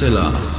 Huxilla. 0.00 0.49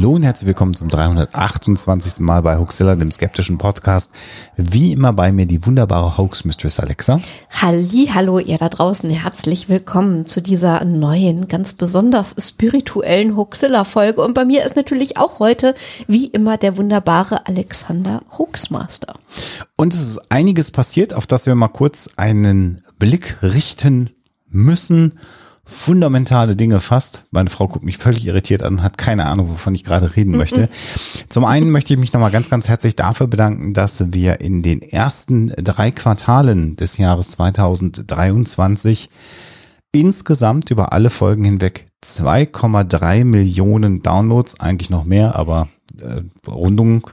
Hallo 0.00 0.14
und 0.14 0.22
herzlich 0.22 0.46
willkommen 0.46 0.72
zum 0.72 0.88
328. 0.88 2.20
Mal 2.20 2.40
bei 2.40 2.56
Hoaxilla, 2.56 2.96
dem 2.96 3.10
skeptischen 3.10 3.58
Podcast. 3.58 4.12
Wie 4.56 4.92
immer 4.92 5.12
bei 5.12 5.30
mir 5.30 5.44
die 5.44 5.66
wunderbare 5.66 6.16
Hoax 6.16 6.46
Mistress 6.46 6.80
Alexa. 6.80 7.20
Halli, 7.50 8.06
hallo 8.06 8.38
ihr 8.38 8.56
da 8.56 8.70
draußen, 8.70 9.10
herzlich 9.10 9.68
willkommen 9.68 10.24
zu 10.24 10.40
dieser 10.40 10.82
neuen, 10.86 11.48
ganz 11.48 11.74
besonders 11.74 12.34
spirituellen 12.38 13.36
Hoaxilla-Folge. 13.36 14.22
Und 14.22 14.32
bei 14.32 14.46
mir 14.46 14.64
ist 14.64 14.74
natürlich 14.74 15.18
auch 15.18 15.38
heute, 15.38 15.74
wie 16.06 16.28
immer, 16.28 16.56
der 16.56 16.78
wunderbare 16.78 17.46
Alexander 17.46 18.22
Hoaxmaster. 18.38 19.16
Und 19.76 19.92
es 19.92 20.00
ist 20.00 20.32
einiges 20.32 20.70
passiert, 20.70 21.12
auf 21.12 21.26
das 21.26 21.44
wir 21.44 21.54
mal 21.54 21.68
kurz 21.68 22.08
einen 22.16 22.82
Blick 22.98 23.36
richten 23.42 24.08
müssen 24.48 25.18
fundamentale 25.70 26.56
Dinge 26.56 26.80
fast. 26.80 27.24
Meine 27.30 27.48
Frau 27.48 27.68
guckt 27.68 27.84
mich 27.84 27.96
völlig 27.96 28.26
irritiert 28.26 28.62
an 28.62 28.74
und 28.74 28.82
hat 28.82 28.98
keine 28.98 29.26
Ahnung, 29.26 29.48
wovon 29.50 29.74
ich 29.74 29.84
gerade 29.84 30.16
reden 30.16 30.36
möchte. 30.36 30.68
Zum 31.28 31.44
einen 31.44 31.70
möchte 31.70 31.94
ich 31.94 32.00
mich 32.00 32.12
nochmal 32.12 32.30
ganz, 32.30 32.50
ganz 32.50 32.68
herzlich 32.68 32.96
dafür 32.96 33.28
bedanken, 33.28 33.72
dass 33.72 34.12
wir 34.12 34.40
in 34.40 34.62
den 34.62 34.82
ersten 34.82 35.48
drei 35.48 35.90
Quartalen 35.90 36.76
des 36.76 36.98
Jahres 36.98 37.30
2023 37.30 39.10
insgesamt 39.92 40.70
über 40.70 40.92
alle 40.92 41.10
Folgen 41.10 41.44
hinweg 41.44 41.86
2,3 42.04 43.24
Millionen 43.24 44.02
Downloads, 44.02 44.60
eigentlich 44.60 44.90
noch 44.90 45.04
mehr, 45.04 45.36
aber 45.36 45.68
äh, 46.00 46.22
Rundung 46.48 47.10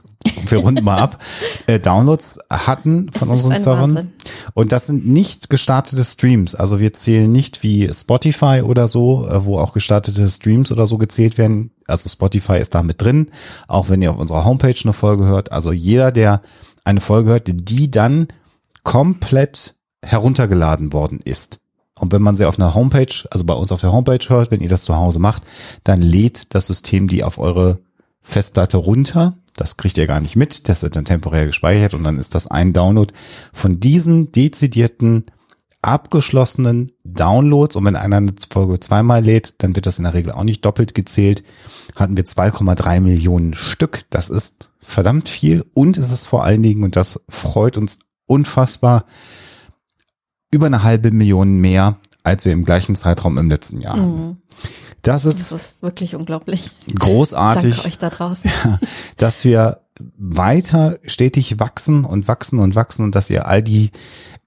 wir 0.48 0.58
runden 0.58 0.84
mal 0.84 0.98
ab, 0.98 1.22
äh, 1.66 1.78
Downloads 1.78 2.40
hatten 2.50 3.10
von 3.12 3.28
unseren 3.28 3.58
Servern. 3.58 3.94
Wahnsinn. 3.94 4.12
Und 4.54 4.72
das 4.72 4.86
sind 4.86 5.06
nicht 5.06 5.50
gestartete 5.50 6.04
Streams. 6.04 6.54
Also 6.54 6.80
wir 6.80 6.92
zählen 6.92 7.30
nicht 7.30 7.62
wie 7.62 7.92
Spotify 7.92 8.62
oder 8.62 8.88
so, 8.88 9.26
äh, 9.28 9.44
wo 9.44 9.58
auch 9.58 9.72
gestartete 9.72 10.28
Streams 10.28 10.72
oder 10.72 10.86
so 10.86 10.98
gezählt 10.98 11.38
werden. 11.38 11.70
Also 11.86 12.08
Spotify 12.08 12.58
ist 12.58 12.74
da 12.74 12.82
mit 12.82 13.00
drin, 13.00 13.30
auch 13.68 13.88
wenn 13.88 14.02
ihr 14.02 14.10
auf 14.10 14.18
unserer 14.18 14.44
Homepage 14.44 14.74
eine 14.82 14.92
Folge 14.92 15.24
hört. 15.24 15.52
Also 15.52 15.72
jeder, 15.72 16.12
der 16.12 16.42
eine 16.84 17.00
Folge 17.00 17.30
hört, 17.30 17.48
die 17.48 17.90
dann 17.90 18.28
komplett 18.82 19.74
heruntergeladen 20.02 20.92
worden 20.92 21.20
ist. 21.24 21.60
Und 21.94 22.12
wenn 22.12 22.22
man 22.22 22.36
sie 22.36 22.46
auf 22.46 22.58
einer 22.58 22.74
Homepage, 22.74 23.12
also 23.30 23.44
bei 23.44 23.54
uns 23.54 23.72
auf 23.72 23.80
der 23.80 23.92
Homepage 23.92 24.24
hört, 24.28 24.50
wenn 24.50 24.60
ihr 24.60 24.68
das 24.68 24.84
zu 24.84 24.96
Hause 24.96 25.18
macht, 25.18 25.42
dann 25.84 26.00
lädt 26.00 26.54
das 26.54 26.68
System 26.68 27.08
die 27.08 27.24
auf 27.24 27.38
eure 27.38 27.80
Festplatte 28.22 28.76
runter 28.76 29.36
das 29.60 29.76
kriegt 29.76 29.98
ihr 29.98 30.06
gar 30.06 30.20
nicht 30.20 30.36
mit. 30.36 30.68
Das 30.68 30.82
wird 30.82 30.96
dann 30.96 31.04
temporär 31.04 31.46
gespeichert 31.46 31.94
und 31.94 32.04
dann 32.04 32.18
ist 32.18 32.34
das 32.34 32.46
ein 32.46 32.72
Download 32.72 33.12
von 33.52 33.80
diesen 33.80 34.32
dezidierten 34.32 35.24
abgeschlossenen 35.82 36.92
Downloads 37.04 37.76
und 37.76 37.84
wenn 37.84 37.96
einer 37.96 38.16
eine 38.16 38.32
Folge 38.50 38.80
zweimal 38.80 39.24
lädt, 39.24 39.62
dann 39.62 39.76
wird 39.76 39.86
das 39.86 39.98
in 39.98 40.04
der 40.04 40.14
Regel 40.14 40.32
auch 40.32 40.44
nicht 40.44 40.64
doppelt 40.64 40.94
gezählt. 40.94 41.44
Hatten 41.94 42.16
wir 42.16 42.24
2,3 42.24 43.00
Millionen 43.00 43.54
Stück. 43.54 44.04
Das 44.10 44.28
ist 44.28 44.70
verdammt 44.80 45.28
viel 45.28 45.64
und 45.74 45.96
es 45.98 46.10
ist 46.10 46.26
vor 46.26 46.44
allen 46.44 46.62
Dingen, 46.62 46.82
und 46.82 46.96
das 46.96 47.20
freut 47.28 47.76
uns 47.76 48.00
unfassbar, 48.26 49.04
über 50.50 50.66
eine 50.66 50.82
halbe 50.82 51.10
Million 51.10 51.58
mehr, 51.58 51.98
als 52.24 52.44
wir 52.44 52.52
im 52.52 52.64
gleichen 52.64 52.96
Zeitraum 52.96 53.38
im 53.38 53.50
letzten 53.50 53.80
Jahr 53.80 53.96
hatten. 53.96 54.42
Mhm. 54.98 55.02
Das 55.02 55.24
ist, 55.24 55.52
das 55.52 55.52
ist 55.52 55.82
wirklich 55.82 56.14
unglaublich. 56.14 56.70
Großartig. 56.98 57.74
Danke 57.74 57.88
euch 57.88 57.98
da 57.98 58.10
draußen. 58.10 58.50
dass 59.16 59.44
wir 59.44 59.80
weiter 60.16 60.98
stetig 61.02 61.58
wachsen 61.58 62.04
und 62.04 62.28
wachsen 62.28 62.58
und 62.58 62.74
wachsen 62.74 63.04
und 63.04 63.14
dass 63.14 63.30
ihr 63.30 63.46
all 63.46 63.62
die 63.62 63.90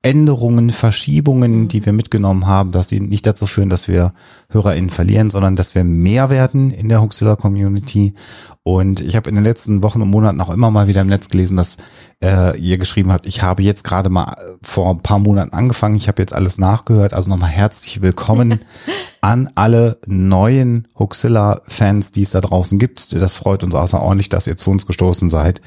Änderungen, 0.04 0.72
Verschiebungen, 0.72 1.68
die 1.68 1.86
wir 1.86 1.94
mitgenommen 1.94 2.48
haben, 2.48 2.72
dass 2.72 2.90
sie 2.90 3.00
nicht 3.00 3.28
dazu 3.28 3.46
führen, 3.46 3.70
dass 3.70 3.88
wir 3.88 4.14
HörerInnen 4.50 4.90
verlieren, 4.90 5.30
sondern 5.30 5.56
dass 5.56 5.76
wir 5.76 5.84
mehr 5.84 6.32
werden 6.32 6.72
in 6.72 6.90
der 6.90 7.02
Huxilla 7.02 7.36
Community. 7.36 8.16
Und 8.64 9.00
ich 9.00 9.16
habe 9.16 9.30
in 9.30 9.36
den 9.36 9.44
letzten 9.44 9.84
Wochen 9.84 10.02
und 10.02 10.10
Monaten 10.10 10.42
auch 10.42 10.50
immer 10.50 10.72
mal 10.72 10.88
wieder 10.88 11.02
im 11.02 11.08
Netz 11.08 11.30
gelesen, 11.30 11.56
dass 11.58 11.78
äh, 12.24 12.58
ihr 12.60 12.80
geschrieben 12.80 13.12
habt, 13.12 13.28
ich 13.28 13.44
habe 13.44 13.62
jetzt 13.62 13.84
gerade 13.84 14.10
mal 14.10 14.58
vor 14.64 14.90
ein 14.90 15.04
paar 15.04 15.20
Monaten 15.20 15.54
angefangen, 15.54 15.96
ich 15.96 16.08
habe 16.08 16.22
jetzt 16.22 16.34
alles 16.34 16.58
nachgehört. 16.58 17.14
Also 17.14 17.30
nochmal 17.30 17.50
herzlich 17.50 18.02
willkommen 18.02 18.60
an 19.22 19.50
alle 19.54 20.00
neuen 20.08 20.88
Huxilla-Fans, 20.98 22.12
die 22.12 22.24
es 22.24 22.32
da 22.32 22.42
draußen 22.42 22.80
gibt. 22.80 23.14
Das 23.14 23.36
freut 23.36 23.64
uns 23.64 23.76
außerordentlich, 23.76 24.30
dass 24.30 24.48
ihr 24.48 24.58
zu 24.58 24.72
uns 24.72 24.88
gestoßen 24.88 25.30
seid. 25.30 25.62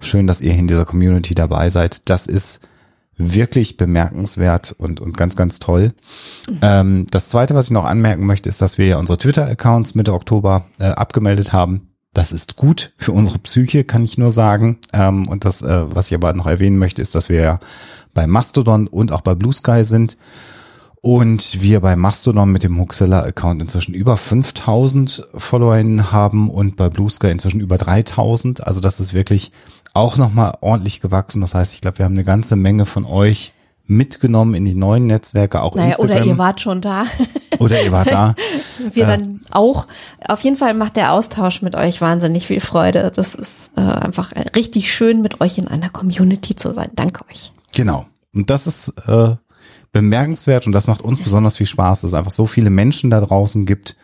Schön, 0.00 0.26
dass 0.26 0.42
ihr 0.42 0.54
in 0.54 0.68
dieser 0.68 0.84
Community 0.84 1.34
dabei 1.34 1.70
seid. 1.70 2.10
Das 2.10 2.26
ist 2.26 2.60
wirklich 3.16 3.76
bemerkenswert 3.76 4.74
und, 4.78 5.00
und 5.00 5.16
ganz, 5.16 5.36
ganz 5.36 5.58
toll. 5.58 5.92
Ähm, 6.62 7.06
das 7.10 7.30
zweite, 7.30 7.54
was 7.54 7.66
ich 7.66 7.70
noch 7.72 7.84
anmerken 7.84 8.26
möchte, 8.26 8.48
ist, 8.48 8.62
dass 8.62 8.78
wir 8.78 8.86
ja 8.86 8.98
unsere 8.98 9.18
Twitter-Accounts 9.18 9.94
Mitte 9.94 10.12
Oktober 10.12 10.66
äh, 10.78 10.88
abgemeldet 10.88 11.52
haben. 11.52 11.88
Das 12.14 12.30
ist 12.30 12.56
gut 12.56 12.92
für 12.96 13.12
unsere 13.12 13.38
Psyche, 13.38 13.84
kann 13.84 14.04
ich 14.04 14.18
nur 14.18 14.30
sagen. 14.30 14.78
Ähm, 14.92 15.28
und 15.28 15.44
das, 15.44 15.62
äh, 15.62 15.84
was 15.94 16.08
ich 16.08 16.14
aber 16.14 16.32
noch 16.34 16.46
erwähnen 16.46 16.78
möchte, 16.78 17.02
ist, 17.02 17.14
dass 17.14 17.28
wir 17.28 17.40
ja 17.40 17.60
bei 18.14 18.26
Mastodon 18.26 18.86
und 18.86 19.12
auch 19.12 19.22
bei 19.22 19.34
Blue 19.34 19.52
Sky 19.52 19.82
sind. 19.82 20.16
Und 21.00 21.62
wir 21.62 21.80
bei 21.80 21.94
Mastodon 21.94 22.50
mit 22.50 22.64
dem 22.64 22.78
Huxella-Account 22.78 23.62
inzwischen 23.62 23.94
über 23.94 24.16
5000 24.16 25.28
FollowerInnen 25.34 26.10
haben 26.10 26.50
und 26.50 26.76
bei 26.76 26.88
Blue 26.88 27.08
Sky 27.08 27.28
inzwischen 27.28 27.60
über 27.60 27.78
3000. 27.78 28.66
Also 28.66 28.80
das 28.80 28.98
ist 28.98 29.14
wirklich 29.14 29.52
auch 29.94 30.16
nochmal 30.16 30.58
ordentlich 30.60 31.00
gewachsen. 31.00 31.40
Das 31.40 31.54
heißt, 31.54 31.74
ich 31.74 31.80
glaube, 31.80 31.98
wir 31.98 32.04
haben 32.04 32.14
eine 32.14 32.24
ganze 32.24 32.56
Menge 32.56 32.84
von 32.84 33.04
euch 33.04 33.52
mitgenommen 33.88 34.54
in 34.54 34.64
die 34.64 34.74
neuen 34.74 35.06
Netzwerke, 35.06 35.62
auch 35.62 35.74
naja, 35.74 35.88
Instagram. 35.88 36.16
Oder 36.16 36.26
ihr 36.26 36.38
wart 36.38 36.60
schon 36.60 36.80
da. 36.80 37.04
Oder 37.58 37.82
ihr 37.82 37.90
wart 37.90 38.10
da. 38.10 38.34
Wir 38.92 39.04
äh, 39.04 39.06
dann 39.06 39.40
auch. 39.50 39.88
Auf 40.26 40.42
jeden 40.42 40.56
Fall 40.56 40.74
macht 40.74 40.96
der 40.96 41.12
Austausch 41.12 41.62
mit 41.62 41.74
euch 41.74 42.00
wahnsinnig 42.00 42.46
viel 42.46 42.60
Freude. 42.60 43.10
Das 43.14 43.34
ist 43.34 43.72
äh, 43.76 43.80
einfach 43.80 44.32
richtig 44.54 44.92
schön, 44.92 45.22
mit 45.22 45.40
euch 45.40 45.58
in 45.58 45.68
einer 45.68 45.88
Community 45.88 46.54
zu 46.54 46.72
sein. 46.72 46.90
Danke 46.94 47.24
euch. 47.30 47.52
Genau. 47.72 48.06
Und 48.34 48.50
das 48.50 48.66
ist 48.66 48.92
äh, 49.08 49.36
bemerkenswert 49.92 50.66
und 50.66 50.72
das 50.72 50.86
macht 50.86 51.00
uns 51.00 51.20
besonders 51.20 51.56
viel 51.56 51.66
Spaß, 51.66 52.02
dass 52.02 52.10
es 52.10 52.14
einfach 52.14 52.32
so 52.32 52.46
viele 52.46 52.70
Menschen 52.70 53.10
da 53.10 53.20
draußen 53.20 53.66
gibt, 53.66 53.96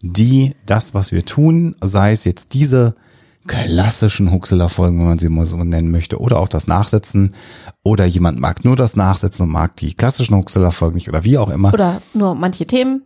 die 0.00 0.54
das, 0.66 0.94
was 0.94 1.12
wir 1.12 1.24
tun, 1.24 1.76
sei 1.80 2.12
es 2.12 2.24
jetzt 2.24 2.54
diese 2.54 2.94
klassischen 3.46 4.32
Huxeler-Folgen, 4.32 4.98
wenn 4.98 5.06
man 5.06 5.18
sie 5.18 5.28
mal 5.28 5.46
so 5.46 5.62
nennen 5.62 5.90
möchte, 5.90 6.20
oder 6.20 6.38
auch 6.38 6.48
das 6.48 6.66
Nachsetzen, 6.66 7.34
oder 7.82 8.04
jemand 8.04 8.40
mag 8.40 8.64
nur 8.64 8.76
das 8.76 8.96
Nachsetzen 8.96 9.44
und 9.44 9.52
mag 9.52 9.76
die 9.76 9.94
klassischen 9.94 10.36
Huxeler-Folgen 10.36 10.96
nicht, 10.96 11.08
oder 11.08 11.24
wie 11.24 11.38
auch 11.38 11.48
immer. 11.48 11.72
Oder 11.72 12.02
nur 12.12 12.34
manche 12.34 12.66
Themen. 12.66 13.02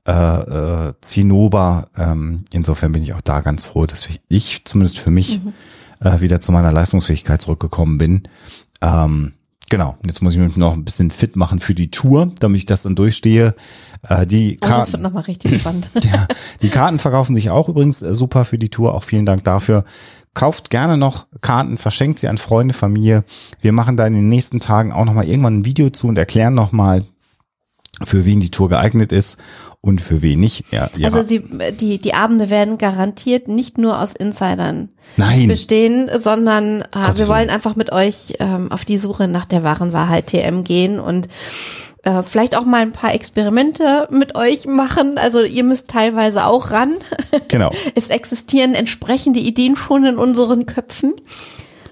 äh, 0.07 0.13
äh, 0.13 0.93
Zinnober. 1.01 1.87
Ähm, 1.97 2.45
insofern 2.53 2.93
bin 2.93 3.03
ich 3.03 3.15
auch 3.15 3.23
da 3.23 3.41
ganz 3.41 3.65
froh, 3.65 3.87
dass 3.87 4.09
ich 4.29 4.65
zumindest 4.65 4.99
für 4.99 5.11
mich 5.11 5.41
mhm. 5.43 5.53
äh, 6.01 6.21
wieder 6.21 6.41
zu 6.41 6.53
meiner 6.53 6.71
Leistungsfähigkeit 6.71 7.41
zurückgekommen 7.41 7.97
bin. 7.97 8.23
Ähm, 8.83 9.33
Genau, 9.71 9.95
jetzt 10.05 10.21
muss 10.21 10.33
ich 10.33 10.41
mich 10.41 10.57
noch 10.57 10.73
ein 10.73 10.85
bisschen 10.85 11.13
fit 11.13 11.37
machen 11.37 11.61
für 11.61 11.77
die 11.77 11.93
Tour, 11.93 12.33
damit 12.41 12.59
ich 12.59 12.67
das 12.67 12.83
dann 12.83 12.97
durchstehe. 12.97 13.55
Äh, 14.03 14.27
die 14.27 14.57
Karten, 14.57 14.75
oh, 14.75 14.79
das 14.79 14.93
wird 14.93 15.03
nochmal 15.03 15.23
richtig 15.23 15.61
spannend. 15.61 15.91
ja, 16.03 16.27
die 16.61 16.71
Karten 16.71 16.99
verkaufen 16.99 17.37
sich 17.37 17.51
auch 17.51 17.69
übrigens 17.69 18.03
äh, 18.03 18.13
super 18.13 18.45
für 18.45 18.59
die 18.59 18.69
Tour. 18.69 18.95
Auch 18.95 19.05
vielen 19.05 19.27
Dank 19.27 19.45
dafür. 19.45 19.85
Kauft 20.35 20.71
gerne 20.71 20.97
noch 20.97 21.27
Karten, 21.41 21.79
verschenkt 21.79 22.19
sie 22.19 22.27
an 22.27 22.37
Freunde, 22.37 22.75
Familie. 22.75 23.23
Wir 23.61 23.71
machen 23.71 23.97
da 23.97 24.09
in 24.09 24.15
den 24.15 24.27
nächsten 24.27 24.59
Tagen 24.59 24.91
auch 24.91 25.05
nochmal 25.05 25.29
irgendwann 25.29 25.61
ein 25.61 25.65
Video 25.65 25.91
zu 25.91 26.09
und 26.09 26.19
erklären 26.19 26.55
nochmal, 26.55 27.05
für 28.05 28.25
wen 28.25 28.41
die 28.41 28.51
Tour 28.51 28.69
geeignet 28.69 29.13
ist 29.13 29.39
und 29.81 30.01
für 30.01 30.23
wen 30.23 30.41
nicht. 30.41 30.65
Ja, 30.71 30.91
ja. 30.97 31.07
Also 31.07 31.23
sie, 31.23 31.43
die, 31.79 31.99
die 31.99 32.15
Abende 32.15 32.51
werden 32.51 32.79
garantiert 32.79 33.49
nicht 33.49 33.79
nur 33.79 34.01
aus 34.01 34.15
Insidern 34.15 34.91
Nein. 35.17 35.49
bestehen, 35.49 36.11
sondern 36.23 36.83
äh, 36.83 37.17
wir 37.17 37.29
wollen 37.29 37.51
einfach 37.51 37.77
mit 37.77 37.93
euch 37.93 38.35
ähm, 38.41 38.71
auf 38.71 38.85
die 38.85 38.99
Suche 38.99 39.29
nach 39.29 39.47
der 39.47 39.63
wahren 39.63 39.93
Wahrheit 39.93 40.27
TM 40.29 40.65
gehen 40.65 41.01
und 41.01 41.29
äh, 42.05 42.23
vielleicht 42.23 42.57
auch 42.57 42.65
mal 42.65 42.83
ein 42.83 42.93
paar 42.93 43.15
Experimente 43.15 44.09
mit 44.11 44.35
euch 44.35 44.67
machen. 44.67 45.19
Also 45.19 45.43
ihr 45.43 45.65
müsst 45.65 45.89
teilweise 45.89 46.47
auch 46.47 46.71
ran. 46.71 46.95
Genau. 47.49 47.71
es 47.95 48.11
existieren 48.11 48.75
entsprechende 48.75 49.41
Ideen 49.41 49.77
schon 49.77 50.05
in 50.05 50.17
unseren 50.17 50.67
Köpfen. 50.67 51.15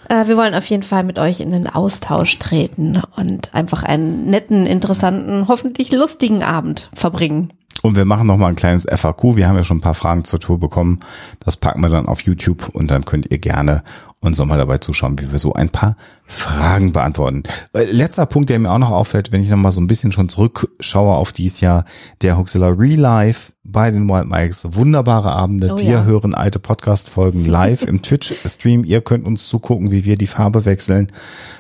Äh, 0.09 0.27
wir 0.27 0.37
wollen 0.37 0.55
auf 0.55 0.67
jeden 0.67 0.83
Fall 0.83 1.05
mit 1.05 1.19
euch 1.19 1.41
in 1.41 1.51
den 1.51 1.69
Austausch 1.69 2.39
treten 2.39 3.03
und 3.17 3.55
einfach 3.55 3.83
einen 3.83 4.31
netten, 4.31 4.67
interessanten, 4.67 5.49
hoffentlich 5.49 5.93
lustigen 5.93 6.43
Abend 6.43 6.91
verbringen. 6.95 7.51
Und 7.83 7.95
wir 7.95 8.05
machen 8.05 8.27
noch 8.27 8.37
mal 8.37 8.49
ein 8.49 8.57
kleines 8.57 8.87
FAQ. 8.91 9.37
Wir 9.37 9.49
haben 9.49 9.57
ja 9.57 9.63
schon 9.63 9.79
ein 9.79 9.83
paar 9.83 9.95
Fragen 9.95 10.25
zur 10.25 10.41
Tour 10.41 10.59
bekommen. 10.59 10.99
Das 11.41 11.57
packen 11.57 11.81
wir 11.81 11.89
dann 11.89 12.09
auf 12.09 12.23
YouTube 12.23 12.71
und 12.71 12.91
dann 12.91 13.05
könnt 13.05 13.31
ihr 13.31 13.39
gerne 13.39 13.85
uns 14.21 14.39
nochmal 14.39 14.59
dabei 14.59 14.79
zuschauen, 14.79 15.21
wie 15.21 15.31
wir 15.31 15.39
so 15.39 15.53
ein 15.53 15.71
paar 15.71 15.97
Fragen 16.27 16.93
beantworten. 16.93 17.45
Letzter 17.73 18.27
Punkt, 18.27 18.51
der 18.51 18.59
mir 18.59 18.73
auch 18.73 18.79
noch 18.79 18.91
auffällt, 18.91 19.31
wenn 19.31 19.43
ich 19.43 19.49
noch 19.49 19.57
mal 19.57 19.71
so 19.71 19.81
ein 19.81 19.87
bisschen 19.87 20.11
schon 20.11 20.29
zurückschaue 20.29 21.15
auf 21.15 21.33
dieses 21.33 21.61
Jahr, 21.61 21.85
der 22.21 22.37
Huxilla 22.37 22.69
Real 22.69 22.99
Life 22.99 23.53
bei 23.71 23.91
den 23.91 24.09
Wild 24.09 24.29
Mikes. 24.29 24.67
Wunderbare 24.71 25.31
Abende. 25.31 25.75
Oh, 25.75 25.79
wir 25.79 25.85
ja. 25.85 26.05
hören 26.05 26.35
alte 26.35 26.59
Podcast-Folgen 26.59 27.45
live 27.45 27.83
im 27.83 28.01
Twitch-Stream. 28.03 28.85
Ihr 28.85 29.03
könnt 29.03 29.27
uns 29.27 29.47
zugucken, 29.49 29.91
wie 29.91 30.05
wir 30.05 30.17
die 30.17 30.27
Farbe 30.27 30.65
wechseln. 30.65 31.09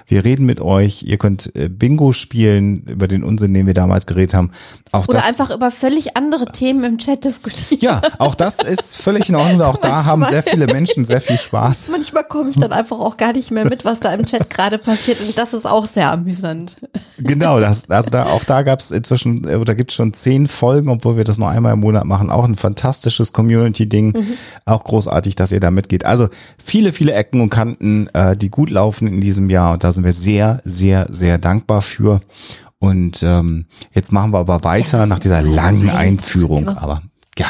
Wir 0.06 0.24
reden 0.24 0.46
mit 0.46 0.62
euch. 0.62 1.02
Ihr 1.02 1.18
könnt 1.18 1.54
äh, 1.54 1.68
Bingo 1.68 2.14
spielen 2.14 2.84
über 2.84 3.08
den 3.08 3.22
Unsinn, 3.22 3.52
den 3.52 3.66
wir 3.66 3.74
damals 3.74 4.06
geredet 4.06 4.32
haben. 4.32 4.52
Auch 4.90 5.06
Oder 5.06 5.18
das, 5.18 5.28
einfach 5.28 5.50
über 5.50 5.70
völlig 5.70 6.16
andere 6.16 6.46
Themen 6.46 6.82
im 6.84 6.98
Chat 6.98 7.24
diskutieren. 7.24 7.78
Ja, 7.80 8.00
auch 8.18 8.34
das 8.34 8.62
ist 8.62 8.96
völlig 8.96 9.28
in 9.28 9.34
Ordnung. 9.34 9.60
Auch 9.60 9.76
da 9.76 10.06
haben 10.06 10.24
sehr 10.24 10.42
viele 10.42 10.66
Menschen 10.66 11.04
sehr 11.04 11.20
viel 11.20 11.36
Spaß. 11.36 11.88
Manchmal 11.90 12.24
komme 12.24 12.48
ich 12.48 12.56
dann 12.58 12.72
einfach 12.72 12.98
auch 12.98 13.18
gar 13.18 13.34
nicht 13.34 13.50
mehr 13.50 13.66
mit, 13.66 13.84
was 13.84 14.00
da 14.00 14.14
im 14.14 14.24
Chat 14.24 14.48
gerade 14.48 14.78
passiert. 14.78 15.20
Und 15.20 15.36
das 15.36 15.52
ist 15.52 15.66
auch 15.66 15.84
sehr 15.84 16.10
amüsant. 16.10 16.76
Genau, 17.18 17.60
das, 17.60 17.90
also 17.90 18.08
da, 18.08 18.26
auch 18.26 18.44
da 18.44 18.62
gab 18.62 18.80
es 18.80 18.90
inzwischen, 18.90 19.46
äh, 19.46 19.56
oder 19.56 19.74
gibt 19.74 19.90
es 19.90 19.96
schon 19.96 20.14
zehn 20.14 20.48
Folgen, 20.48 20.88
obwohl 20.88 21.18
wir 21.18 21.24
das 21.24 21.36
nur 21.36 21.50
einmal 21.50 21.74
im 21.74 21.80
Monat 21.80 21.97
machen. 22.04 22.30
Auch 22.30 22.44
ein 22.44 22.56
fantastisches 22.56 23.32
Community-Ding. 23.32 24.12
Mhm. 24.12 24.26
Auch 24.64 24.84
großartig, 24.84 25.36
dass 25.36 25.52
ihr 25.52 25.60
da 25.60 25.70
mitgeht. 25.70 26.04
Also 26.04 26.28
viele, 26.62 26.92
viele 26.92 27.12
Ecken 27.12 27.40
und 27.40 27.50
Kanten, 27.50 28.08
äh, 28.08 28.36
die 28.36 28.50
gut 28.50 28.70
laufen 28.70 29.08
in 29.08 29.20
diesem 29.20 29.50
Jahr. 29.50 29.74
Und 29.74 29.84
da 29.84 29.92
sind 29.92 30.04
wir 30.04 30.12
sehr, 30.12 30.60
sehr, 30.64 31.06
sehr 31.10 31.38
dankbar 31.38 31.82
für. 31.82 32.20
Und 32.78 33.22
ähm, 33.22 33.66
jetzt 33.92 34.12
machen 34.12 34.32
wir 34.32 34.38
aber 34.38 34.64
weiter 34.64 34.98
ja, 34.98 35.06
nach 35.06 35.18
dieser 35.18 35.42
langen 35.42 35.90
Einführung. 35.90 36.66
Genau. 36.66 36.78
Aber 36.78 37.02
ja, 37.38 37.48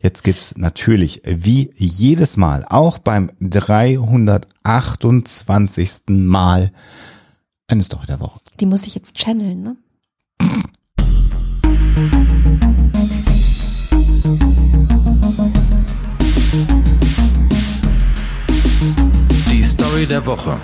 jetzt 0.00 0.24
gibt's 0.24 0.56
natürlich 0.56 1.22
wie 1.24 1.70
jedes 1.76 2.36
Mal, 2.36 2.66
auch 2.68 2.98
beim 2.98 3.30
328. 3.40 6.02
Mal, 6.08 6.72
eine 7.66 7.82
Story 7.82 8.04
der 8.06 8.20
Woche. 8.20 8.40
Die 8.60 8.66
muss 8.66 8.86
ich 8.86 8.94
jetzt 8.94 9.16
channeln, 9.16 9.62
ne? 9.62 9.76
Story 19.94 20.06
der 20.06 20.26
Woche. 20.26 20.60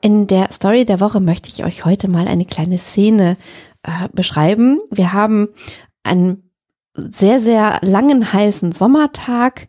In 0.00 0.26
der 0.26 0.50
Story 0.50 0.86
der 0.86 0.98
Woche 0.98 1.20
möchte 1.20 1.50
ich 1.50 1.62
euch 1.62 1.84
heute 1.84 2.08
mal 2.08 2.26
eine 2.26 2.46
kleine 2.46 2.78
Szene 2.78 3.36
äh, 3.82 4.08
beschreiben. 4.14 4.80
Wir 4.90 5.12
haben 5.12 5.48
einen 6.04 6.50
sehr, 6.94 7.38
sehr 7.38 7.80
langen, 7.82 8.32
heißen 8.32 8.72
Sommertag 8.72 9.68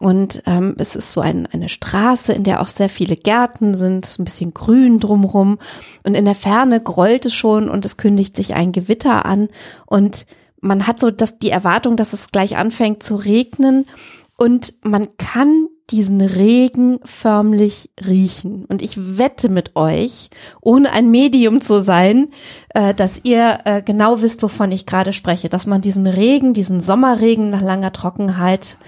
und 0.00 0.42
ähm, 0.46 0.74
es 0.78 0.96
ist 0.96 1.12
so 1.12 1.20
ein, 1.20 1.46
eine 1.46 1.68
Straße, 1.68 2.32
in 2.32 2.42
der 2.42 2.60
auch 2.60 2.68
sehr 2.68 2.88
viele 2.88 3.14
Gärten 3.14 3.76
sind, 3.76 4.04
so 4.04 4.20
ein 4.20 4.24
bisschen 4.24 4.52
grün 4.52 4.98
drumrum 4.98 5.60
und 6.02 6.16
in 6.16 6.24
der 6.24 6.34
Ferne 6.34 6.80
grollt 6.80 7.24
es 7.24 7.34
schon 7.34 7.68
und 7.70 7.84
es 7.84 7.96
kündigt 7.96 8.34
sich 8.34 8.54
ein 8.54 8.72
Gewitter 8.72 9.24
an 9.24 9.46
und 9.86 10.26
man 10.60 10.88
hat 10.88 10.98
so 10.98 11.12
das, 11.12 11.38
die 11.38 11.50
Erwartung, 11.50 11.96
dass 11.96 12.12
es 12.12 12.32
gleich 12.32 12.56
anfängt 12.56 13.04
zu 13.04 13.14
regnen 13.14 13.86
und 14.36 14.74
man 14.82 15.08
kann 15.18 15.68
diesen 15.90 16.20
Regen 16.20 16.98
förmlich 17.04 17.90
riechen. 18.04 18.64
Und 18.64 18.82
ich 18.82 19.18
wette 19.18 19.48
mit 19.48 19.76
euch, 19.76 20.30
ohne 20.60 20.90
ein 20.92 21.10
Medium 21.10 21.60
zu 21.60 21.80
sein, 21.80 22.28
äh, 22.70 22.92
dass 22.92 23.20
ihr 23.22 23.60
äh, 23.64 23.82
genau 23.82 24.20
wisst, 24.20 24.42
wovon 24.42 24.72
ich 24.72 24.86
gerade 24.86 25.12
spreche, 25.12 25.48
dass 25.48 25.66
man 25.66 25.80
diesen 25.80 26.06
Regen, 26.06 26.54
diesen 26.54 26.80
Sommerregen 26.80 27.50
nach 27.50 27.62
langer 27.62 27.92
Trockenheit, 27.92 28.78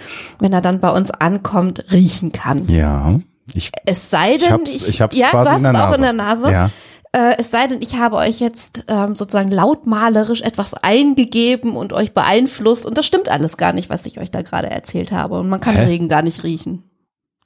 wenn 0.40 0.52
er 0.52 0.60
dann 0.60 0.80
bei 0.80 0.90
uns 0.90 1.10
ankommt, 1.12 1.84
riechen 1.92 2.32
kann. 2.32 2.66
Ja. 2.66 3.20
Ich, 3.54 3.70
es 3.86 4.10
sei 4.10 4.36
denn, 4.36 4.40
ich 4.40 4.50
hab's, 4.50 4.74
ich, 4.74 4.88
ich 4.88 5.00
hab's 5.00 5.16
ja, 5.16 5.28
quasi 5.28 5.44
du 5.44 5.50
hast 5.50 5.56
in 5.58 5.62
der 5.62 5.72
Nase. 5.72 5.88
auch 5.88 5.94
in 5.94 6.02
der 6.02 6.12
Nase. 6.12 6.50
Ja. 6.50 6.70
Äh, 7.12 7.36
es 7.38 7.50
sei 7.50 7.66
denn, 7.66 7.80
ich 7.80 7.96
habe 7.96 8.16
euch 8.16 8.40
jetzt 8.40 8.84
ähm, 8.88 9.16
sozusagen 9.16 9.50
lautmalerisch 9.50 10.42
etwas 10.42 10.74
eingegeben 10.74 11.76
und 11.76 11.92
euch 11.92 12.12
beeinflusst 12.12 12.84
und 12.84 12.98
das 12.98 13.06
stimmt 13.06 13.28
alles 13.28 13.56
gar 13.56 13.72
nicht, 13.72 13.88
was 13.88 14.04
ich 14.06 14.18
euch 14.18 14.30
da 14.30 14.42
gerade 14.42 14.68
erzählt 14.68 15.10
habe 15.12 15.38
und 15.38 15.48
man 15.48 15.60
kann 15.60 15.76
Hä? 15.76 15.84
Regen 15.84 16.08
gar 16.08 16.22
nicht 16.22 16.44
riechen. 16.44 16.84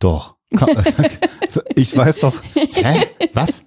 Doch. 0.00 0.37
Ich 1.75 1.94
weiß 1.94 2.20
doch. 2.20 2.35
Hä? 2.55 3.06
Was? 3.35 3.64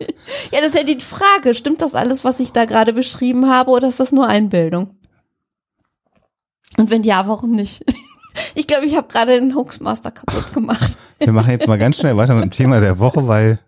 Ja, 0.51 0.59
das 0.59 0.69
ist 0.69 0.75
ja 0.75 0.83
die 0.83 0.99
Frage. 0.99 1.53
Stimmt 1.53 1.83
das 1.83 1.93
alles, 1.93 2.23
was 2.23 2.39
ich 2.39 2.51
da 2.51 2.65
gerade 2.65 2.93
beschrieben 2.93 3.47
habe, 3.47 3.69
oder 3.69 3.89
ist 3.89 3.99
das 3.99 4.11
nur 4.11 4.27
Einbildung? 4.27 4.97
Und 6.77 6.89
wenn 6.89 7.03
ja, 7.03 7.27
warum 7.27 7.51
nicht? 7.51 7.85
Ich 8.53 8.67
glaube, 8.67 8.85
ich 8.85 8.95
habe 8.95 9.07
gerade 9.07 9.39
den 9.39 9.55
Hoaxmaster 9.55 10.11
kaputt 10.11 10.53
gemacht. 10.53 10.97
Wir 11.19 11.31
machen 11.31 11.51
jetzt 11.51 11.67
mal 11.67 11.77
ganz 11.77 11.97
schnell 11.97 12.17
weiter 12.17 12.33
mit 12.35 12.43
dem 12.43 12.51
Thema 12.51 12.79
der 12.79 12.99
Woche, 12.99 13.27
weil 13.27 13.59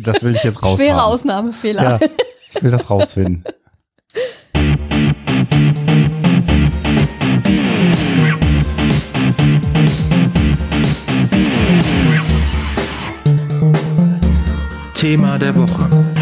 das 0.00 0.22
will 0.22 0.34
ich 0.34 0.44
jetzt 0.44 0.62
raus. 0.62 0.78
Schwere 0.78 1.02
Ausnahmefehler. 1.04 1.98
Ja, 2.00 2.08
ich 2.50 2.62
will 2.62 2.70
das 2.70 2.88
rausfinden. 2.88 3.44
Thema 14.94 15.38
der 15.38 15.54
Woche. 15.54 16.13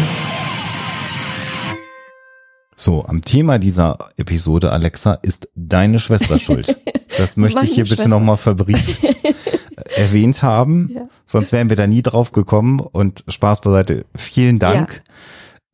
So, 2.83 3.05
am 3.05 3.21
Thema 3.21 3.59
dieser 3.59 3.97
Episode, 4.17 4.73
Alexa, 4.73 5.13
ist 5.13 5.47
deine 5.55 5.99
Schwester 5.99 6.37
schuld. 6.37 6.75
Das 7.17 7.37
möchte 7.37 7.63
ich 7.63 7.75
hier 7.75 7.85
bitte 7.85 8.09
nochmal 8.09 8.35
verbrieft 8.35 9.01
erwähnt 9.95 10.43
haben. 10.43 10.91
Ja. 10.93 11.07
Sonst 11.25 11.53
wären 11.53 11.69
wir 11.69 11.77
da 11.77 11.87
nie 11.87 12.01
drauf 12.01 12.33
gekommen. 12.33 12.81
Und 12.81 13.23
Spaß 13.29 13.61
beiseite, 13.61 14.03
vielen 14.17 14.59
Dank. 14.59 15.01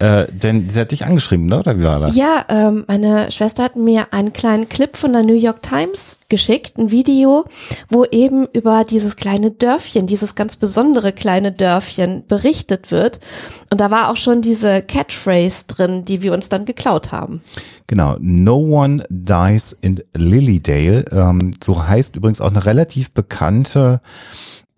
Äh, 0.01 0.27
denn 0.31 0.69
sie 0.69 0.79
hat 0.79 0.91
dich 0.91 1.03
angeschrieben, 1.03 1.47
ne? 1.47 1.59
oder 1.59 1.77
wie 1.77 1.83
war 1.83 1.99
das? 1.99 2.15
Ja, 2.15 2.45
ähm, 2.47 2.85
meine 2.87 3.31
Schwester 3.31 3.63
hat 3.63 3.75
mir 3.75 4.13
einen 4.13 4.31
kleinen 4.31 4.69
Clip 4.69 4.95
von 4.95 5.11
der 5.11 5.23
New 5.23 5.33
York 5.33 5.61
Times 5.61 6.19
geschickt, 6.29 6.77
ein 6.77 6.89
Video, 6.89 7.43
wo 7.89 8.05
eben 8.05 8.47
über 8.53 8.85
dieses 8.85 9.17
kleine 9.17 9.51
Dörfchen, 9.51 10.07
dieses 10.07 10.35
ganz 10.35 10.55
besondere 10.55 11.11
kleine 11.11 11.51
Dörfchen 11.51 12.23
berichtet 12.29 12.91
wird. 12.91 13.19
Und 13.71 13.81
da 13.81 13.91
war 13.91 14.09
auch 14.09 14.15
schon 14.15 14.41
diese 14.41 14.81
Catchphrase 14.81 15.65
drin, 15.67 16.05
die 16.05 16.21
wir 16.21 16.31
uns 16.31 16.47
dann 16.47 16.63
geklaut 16.63 17.11
haben. 17.11 17.41
Genau, 17.87 18.15
No 18.21 18.55
One 18.55 19.03
Dies 19.09 19.73
in 19.81 20.01
Lilydale. 20.15 21.03
Ähm, 21.11 21.51
so 21.61 21.85
heißt 21.85 22.15
übrigens 22.15 22.39
auch 22.39 22.51
eine 22.51 22.65
relativ 22.65 23.11
bekannte 23.11 23.99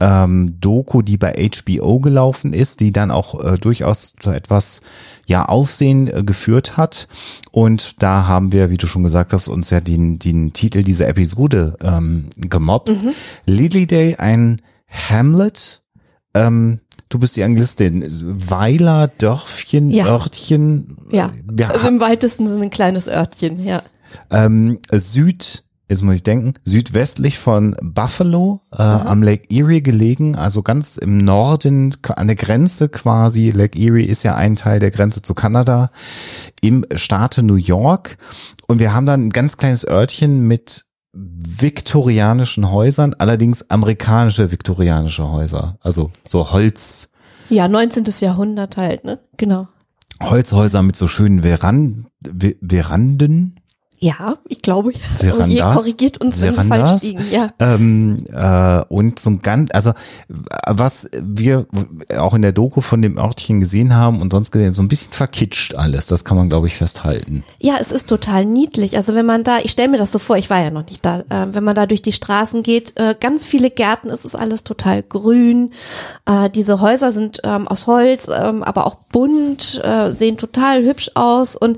ähm, 0.01 0.57
Doku, 0.59 1.01
die 1.03 1.17
bei 1.17 1.33
HBO 1.33 1.99
gelaufen 1.99 2.53
ist, 2.53 2.79
die 2.79 2.91
dann 2.91 3.11
auch 3.11 3.39
äh, 3.39 3.57
durchaus 3.57 4.15
zu 4.19 4.31
etwas 4.31 4.81
ja 5.27 5.45
Aufsehen 5.45 6.07
äh, 6.07 6.23
geführt 6.23 6.75
hat. 6.75 7.07
Und 7.51 8.01
da 8.01 8.25
haben 8.27 8.51
wir, 8.51 8.71
wie 8.71 8.77
du 8.77 8.87
schon 8.87 9.03
gesagt 9.03 9.31
hast, 9.31 9.47
uns 9.47 9.69
ja 9.69 9.79
den, 9.79 10.17
den 10.17 10.53
Titel 10.53 10.81
dieser 10.83 11.07
Episode 11.07 11.77
ähm, 11.83 12.25
gemobst. 12.35 13.03
Mhm. 13.03 13.11
Lilydale, 13.45 14.19
ein 14.19 14.61
Hamlet. 14.89 15.83
Ähm, 16.33 16.79
du 17.09 17.19
bist 17.19 17.35
die 17.37 17.43
Anglistin. 17.43 18.03
Weiler, 18.49 19.07
Dörfchen, 19.07 19.91
Ja. 19.91 20.07
Örtchen. 20.07 20.97
Ja, 21.11 21.31
Wir 21.45 21.69
also 21.69 21.87
im 21.87 21.99
weitesten 21.99 22.47
Sinne 22.47 22.63
ein 22.63 22.69
kleines 22.71 23.07
Örtchen, 23.07 23.63
ja. 23.63 23.83
ähm, 24.31 24.79
Süd, 24.91 25.63
jetzt 25.91 26.01
muss 26.03 26.15
ich 26.15 26.23
denken, 26.23 26.53
südwestlich 26.63 27.37
von 27.37 27.75
Buffalo, 27.81 28.61
äh, 28.71 28.81
am 28.81 29.21
Lake 29.21 29.43
Erie 29.51 29.81
gelegen, 29.81 30.35
also 30.35 30.63
ganz 30.63 30.97
im 30.97 31.17
Norden, 31.17 31.95
an 32.15 32.27
der 32.27 32.35
Grenze 32.35 32.89
quasi. 32.89 33.51
Lake 33.51 33.77
Erie 33.79 34.05
ist 34.05 34.23
ja 34.23 34.35
ein 34.35 34.55
Teil 34.55 34.79
der 34.79 34.89
Grenze 34.91 35.21
zu 35.21 35.33
Kanada, 35.33 35.91
im 36.61 36.85
Staate 36.95 37.43
New 37.43 37.55
York. 37.55 38.17
Und 38.67 38.79
wir 38.79 38.93
haben 38.93 39.05
dann 39.05 39.27
ein 39.27 39.29
ganz 39.31 39.57
kleines 39.57 39.85
Örtchen 39.87 40.47
mit 40.47 40.85
viktorianischen 41.13 42.71
Häusern, 42.71 43.13
allerdings 43.17 43.69
amerikanische 43.69 44.51
viktorianische 44.51 45.29
Häuser, 45.29 45.77
also 45.81 46.09
so 46.29 46.51
Holz, 46.51 47.09
Ja, 47.49 47.67
19. 47.67 48.05
Jahrhundert 48.21 48.77
halt, 48.77 49.03
ne? 49.03 49.19
Genau. 49.37 49.67
Holzhäuser 50.23 50.83
mit 50.83 50.95
so 50.95 51.07
schönen 51.07 51.41
Veran 51.43 52.05
Ve- 52.21 52.55
Veranden. 52.65 53.55
Ja, 54.03 54.37
ich 54.47 54.63
glaube, 54.63 54.93
Verandas, 55.19 55.47
oh 55.47 55.51
je, 55.51 55.59
korrigiert 55.59 56.17
uns, 56.19 56.41
wenn 56.41 56.55
wir 56.55 56.63
falsch 56.63 57.03
liegen. 57.03 57.23
Ja. 57.29 57.51
Ähm, 57.59 58.25
äh, 58.33 58.83
und 58.91 59.19
so 59.19 59.29
ein 59.29 59.43
ganz, 59.43 59.69
also 59.73 59.93
was 60.65 61.07
wir 61.21 61.67
auch 62.17 62.33
in 62.33 62.41
der 62.41 62.51
Doku 62.51 62.81
von 62.81 63.03
dem 63.03 63.19
Örtchen 63.19 63.59
gesehen 63.59 63.95
haben 63.95 64.19
und 64.19 64.31
sonst 64.31 64.49
gesehen, 64.49 64.73
so 64.73 64.81
ein 64.81 64.87
bisschen 64.87 65.13
verkitscht 65.13 65.75
alles, 65.75 66.07
das 66.07 66.25
kann 66.25 66.35
man 66.35 66.49
glaube 66.49 66.65
ich 66.65 66.77
festhalten. 66.77 67.43
Ja, 67.59 67.75
es 67.79 67.91
ist 67.91 68.09
total 68.09 68.43
niedlich. 68.43 68.95
Also 68.95 69.13
wenn 69.13 69.27
man 69.27 69.43
da, 69.43 69.59
ich 69.59 69.69
stelle 69.69 69.89
mir 69.89 69.99
das 69.99 70.11
so 70.11 70.17
vor, 70.17 70.35
ich 70.35 70.49
war 70.49 70.59
ja 70.59 70.71
noch 70.71 70.87
nicht 70.87 71.05
da, 71.05 71.19
äh, 71.19 71.53
wenn 71.53 71.63
man 71.63 71.75
da 71.75 71.85
durch 71.85 72.01
die 72.01 72.11
Straßen 72.11 72.63
geht, 72.63 72.97
äh, 72.99 73.15
ganz 73.19 73.45
viele 73.45 73.69
Gärten, 73.69 74.09
es 74.09 74.25
ist 74.25 74.33
alles 74.33 74.63
total 74.63 75.03
grün. 75.03 75.73
Äh, 76.25 76.49
diese 76.49 76.81
Häuser 76.81 77.11
sind 77.11 77.41
ähm, 77.43 77.67
aus 77.67 77.85
Holz, 77.85 78.27
ähm, 78.35 78.63
aber 78.63 78.87
auch 78.87 78.95
bunt, 79.11 79.79
äh, 79.83 80.11
sehen 80.11 80.37
total 80.37 80.83
hübsch 80.83 81.11
aus 81.13 81.55
und 81.55 81.77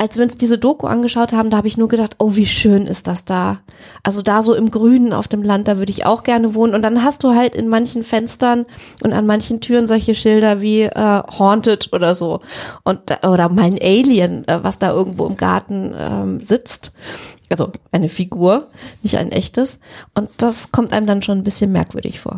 als 0.00 0.16
wir 0.16 0.24
uns 0.24 0.34
diese 0.34 0.56
Doku 0.56 0.86
angeschaut 0.86 1.34
haben, 1.34 1.50
da 1.50 1.58
habe 1.58 1.68
ich 1.68 1.76
nur 1.76 1.88
gedacht, 1.88 2.16
oh, 2.16 2.34
wie 2.34 2.46
schön 2.46 2.86
ist 2.86 3.06
das 3.06 3.26
da. 3.26 3.60
Also 4.02 4.22
da 4.22 4.42
so 4.42 4.54
im 4.54 4.70
Grünen 4.70 5.12
auf 5.12 5.28
dem 5.28 5.42
Land, 5.42 5.68
da 5.68 5.76
würde 5.76 5.92
ich 5.92 6.06
auch 6.06 6.22
gerne 6.22 6.54
wohnen. 6.54 6.74
Und 6.74 6.80
dann 6.80 7.04
hast 7.04 7.22
du 7.22 7.34
halt 7.34 7.54
in 7.54 7.68
manchen 7.68 8.02
Fenstern 8.02 8.64
und 9.04 9.12
an 9.12 9.26
manchen 9.26 9.60
Türen 9.60 9.86
solche 9.86 10.14
Schilder 10.14 10.62
wie 10.62 10.84
äh, 10.84 11.22
Haunted 11.38 11.92
oder 11.92 12.14
so. 12.14 12.40
Und 12.82 13.02
oder 13.22 13.50
mein 13.50 13.74
Alien, 13.74 14.48
äh, 14.48 14.64
was 14.64 14.78
da 14.78 14.90
irgendwo 14.90 15.26
im 15.26 15.36
Garten 15.36 15.94
ähm, 15.94 16.40
sitzt. 16.40 16.94
Also 17.50 17.70
eine 17.92 18.08
Figur, 18.08 18.68
nicht 19.02 19.18
ein 19.18 19.32
echtes. 19.32 19.80
Und 20.14 20.30
das 20.38 20.72
kommt 20.72 20.94
einem 20.94 21.06
dann 21.06 21.20
schon 21.20 21.36
ein 21.36 21.44
bisschen 21.44 21.72
merkwürdig 21.72 22.20
vor. 22.20 22.36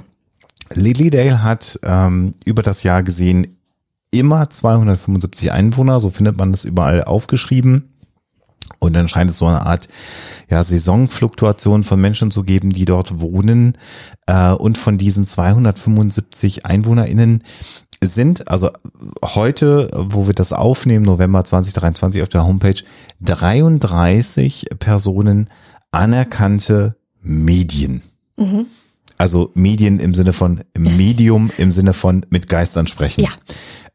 Lilydale 0.75 1.45
hat 1.45 1.79
ähm, 1.85 2.35
über 2.45 2.63
das 2.63 2.83
Jahr 2.83 3.05
gesehen 3.05 3.62
immer 4.13 4.49
275 4.49 5.51
Einwohner, 5.51 5.99
so 5.99 6.11
findet 6.11 6.39
man 6.39 6.53
das 6.53 6.65
überall 6.65 7.03
aufgeschrieben. 7.03 7.89
Und 8.79 8.95
dann 8.95 9.09
scheint 9.09 9.31
es 9.31 9.39
so 9.39 9.47
eine 9.47 9.65
Art 9.67 9.89
ja, 10.51 10.63
Saisonfluktuation 10.63 11.85
von 11.85 12.01
Menschen 12.01 12.31
zu 12.31 12.43
geben, 12.43 12.71
die 12.71 12.85
dort 12.85 13.21
wohnen. 13.21 13.79
Äh, 14.27 14.53
und 14.53 14.79
von 14.79 14.99
diesen 14.99 15.27
275 15.27 16.67
EinwohnerInnen 16.67 17.45
sind, 18.03 18.49
also 18.49 18.71
heute, 19.23 19.89
wo 19.95 20.27
wir 20.27 20.35
das 20.35 20.53
aufnehmen, 20.53 21.05
November 21.05 21.45
2023 21.45 22.23
auf 22.23 22.29
der 22.29 22.45
Homepage, 22.45 22.83
33 23.21 24.67
Personen 24.79 25.49
anerkannte 25.93 26.97
Medien. 27.21 28.03
Mhm. 28.37 28.67
Also 29.23 29.53
Medien 29.55 30.01
im 30.01 30.15
Sinne 30.15 30.33
von 30.33 30.65
Medium, 30.77 31.53
im 31.57 31.71
Sinne 31.71 31.93
von 31.93 32.27
mit 32.31 32.49
Geistern 32.49 32.89
sprechen. 32.89 33.23
Ja 33.23 33.31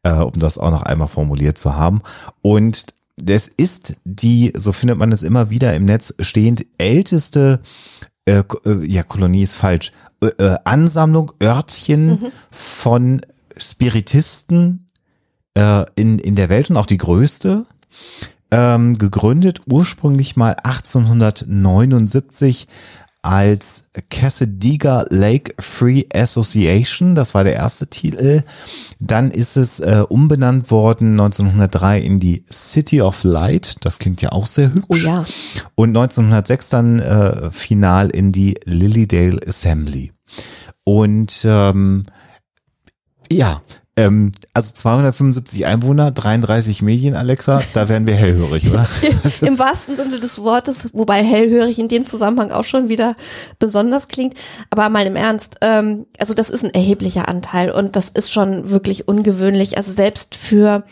äh, 0.02 0.12
um 0.12 0.38
das 0.38 0.58
auch 0.58 0.70
noch 0.70 0.82
einmal 0.82 1.08
formuliert 1.08 1.56
zu 1.58 1.74
haben. 1.74 2.02
Und 2.42 2.86
das 3.16 3.48
ist 3.48 3.96
die, 4.04 4.52
so 4.56 4.72
findet 4.72 4.98
man 4.98 5.12
es 5.12 5.22
immer 5.22 5.50
wieder 5.50 5.74
im 5.74 5.84
Netz 5.84 6.14
stehend, 6.20 6.66
älteste, 6.78 7.60
äh, 8.26 8.42
äh 8.64 8.86
ja, 8.86 9.02
Kolonie 9.02 9.42
ist 9.42 9.56
falsch, 9.56 9.92
äh, 10.22 10.26
äh, 10.38 10.56
Ansammlung, 10.64 11.32
Örtchen 11.42 12.06
mhm. 12.06 12.32
von 12.50 13.20
Spiritisten 13.56 14.86
äh, 15.54 15.84
in, 15.96 16.20
in 16.20 16.36
der 16.36 16.48
Welt 16.48 16.70
und 16.70 16.76
auch 16.76 16.86
die 16.86 16.98
größte. 16.98 17.66
Ähm, 18.50 18.96
gegründet 18.96 19.60
ursprünglich 19.70 20.36
mal 20.36 20.56
1879 20.62 22.66
als 23.22 23.90
Cassadiga 24.10 25.04
Lake 25.10 25.54
Free 25.58 26.04
Association. 26.14 27.14
Das 27.14 27.34
war 27.34 27.44
der 27.44 27.54
erste 27.54 27.88
Titel. 27.88 28.42
Dann 29.00 29.30
ist 29.30 29.56
es 29.56 29.80
äh, 29.80 30.04
umbenannt 30.08 30.70
worden 30.70 31.12
1903 31.12 31.98
in 31.98 32.20
die 32.20 32.44
City 32.50 33.02
of 33.02 33.24
Light. 33.24 33.76
Das 33.84 33.98
klingt 33.98 34.22
ja 34.22 34.32
auch 34.32 34.46
sehr 34.46 34.72
hübsch. 34.72 34.86
Oh 34.88 34.94
ja. 34.96 35.24
Und 35.74 35.90
1906 35.90 36.68
dann 36.68 36.98
äh, 37.00 37.50
final 37.50 38.08
in 38.10 38.32
die 38.32 38.54
Lilydale 38.64 39.40
Assembly. 39.46 40.12
Und 40.84 41.42
ähm, 41.44 42.04
ja, 43.30 43.60
ähm, 43.98 44.30
also 44.54 44.72
275 44.72 45.66
Einwohner, 45.66 46.12
33 46.12 46.82
Medien, 46.82 47.16
Alexa, 47.16 47.60
da 47.74 47.88
wären 47.88 48.06
wir 48.06 48.14
hellhörig, 48.14 48.70
oder? 48.70 48.86
Im 49.40 49.58
wahrsten 49.58 49.96
Sinne 49.96 50.20
des 50.20 50.40
Wortes, 50.40 50.90
wobei 50.92 51.24
hellhörig 51.24 51.80
in 51.80 51.88
dem 51.88 52.06
Zusammenhang 52.06 52.52
auch 52.52 52.62
schon 52.62 52.88
wieder 52.88 53.16
besonders 53.58 54.06
klingt. 54.06 54.34
Aber 54.70 54.88
mal 54.88 55.04
im 55.04 55.16
Ernst, 55.16 55.56
ähm, 55.62 56.06
also 56.16 56.32
das 56.32 56.48
ist 56.48 56.64
ein 56.64 56.72
erheblicher 56.72 57.26
Anteil 57.26 57.72
und 57.72 57.96
das 57.96 58.08
ist 58.08 58.32
schon 58.32 58.70
wirklich 58.70 59.08
ungewöhnlich. 59.08 59.76
Also 59.76 59.92
selbst 59.92 60.36
für 60.36 60.84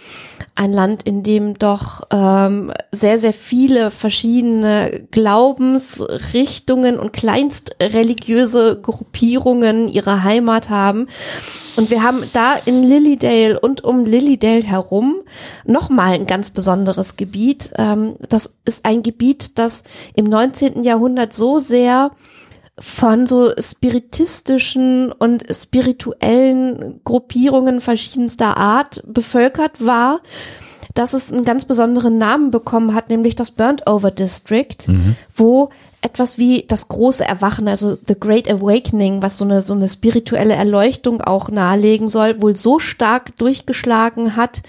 ein 0.56 0.72
Land, 0.72 1.04
in 1.04 1.22
dem 1.22 1.54
doch 1.54 2.02
ähm, 2.10 2.72
sehr, 2.90 3.20
sehr 3.20 3.34
viele 3.34 3.92
verschiedene 3.92 5.06
Glaubensrichtungen 5.12 6.98
und 6.98 7.12
kleinstreligiöse 7.12 8.80
Gruppierungen 8.82 9.88
ihre 9.88 10.24
Heimat 10.24 10.70
haben. 10.70 11.04
Und 11.76 11.90
wir 11.90 12.02
haben 12.02 12.22
da 12.32 12.54
in 12.64 12.82
Lilydale 12.98 13.58
und 13.60 13.84
um 13.84 14.04
Lilydale 14.04 14.62
herum 14.62 15.16
nochmal 15.64 16.14
ein 16.14 16.26
ganz 16.26 16.50
besonderes 16.50 17.16
Gebiet. 17.16 17.72
Ähm, 17.76 18.16
das 18.28 18.54
ist 18.64 18.84
ein 18.84 19.02
Gebiet, 19.02 19.58
das 19.58 19.84
im 20.14 20.26
19. 20.26 20.82
Jahrhundert 20.82 21.32
so 21.34 21.58
sehr 21.58 22.10
von 22.78 23.26
so 23.26 23.52
spiritistischen 23.58 25.12
und 25.12 25.44
spirituellen 25.50 27.00
Gruppierungen 27.04 27.80
verschiedenster 27.80 28.56
Art 28.56 29.02
bevölkert 29.06 29.84
war, 29.84 30.20
dass 30.92 31.14
es 31.14 31.32
einen 31.32 31.44
ganz 31.44 31.64
besonderen 31.64 32.18
Namen 32.18 32.50
bekommen 32.50 32.94
hat, 32.94 33.08
nämlich 33.08 33.34
das 33.36 33.50
Burnt 33.50 33.86
Over 33.86 34.10
District, 34.10 34.88
mhm. 34.88 35.16
wo 35.34 35.70
etwas 36.06 36.38
wie 36.38 36.64
das 36.66 36.86
große 36.88 37.24
Erwachen, 37.24 37.66
also 37.66 37.98
The 38.06 38.18
Great 38.18 38.48
Awakening, 38.48 39.22
was 39.22 39.38
so 39.38 39.44
eine, 39.44 39.60
so 39.60 39.74
eine 39.74 39.88
spirituelle 39.88 40.54
Erleuchtung 40.54 41.20
auch 41.20 41.50
nahelegen 41.50 42.06
soll, 42.08 42.40
wohl 42.40 42.56
so 42.56 42.78
stark 42.78 43.36
durchgeschlagen 43.36 44.36
hat, 44.36 44.62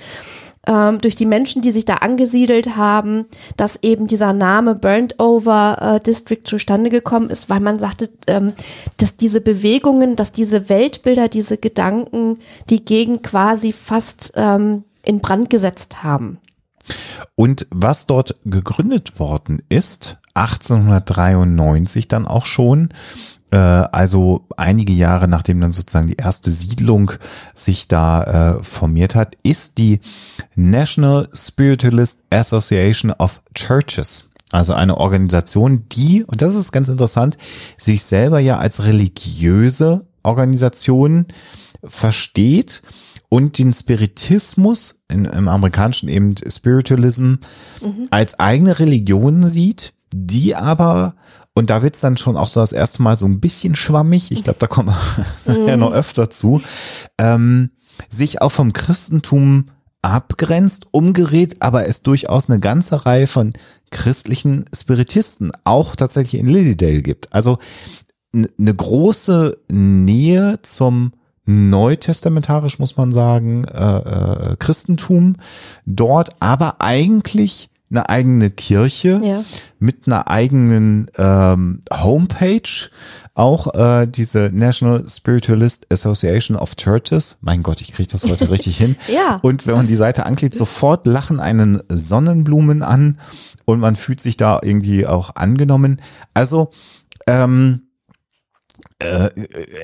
ähm, 0.65 0.98
durch 1.00 1.15
die 1.15 1.27
Menschen, 1.27 1.62
die 1.62 1.72
sich 1.72 1.86
da 1.86 1.96
angesiedelt 1.96 2.75
haben, 2.75 3.25
dass 3.56 3.84
eben 3.84 4.08
dieser 4.08 4.34
Name 4.34 4.74
Burnt 4.74 5.20
Over 5.20 5.77
äh, 5.79 6.00
District 6.00 6.41
zustande 6.44 6.89
gekommen 6.89 7.29
ist, 7.29 7.51
weil 7.51 7.60
man 7.60 7.77
sagte, 7.77 8.10
ähm, 8.25 8.53
dass 8.98 9.15
diese 9.15 9.39
Bewegungen, 9.39 10.15
dass 10.15 10.32
diese 10.32 10.70
Weltbilder, 10.70 11.27
diese 11.27 11.58
Gedanken 11.58 12.39
die 12.72 12.84
Gegend 12.84 13.22
quasi 13.22 13.72
fast 13.72 14.34
ähm, 14.36 14.84
in 15.06 15.20
Brand 15.20 15.51
gesetzt 15.51 16.03
haben. 16.03 16.39
Und 17.36 17.67
was 17.70 18.08
dort 18.08 18.36
gegründet 18.44 19.20
worden 19.20 19.62
ist, 19.70 20.17
1893 20.38 22.08
dann 22.08 22.27
auch 22.27 22.46
schon, 22.46 22.89
äh, 23.51 23.58
also 23.58 24.46
einige 24.58 24.94
Jahre 24.94 25.27
nachdem 25.27 25.62
dann 25.62 25.72
sozusagen 25.72 26.08
die 26.08 26.17
erste 26.17 26.51
Siedlung 26.51 27.12
sich 27.53 27.88
da 27.88 28.24
äh, 28.60 28.63
formiert 28.63 29.15
hat, 29.15 29.36
ist 29.44 29.77
die 29.77 30.00
National 30.56 31.29
Spiritualist 31.34 32.24
Association 32.29 33.12
of 33.12 33.41
Churches. 33.53 34.29
Also 34.51 34.74
eine 34.74 34.98
Organisation, 34.98 35.84
die, 35.91 36.24
und 36.24 36.41
das 36.41 36.56
ist 36.56 36.72
ganz 36.72 36.88
interessant, 36.88 37.38
sich 37.77 38.03
selber 38.03 38.39
ja 38.39 38.58
als 38.58 38.84
religiöse 38.84 40.06
Organisation 40.24 41.25
versteht 41.84 42.82
und 43.29 43.58
den 43.60 43.74
Spiritismus 43.74 45.01
in, 45.10 45.25
im 45.25 45.48
amerikanischen 45.50 46.08
eben 46.08 46.36
Spiritualism 46.50 47.36
mhm. 47.82 48.08
als 48.10 48.39
eigene 48.39 48.79
Religion 48.79 49.44
sieht, 49.44 49.94
die 50.14 50.56
aber 50.56 51.16
und 51.54 51.72
da 51.72 51.82
wird's 51.82 52.02
dann 52.02 52.18
schon 52.18 52.38
auch 52.38 52.50
so 52.50 52.60
das 52.60 52.72
erste 52.72 53.02
Mal 53.02 53.18
so 53.18 53.26
ein 53.26 53.40
bisschen 53.40 53.76
schwammig. 53.76 54.32
Ich 54.32 54.44
glaube, 54.44 54.60
da 54.60 54.68
kommen 54.68 54.94
wir 55.46 55.58
ja 55.68 55.76
noch 55.76 55.92
öfter 55.92 56.30
zu. 56.30 56.62
Ähm, 57.18 57.72
sich 58.10 58.44
auch 58.44 58.52
vom 58.52 58.74
Christentum 58.74 59.70
abgrenzt, 60.04 60.86
umgerät, 60.92 61.64
aber 61.64 61.88
es 61.88 62.04
durchaus 62.04 62.48
eine 62.48 62.60
ganze 62.60 63.08
Reihe 63.08 63.26
von 63.26 63.54
christlichen 63.90 64.66
Spiritisten 64.72 65.52
auch 65.64 65.96
tatsächlich 65.96 66.40
in 66.40 66.48
Lilydale 66.48 67.02
gibt. 67.02 67.34
Also 67.34 67.58
eine 68.34 68.76
große 68.76 69.58
Nähe 69.68 70.60
zum 70.62 71.14
neutestamentarisch, 71.46 72.78
muss 72.78 72.98
man 72.98 73.12
sagen, 73.12 73.66
äh, 73.66 73.98
äh, 74.52 74.56
Christentum 74.58 75.38
dort, 75.86 76.36
aber 76.40 76.82
eigentlich 76.82 77.70
eine 77.89 78.10
eigene 78.10 78.50
Kirche 78.50 79.22
ja. 79.24 79.44
mit 79.79 80.08
einer 80.08 80.27
eigenen 80.27 81.10
ähm, 81.17 81.82
Homepage, 81.91 82.89
auch 83.34 83.74
äh, 83.75 84.08
diese 84.08 84.51
National 84.53 85.08
Spiritualist 85.08 85.88
Association 85.91 86.58
of 86.58 86.75
Churches. 86.75 87.38
Mein 87.41 87.63
Gott, 87.63 87.82
ich 87.82 87.94
kriege 87.94 88.10
das 88.12 88.25
heute 88.25 88.51
richtig 88.51 88.77
hin. 88.77 88.98
Ja. 89.08 89.39
Und 89.41 89.67
wenn 89.67 89.75
man 89.75 89.88
die 89.88 89.96
Seite 89.96 90.25
anklickt, 90.25 90.56
sofort 90.56 91.08
lachen 91.08 91.39
einen 91.39 91.82
Sonnenblumen 91.88 92.84
an 92.84 93.20
und 93.65 93.79
man 93.79 93.96
fühlt 93.96 94.22
sich 94.22 94.36
da 94.36 94.60
irgendwie 94.62 95.08
auch 95.08 95.36
angenommen. 95.36 96.01
Also 96.34 96.72
ähm, 97.25 97.87
äh, 99.00 99.30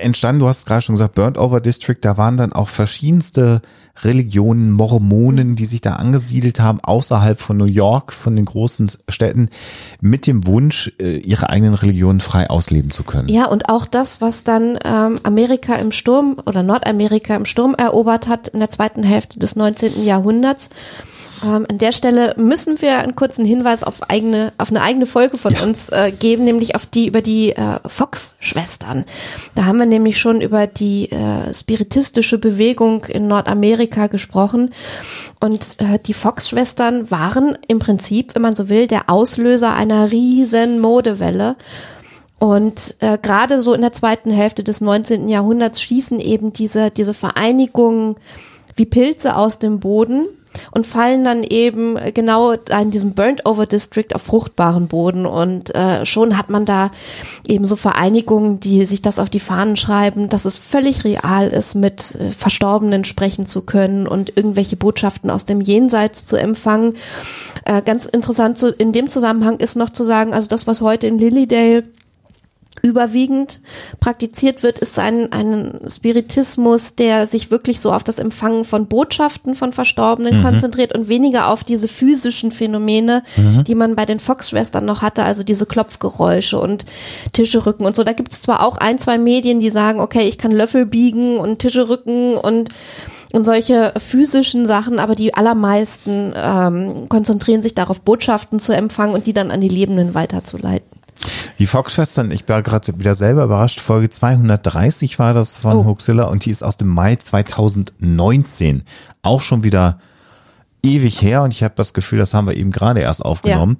entstanden, 0.01 0.39
du 0.39 0.47
hast 0.47 0.65
gerade 0.65 0.81
schon 0.81 0.95
gesagt, 0.95 1.13
Burnt 1.13 1.37
Over 1.37 1.61
District, 1.61 1.97
da 2.01 2.17
waren 2.17 2.35
dann 2.35 2.51
auch 2.51 2.67
verschiedenste 2.67 3.61
Religionen, 4.01 4.71
Mormonen, 4.71 5.55
die 5.55 5.65
sich 5.65 5.81
da 5.81 5.93
angesiedelt 5.93 6.59
haben, 6.59 6.79
außerhalb 6.81 7.39
von 7.39 7.57
New 7.57 7.65
York, 7.65 8.11
von 8.11 8.35
den 8.35 8.45
großen 8.45 8.91
Städten, 9.07 9.49
mit 10.01 10.25
dem 10.25 10.47
Wunsch, 10.47 10.91
äh, 10.99 11.17
ihre 11.17 11.51
eigenen 11.51 11.75
Religionen 11.75 12.21
frei 12.21 12.49
ausleben 12.49 12.89
zu 12.89 13.03
können. 13.03 13.27
Ja, 13.29 13.45
und 13.45 13.69
auch 13.69 13.85
das, 13.85 14.19
was 14.19 14.43
dann 14.43 14.79
ähm, 14.83 15.19
Amerika 15.21 15.75
im 15.75 15.91
Sturm 15.91 16.37
oder 16.47 16.63
Nordamerika 16.63 17.35
im 17.35 17.45
Sturm 17.45 17.75
erobert 17.75 18.27
hat 18.27 18.47
in 18.47 18.59
der 18.59 18.71
zweiten 18.71 19.03
Hälfte 19.03 19.37
des 19.37 19.55
19. 19.55 20.03
Jahrhunderts, 20.03 20.71
ähm, 21.43 21.65
an 21.69 21.77
der 21.77 21.91
Stelle 21.91 22.35
müssen 22.37 22.81
wir 22.81 22.99
einen 22.99 23.15
kurzen 23.15 23.45
Hinweis 23.45 23.83
auf 23.83 24.09
eigene, 24.09 24.53
auf 24.57 24.69
eine 24.69 24.81
eigene 24.81 25.05
Folge 25.05 25.37
von 25.37 25.53
ja. 25.53 25.63
uns 25.63 25.89
äh, 25.89 26.11
geben, 26.11 26.43
nämlich 26.43 26.75
auf 26.75 26.85
die 26.85 27.07
über 27.07 27.21
die 27.21 27.51
äh, 27.51 27.79
Fox-Schwestern. 27.85 29.03
Da 29.55 29.65
haben 29.65 29.79
wir 29.79 29.85
nämlich 29.85 30.19
schon 30.19 30.41
über 30.41 30.67
die 30.67 31.11
äh, 31.11 31.53
spiritistische 31.53 32.37
Bewegung 32.37 33.05
in 33.05 33.27
Nordamerika 33.27 34.07
gesprochen. 34.07 34.71
Und 35.39 35.77
äh, 35.79 35.99
die 35.99 36.13
Fox-Schwestern 36.13 37.09
waren 37.09 37.57
im 37.67 37.79
Prinzip, 37.79 38.35
wenn 38.35 38.41
man 38.41 38.55
so 38.55 38.69
will, 38.69 38.87
der 38.87 39.09
Auslöser 39.09 39.73
einer 39.73 40.11
riesen 40.11 40.79
Modewelle. 40.79 41.55
Und 42.39 42.95
äh, 42.99 43.17
gerade 43.21 43.61
so 43.61 43.73
in 43.73 43.81
der 43.81 43.93
zweiten 43.93 44.29
Hälfte 44.29 44.63
des 44.63 44.81
19. 44.81 45.29
Jahrhunderts 45.29 45.81
schießen 45.81 46.19
eben 46.19 46.51
diese, 46.51 46.91
diese 46.91 47.13
Vereinigungen 47.13 48.15
wie 48.75 48.85
Pilze 48.85 49.35
aus 49.35 49.59
dem 49.59 49.79
Boden 49.79 50.27
und 50.71 50.85
fallen 50.85 51.23
dann 51.23 51.43
eben 51.43 51.97
genau 52.13 52.51
in 52.51 52.91
diesem 52.91 53.13
Burnt-Over 53.13 53.65
District 53.65 54.13
auf 54.13 54.21
fruchtbaren 54.21 54.87
Boden. 54.87 55.25
Und 55.25 55.73
äh, 55.75 56.05
schon 56.05 56.37
hat 56.37 56.49
man 56.49 56.65
da 56.65 56.91
eben 57.47 57.65
so 57.65 57.75
Vereinigungen, 57.75 58.59
die 58.59 58.85
sich 58.85 59.01
das 59.01 59.19
auf 59.19 59.29
die 59.29 59.39
Fahnen 59.39 59.77
schreiben, 59.77 60.29
dass 60.29 60.45
es 60.45 60.57
völlig 60.57 61.03
real 61.03 61.47
ist, 61.47 61.75
mit 61.75 62.15
äh, 62.15 62.31
Verstorbenen 62.31 63.05
sprechen 63.05 63.45
zu 63.45 63.61
können 63.61 64.07
und 64.07 64.35
irgendwelche 64.35 64.75
Botschaften 64.75 65.29
aus 65.29 65.45
dem 65.45 65.61
Jenseits 65.61 66.25
zu 66.25 66.37
empfangen. 66.37 66.95
Äh, 67.65 67.81
ganz 67.81 68.05
interessant 68.05 68.57
zu, 68.57 68.69
in 68.69 68.91
dem 68.91 69.09
Zusammenhang 69.09 69.57
ist 69.57 69.75
noch 69.75 69.89
zu 69.89 70.03
sagen, 70.03 70.33
also 70.33 70.47
das, 70.47 70.67
was 70.67 70.81
heute 70.81 71.07
in 71.07 71.17
Lilydale 71.17 71.83
überwiegend 72.81 73.61
praktiziert 73.99 74.63
wird, 74.63 74.79
ist 74.79 74.97
ein, 74.99 75.31
ein 75.31 75.79
Spiritismus, 75.87 76.95
der 76.95 77.25
sich 77.25 77.51
wirklich 77.51 77.79
so 77.79 77.93
auf 77.93 78.03
das 78.03 78.19
Empfangen 78.19 78.65
von 78.65 78.87
Botschaften 78.87 79.55
von 79.55 79.71
Verstorbenen 79.71 80.39
mhm. 80.39 80.43
konzentriert 80.43 80.93
und 80.93 81.07
weniger 81.07 81.49
auf 81.49 81.63
diese 81.63 81.87
physischen 81.87 82.51
Phänomene, 82.51 83.23
mhm. 83.37 83.63
die 83.63 83.75
man 83.75 83.95
bei 83.95 84.05
den 84.05 84.19
Fox-Schwestern 84.19 84.85
noch 84.85 85.01
hatte, 85.01 85.23
also 85.23 85.43
diese 85.43 85.65
Klopfgeräusche 85.65 86.59
und 86.59 86.85
Tische 87.31 87.65
rücken 87.65 87.85
und 87.85 87.95
so. 87.95 88.03
Da 88.03 88.13
gibt 88.13 88.31
es 88.31 88.41
zwar 88.41 88.63
auch 88.65 88.77
ein, 88.77 88.99
zwei 88.99 89.17
Medien, 89.17 89.59
die 89.59 89.69
sagen, 89.69 90.01
okay, 90.01 90.23
ich 90.23 90.37
kann 90.37 90.51
Löffel 90.51 90.85
biegen 90.85 91.37
und 91.37 91.59
Tische 91.59 91.89
rücken 91.89 92.35
und 92.35 92.69
und 93.33 93.45
solche 93.45 93.93
physischen 93.97 94.67
Sachen, 94.67 94.99
aber 94.99 95.15
die 95.15 95.33
allermeisten 95.33 96.33
ähm, 96.35 97.09
konzentrieren 97.09 97.63
sich 97.63 97.73
darauf, 97.73 98.01
Botschaften 98.01 98.59
zu 98.59 98.75
empfangen 98.75 99.15
und 99.15 99.25
die 99.25 99.33
dann 99.33 99.49
an 99.49 99.59
die 99.59 99.69
Lebenden 99.69 100.13
weiterzuleiten. 100.13 101.02
Die 101.59 101.67
Fox-Schwestern, 101.67 102.31
ich 102.31 102.47
war 102.49 102.61
gerade 102.61 102.99
wieder 102.99 103.15
selber 103.15 103.45
überrascht, 103.45 103.79
Folge 103.79 104.09
230 104.09 105.19
war 105.19 105.33
das 105.33 105.57
von 105.57 105.77
oh. 105.77 105.85
Hoaxilla 105.85 106.25
und 106.25 106.45
die 106.45 106.51
ist 106.51 106.63
aus 106.63 106.77
dem 106.77 106.89
Mai 106.89 107.15
2019. 107.15 108.83
Auch 109.21 109.41
schon 109.41 109.63
wieder 109.63 109.99
ewig 110.83 111.21
her 111.21 111.43
und 111.43 111.51
ich 111.51 111.63
habe 111.63 111.73
das 111.75 111.93
Gefühl, 111.93 112.19
das 112.19 112.33
haben 112.33 112.47
wir 112.47 112.57
eben 112.57 112.71
gerade 112.71 112.99
erst 112.99 113.23
aufgenommen. 113.23 113.77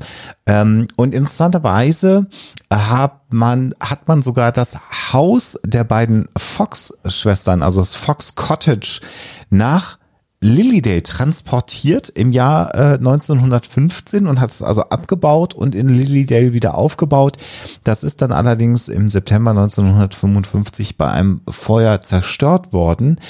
Ja. 0.47 0.61
Ähm, 0.61 0.87
und 0.95 1.13
interessanterweise 1.13 2.27
hat 2.71 3.19
man, 3.29 3.75
hat 3.79 4.07
man 4.07 4.21
sogar 4.21 4.51
das 4.51 4.77
Haus 5.11 5.59
der 5.65 5.83
beiden 5.83 6.29
Fox-Schwestern, 6.37 7.61
also 7.61 7.81
das 7.81 7.95
Fox 7.95 8.35
Cottage, 8.35 9.01
nach 9.49 9.97
Lilydale 10.43 11.01
transportiert 11.03 12.09
im 12.09 12.33
Jahr 12.33 12.75
äh, 12.75 12.97
1915 12.97 14.27
und 14.27 14.41
hat 14.41 14.51
es 14.51 14.61
also 14.61 14.81
abgebaut 14.81 15.53
und 15.53 15.73
in 15.73 15.87
Lilydale 15.87 16.51
wieder 16.51 16.75
aufgebaut. 16.75 17.37
Das 17.85 18.03
ist 18.03 18.21
dann 18.21 18.33
allerdings 18.33 18.89
im 18.89 19.09
September 19.09 19.51
1955 19.51 20.97
bei 20.97 21.09
einem 21.09 21.41
Feuer 21.47 22.01
zerstört 22.01 22.73
worden. 22.73 23.21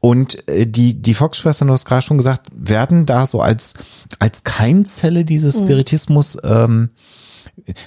Und 0.00 0.46
äh, 0.46 0.66
die, 0.66 1.00
die 1.00 1.14
Fox-Schwestern, 1.14 1.68
du 1.68 1.74
hast 1.74 1.86
gerade 1.86 2.02
schon 2.02 2.18
gesagt, 2.18 2.48
werden 2.54 3.06
da 3.06 3.24
so 3.24 3.40
als, 3.40 3.72
als 4.18 4.44
Keimzelle 4.44 5.24
dieses 5.24 5.60
mhm. 5.60 5.64
Spiritismus 5.64 6.36
ähm, 6.44 6.90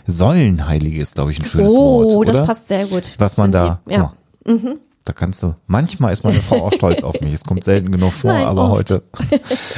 Säulenheilige 0.07 0.99
ist, 0.99 1.15
glaube 1.15 1.31
ich, 1.31 1.39
ein 1.39 1.45
schönes 1.45 1.71
oh, 1.71 2.03
Wort. 2.03 2.13
Oh, 2.13 2.23
das 2.23 2.43
passt 2.45 2.67
sehr 2.67 2.87
gut. 2.87 3.13
Was 3.19 3.37
man 3.37 3.45
Sind 3.45 3.53
da. 3.53 3.79
Die, 3.87 3.93
ja. 3.93 4.13
Oh, 4.45 4.51
mhm. 4.51 4.79
Da 5.05 5.13
kannst 5.13 5.41
du, 5.41 5.55
manchmal 5.65 6.13
ist 6.13 6.23
meine 6.23 6.41
Frau 6.41 6.65
auch 6.67 6.73
stolz 6.73 7.03
auf 7.03 7.21
mich. 7.21 7.33
Es 7.33 7.43
kommt 7.43 7.63
selten 7.63 7.91
genug 7.91 8.13
vor, 8.13 8.33
Nein, 8.33 8.45
aber 8.45 8.71
oft. 8.71 8.91
heute. 8.91 9.03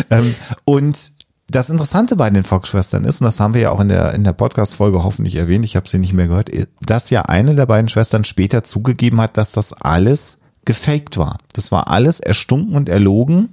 ähm, 0.10 0.36
und 0.66 1.14
das 1.48 1.70
Interessante 1.70 2.16
bei 2.16 2.30
den 2.30 2.44
Fox-Schwestern 2.44 3.06
ist, 3.06 3.22
und 3.22 3.26
das 3.26 3.40
haben 3.40 3.54
wir 3.54 3.62
ja 3.62 3.72
auch 3.72 3.80
in 3.80 3.90
der, 3.90 4.14
in 4.14 4.24
der 4.24 4.34
Podcast-Folge 4.34 5.04
hoffentlich 5.04 5.36
erwähnt, 5.36 5.66
ich 5.66 5.76
habe 5.76 5.88
sie 5.88 6.00
nicht 6.00 6.14
mehr 6.14 6.28
gehört, 6.28 6.50
dass 6.82 7.10
ja 7.10 7.24
eine 7.24 7.56
der 7.56 7.66
beiden 7.66 7.90
Schwestern 7.90 8.24
später 8.24 8.64
zugegeben 8.64 9.22
hat, 9.22 9.38
dass 9.38 9.52
das 9.52 9.74
alles 9.74 10.42
gefaked 10.66 11.18
war. 11.18 11.38
Das 11.54 11.72
war 11.72 11.90
alles 11.90 12.20
erstunken 12.20 12.76
und 12.76 12.90
erlogen, 12.90 13.52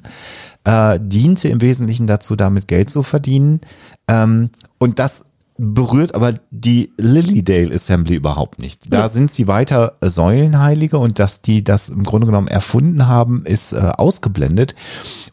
äh, 0.64 0.98
diente 1.02 1.48
im 1.48 1.60
Wesentlichen 1.60 2.06
dazu, 2.06 2.36
damit 2.36 2.68
Geld 2.68 2.90
zu 2.90 3.02
verdienen. 3.02 3.60
Ähm, 4.08 4.50
und 4.78 4.98
das 4.98 5.29
berührt 5.62 6.14
aber 6.14 6.32
die 6.50 6.94
Lilydale 6.96 7.74
Assembly 7.74 8.14
überhaupt 8.14 8.60
nicht. 8.60 8.90
Da 8.92 9.00
ja. 9.00 9.08
sind 9.08 9.30
sie 9.30 9.46
weiter 9.46 9.98
Säulenheilige 10.00 10.96
und 10.96 11.18
dass 11.18 11.42
die 11.42 11.62
das 11.62 11.90
im 11.90 12.02
Grunde 12.02 12.26
genommen 12.26 12.48
erfunden 12.48 13.08
haben, 13.08 13.44
ist 13.44 13.74
äh, 13.74 13.76
ausgeblendet. 13.76 14.74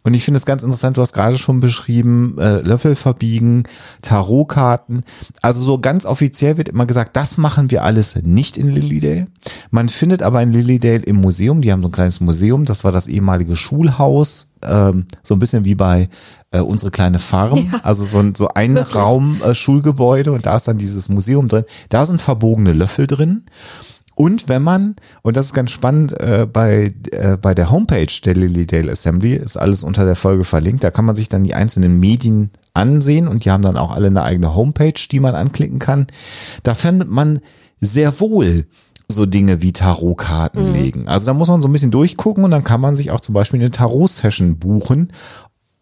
Und 0.03 0.13
ich 0.15 0.25
finde 0.25 0.37
es 0.37 0.45
ganz 0.45 0.63
interessant, 0.63 0.97
du 0.97 1.01
hast 1.01 1.13
gerade 1.13 1.37
schon 1.37 1.61
beschrieben, 1.61 2.37
äh, 2.39 2.59
Löffel 2.59 2.95
verbiegen, 2.95 3.63
Tarotkarten. 4.01 5.03
Also 5.41 5.63
so 5.63 5.79
ganz 5.79 6.05
offiziell 6.05 6.57
wird 6.57 6.67
immer 6.67 6.85
gesagt, 6.85 7.15
das 7.15 7.37
machen 7.37 7.71
wir 7.71 7.85
alles 7.85 8.17
nicht 8.21 8.57
in 8.57 8.67
Lilydale. 8.67 9.27
Man 9.71 9.87
findet 9.87 10.23
aber 10.23 10.41
in 10.41 10.51
Lilydale 10.51 11.03
im 11.03 11.15
Museum, 11.15 11.61
die 11.61 11.71
haben 11.71 11.81
so 11.81 11.87
ein 11.87 11.93
kleines 11.93 12.19
Museum, 12.19 12.65
das 12.65 12.83
war 12.83 12.91
das 12.91 13.07
ehemalige 13.07 13.55
Schulhaus 13.55 14.49
ähm, 14.63 15.05
so 15.23 15.35
ein 15.35 15.39
bisschen 15.39 15.65
wie 15.65 15.75
bei 15.75 16.09
äh, 16.51 16.59
unsere 16.59 16.91
kleine 16.91 17.19
Farm, 17.19 17.69
ja, 17.71 17.79
also 17.83 18.05
so 18.05 18.19
ein, 18.19 18.35
so 18.35 18.47
ein 18.49 18.77
Raum 18.77 19.41
äh, 19.43 19.53
Schulgebäude 19.53 20.31
und 20.31 20.45
da 20.45 20.55
ist 20.55 20.67
dann 20.67 20.77
dieses 20.77 21.09
Museum 21.09 21.47
drin. 21.47 21.65
Da 21.89 22.05
sind 22.05 22.21
verbogene 22.21 22.73
Löffel 22.73 23.07
drin. 23.07 23.43
Und 24.15 24.49
wenn 24.49 24.63
man, 24.63 24.95
und 25.21 25.37
das 25.37 25.47
ist 25.47 25.53
ganz 25.53 25.69
spannend, 25.69 26.19
äh, 26.19 26.47
bei, 26.51 26.91
äh, 27.11 27.37
bei 27.37 27.53
der 27.53 27.69
Homepage 27.69 28.07
der 28.25 28.33
Lilydale 28.33 28.91
Assembly 28.91 29.35
ist 29.35 29.57
alles 29.57 29.83
unter 29.83 30.05
der 30.05 30.15
Folge 30.15 30.43
verlinkt, 30.43 30.83
da 30.83 30.89
kann 30.89 31.05
man 31.05 31.15
sich 31.15 31.29
dann 31.29 31.43
die 31.43 31.53
einzelnen 31.53 31.99
Medien 31.99 32.49
ansehen 32.73 33.27
und 33.27 33.45
die 33.45 33.51
haben 33.51 33.61
dann 33.61 33.77
auch 33.77 33.91
alle 33.91 34.07
eine 34.07 34.23
eigene 34.23 34.55
Homepage, 34.55 34.99
die 35.11 35.19
man 35.19 35.35
anklicken 35.35 35.77
kann. 35.77 36.07
Da 36.63 36.73
findet 36.73 37.09
man 37.09 37.41
sehr 37.79 38.19
wohl 38.19 38.65
so 39.07 39.25
Dinge 39.25 39.61
wie 39.61 39.71
Tarotkarten 39.71 40.67
mhm. 40.67 40.73
legen. 40.73 41.07
Also 41.07 41.27
da 41.27 41.33
muss 41.33 41.47
man 41.47 41.61
so 41.61 41.67
ein 41.67 41.71
bisschen 41.71 41.91
durchgucken 41.91 42.43
und 42.43 42.51
dann 42.51 42.63
kann 42.63 42.81
man 42.81 42.95
sich 42.95 43.11
auch 43.11 43.21
zum 43.21 43.33
Beispiel 43.33 43.59
eine 43.59 43.71
Tarot-Session 43.71 44.57
buchen. 44.57 45.13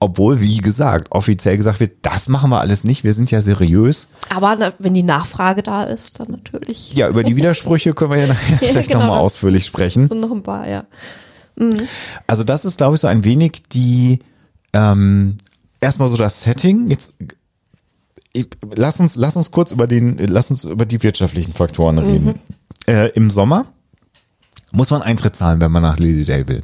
Obwohl, 0.06 0.42
wie 0.42 0.58
gesagt, 0.58 1.12
offiziell 1.12 1.58
gesagt 1.58 1.80
wird, 1.80 1.98
das 2.04 2.28
machen 2.28 2.50
wir 2.50 2.60
alles 2.60 2.84
nicht, 2.84 3.04
wir 3.04 3.14
sind 3.14 3.32
ja 3.32 3.42
seriös. 3.42 4.08
Aber 4.30 4.74
wenn 4.80 4.94
die 4.94 5.04
Nachfrage 5.04 5.64
da 5.64 5.84
ist, 5.84 6.20
dann 6.20 6.30
natürlich. 6.30 6.94
Ja, 6.94 7.10
über 7.10 7.24
die 7.24 7.36
Widersprüche 7.36 7.94
können 7.94 8.12
wir 8.12 8.20
ja 8.20 8.28
nachher 8.28 8.62
ja, 8.62 8.68
vielleicht 8.70 8.90
genau, 8.90 9.02
nochmal 9.02 9.20
ausführlich 9.20 9.66
sprechen. 9.66 10.08
So 10.08 10.16
noch 10.16 10.32
ein 10.32 10.44
paar, 10.44 10.68
ja. 10.68 10.86
Mhm. 11.56 11.88
Also 12.28 12.44
das 12.44 12.66
ist, 12.66 12.78
glaube 12.78 12.96
ich, 12.96 13.02
so 13.02 13.08
ein 13.08 13.24
wenig 13.24 13.64
die, 13.72 14.20
ähm, 14.74 15.38
erstmal 15.82 16.10
so 16.10 16.18
das 16.18 16.42
Setting. 16.44 16.90
Jetzt 16.90 17.16
ich, 18.34 18.50
lass 18.76 19.00
uns, 19.00 19.16
lass 19.16 19.38
uns 19.38 19.52
kurz 19.52 19.72
über 19.72 19.88
den, 19.88 20.18
lass 20.18 20.52
uns 20.52 20.66
über 20.66 20.86
die 20.86 21.02
wirtschaftlichen 21.02 21.54
Faktoren 21.54 21.98
reden. 21.98 22.26
Mhm 22.26 22.56
äh, 22.88 23.10
im 23.12 23.30
Sommer 23.30 23.68
muss 24.72 24.92
man 24.92 25.02
Eintritt 25.02 25.36
zahlen, 25.36 25.62
wenn 25.62 25.72
man 25.72 25.84
nach 25.84 25.98
Lilydale 25.98 26.48
will. 26.48 26.64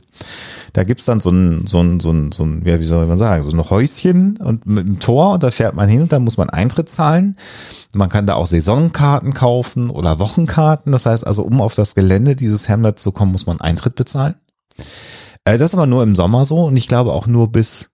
Da 0.74 0.84
gibt's 0.84 1.06
dann 1.06 1.20
so 1.20 1.30
ein, 1.30 1.68
so 1.68 1.82
ein, 1.82 2.00
so 2.00 2.12
ein, 2.12 2.32
so 2.32 2.44
ein, 2.44 2.64
ja, 2.66 2.80
wie 2.80 2.86
soll 2.86 3.06
man 3.06 3.18
sagen, 3.18 3.44
so 3.44 3.52
ein 3.52 3.70
Häuschen 3.70 4.38
und 4.38 4.66
mit 4.66 4.86
einem 4.86 5.00
Tor 5.00 5.34
und 5.34 5.44
da 5.44 5.52
fährt 5.52 5.76
man 5.76 5.90
hin 5.90 6.04
und 6.04 6.14
dann 6.14 6.24
muss 6.24 6.38
man 6.38 6.50
Eintritt 6.50 6.90
zahlen. 6.90 7.36
Man 7.94 8.10
kann 8.10 8.26
da 8.26 8.36
auch 8.36 8.48
Saisonkarten 8.48 9.34
kaufen 9.34 9.90
oder 9.90 10.20
Wochenkarten. 10.20 10.92
Das 10.92 11.06
heißt 11.06 11.28
also, 11.28 11.44
um 11.44 11.62
auf 11.62 11.76
das 11.76 11.96
Gelände 11.96 12.36
dieses 12.36 12.70
Hamlet 12.70 13.00
zu 13.00 13.12
kommen, 13.12 13.34
muss 13.34 13.46
man 13.46 13.60
Eintritt 13.60 13.96
bezahlen. 13.96 14.36
Äh, 15.46 15.58
das 15.58 15.72
ist 15.72 15.76
aber 15.76 15.88
nur 15.88 16.04
im 16.04 16.16
Sommer 16.16 16.46
so 16.46 16.66
und 16.66 16.76
ich 16.78 16.88
glaube 16.88 17.12
auch 17.12 17.28
nur 17.28 17.52
bis 17.52 17.91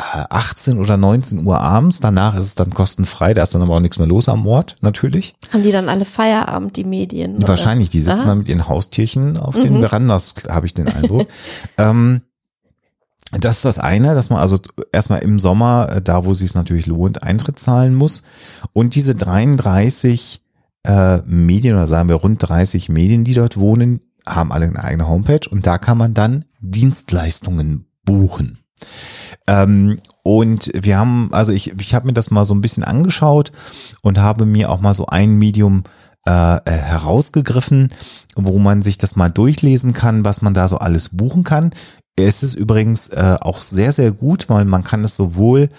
18 0.00 0.78
oder 0.78 0.96
19 0.96 1.44
Uhr 1.44 1.60
abends. 1.60 2.00
Danach 2.00 2.34
ist 2.34 2.46
es 2.46 2.54
dann 2.54 2.70
kostenfrei. 2.70 3.34
Da 3.34 3.42
ist 3.42 3.54
dann 3.54 3.62
aber 3.62 3.76
auch 3.76 3.80
nichts 3.80 3.98
mehr 3.98 4.08
los 4.08 4.28
am 4.28 4.46
Ort, 4.46 4.76
natürlich. 4.80 5.34
Haben 5.52 5.62
die 5.62 5.72
dann 5.72 5.88
alle 5.88 6.04
Feierabend, 6.04 6.76
die 6.76 6.84
Medien? 6.84 7.46
Wahrscheinlich. 7.46 7.88
Oder? 7.88 7.92
Die 7.92 8.00
sitzen 8.00 8.20
Aha. 8.20 8.28
dann 8.28 8.38
mit 8.38 8.48
ihren 8.48 8.68
Haustierchen 8.68 9.36
auf 9.36 9.56
mhm. 9.56 9.62
den 9.62 9.78
Verandas, 9.80 10.34
habe 10.48 10.66
ich 10.66 10.74
den 10.74 10.88
Eindruck. 10.88 11.28
ähm, 11.78 12.22
das 13.32 13.56
ist 13.56 13.64
das 13.64 13.78
eine, 13.78 14.14
dass 14.14 14.30
man 14.30 14.40
also 14.40 14.58
erstmal 14.92 15.20
im 15.20 15.38
Sommer, 15.38 15.88
äh, 15.90 16.02
da 16.02 16.24
wo 16.24 16.32
es 16.32 16.38
sich 16.38 16.54
natürlich 16.54 16.86
lohnt, 16.86 17.22
Eintritt 17.22 17.58
zahlen 17.58 17.94
muss. 17.94 18.24
Und 18.72 18.94
diese 18.94 19.14
33 19.14 20.40
äh, 20.84 21.18
Medien 21.24 21.76
oder 21.76 21.86
sagen 21.86 22.08
wir 22.08 22.16
rund 22.16 22.38
30 22.40 22.88
Medien, 22.88 23.24
die 23.24 23.34
dort 23.34 23.56
wohnen, 23.56 24.00
haben 24.26 24.52
alle 24.52 24.66
eine 24.66 24.82
eigene 24.82 25.08
Homepage 25.08 25.48
und 25.48 25.66
da 25.66 25.78
kann 25.78 25.98
man 25.98 26.14
dann 26.14 26.44
Dienstleistungen 26.60 27.86
buchen. 28.04 28.58
Ähm, 29.46 29.98
und 30.22 30.70
wir 30.74 30.98
haben, 30.98 31.30
also 31.32 31.52
ich, 31.52 31.72
ich 31.80 31.94
habe 31.94 32.06
mir 32.06 32.12
das 32.12 32.30
mal 32.30 32.44
so 32.44 32.54
ein 32.54 32.60
bisschen 32.60 32.84
angeschaut 32.84 33.52
und 34.02 34.18
habe 34.18 34.46
mir 34.46 34.70
auch 34.70 34.80
mal 34.80 34.94
so 34.94 35.06
ein 35.06 35.36
Medium 35.36 35.84
äh, 36.26 36.56
äh, 36.56 36.70
herausgegriffen, 36.70 37.88
wo 38.36 38.58
man 38.58 38.82
sich 38.82 38.98
das 38.98 39.16
mal 39.16 39.30
durchlesen 39.30 39.94
kann, 39.94 40.24
was 40.24 40.42
man 40.42 40.52
da 40.52 40.68
so 40.68 40.76
alles 40.76 41.16
buchen 41.16 41.44
kann. 41.44 41.70
Es 42.14 42.42
ist 42.42 42.54
übrigens 42.54 43.08
äh, 43.08 43.36
auch 43.40 43.62
sehr, 43.62 43.92
sehr 43.92 44.12
gut, 44.12 44.50
weil 44.50 44.66
man 44.66 44.84
kann 44.84 45.02
es 45.02 45.16
sowohl 45.16 45.70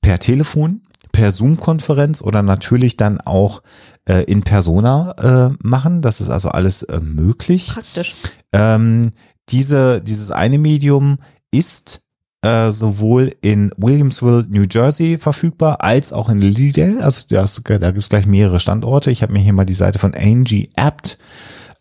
per 0.00 0.20
Telefon, 0.20 0.82
per 1.10 1.32
Zoom-Konferenz 1.32 2.22
oder 2.22 2.42
natürlich 2.42 2.96
dann 2.96 3.20
auch 3.20 3.62
äh, 4.04 4.22
in 4.22 4.42
Persona 4.42 5.50
äh, 5.50 5.66
machen. 5.66 6.00
Das 6.00 6.20
ist 6.20 6.30
also 6.30 6.50
alles 6.50 6.84
äh, 6.84 7.00
möglich. 7.00 7.70
Praktisch. 7.72 8.14
Ähm, 8.52 9.10
diese, 9.48 10.00
dieses 10.00 10.30
eine 10.30 10.58
Medium 10.58 11.18
ist 11.50 12.02
äh, 12.42 12.70
sowohl 12.70 13.32
in 13.40 13.70
Williamsville, 13.76 14.46
New 14.48 14.64
Jersey 14.70 15.18
verfügbar, 15.18 15.82
als 15.82 16.12
auch 16.12 16.28
in 16.28 16.38
Lilydale. 16.38 17.02
Also 17.02 17.24
das, 17.28 17.60
da 17.64 17.90
gibt 17.90 18.02
es 18.02 18.08
gleich 18.08 18.26
mehrere 18.26 18.60
Standorte. 18.60 19.10
Ich 19.10 19.22
habe 19.22 19.32
mir 19.32 19.40
hier 19.40 19.52
mal 19.52 19.66
die 19.66 19.74
Seite 19.74 19.98
von 19.98 20.14
Angie 20.14 20.70
Apt 20.76 21.18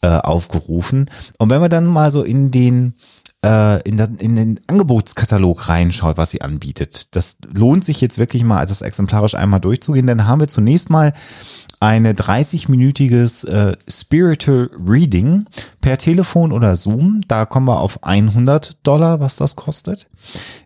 äh, 0.01 0.07
aufgerufen. 0.07 1.09
Und 1.37 1.49
wenn 1.49 1.61
wir 1.61 1.69
dann 1.69 1.85
mal 1.85 2.11
so 2.11 2.23
in 2.23 2.51
den 2.51 2.95
äh, 3.45 3.81
in, 3.87 3.97
den, 3.97 4.59
Angebotskatalog 4.67 5.69
reinschaut, 5.69 6.17
was 6.17 6.31
sie 6.31 6.41
anbietet. 6.41 7.15
Das 7.15 7.37
lohnt 7.53 7.85
sich 7.85 8.01
jetzt 8.01 8.17
wirklich 8.17 8.43
mal, 8.43 8.65
das 8.65 8.81
exemplarisch 8.81 9.35
einmal 9.35 9.59
durchzugehen, 9.59 10.07
dann 10.07 10.27
haben 10.27 10.39
wir 10.39 10.47
zunächst 10.47 10.89
mal 10.89 11.13
eine 11.79 12.13
30-minütiges 12.13 13.47
äh, 13.47 13.77
Spiritual 13.87 14.69
Reading 14.85 15.45
per 15.79 15.97
Telefon 15.97 16.51
oder 16.51 16.75
Zoom. 16.75 17.21
Da 17.27 17.45
kommen 17.45 17.67
wir 17.67 17.79
auf 17.79 18.03
100 18.03 18.85
Dollar, 18.85 19.19
was 19.19 19.35
das 19.35 19.55
kostet. 19.55 20.07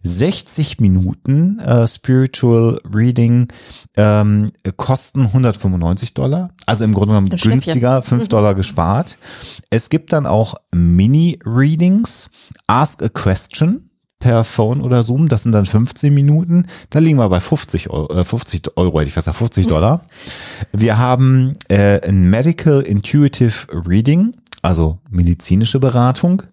60 0.04 0.80
Minuten 0.80 1.60
äh, 1.60 1.88
Spiritual 1.88 2.80
Reading 2.94 3.50
ähm, 3.98 4.52
kosten 4.78 5.24
195 5.24 6.14
Dollar. 6.14 6.52
Also 6.66 6.86
im 6.86 6.94
Grunde 6.94 7.16
genommen 7.16 7.30
günstiger, 7.30 8.02
5 8.02 8.30
Dollar 8.30 8.56
gespart. 8.56 9.18
Es 9.70 9.90
gibt 9.90 10.14
dann 10.14 10.26
auch 10.26 10.56
Mini-Readings. 10.74 12.30
Ask 12.68 13.04
a 13.04 13.10
Question 13.10 13.91
per 14.22 14.46
Phone 14.46 14.80
oder 14.80 15.04
Zoom, 15.04 15.28
das 15.28 15.44
sind 15.44 15.52
dann 15.52 15.66
15 15.66 16.14
Minuten. 16.14 16.68
Da 16.90 17.00
liegen 17.00 17.18
wir 17.18 17.28
bei 17.28 17.42
50 17.42 17.90
Euro, 17.90 18.14
äh, 18.14 18.24
50 18.24 18.78
Euro 18.78 19.00
hätte 19.00 19.10
ich 19.10 19.14
fast 19.14 19.26
gesagt, 19.26 19.40
50 19.40 19.68
Dollar. 19.68 20.06
Wir 20.72 20.98
haben 20.98 21.58
äh, 21.68 22.00
ein 22.08 22.30
Medical 22.30 22.82
Intuitive 22.82 23.68
Reading, 23.86 24.38
also 24.62 25.00
medizinische 25.10 25.80
Beratung, 25.80 26.44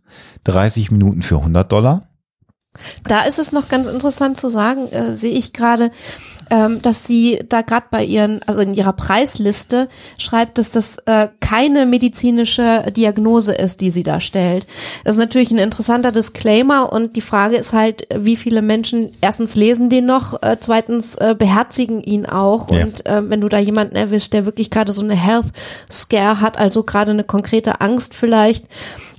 30 0.44 0.90
Minuten 0.90 1.22
für 1.22 1.36
100 1.36 1.70
Dollar. 1.70 2.08
Da 3.04 3.22
ist 3.22 3.38
es 3.38 3.52
noch 3.52 3.68
ganz 3.68 3.88
interessant 3.88 4.38
zu 4.38 4.48
sagen, 4.48 4.88
äh, 4.88 5.14
sehe 5.14 5.32
ich 5.32 5.52
gerade, 5.52 5.90
ähm, 6.50 6.80
dass 6.82 7.06
sie 7.06 7.40
da 7.48 7.62
gerade 7.62 7.86
bei 7.90 8.04
ihren, 8.04 8.40
also 8.44 8.60
in 8.60 8.74
ihrer 8.74 8.92
Preisliste 8.92 9.88
schreibt, 10.16 10.58
dass 10.58 10.70
das 10.70 10.98
äh, 11.06 11.28
keine 11.40 11.86
medizinische 11.86 12.92
Diagnose 12.96 13.54
ist, 13.54 13.80
die 13.80 13.90
sie 13.90 14.02
da 14.02 14.20
stellt. 14.20 14.66
Das 15.04 15.16
ist 15.16 15.20
natürlich 15.20 15.50
ein 15.50 15.58
interessanter 15.58 16.12
Disclaimer 16.12 16.92
und 16.92 17.16
die 17.16 17.20
Frage 17.20 17.56
ist 17.56 17.72
halt, 17.72 18.06
wie 18.14 18.36
viele 18.36 18.62
Menschen 18.62 19.10
erstens 19.20 19.56
lesen 19.56 19.90
den 19.90 20.06
noch, 20.06 20.42
äh, 20.42 20.56
zweitens 20.60 21.14
äh, 21.16 21.34
beherzigen 21.38 22.02
ihn 22.02 22.26
auch 22.26 22.70
Ja. 22.70 22.84
und 22.84 23.06
äh, 23.06 23.28
wenn 23.28 23.40
du 23.40 23.48
da 23.48 23.58
jemanden 23.58 23.96
erwischt, 23.96 24.32
der 24.32 24.46
wirklich 24.46 24.70
gerade 24.70 24.92
so 24.92 25.02
eine 25.02 25.16
Health 25.16 25.46
Scare 25.90 26.40
hat, 26.40 26.58
also 26.58 26.82
gerade 26.82 27.12
eine 27.12 27.24
konkrete 27.24 27.80
Angst 27.80 28.14
vielleicht 28.14 28.66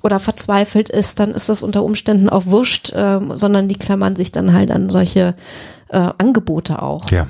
oder 0.01 0.19
verzweifelt 0.19 0.89
ist, 0.89 1.19
dann 1.19 1.31
ist 1.31 1.49
das 1.49 1.63
unter 1.63 1.83
Umständen 1.83 2.29
auch 2.29 2.45
wurscht, 2.45 2.91
ähm, 2.95 3.33
sondern 3.35 3.67
die 3.67 3.75
klammern 3.75 4.15
sich 4.15 4.31
dann 4.31 4.53
halt 4.53 4.71
an 4.71 4.89
solche 4.89 5.35
äh, 5.89 6.11
Angebote 6.17 6.81
auch. 6.81 7.09
Ja. 7.11 7.27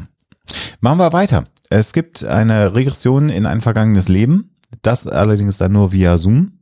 Machen 0.81 0.99
wir 0.99 1.13
weiter. 1.13 1.45
Es 1.69 1.93
gibt 1.93 2.23
eine 2.23 2.73
Regression 2.75 3.29
in 3.29 3.45
ein 3.45 3.61
vergangenes 3.61 4.07
Leben. 4.07 4.55
Das 4.81 5.07
allerdings 5.07 5.57
dann 5.57 5.71
nur 5.71 5.91
via 5.91 6.17
Zoom. 6.17 6.59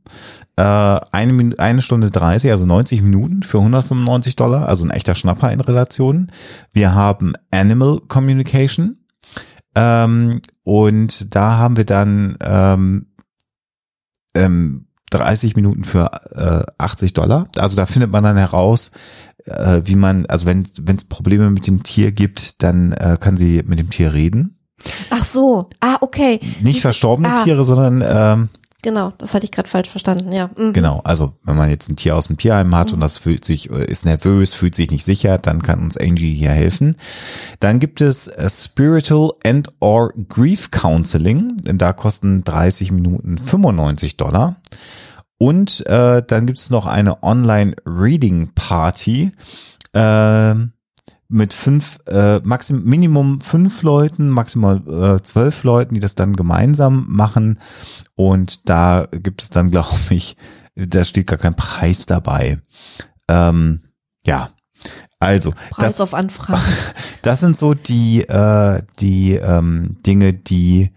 Äh, 0.56 0.62
eine, 0.62 1.32
Min- 1.32 1.58
eine 1.58 1.82
Stunde 1.82 2.10
30, 2.10 2.50
also 2.50 2.66
90 2.66 3.02
Minuten 3.02 3.42
für 3.42 3.58
195 3.58 4.34
Dollar, 4.36 4.68
also 4.68 4.84
ein 4.84 4.90
echter 4.90 5.14
Schnapper 5.14 5.52
in 5.52 5.60
Relation. 5.60 6.32
Wir 6.72 6.94
haben 6.94 7.34
Animal 7.50 8.00
Communication. 8.08 9.04
Ähm, 9.74 10.40
und 10.64 11.34
da 11.34 11.58
haben 11.58 11.76
wir 11.76 11.84
dann 11.84 12.36
ähm, 12.40 13.06
ähm, 14.34 14.86
30 15.10 15.56
Minuten 15.56 15.84
für 15.84 16.10
äh, 16.34 16.64
80 16.78 17.12
Dollar. 17.14 17.48
Also 17.56 17.76
da 17.76 17.86
findet 17.86 18.10
man 18.10 18.24
dann 18.24 18.36
heraus, 18.36 18.90
äh, 19.48 19.82
wie 19.84 19.96
man, 19.96 20.26
also 20.26 20.46
wenn 20.46 20.66
es 20.96 21.04
Probleme 21.04 21.50
mit 21.50 21.66
dem 21.66 21.82
Tier 21.82 22.12
gibt, 22.12 22.62
dann 22.62 22.92
äh, 22.92 23.16
kann 23.20 23.36
sie 23.36 23.62
mit 23.66 23.78
dem 23.78 23.90
Tier 23.90 24.12
reden. 24.12 24.58
Ach 25.10 25.24
so, 25.24 25.70
ah, 25.80 25.96
okay. 26.00 26.40
Nicht 26.60 26.78
du- 26.78 26.82
verstorbene 26.82 27.28
ah, 27.28 27.44
Tiere, 27.44 27.64
sondern 27.64 28.04
ähm, 28.06 28.48
Genau, 28.82 29.12
das 29.18 29.34
hatte 29.34 29.44
ich 29.44 29.50
gerade 29.50 29.68
falsch 29.68 29.88
verstanden, 29.88 30.30
ja. 30.30 30.50
Mhm. 30.56 30.72
genau, 30.72 31.00
also 31.02 31.32
wenn 31.42 31.56
man 31.56 31.68
jetzt 31.68 31.88
ein 31.88 31.96
Tier 31.96 32.16
aus 32.16 32.28
dem 32.28 32.36
Tierheim 32.36 32.76
hat 32.76 32.92
und 32.92 33.00
das 33.00 33.16
fühlt 33.16 33.44
sich, 33.44 33.70
äh, 33.72 33.84
ist 33.84 34.04
nervös, 34.04 34.54
fühlt 34.54 34.76
sich 34.76 34.92
nicht 34.92 35.04
sicher, 35.04 35.36
dann 35.38 35.62
kann 35.62 35.80
uns 35.80 35.96
Angie 35.96 36.32
hier 36.32 36.52
helfen. 36.52 36.96
Dann 37.58 37.80
gibt 37.80 38.00
es 38.00 38.28
äh, 38.28 38.48
Spiritual 38.48 39.32
and 39.44 39.68
or 39.80 40.12
Grief 40.28 40.70
Counseling, 40.70 41.56
denn 41.56 41.78
da 41.78 41.92
kosten 41.92 42.44
30 42.44 42.92
Minuten 42.92 43.36
95 43.38 44.16
Dollar. 44.16 44.56
Und 45.38 45.86
äh, 45.86 46.22
dann 46.26 46.46
gibt 46.46 46.58
es 46.58 46.70
noch 46.70 46.86
eine 46.86 47.22
Online 47.22 47.74
Reading 47.86 48.50
Party 48.54 49.32
äh, 49.92 50.54
mit 51.28 51.52
fünf, 51.52 52.00
äh, 52.06 52.40
maxim, 52.42 52.84
Minimum 52.84 53.40
fünf 53.40 53.82
Leuten, 53.82 54.30
maximal 54.30 54.82
äh, 54.88 55.22
zwölf 55.22 55.62
Leuten, 55.62 55.94
die 55.94 56.00
das 56.00 56.14
dann 56.14 56.34
gemeinsam 56.34 57.06
machen. 57.08 57.60
Und 58.16 58.68
da 58.68 59.06
gibt 59.10 59.42
es 59.42 59.50
dann, 59.50 59.70
glaube 59.70 59.94
ich, 60.10 60.36
da 60.74 61.04
steht 61.04 61.28
gar 61.28 61.38
kein 61.38 61.54
Preis 61.54 62.06
dabei. 62.06 62.58
Ähm, 63.28 63.82
ja, 64.26 64.50
also 65.20 65.52
Preis 65.70 65.92
das, 65.96 66.00
auf 66.00 66.14
Anfrage. 66.14 66.60
das 67.22 67.40
sind 67.40 67.56
so 67.56 67.74
die 67.74 68.22
äh, 68.22 68.80
die 69.00 69.34
ähm, 69.34 69.98
Dinge, 70.06 70.32
die 70.32 70.90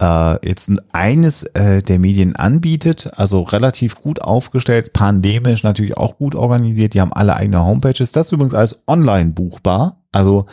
äh, 0.00 0.46
jetzt 0.46 0.70
eines 0.92 1.44
äh, 1.54 1.82
der 1.82 1.98
Medien 1.98 2.36
anbietet, 2.36 3.10
also 3.14 3.42
relativ 3.42 3.96
gut 3.96 4.20
aufgestellt, 4.20 4.92
pandemisch 4.92 5.62
natürlich 5.62 5.96
auch 5.96 6.18
gut 6.18 6.34
organisiert, 6.34 6.94
die 6.94 7.00
haben 7.00 7.12
alle 7.12 7.34
eigene 7.36 7.64
Homepages. 7.64 8.12
Das 8.12 8.26
ist 8.26 8.32
übrigens 8.32 8.54
alles 8.54 8.82
online 8.86 9.32
buchbar. 9.32 10.02
Also 10.12 10.46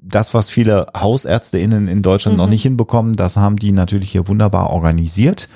das, 0.00 0.32
was 0.32 0.48
viele 0.48 0.86
HausärzteInnen 0.96 1.88
in 1.88 2.02
Deutschland 2.02 2.38
noch 2.38 2.48
nicht 2.48 2.62
hinbekommen, 2.62 3.14
das 3.14 3.36
haben 3.36 3.56
die 3.56 3.72
natürlich 3.72 4.12
hier 4.12 4.28
wunderbar 4.28 4.70
organisiert. 4.70 5.48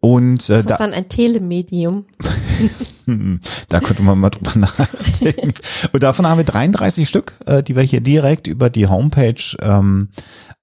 Und 0.00 0.48
äh, 0.50 0.54
Das 0.54 0.66
da, 0.66 0.74
ist 0.74 0.80
dann 0.80 0.92
ein 0.92 1.08
Telemedium. 1.08 2.04
Da 3.68 3.80
könnte 3.80 4.02
man 4.02 4.18
mal 4.18 4.30
drüber 4.30 4.52
nachdenken. 4.58 5.54
Und 5.92 6.02
davon 6.02 6.26
haben 6.26 6.38
wir 6.38 6.44
33 6.44 7.08
Stück, 7.08 7.34
äh, 7.46 7.62
die 7.62 7.76
wir 7.76 7.82
hier 7.82 8.00
direkt 8.00 8.46
über 8.46 8.70
die 8.70 8.86
Homepage 8.86 9.56
ähm, 9.60 10.08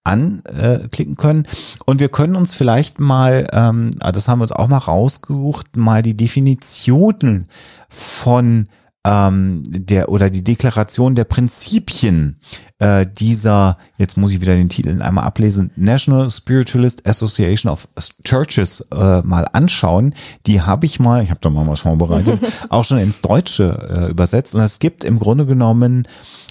anklicken 0.03 1.17
können. 1.17 1.47
Und 1.85 1.99
wir 1.99 2.09
können 2.09 2.35
uns 2.35 2.53
vielleicht 2.53 2.99
mal, 2.99 3.47
ähm, 3.51 3.91
ah, 3.99 4.11
das 4.11 4.27
haben 4.27 4.39
wir 4.39 4.43
uns 4.43 4.51
auch 4.51 4.67
mal 4.67 4.77
rausgesucht, 4.77 5.75
mal 5.75 6.03
die 6.03 6.15
Definitionen 6.15 7.47
von 7.89 8.67
ähm, 9.05 9.63
der 9.67 10.09
oder 10.09 10.29
die 10.29 10.43
Deklaration 10.43 11.13
der 11.15 11.25
Prinzipien 11.25 12.39
äh, 12.79 13.05
dieser, 13.05 13.77
jetzt 13.97 14.17
muss 14.17 14.31
ich 14.31 14.41
wieder 14.41 14.55
den 14.55 14.67
Titel 14.67 15.01
einmal 15.01 15.25
ablesen, 15.25 15.71
National 15.75 16.29
Spiritualist 16.29 17.07
Association 17.07 17.71
of 17.71 17.87
Churches 18.23 18.81
äh, 18.91 19.21
mal 19.21 19.47
anschauen. 19.53 20.15
Die 20.47 20.61
habe 20.61 20.87
ich 20.87 20.99
mal, 20.99 21.23
ich 21.23 21.29
habe 21.29 21.39
da 21.41 21.49
mal 21.49 21.67
was 21.67 21.81
vorbereitet, 21.81 22.41
auch 22.69 22.83
schon 22.83 22.97
ins 22.97 23.21
Deutsche 23.21 24.07
äh, 24.07 24.11
übersetzt. 24.11 24.55
Und 24.55 24.61
es 24.61 24.79
gibt 24.79 25.03
im 25.03 25.19
Grunde 25.19 25.45
genommen 25.45 26.07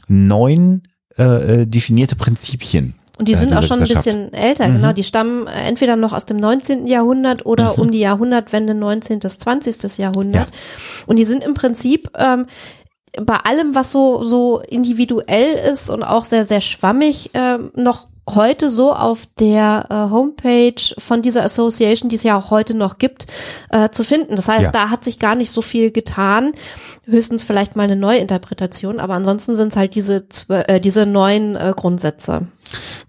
neun 0.06 0.82
äh, 1.18 1.62
äh, 1.62 1.66
definierte 1.66 2.16
Prinzipien. 2.16 2.94
Und 3.18 3.28
die 3.28 3.32
äh, 3.32 3.36
sind 3.36 3.50
dieser 3.50 3.60
auch 3.60 3.64
schon 3.64 3.80
ein 3.80 3.88
bisschen 3.88 4.32
älter, 4.32 4.66
genau. 4.68 4.92
Die 4.92 5.04
stammen 5.04 5.46
äh, 5.46 5.68
entweder 5.68 5.96
noch 5.96 6.12
aus 6.12 6.26
dem 6.26 6.36
19. 6.36 6.86
Jahrhundert 6.86 7.46
oder 7.46 7.78
um 7.78 7.90
die 7.90 8.00
Jahrhundertwende 8.00 8.74
19. 8.74 9.20
bis 9.20 9.38
20. 9.38 9.98
Jahrhundert. 9.98 10.48
Und 11.06 11.16
die 11.16 11.24
sind 11.24 11.44
im 11.44 11.54
Prinzip 11.54 12.10
ähm, 12.18 12.46
bei 13.22 13.36
allem, 13.36 13.74
was 13.76 13.92
so, 13.92 14.24
so 14.24 14.60
individuell 14.60 15.54
ist 15.72 15.90
und 15.90 16.02
auch 16.02 16.24
sehr, 16.24 16.44
sehr 16.44 16.60
schwammig, 16.60 17.30
ähm, 17.34 17.70
noch 17.76 18.08
heute 18.28 18.70
so 18.70 18.92
auf 18.92 19.26
der 19.38 19.86
äh, 19.90 20.10
Homepage 20.10 20.80
von 20.98 21.20
dieser 21.22 21.44
Association, 21.44 22.08
die 22.08 22.16
es 22.16 22.22
ja 22.22 22.38
auch 22.38 22.50
heute 22.50 22.74
noch 22.74 22.96
gibt, 22.98 23.26
äh, 23.70 23.90
zu 23.90 24.02
finden. 24.02 24.34
Das 24.34 24.48
heißt, 24.48 24.64
Ja. 24.66 24.70
da 24.72 24.90
hat 24.90 25.04
sich 25.04 25.18
gar 25.18 25.34
nicht 25.34 25.50
so 25.50 25.60
viel 25.60 25.90
getan. 25.90 26.52
Höchstens 27.04 27.44
vielleicht 27.44 27.76
mal 27.76 27.82
eine 27.82 27.96
Neuinterpretation, 27.96 28.98
aber 28.98 29.14
ansonsten 29.14 29.54
sind 29.54 29.68
es 29.68 29.76
halt 29.76 29.94
diese, 29.94 30.24
äh, 30.48 30.80
diese 30.80 31.04
neuen 31.06 31.54
äh, 31.54 31.74
Grundsätze. 31.76 32.48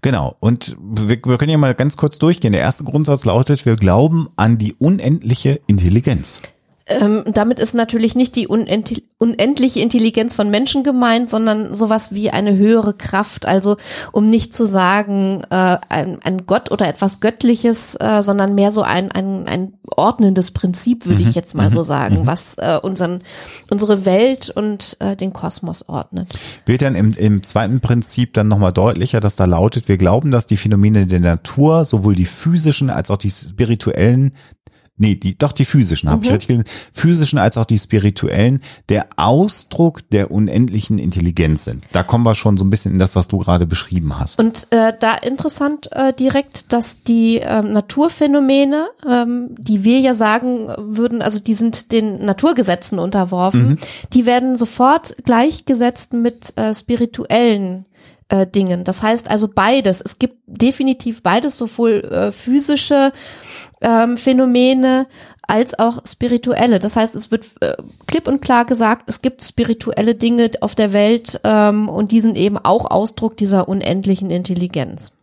Genau. 0.02 0.36
Und 0.40 0.76
wir, 0.80 1.18
wir 1.24 1.38
können 1.38 1.50
ja 1.50 1.58
mal 1.58 1.74
ganz 1.74 1.96
kurz 1.96 2.18
durchgehen. 2.18 2.52
Der 2.52 2.60
erste 2.60 2.84
Grundsatz 2.84 3.24
lautet, 3.24 3.66
wir 3.66 3.76
glauben 3.76 4.28
an 4.36 4.58
die 4.58 4.74
unendliche 4.74 5.60
Intelligenz. 5.66 6.40
Ähm, 6.88 7.24
damit 7.26 7.58
ist 7.58 7.74
natürlich 7.74 8.14
nicht 8.14 8.36
die 8.36 8.46
unendlich, 8.46 9.04
unendliche 9.18 9.80
Intelligenz 9.80 10.34
von 10.34 10.50
Menschen 10.50 10.84
gemeint, 10.84 11.28
sondern 11.28 11.74
sowas 11.74 12.14
wie 12.14 12.30
eine 12.30 12.56
höhere 12.56 12.94
Kraft. 12.94 13.44
Also 13.46 13.76
um 14.12 14.28
nicht 14.28 14.54
zu 14.54 14.64
sagen 14.66 15.42
äh, 15.50 15.78
ein, 15.88 16.20
ein 16.22 16.46
Gott 16.46 16.70
oder 16.70 16.86
etwas 16.86 17.18
Göttliches, 17.20 17.96
äh, 17.96 18.22
sondern 18.22 18.54
mehr 18.54 18.70
so 18.70 18.82
ein, 18.82 19.10
ein, 19.10 19.48
ein 19.48 19.72
ordnendes 19.96 20.52
Prinzip, 20.52 21.06
würde 21.06 21.22
Mhm. 21.22 21.28
ich 21.28 21.34
jetzt 21.34 21.54
mal 21.54 21.72
so 21.72 21.82
sagen, 21.82 22.26
was 22.26 22.56
äh, 22.58 22.78
unseren, 22.82 23.20
unsere 23.70 24.04
Welt 24.06 24.50
und 24.50 24.96
äh, 25.00 25.16
den 25.16 25.32
Kosmos 25.32 25.88
ordnet. 25.88 26.28
Wird 26.66 26.82
dann 26.82 26.94
im, 26.94 27.14
im 27.14 27.42
zweiten 27.42 27.80
Prinzip 27.80 28.34
dann 28.34 28.48
nochmal 28.48 28.72
deutlicher, 28.72 29.20
dass 29.20 29.34
da 29.36 29.44
lautet, 29.44 29.88
wir 29.88 29.96
glauben, 29.96 30.30
dass 30.30 30.46
die 30.46 30.56
Phänomene 30.56 31.06
der 31.06 31.20
Natur, 31.20 31.84
sowohl 31.84 32.14
die 32.14 32.26
physischen 32.26 32.90
als 32.90 33.10
auch 33.10 33.16
die 33.16 33.30
spirituellen, 33.30 34.32
nee, 34.96 35.14
die, 35.14 35.36
doch 35.36 35.52
die 35.52 35.64
physischen, 35.64 36.10
habe 36.10 36.24
ich 36.24 36.30
richtig 36.30 36.48
gelesen, 36.48 36.68
physischen 36.92 37.38
als 37.38 37.58
auch 37.58 37.64
die 37.64 37.78
spirituellen, 37.78 38.60
der 38.88 39.08
Ausdruck 39.16 40.08
der 40.10 40.30
unendlichen 40.30 40.98
Intelligenz 40.98 41.64
sind. 41.64 41.84
Da 41.92 42.02
kommen 42.02 42.24
wir 42.24 42.34
schon 42.34 42.56
so 42.56 42.64
ein 42.64 42.70
bisschen 42.70 42.92
in 42.92 42.98
das, 42.98 43.16
was 43.16 43.28
du 43.28 43.38
gerade 43.38 43.66
beschrieben 43.66 44.18
hast. 44.18 44.38
Und 44.38 44.68
äh, 44.70 44.92
da 44.98 45.14
interessant 45.16 45.90
äh, 45.92 46.12
direkt, 46.12 46.72
dass 46.72 47.02
die 47.02 47.36
ähm, 47.36 47.72
Naturphänomene, 47.72 48.88
ähm, 49.08 49.54
die 49.58 49.84
wir 49.84 50.00
ja 50.00 50.14
sagen 50.14 50.68
würden, 50.78 51.22
also 51.22 51.40
die 51.40 51.54
sind 51.54 51.92
den 51.92 52.24
Naturgesetzen 52.24 52.98
unterworfen, 52.98 53.78
die 54.12 54.26
werden 54.26 54.56
sofort 54.56 55.16
gleichgesetzt 55.24 56.12
mit 56.12 56.56
äh, 56.56 56.74
spirituellen 56.74 57.86
äh, 58.28 58.46
Dingen. 58.46 58.84
Das 58.84 59.02
heißt 59.02 59.30
also 59.30 59.48
beides. 59.48 60.00
Es 60.00 60.18
gibt 60.18 60.38
definitiv 60.46 61.22
beides, 61.22 61.58
sowohl 61.58 62.04
äh, 62.04 62.32
physische 62.32 63.12
ähm, 63.80 64.16
Phänomene 64.16 65.06
als 65.42 65.78
auch 65.78 66.02
spirituelle. 66.06 66.78
Das 66.78 66.96
heißt, 66.96 67.14
es 67.14 67.30
wird 67.30 67.46
äh, 67.60 67.76
klipp 68.06 68.26
und 68.26 68.40
klar 68.40 68.64
gesagt, 68.64 69.04
es 69.06 69.22
gibt 69.22 69.42
spirituelle 69.42 70.14
Dinge 70.14 70.50
auf 70.60 70.74
der 70.74 70.92
Welt 70.92 71.40
ähm, 71.44 71.88
und 71.88 72.10
die 72.10 72.20
sind 72.20 72.36
eben 72.36 72.58
auch 72.58 72.90
Ausdruck 72.90 73.36
dieser 73.36 73.68
unendlichen 73.68 74.30
Intelligenz. 74.30 75.18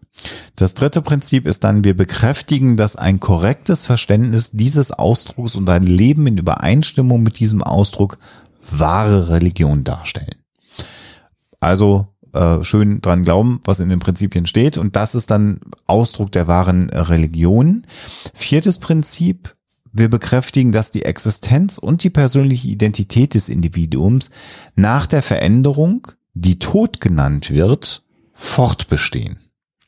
Das 0.56 0.76
dritte 0.76 1.02
Prinzip 1.02 1.48
ist 1.48 1.64
dann, 1.64 1.84
wir 1.84 1.98
bekräftigen, 1.98 2.78
dass 2.78 2.96
ein 2.96 3.20
korrektes 3.20 3.86
Verständnis 3.86 4.52
dieses 4.52 4.92
Ausdrucks 4.92 5.56
und 5.56 5.70
ein 5.70 5.84
Leben 5.84 6.28
in 6.28 6.38
Übereinstimmung 6.38 7.24
mit 7.24 7.40
diesem 7.40 7.64
Ausdruck 7.64 8.18
wahre 8.72 9.30
Religion 9.30 9.84
darstellen. 9.84 10.36
Also 11.60 12.13
äh, 12.34 12.64
schön 12.64 13.02
dran 13.02 13.24
glauben, 13.24 13.62
was 13.64 13.80
in 13.80 13.90
den 13.90 14.00
Prinzipien 14.00 14.46
steht 14.46 14.78
und 14.78 14.96
das 14.96 15.16
ist 15.16 15.32
dann 15.32 15.60
Ausdruck 15.88 16.32
der 16.32 16.48
wahren 16.48 16.90
äh, 16.90 17.00
Religion. 17.00 17.86
Viertes 18.34 18.80
Prinzip, 18.80 19.56
wir 19.92 20.10
bekräftigen, 20.10 20.72
dass 20.72 20.92
die 20.92 21.06
Existenz 21.06 21.78
und 21.78 22.04
die 22.04 22.10
persönliche 22.10 22.68
Identität 22.68 23.36
des 23.36 23.50
Individuums 23.50 24.32
nach 24.76 25.06
der 25.06 25.22
Veränderung, 25.22 26.08
die 26.34 26.58
Tod 26.58 27.00
genannt 27.00 27.52
wird, 27.52 28.04
fortbestehen. 28.34 29.40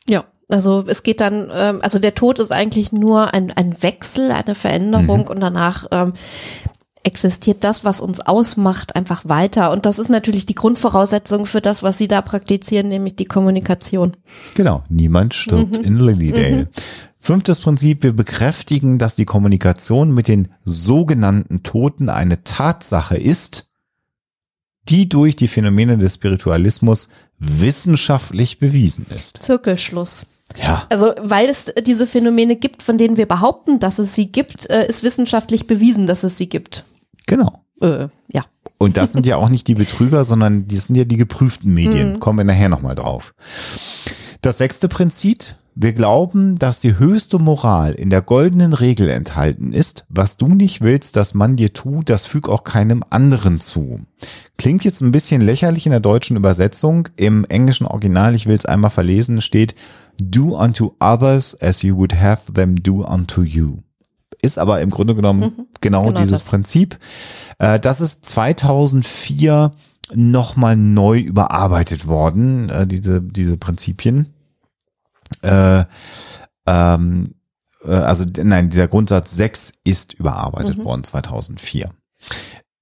Ja. 0.07 0.25
Also 0.47 0.83
es 0.85 1.01
geht 1.01 1.21
dann, 1.21 1.49
ähm, 1.51 1.79
also 1.81 1.97
der 1.97 2.13
Tod 2.13 2.39
ist 2.39 2.51
eigentlich 2.51 2.91
nur 2.91 3.33
ein, 3.33 3.51
ein 3.51 3.81
Wechsel, 3.81 4.31
eine 4.31 4.53
Veränderung 4.53 5.25
und 5.25 5.39
danach 5.39 5.87
ähm, 5.89 6.13
existiert 7.05 7.63
das, 7.63 7.85
was 7.85 8.01
uns 8.01 8.19
ausmacht, 8.19 8.95
einfach 8.95 9.23
weiter. 9.25 9.71
Und 9.71 9.85
das 9.85 9.99
ist 9.99 10.09
natürlich 10.09 10.45
die 10.45 10.55
Grundvoraussetzung 10.55 11.45
für 11.45 11.61
das, 11.61 11.83
was 11.83 11.97
Sie 11.97 12.07
da 12.07 12.21
praktizieren, 12.21 12.89
nämlich 12.89 13.15
die 13.15 13.25
Kommunikation. 13.25 14.13
Genau, 14.55 14.83
niemand 14.89 15.33
stirbt 15.33 15.77
in 15.77 15.99
Lilydale. 15.99 16.67
Fünftes 17.19 17.59
Prinzip, 17.59 18.03
wir 18.03 18.13
bekräftigen, 18.13 18.97
dass 18.97 19.15
die 19.15 19.25
Kommunikation 19.25 20.13
mit 20.13 20.27
den 20.27 20.49
sogenannten 20.63 21.63
Toten 21.63 22.09
eine 22.09 22.43
Tatsache 22.43 23.17
ist, 23.17 23.69
die 24.89 25.09
durch 25.09 25.35
die 25.35 25.47
Phänomene 25.47 25.97
des 25.97 26.15
Spiritualismus 26.15 27.09
wissenschaftlich 27.39 28.59
bewiesen 28.59 29.05
ist. 29.09 29.41
Zirkelschluss. 29.41 30.25
Ja, 30.61 30.85
Also 30.89 31.13
weil 31.19 31.49
es 31.49 31.73
diese 31.85 32.05
Phänomene 32.05 32.55
gibt, 32.55 32.83
von 32.83 32.97
denen 32.97 33.17
wir 33.17 33.25
behaupten, 33.25 33.79
dass 33.79 33.97
es 33.99 34.13
sie 34.13 34.31
gibt, 34.31 34.69
äh, 34.69 34.87
ist 34.87 35.03
wissenschaftlich 35.03 35.67
bewiesen, 35.67 36.05
dass 36.05 36.23
es 36.23 36.37
sie 36.37 36.47
gibt. 36.47 36.85
Genau. 37.25 37.63
Äh, 37.81 38.07
ja. 38.31 38.45
Und 38.77 38.97
das 38.97 39.13
sind 39.13 39.25
ja 39.25 39.37
auch 39.37 39.49
nicht 39.49 39.67
die 39.67 39.75
Betrüger, 39.75 40.23
sondern 40.23 40.67
die 40.67 40.77
sind 40.77 40.95
ja 40.95 41.05
die 41.05 41.17
geprüften 41.17 41.73
Medien. 41.73 42.19
Kommen 42.19 42.39
wir 42.39 42.45
nachher 42.45 42.69
nochmal 42.69 42.95
drauf. 42.95 43.33
Das 44.41 44.57
sechste 44.57 44.87
Prinzip. 44.89 45.45
Wir 45.77 45.91
glauben, 45.91 46.57
dass 46.57 46.79
die 46.79 46.97
höchste 46.97 47.37
Moral 47.37 47.91
in 47.91 48.09
der 48.09 48.21
goldenen 48.21 48.71
Regel 48.71 49.09
enthalten 49.09 49.73
ist. 49.73 50.05
Was 50.07 50.37
du 50.37 50.47
nicht 50.47 50.79
willst, 50.79 51.17
dass 51.17 51.33
man 51.33 51.57
dir 51.57 51.73
tut, 51.73 52.09
das 52.09 52.25
füg 52.25 52.47
auch 52.47 52.63
keinem 52.63 53.03
anderen 53.09 53.59
zu. 53.59 53.99
Klingt 54.57 54.85
jetzt 54.85 55.01
ein 55.01 55.11
bisschen 55.11 55.41
lächerlich 55.41 55.85
in 55.85 55.91
der 55.91 55.99
deutschen 55.99 56.37
Übersetzung. 56.37 57.09
Im 57.17 57.43
englischen 57.43 57.87
Original, 57.87 58.35
ich 58.35 58.45
will 58.45 58.55
es 58.55 58.65
einmal 58.65 58.89
verlesen, 58.89 59.41
steht 59.41 59.75
Do 60.17 60.57
unto 60.57 60.95
others 61.01 61.61
as 61.61 61.81
you 61.81 61.97
would 61.97 62.15
have 62.15 62.53
them 62.53 62.81
do 62.81 63.03
unto 63.03 63.41
you. 63.41 63.79
Ist 64.45 64.59
aber 64.59 64.81
im 64.81 64.91
Grunde 64.91 65.15
genommen 65.15 65.67
genau, 65.81 66.03
genau 66.03 66.17
dieses 66.17 66.39
das. 66.39 66.47
Prinzip. 66.47 66.99
Äh, 67.57 67.79
das 67.79 67.99
ist 67.99 68.25
2004 68.25 69.71
nochmal 70.13 70.75
neu 70.75 71.19
überarbeitet 71.19 72.05
worden, 72.05 72.69
äh, 72.69 72.85
diese, 72.85 73.21
diese 73.21 73.57
Prinzipien. 73.57 74.33
Äh, 75.41 75.85
ähm, 76.67 77.35
äh, 77.83 77.91
also 77.91 78.25
nein, 78.43 78.69
dieser 78.69 78.87
Grundsatz 78.87 79.35
6 79.35 79.73
ist 79.83 80.13
überarbeitet 80.13 80.83
worden 80.83 81.03
2004. 81.03 81.89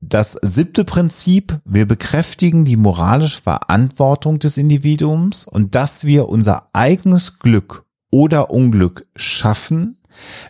Das 0.02 0.38
siebte 0.42 0.84
Prinzip, 0.84 1.62
wir 1.64 1.88
bekräftigen 1.88 2.66
die 2.66 2.76
moralische 2.76 3.42
Verantwortung 3.42 4.40
des 4.40 4.58
Individuums 4.58 5.48
und 5.48 5.76
dass 5.76 6.04
wir 6.04 6.28
unser 6.28 6.70
eigenes 6.74 7.40
Glück 7.40 7.86
oder 8.12 8.52
Unglück 8.52 9.08
schaffen, 9.16 9.98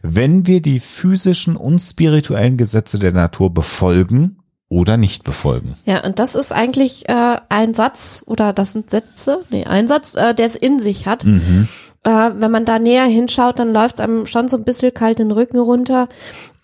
wenn 0.02 0.46
wir 0.48 0.62
die 0.62 0.80
physischen 0.80 1.56
und 1.56 1.80
spirituellen 1.80 2.58
Gesetze 2.58 3.00
der 3.00 3.14
Natur 3.14 3.54
befolgen 3.54 4.38
oder 4.70 4.98
nicht 4.98 5.24
befolgen. 5.24 5.76
Ja, 5.86 6.04
und 6.04 6.20
das 6.20 6.36
ist 6.36 6.52
eigentlich 6.52 7.08
äh, 7.08 7.38
ein 7.50 7.74
Satz 7.74 8.24
oder 8.26 8.54
das 8.54 8.74
sind 8.74 8.90
Sätze, 8.90 9.40
nee, 9.50 9.66
ein 9.66 9.88
Satz, 9.88 10.16
äh, 10.16 10.34
der 10.34 10.48
es 10.48 10.56
in 10.56 10.80
sich 10.80 11.06
hat. 11.06 11.26
Mhm. 11.26 11.68
Äh, 12.04 12.10
wenn 12.10 12.52
man 12.52 12.66
da 12.66 12.80
näher 12.80 13.06
hinschaut, 13.06 13.60
dann 13.60 13.72
läuft 13.72 13.96
es 13.96 14.02
einem 14.02 14.26
schon 14.26 14.50
so 14.50 14.58
ein 14.58 14.64
bisschen 14.64 14.94
kalt 14.94 15.20
den 15.20 15.32
Rücken 15.32 15.60
runter. 15.60 16.08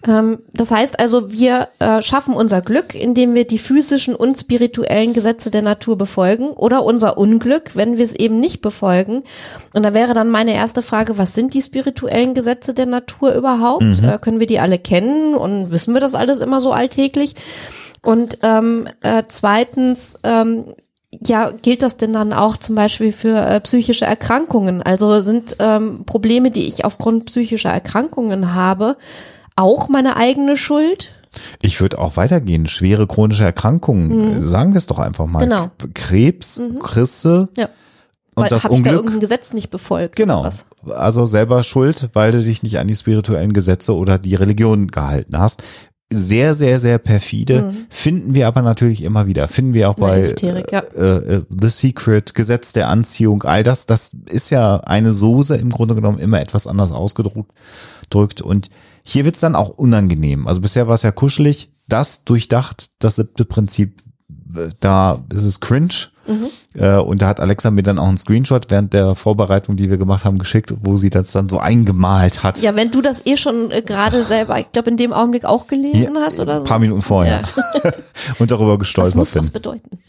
Ähm, 0.08 0.40
das 0.54 0.72
heißt 0.72 1.00
also, 1.00 1.32
wir 1.32 1.70
äh, 1.80 2.02
schaffen 2.02 2.34
unser 2.34 2.62
Glück, 2.62 2.96
indem 2.96 3.34
wir 3.34 3.46
die 3.46 3.58
physischen 3.60 4.16
und 4.16 4.38
spirituellen 4.38 5.14
Gesetze 5.14 5.52
der 5.52 5.62
Natur 5.62 5.98
befolgen 5.98 6.50
oder 6.50 6.84
unser 6.84 7.18
Unglück, 7.18 7.76
wenn 7.76 7.98
wir 7.98 8.06
es 8.06 8.16
eben 8.16 8.40
nicht 8.40 8.62
befolgen. 8.62 9.24
Und 9.74 9.84
da 9.84 9.94
wäre 9.94 10.14
dann 10.14 10.30
meine 10.30 10.54
erste 10.54 10.82
Frage, 10.82 11.18
was 11.18 11.36
sind 11.36 11.54
die 11.54 11.62
spirituellen 11.62 12.34
Gesetze 12.34 12.74
der 12.74 12.86
Natur 12.86 13.34
überhaupt? 13.34 13.84
Äh, 13.84 14.18
können 14.20 14.40
wir 14.40 14.48
die 14.48 14.60
alle 14.60 14.80
kennen 14.80 15.36
und 15.36 15.72
wissen 15.72 15.94
wir 15.94 16.02
das 16.02 16.16
alles 16.16 16.40
immer 16.40 16.62
so 16.62 16.72
alltäglich? 16.72 17.36
Und 18.02 18.38
ähm, 18.44 18.88
äh, 19.02 19.24
zweitens, 19.28 20.18
ähm, 20.24 20.76
ja, 21.26 21.52
gilt 21.52 21.82
das 21.82 21.98
denn 21.98 22.14
dann 22.14 22.34
auch 22.34 22.56
zum 22.56 22.76
Beispiel 22.76 23.12
für 23.12 23.38
äh, 23.38 23.60
psychische 23.60 24.06
Erkrankungen? 24.06 24.82
Also 24.82 25.20
sind 25.20 25.58
ähm, 25.60 26.06
Probleme, 26.06 26.52
die 26.52 26.68
ich 26.68 26.86
aufgrund 26.86 27.26
psychischer 27.26 27.72
Erkrankungen 27.72 28.54
habe, 28.54 28.96
auch 29.60 29.89
meine 29.89 30.15
eigene 30.15 30.58
Schuld? 30.58 31.12
Ich 31.62 31.80
würde 31.80 32.00
auch 32.00 32.17
weitergehen. 32.17 32.65
Schwere 32.67 33.06
chronische 33.06 33.43
Erkrankungen, 33.43 34.38
äh, 34.38 34.41
sagen 34.41 34.74
wir 34.74 34.78
es 34.80 34.88
doch 34.88 34.98
einfach 35.00 35.28
mal. 35.28 35.45
Mhm. 35.45 35.50
Genau. 35.50 35.67
Krebs, 35.93 36.60
Risse 36.95 37.50
Ja. 37.56 37.65
und 38.36 38.43
Weil 38.43 38.50
das 38.50 38.63
habe 38.63 38.74
ich 38.76 38.82
da 38.82 38.89
Unglück. 38.89 38.95
irgendein 39.06 39.19
Gesetz 39.19 39.54
nicht 39.54 39.69
befolgt? 39.69 40.15
Genau. 40.15 40.48
Also 40.88 41.26
selber 41.28 41.62
schuld, 41.63 42.10
weil 42.13 42.32
du 42.32 42.41
dich 42.43 42.63
nicht 42.63 42.80
an 42.80 42.88
die 42.88 42.95
spirituellen 42.95 43.54
Gesetze 43.54 43.95
oder 43.95 44.17
die 44.17 44.36
Religion 44.36 44.88
gehalten 44.88 45.38
hast. 45.38 45.62
Sehr, 46.12 46.56
sehr, 46.56 46.80
sehr 46.80 46.98
perfide. 46.98 47.76
Finden 47.89 48.34
wir 48.34 48.48
aber 48.48 48.63
natürlich 48.63 49.04
immer 49.04 49.28
wieder. 49.28 49.48
Finden 49.48 49.76
wir 49.76 49.91
auch 49.91 49.98
In 49.98 50.02
bei 50.02 50.34
Mhm. 50.41 50.63
Ja. 50.72 50.80
äh, 50.80 51.36
äh, 51.36 51.41
The 51.62 51.69
Secret, 51.69 52.34
Gesetz 52.34 52.74
der 52.74 52.89
Anziehung, 52.89 53.43
all 53.43 53.62
das. 53.62 53.86
Das 53.86 54.15
ist 54.28 54.50
ja 54.50 54.78
eine 54.78 55.13
Soße 55.13 55.56
im 55.58 55.69
Grunde 55.69 55.93
genommen 55.93 56.17
immer 56.17 56.41
etwas 56.41 56.65
anders 56.65 56.91
ausgedrückt. 56.91 57.52
drückt. 58.10 58.41
Und 58.41 58.72
hier 59.10 59.26
wird's 59.26 59.39
dann 59.39 59.56
auch 59.56 59.69
unangenehm. 59.69 60.48
Also 60.48 60.62
bisher 60.62 60.88
war 60.88 60.95
es 60.95 61.04
ja 61.04 61.12
kuschelig. 61.12 61.72
Das 61.88 62.24
durchdacht, 62.24 62.91
das 63.00 63.15
siebte 63.15 63.45
Prinzip, 63.45 64.02
äh, 64.56 64.69
da 64.80 65.24
ist 65.34 65.43
es 65.43 65.60
cringe. 65.60 66.10
Äh, 66.76 66.98
und 66.98 67.22
da 67.22 67.28
hat 67.28 67.39
Alexa 67.39 67.72
mir 67.72 67.84
dann 67.84 67.98
auch 68.00 68.08
einen 68.08 68.18
Screenshot 68.18 68.70
während 68.70 68.94
der 68.94 69.15
Vorbereitung, 69.15 69.76
die 69.76 69.89
wir 69.89 69.98
gemacht 69.98 70.26
haben, 70.26 70.38
geschickt, 70.38 70.74
wo 70.84 70.96
sie 70.98 71.10
das 71.10 71.32
dann 71.32 71.50
so 71.50 71.60
eingemalt 71.60 72.44
hat. 72.44 72.62
Ja, 72.62 72.76
wenn 72.76 72.92
du 72.92 73.02
das 73.02 73.26
eh 73.26 73.38
schon 73.38 73.72
äh, 73.72 73.82
gerade 73.82 74.24
selber, 74.24 74.60
ich 74.60 74.72
glaube, 74.72 74.89
in 74.92 74.98
dem 74.98 75.13
Augenblick 75.13 75.46
auch 75.46 75.68
gelesen 75.68 76.15
Ja, 76.15 76.22
hast 76.22 76.39
oder 76.39 76.56
Ein 76.56 76.60
so. 76.60 76.65
paar 76.65 76.80
Minuten 76.80 77.02
vorher. 77.02 77.44
und 78.39 78.52
darüber 78.52 78.72
das 78.74 78.80
gestolpert 78.80 79.15
muss 79.15 79.32
bin. 79.32 79.42
was 79.42 79.50
bedeuten. 79.52 80.00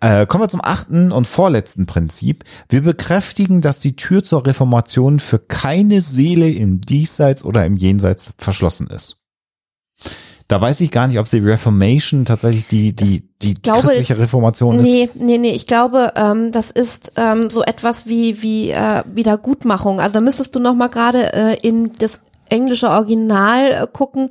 Äh, 0.00 0.26
kommen 0.26 0.44
wir 0.44 0.48
zum 0.48 0.60
achten 0.64 1.12
und 1.12 1.26
vorletzten 1.26 1.86
Prinzip. 1.86 2.44
Wir 2.68 2.82
bekräftigen, 2.82 3.60
dass 3.60 3.78
die 3.78 3.96
Tür 3.96 4.22
zur 4.24 4.46
Reformation 4.46 5.20
für 5.20 5.38
keine 5.38 6.00
Seele 6.00 6.50
im 6.50 6.80
Diesseits 6.80 7.44
oder 7.44 7.64
im 7.64 7.76
Jenseits 7.76 8.32
verschlossen 8.36 8.88
ist. 8.88 9.19
Da 10.50 10.60
weiß 10.60 10.80
ich 10.80 10.90
gar 10.90 11.06
nicht, 11.06 11.20
ob 11.20 11.30
die 11.30 11.38
Reformation 11.38 12.24
tatsächlich 12.24 12.66
die, 12.66 12.92
die, 12.92 13.22
die 13.40 13.54
glaube, 13.54 13.82
christliche 13.82 14.18
Reformation 14.18 14.80
ist. 14.80 14.82
Nee, 14.84 15.08
nee, 15.14 15.38
nee, 15.38 15.52
ich 15.52 15.68
glaube, 15.68 16.12
ähm, 16.16 16.50
das 16.50 16.72
ist 16.72 17.12
ähm, 17.14 17.50
so 17.50 17.62
etwas 17.62 18.08
wie, 18.08 18.42
wie 18.42 18.70
äh, 18.72 19.04
Wiedergutmachung. 19.06 20.00
Also 20.00 20.14
da 20.14 20.20
müsstest 20.20 20.56
du 20.56 20.58
noch 20.58 20.74
mal 20.74 20.88
gerade 20.88 21.32
äh, 21.32 21.56
in 21.62 21.92
das 22.00 22.22
englische 22.48 22.90
Original 22.90 23.70
äh, 23.70 23.86
gucken, 23.92 24.30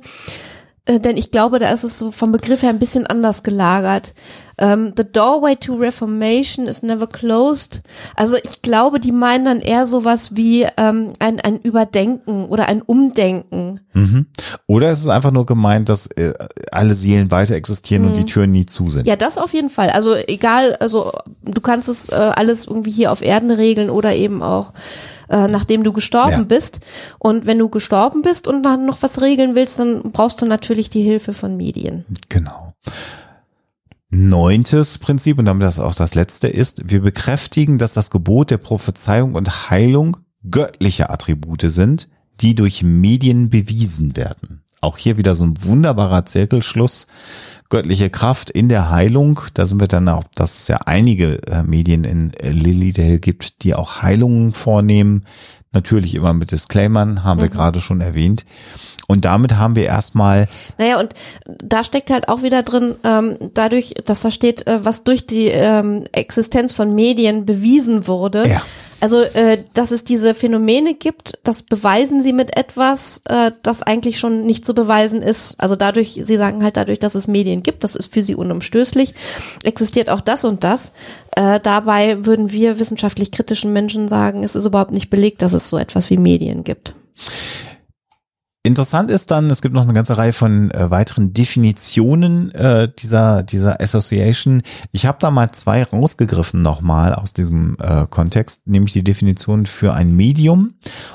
äh, 0.86 0.98
denn 0.98 1.16
ich 1.16 1.30
glaube, 1.30 1.58
da 1.58 1.70
ist 1.70 1.84
es 1.84 1.98
so 1.98 2.10
vom 2.10 2.32
Begriff 2.32 2.62
her 2.62 2.70
ein 2.70 2.78
bisschen 2.78 3.06
anders 3.06 3.42
gelagert. 3.42 4.14
Ähm, 4.58 4.92
the 4.96 5.04
doorway 5.04 5.56
to 5.56 5.74
reformation 5.74 6.66
is 6.66 6.82
never 6.82 7.06
closed. 7.06 7.82
Also 8.14 8.36
ich 8.36 8.62
glaube, 8.62 9.00
die 9.00 9.12
meinen 9.12 9.44
dann 9.44 9.60
eher 9.60 9.86
sowas 9.86 10.36
wie 10.36 10.66
ähm, 10.76 11.12
ein, 11.18 11.40
ein 11.40 11.58
Überdenken 11.60 12.44
oder 12.46 12.66
ein 12.66 12.82
Umdenken. 12.82 13.80
Mhm. 13.94 14.26
Oder 14.66 14.90
ist 14.90 15.00
es 15.00 15.08
einfach 15.08 15.30
nur 15.30 15.46
gemeint, 15.46 15.88
dass 15.88 16.06
äh, 16.08 16.34
alle 16.72 16.94
Seelen 16.94 17.30
weiter 17.30 17.54
existieren 17.54 18.04
und 18.04 18.16
die 18.16 18.26
Türen 18.26 18.50
nie 18.50 18.66
zu 18.66 18.90
sind? 18.90 19.06
Ja, 19.06 19.16
das 19.16 19.38
auf 19.38 19.54
jeden 19.54 19.70
Fall. 19.70 19.90
Also 19.90 20.14
egal, 20.14 20.76
also 20.76 21.12
du 21.42 21.60
kannst 21.60 21.88
es 21.88 22.10
äh, 22.10 22.14
alles 22.14 22.66
irgendwie 22.66 22.90
hier 22.92 23.12
auf 23.12 23.22
Erden 23.22 23.50
regeln 23.50 23.90
oder 23.90 24.14
eben 24.14 24.42
auch 24.42 24.72
äh, 25.30 25.48
nachdem 25.48 25.84
du 25.84 25.92
gestorben 25.92 26.30
Ja. 26.32 26.42
bist. 26.42 26.80
Und 27.18 27.46
wenn 27.46 27.58
du 27.58 27.68
gestorben 27.68 28.22
bist 28.22 28.46
und 28.48 28.62
dann 28.62 28.84
noch 28.86 29.02
was 29.02 29.22
regeln 29.22 29.54
willst, 29.54 29.78
dann 29.78 30.02
brauchst 30.12 30.42
du 30.42 30.46
natürlich 30.46 30.90
die 30.90 31.02
Hilfe 31.02 31.32
von 31.32 31.56
Medien. 31.56 32.04
Genau. 32.28 32.74
Neuntes 34.12 34.98
Prinzip, 34.98 35.38
und 35.38 35.44
damit 35.44 35.66
das 35.66 35.78
auch 35.78 35.94
das 35.94 36.16
letzte 36.16 36.48
ist, 36.48 36.90
wir 36.90 37.00
bekräftigen, 37.00 37.78
dass 37.78 37.94
das 37.94 38.10
Gebot 38.10 38.50
der 38.50 38.58
Prophezeiung 38.58 39.36
und 39.36 39.70
Heilung 39.70 40.16
göttliche 40.50 41.10
Attribute 41.10 41.62
sind, 41.70 42.08
die 42.40 42.56
durch 42.56 42.82
Medien 42.82 43.50
bewiesen 43.50 44.16
werden. 44.16 44.62
Auch 44.80 44.96
hier 44.96 45.16
wieder 45.18 45.34
so 45.34 45.44
ein 45.44 45.62
wunderbarer 45.62 46.24
Zirkelschluss. 46.24 47.06
Göttliche 47.70 48.10
Kraft 48.10 48.50
in 48.50 48.68
der 48.68 48.90
Heilung, 48.90 49.40
da 49.54 49.64
sind 49.64 49.80
wir 49.80 49.86
dann 49.86 50.08
auch, 50.08 50.24
dass 50.34 50.58
es 50.58 50.68
ja 50.68 50.78
einige 50.86 51.40
äh, 51.46 51.62
Medien 51.62 52.04
in 52.04 52.34
äh, 52.34 52.50
Lilydale 52.50 53.20
gibt, 53.20 53.62
die 53.62 53.74
auch 53.74 54.02
Heilungen 54.02 54.52
vornehmen. 54.52 55.24
Natürlich 55.72 56.16
immer 56.16 56.32
mit 56.32 56.50
Disclaimern, 56.50 57.22
haben 57.22 57.40
wir 57.40 57.48
gerade 57.48 57.80
schon 57.80 58.00
erwähnt. 58.00 58.44
Und 59.10 59.24
damit 59.24 59.56
haben 59.56 59.74
wir 59.74 59.86
erstmal 59.86 60.46
Naja, 60.78 61.00
und 61.00 61.14
da 61.44 61.82
steckt 61.82 62.12
halt 62.12 62.28
auch 62.28 62.42
wieder 62.42 62.62
drin, 62.62 62.94
ähm, 63.02 63.36
dadurch, 63.54 63.94
dass 64.04 64.20
da 64.20 64.30
steht, 64.30 64.68
äh, 64.68 64.84
was 64.84 65.02
durch 65.02 65.26
die 65.26 65.46
ähm, 65.46 66.04
Existenz 66.12 66.72
von 66.72 66.94
Medien 66.94 67.44
bewiesen 67.44 68.06
wurde. 68.06 68.48
Ja. 68.48 68.62
Also, 69.00 69.22
äh, 69.22 69.64
dass 69.74 69.90
es 69.90 70.04
diese 70.04 70.32
Phänomene 70.32 70.94
gibt, 70.94 71.38
das 71.42 71.64
beweisen 71.64 72.22
sie 72.22 72.32
mit 72.32 72.56
etwas, 72.56 73.22
äh, 73.28 73.50
das 73.64 73.82
eigentlich 73.82 74.20
schon 74.20 74.44
nicht 74.44 74.64
zu 74.64 74.74
beweisen 74.74 75.22
ist. 75.22 75.56
Also 75.58 75.74
dadurch, 75.74 76.20
sie 76.22 76.36
sagen 76.36 76.62
halt 76.62 76.76
dadurch, 76.76 77.00
dass 77.00 77.16
es 77.16 77.26
Medien 77.26 77.64
gibt, 77.64 77.82
das 77.82 77.96
ist 77.96 78.12
für 78.12 78.22
sie 78.22 78.36
unumstößlich, 78.36 79.14
existiert 79.64 80.08
auch 80.08 80.20
das 80.20 80.44
und 80.44 80.62
das. 80.62 80.92
Äh, 81.34 81.58
dabei 81.58 82.26
würden 82.26 82.52
wir 82.52 82.78
wissenschaftlich 82.78 83.32
kritischen 83.32 83.72
Menschen 83.72 84.08
sagen, 84.08 84.44
es 84.44 84.54
ist 84.54 84.66
überhaupt 84.66 84.92
nicht 84.92 85.10
belegt, 85.10 85.42
dass 85.42 85.52
es 85.52 85.68
so 85.68 85.78
etwas 85.78 86.10
wie 86.10 86.18
Medien 86.18 86.62
gibt. 86.62 86.94
Interessant 88.62 89.10
ist 89.10 89.30
dann, 89.30 89.48
es 89.48 89.62
gibt 89.62 89.74
noch 89.74 89.84
eine 89.84 89.94
ganze 89.94 90.18
Reihe 90.18 90.34
von 90.34 90.70
äh, 90.72 90.90
weiteren 90.90 91.32
Definitionen 91.32 92.50
äh, 92.50 92.92
dieser 92.94 93.42
dieser 93.42 93.80
Association. 93.80 94.60
Ich 94.92 95.06
habe 95.06 95.16
da 95.18 95.30
mal 95.30 95.50
zwei 95.50 95.82
rausgegriffen 95.82 96.60
nochmal 96.60 97.14
aus 97.14 97.32
diesem 97.32 97.78
äh, 97.80 98.06
Kontext, 98.06 98.66
nämlich 98.66 98.92
die 98.92 99.02
Definition 99.02 99.64
für 99.64 99.94
ein 99.94 100.14
Medium 100.14 100.74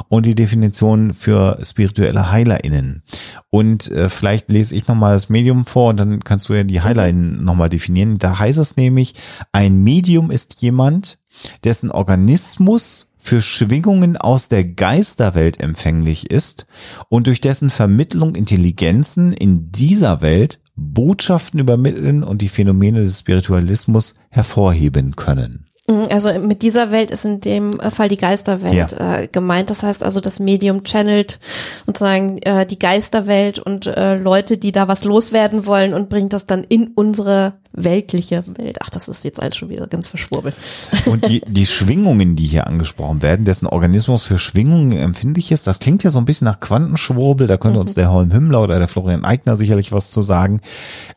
und 0.09 0.25
die 0.25 0.33
Definition 0.33 1.13
für 1.13 1.59
spirituelle 1.61 2.31
HeilerInnen. 2.31 3.03
Und 3.51 3.91
äh, 3.91 4.09
vielleicht 4.09 4.49
lese 4.49 4.73
ich 4.73 4.87
nochmal 4.87 5.13
das 5.13 5.29
Medium 5.29 5.67
vor 5.67 5.91
und 5.91 5.99
dann 5.99 6.23
kannst 6.23 6.49
du 6.49 6.55
ja 6.55 6.63
die 6.63 6.81
HeilerInnen 6.81 7.43
nochmal 7.43 7.69
definieren. 7.69 8.17
Da 8.17 8.39
heißt 8.39 8.57
es 8.57 8.75
nämlich, 8.75 9.13
ein 9.51 9.83
Medium 9.83 10.31
ist 10.31 10.63
jemand, 10.63 11.19
dessen 11.63 11.91
Organismus 11.91 13.04
für 13.25 13.41
Schwingungen 13.41 14.17
aus 14.17 14.49
der 14.49 14.63
Geisterwelt 14.63 15.59
empfänglich 15.59 16.29
ist 16.29 16.67
und 17.09 17.25
durch 17.25 17.41
dessen 17.41 17.71
Vermittlung 17.71 18.35
Intelligenzen 18.35 19.33
in 19.33 19.71
dieser 19.71 20.21
Welt 20.21 20.59
Botschaften 20.75 21.59
übermitteln 21.59 22.23
und 22.23 22.43
die 22.43 22.49
Phänomene 22.49 23.01
des 23.01 23.21
Spiritualismus 23.21 24.19
hervorheben 24.29 25.15
können. 25.15 25.65
Mhm, 25.87 26.03
Also 26.11 26.37
mit 26.39 26.61
dieser 26.61 26.91
Welt 26.91 27.09
ist 27.09 27.25
in 27.25 27.41
dem 27.41 27.73
Fall 27.79 28.09
die 28.09 28.17
Geisterwelt 28.17 28.93
äh, 28.93 29.27
gemeint. 29.31 29.71
Das 29.71 29.81
heißt 29.81 30.03
also, 30.03 30.19
das 30.19 30.39
Medium 30.39 30.83
channelt 30.83 31.39
sozusagen 31.85 32.37
äh, 32.39 32.65
die 32.67 32.79
Geisterwelt 32.79 33.57
und 33.57 33.87
äh, 33.87 34.17
Leute, 34.17 34.57
die 34.57 34.71
da 34.71 34.87
was 34.87 35.03
loswerden 35.03 35.65
wollen 35.65 35.93
und 35.93 36.09
bringt 36.09 36.33
das 36.33 36.45
dann 36.45 36.63
in 36.63 36.89
unsere 36.89 37.53
weltliche 37.75 38.43
Welt. 38.57 38.77
Ach, 38.81 38.89
das 38.89 39.07
ist 39.07 39.23
jetzt 39.23 39.41
alles 39.41 39.55
schon 39.55 39.69
wieder 39.69 39.87
ganz 39.87 40.07
verschwurbelt. 40.07 40.55
Und 41.05 41.27
die, 41.27 41.41
die 41.41 41.65
Schwingungen, 41.65 42.35
die 42.35 42.45
hier 42.45 42.67
angesprochen 42.67 43.21
werden, 43.21 43.45
dessen 43.45 43.67
Organismus 43.67 44.23
für 44.23 44.39
Schwingungen 44.39 44.93
empfindlich 44.93 45.51
ist, 45.51 45.67
das 45.67 45.79
klingt 45.79 46.03
ja 46.03 46.09
so 46.09 46.19
ein 46.19 46.25
bisschen 46.25 46.45
nach 46.45 46.59
Quantenschwurbel, 46.59 47.47
da 47.47 47.57
könnte 47.57 47.79
uns 47.79 47.93
der 47.93 48.11
Holm 48.11 48.31
Himmler 48.31 48.61
oder 48.61 48.79
der 48.79 48.87
Florian 48.87 49.25
Eigner 49.25 49.55
sicherlich 49.55 49.91
was 49.91 50.11
zu 50.11 50.23
sagen. 50.23 50.61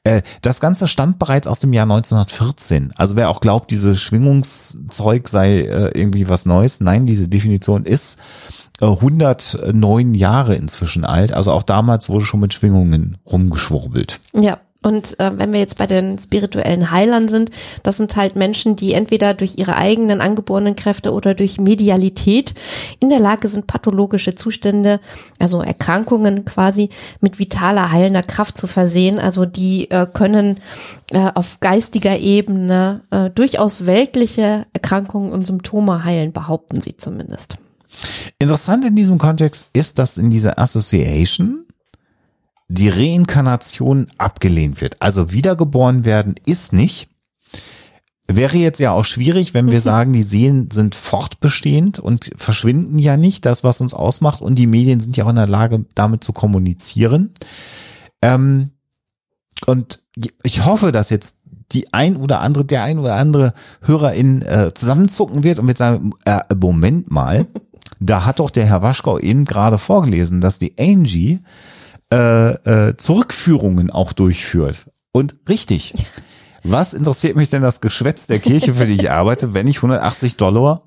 Äh, 0.04 0.22
das 0.42 0.60
Ganze 0.60 0.88
stammt 0.88 1.18
bereits 1.18 1.46
aus 1.46 1.60
dem 1.60 1.72
Jahr 1.72 1.84
1914. 1.84 2.92
Also 2.96 3.16
wer 3.16 3.30
auch 3.30 3.40
glaubt, 3.40 3.70
dieses 3.70 4.00
Schwingungszeug 4.00 5.28
sei 5.28 5.60
äh, 5.60 5.90
irgendwie 5.98 6.28
was 6.28 6.46
Neues, 6.46 6.80
nein, 6.80 7.06
diese 7.06 7.28
Definition 7.28 7.84
ist 7.84 8.18
äh, 8.80 8.86
109 8.86 10.14
Jahre 10.14 10.54
inzwischen 10.54 11.04
alt. 11.04 11.32
Also 11.32 11.52
auch 11.52 11.62
damals 11.62 12.08
wurde 12.08 12.24
schon 12.24 12.40
mit 12.40 12.54
Schwingungen 12.54 13.18
rumgeschwurbelt. 13.26 14.20
Ja. 14.34 14.58
Und 14.80 15.18
äh, 15.18 15.36
wenn 15.36 15.52
wir 15.52 15.58
jetzt 15.58 15.78
bei 15.78 15.86
den 15.86 16.18
spirituellen 16.20 16.92
Heilern 16.92 17.28
sind, 17.28 17.50
das 17.82 17.96
sind 17.96 18.14
halt 18.14 18.36
Menschen, 18.36 18.76
die 18.76 18.92
entweder 18.92 19.34
durch 19.34 19.58
ihre 19.58 19.74
eigenen 19.74 20.20
angeborenen 20.20 20.76
Kräfte 20.76 21.12
oder 21.12 21.34
durch 21.34 21.58
Medialität 21.58 22.54
in 23.00 23.08
der 23.08 23.18
Lage 23.18 23.48
sind, 23.48 23.66
pathologische 23.66 24.36
Zustände, 24.36 25.00
also 25.40 25.62
Erkrankungen 25.62 26.44
quasi 26.44 26.90
mit 27.20 27.40
vitaler, 27.40 27.90
heilender 27.90 28.22
Kraft 28.22 28.56
zu 28.56 28.68
versehen. 28.68 29.18
Also 29.18 29.46
die 29.46 29.90
äh, 29.90 30.06
können 30.12 30.58
äh, 31.10 31.28
auf 31.34 31.58
geistiger 31.58 32.16
Ebene 32.16 33.00
äh, 33.10 33.30
durchaus 33.30 33.86
weltliche 33.86 34.66
Erkrankungen 34.72 35.32
und 35.32 35.44
Symptome 35.44 36.04
heilen, 36.04 36.32
behaupten 36.32 36.80
sie 36.80 36.96
zumindest. 36.96 37.56
Interessant 38.38 38.84
in 38.84 38.94
diesem 38.94 39.18
Kontext 39.18 39.66
ist, 39.72 39.98
dass 39.98 40.18
in 40.18 40.30
dieser 40.30 40.58
Association 40.58 41.64
die 42.68 42.88
Reinkarnation 42.90 44.06
abgelehnt 44.18 44.80
wird. 44.80 45.00
Also 45.00 45.32
wiedergeboren 45.32 46.04
werden 46.04 46.34
ist 46.46 46.72
nicht. 46.72 47.08
Wäre 48.30 48.58
jetzt 48.58 48.78
ja 48.78 48.92
auch 48.92 49.06
schwierig, 49.06 49.54
wenn 49.54 49.70
wir 49.70 49.80
sagen, 49.80 50.12
die 50.12 50.22
Seelen 50.22 50.70
sind 50.70 50.94
fortbestehend 50.94 51.98
und 51.98 52.30
verschwinden 52.36 52.98
ja 52.98 53.16
nicht, 53.16 53.46
das, 53.46 53.64
was 53.64 53.80
uns 53.80 53.94
ausmacht. 53.94 54.42
Und 54.42 54.56
die 54.56 54.66
Medien 54.66 55.00
sind 55.00 55.16
ja 55.16 55.24
auch 55.24 55.30
in 55.30 55.36
der 55.36 55.46
Lage, 55.46 55.86
damit 55.94 56.22
zu 56.22 56.34
kommunizieren. 56.34 57.32
Ähm, 58.20 58.72
und 59.64 60.02
ich 60.42 60.66
hoffe, 60.66 60.92
dass 60.92 61.08
jetzt 61.08 61.38
die 61.72 61.92
ein 61.94 62.16
oder 62.16 62.40
andere, 62.40 62.66
der 62.66 62.82
ein 62.82 62.98
oder 62.98 63.14
andere 63.14 63.54
Hörerin 63.80 64.42
äh, 64.42 64.72
zusammenzucken 64.74 65.42
wird 65.42 65.58
und 65.58 65.66
wird 65.66 65.78
sagen, 65.78 66.12
äh, 66.26 66.40
Moment 66.54 67.10
mal, 67.10 67.46
da 68.00 68.26
hat 68.26 68.40
doch 68.40 68.50
der 68.50 68.66
Herr 68.66 68.82
Waschkau 68.82 69.18
eben 69.18 69.46
gerade 69.46 69.78
vorgelesen, 69.78 70.42
dass 70.42 70.58
die 70.58 70.74
Angie 70.78 71.40
äh, 72.12 72.88
äh, 72.88 72.96
Zurückführungen 72.96 73.90
auch 73.90 74.12
durchführt. 74.12 74.90
Und 75.12 75.36
richtig. 75.48 75.92
Was 76.64 76.92
interessiert 76.92 77.36
mich 77.36 77.50
denn 77.50 77.62
das 77.62 77.80
Geschwätz 77.80 78.26
der 78.26 78.40
Kirche, 78.40 78.74
für 78.74 78.86
die 78.86 78.94
ich 78.94 79.10
arbeite, 79.10 79.54
wenn 79.54 79.66
ich 79.66 79.76
180 79.76 80.36
Dollar 80.36 80.82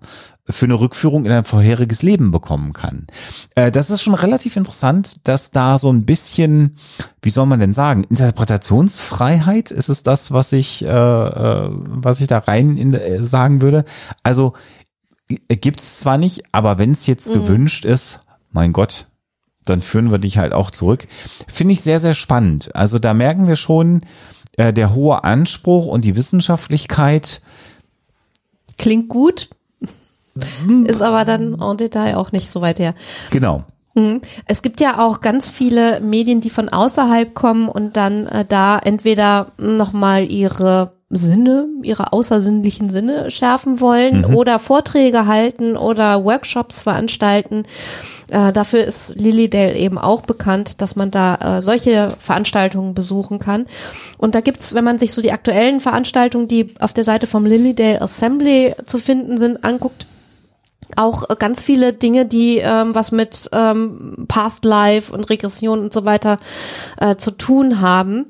für 0.45 0.65
eine 0.65 0.79
Rückführung 0.79 1.25
in 1.25 1.31
ein 1.31 1.45
vorheriges 1.45 2.01
Leben 2.01 2.31
bekommen 2.31 2.73
kann? 2.73 3.07
Äh, 3.55 3.71
das 3.71 3.89
ist 3.89 4.01
schon 4.01 4.13
relativ 4.13 4.55
interessant, 4.57 5.27
dass 5.27 5.51
da 5.51 5.77
so 5.77 5.91
ein 5.91 6.05
bisschen, 6.05 6.77
wie 7.21 7.29
soll 7.29 7.45
man 7.45 7.60
denn 7.60 7.73
sagen, 7.73 8.03
Interpretationsfreiheit 8.10 9.71
ist 9.71 9.89
es 9.89 10.03
das, 10.03 10.31
was 10.31 10.51
ich, 10.51 10.84
äh, 10.84 10.88
äh, 10.88 11.69
was 11.71 12.19
ich 12.19 12.27
da 12.27 12.39
rein 12.39 12.77
in, 12.77 12.93
äh, 12.93 13.23
sagen 13.23 13.62
würde. 13.62 13.86
Also 14.24 14.53
gibt 15.47 15.80
es 15.80 15.99
zwar 15.99 16.17
nicht, 16.17 16.43
aber 16.51 16.78
wenn 16.78 16.91
es 16.91 17.07
jetzt 17.07 17.32
gewünscht 17.32 17.86
ist, 17.86 18.19
mein 18.51 18.74
Gott, 18.74 19.07
dann 19.66 19.82
führen 19.82 20.12
wir 20.12 20.18
dich 20.18 20.38
halt 20.38 20.53
auch 20.53 20.72
zurück. 20.72 21.07
Finde 21.47 21.74
ich 21.74 21.82
sehr, 21.82 21.99
sehr 21.99 22.14
spannend. 22.14 22.76
Also 22.76 22.99
da 22.99 23.14
merken 23.14 23.47
wir 23.47 23.55
schon, 23.55 24.01
äh, 24.57 24.74
der 24.74 24.93
hohe 24.93 25.24
Anspruch 25.24 25.86
und 25.86 26.05
die 26.05 26.16
Wissenschaftlichkeit. 26.16 27.41
Klingt 28.78 29.09
gut, 29.09 29.49
ist 30.86 31.01
aber 31.01 31.26
dann 31.26 31.59
en 31.59 31.78
Detail 31.78 32.16
auch 32.16 32.32
nicht 32.32 32.49
so 32.49 32.62
weit 32.62 32.80
her. 32.80 32.95
Genau. 33.30 33.64
Mhm. 33.93 34.22
Es 34.45 34.62
gibt 34.62 34.80
ja 34.80 34.99
auch 34.99 35.22
ganz 35.22 35.49
viele 35.49 35.99
Medien, 35.99 36.41
die 36.41 36.49
von 36.49 36.70
außerhalb 36.70 37.34
kommen 37.34 37.68
und 37.68 37.97
dann 37.97 38.28
äh, 38.28 38.45
da 38.45 38.80
entweder 38.80 39.51
nochmal 39.57 40.32
ihre 40.32 40.93
Sinne, 41.12 41.68
ihre 41.84 42.14
außersinnlichen 42.14 42.89
Sinne 42.89 43.30
schärfen 43.30 43.80
wollen 43.80 44.22
Mhm. 44.30 44.36
oder 44.36 44.59
Vorträge 44.59 45.28
halten 45.28 45.76
oder 45.78 46.24
Workshops 46.24 46.82
veranstalten. 46.84 47.64
Äh, 48.32 48.53
dafür 48.53 48.86
ist 48.86 49.16
Lilydale 49.20 49.76
eben 49.76 49.97
auch 49.97 50.22
bekannt, 50.22 50.82
dass 50.82 50.95
man 50.95 51.12
da 51.12 51.57
äh, 51.57 51.62
solche 51.62 52.14
Veranstaltungen 52.18 52.93
besuchen 52.93 53.39
kann. 53.39 53.66
Und 54.18 54.36
da 54.36 54.39
gibt's, 54.41 54.74
wenn 54.74 54.86
man 54.86 54.97
sich 54.97 55.14
so 55.14 55.22
die 55.22 55.34
aktuellen 55.34 55.82
Veranstaltungen, 55.82 56.47
die 56.47 56.74
auf 56.80 56.93
der 56.93 57.03
Seite 57.03 57.28
vom 57.28 57.45
Lilydale 57.45 58.01
Assembly 58.01 58.74
zu 58.86 58.97
finden 58.97 59.38
sind, 59.38 59.64
anguckt, 59.66 60.07
auch 60.95 61.29
äh, 61.29 61.36
ganz 61.38 61.63
viele 61.63 61.93
Dinge, 61.93 62.25
die 62.25 62.57
ähm, 62.57 62.93
was 62.95 63.11
mit 63.11 63.49
ähm, 63.53 64.25
Past 64.27 64.65
Life 64.65 65.13
und 65.13 65.29
Regression 65.29 65.79
und 65.79 65.93
so 65.93 66.05
weiter 66.05 66.38
äh, 66.97 67.15
zu 67.15 67.32
tun 67.32 67.82
haben. 67.82 68.25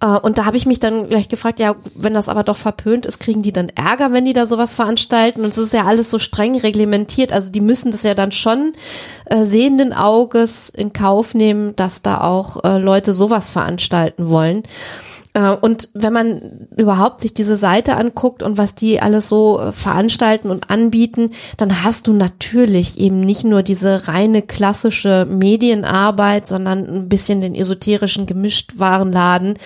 Äh, 0.00 0.18
und 0.20 0.38
da 0.38 0.44
habe 0.44 0.56
ich 0.56 0.66
mich 0.66 0.80
dann 0.80 1.08
gleich 1.08 1.28
gefragt, 1.28 1.58
ja, 1.58 1.76
wenn 1.94 2.14
das 2.14 2.28
aber 2.28 2.42
doch 2.42 2.56
verpönt 2.56 3.06
ist, 3.06 3.20
kriegen 3.20 3.42
die 3.42 3.52
dann 3.52 3.70
Ärger, 3.70 4.12
wenn 4.12 4.24
die 4.24 4.32
da 4.32 4.46
sowas 4.46 4.74
veranstalten? 4.74 5.44
Und 5.44 5.50
es 5.50 5.58
ist 5.58 5.72
ja 5.72 5.84
alles 5.84 6.10
so 6.10 6.18
streng 6.18 6.58
reglementiert. 6.58 7.32
Also 7.32 7.50
die 7.50 7.60
müssen 7.60 7.90
das 7.90 8.02
ja 8.02 8.14
dann 8.14 8.32
schon 8.32 8.72
äh, 9.26 9.44
sehenden 9.44 9.92
Auges 9.92 10.68
in 10.70 10.92
Kauf 10.92 11.34
nehmen, 11.34 11.74
dass 11.76 12.02
da 12.02 12.20
auch 12.20 12.64
äh, 12.64 12.78
Leute 12.78 13.14
sowas 13.14 13.50
veranstalten 13.50 14.28
wollen. 14.28 14.62
Äh, 15.34 15.50
Und 15.50 15.88
wenn 15.94 16.12
man 16.12 16.68
überhaupt 16.76 17.20
sich 17.20 17.34
diese 17.34 17.56
Seite 17.56 17.96
anguckt 17.96 18.42
und 18.42 18.56
was 18.56 18.74
die 18.74 19.00
alles 19.02 19.28
so 19.28 19.60
äh, 19.60 19.72
veranstalten 19.72 20.50
und 20.50 20.70
anbieten, 20.70 21.30
dann 21.56 21.82
hast 21.82 22.06
du 22.06 22.12
natürlich 22.12 22.98
eben 22.98 23.20
nicht 23.20 23.44
nur 23.44 23.62
diese 23.62 24.08
reine 24.08 24.42
klassische 24.42 25.26
Medienarbeit, 25.28 26.46
sondern 26.46 26.86
ein 26.86 27.08
bisschen 27.08 27.40
den 27.40 27.54
esoterischen 27.54 28.26
Gemischtwarenladen 28.26 29.58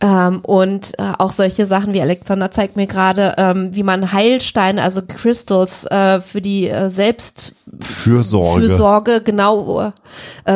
ähm, 0.00 0.40
und 0.40 0.98
äh, 0.98 1.12
auch 1.18 1.30
solche 1.30 1.66
Sachen 1.66 1.92
wie 1.92 2.00
Alexander 2.00 2.50
zeigt 2.50 2.76
mir 2.76 2.86
gerade, 2.86 3.34
ähm, 3.36 3.70
wie 3.74 3.82
man 3.82 4.12
Heilsteine, 4.12 4.82
also 4.82 5.02
Crystals 5.06 5.86
für 5.92 6.40
die 6.40 6.72
Selbst 6.88 7.54
Fürsorge. 7.80 8.60
Fürsorge 8.60 9.20
genau 9.22 9.92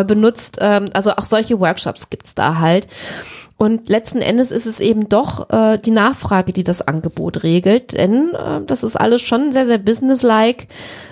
benutzt. 0.06 0.58
Ähm, 0.60 0.88
also 0.94 1.12
auch 1.12 1.24
solche 1.24 1.60
Workshops 1.60 2.08
gibt's 2.10 2.34
da 2.34 2.58
halt. 2.58 2.86
Und 3.58 3.88
letzten 3.88 4.20
Endes 4.20 4.50
ist 4.50 4.66
es 4.66 4.80
eben 4.80 5.08
doch 5.08 5.48
äh, 5.48 5.78
die 5.78 5.90
Nachfrage, 5.90 6.52
die 6.52 6.62
das 6.62 6.86
Angebot 6.86 7.42
regelt, 7.42 7.94
denn 7.94 8.34
äh, 8.34 8.60
das 8.66 8.84
ist 8.84 8.96
alles 8.96 9.22
schon 9.22 9.50
sehr, 9.50 9.64
sehr 9.64 9.78
businesslike, 9.78 10.66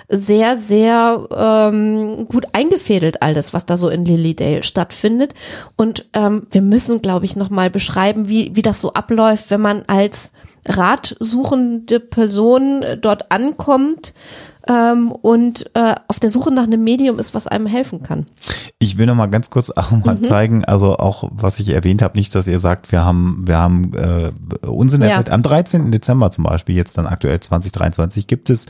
sehr, 0.09 0.55
sehr 0.55 1.27
ähm, 1.35 2.27
gut 2.27 2.45
eingefädelt 2.53 3.23
alles, 3.23 3.55
was 3.55 3.65
da 3.65 3.77
so 3.77 3.89
in 3.89 4.05
Lilydale 4.05 4.61
stattfindet. 4.61 5.33
Und 5.75 6.05
ähm, 6.13 6.45
wir 6.51 6.61
müssen, 6.61 7.01
glaube 7.01 7.25
ich, 7.25 7.35
nochmal 7.35 7.71
beschreiben, 7.71 8.29
wie, 8.29 8.55
wie 8.55 8.61
das 8.61 8.79
so 8.79 8.93
abläuft, 8.93 9.49
wenn 9.49 9.61
man 9.61 9.83
als 9.87 10.31
ratsuchende 10.67 11.99
Person 11.99 12.81
äh, 12.83 12.97
dort 12.97 13.31
ankommt 13.31 14.13
ähm, 14.67 15.11
und 15.11 15.69
äh, 15.75 15.95
auf 16.07 16.19
der 16.19 16.29
Suche 16.29 16.51
nach 16.51 16.63
einem 16.63 16.83
Medium 16.83 17.19
ist, 17.19 17.33
was 17.35 17.47
einem 17.47 17.67
helfen 17.67 18.01
kann. 18.01 18.25
Ich 18.79 18.97
will 18.97 19.05
noch 19.05 19.15
mal 19.15 19.27
ganz 19.27 19.49
kurz 19.49 19.69
auch 19.69 19.91
mal 19.91 20.19
zeigen, 20.21 20.65
also 20.65 20.97
auch 20.97 21.29
was 21.31 21.59
ich 21.59 21.69
erwähnt 21.69 22.01
habe, 22.01 22.17
nicht, 22.17 22.33
dass 22.33 22.47
ihr 22.47 22.59
sagt, 22.59 22.91
wir 22.91 23.05
haben, 23.05 23.43
wir 23.45 23.57
haben 23.57 23.91
äh, 23.93 24.31
uns 24.67 24.93
in 24.93 25.01
der 25.01 25.09
Ja. 25.09 25.15
Zeit, 25.17 25.29
am 25.29 25.43
13. 25.43 25.91
Dezember 25.91 26.31
zum 26.31 26.43
Beispiel, 26.45 26.75
jetzt 26.75 26.97
dann 26.97 27.05
aktuell 27.07 27.39
2023, 27.39 28.27
gibt 28.27 28.49
es 28.49 28.65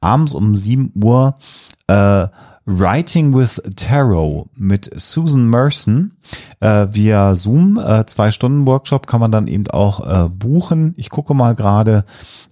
abends 0.00 0.34
um 0.34 0.54
7 0.54 0.92
Uhr 1.02 1.38
äh, 1.86 2.26
Writing 2.70 3.34
with 3.34 3.62
Tarot 3.76 4.50
mit 4.54 4.90
Susan 4.94 5.48
Merson 5.48 6.18
äh, 6.60 6.86
via 6.90 7.34
Zoom. 7.34 7.78
Äh, 7.78 8.04
zwei 8.04 8.30
Stunden 8.30 8.66
Workshop 8.66 9.06
kann 9.06 9.20
man 9.20 9.32
dann 9.32 9.46
eben 9.46 9.66
auch 9.68 10.06
äh, 10.06 10.28
buchen. 10.28 10.92
Ich 10.98 11.08
gucke 11.08 11.32
mal 11.32 11.54
gerade 11.54 12.04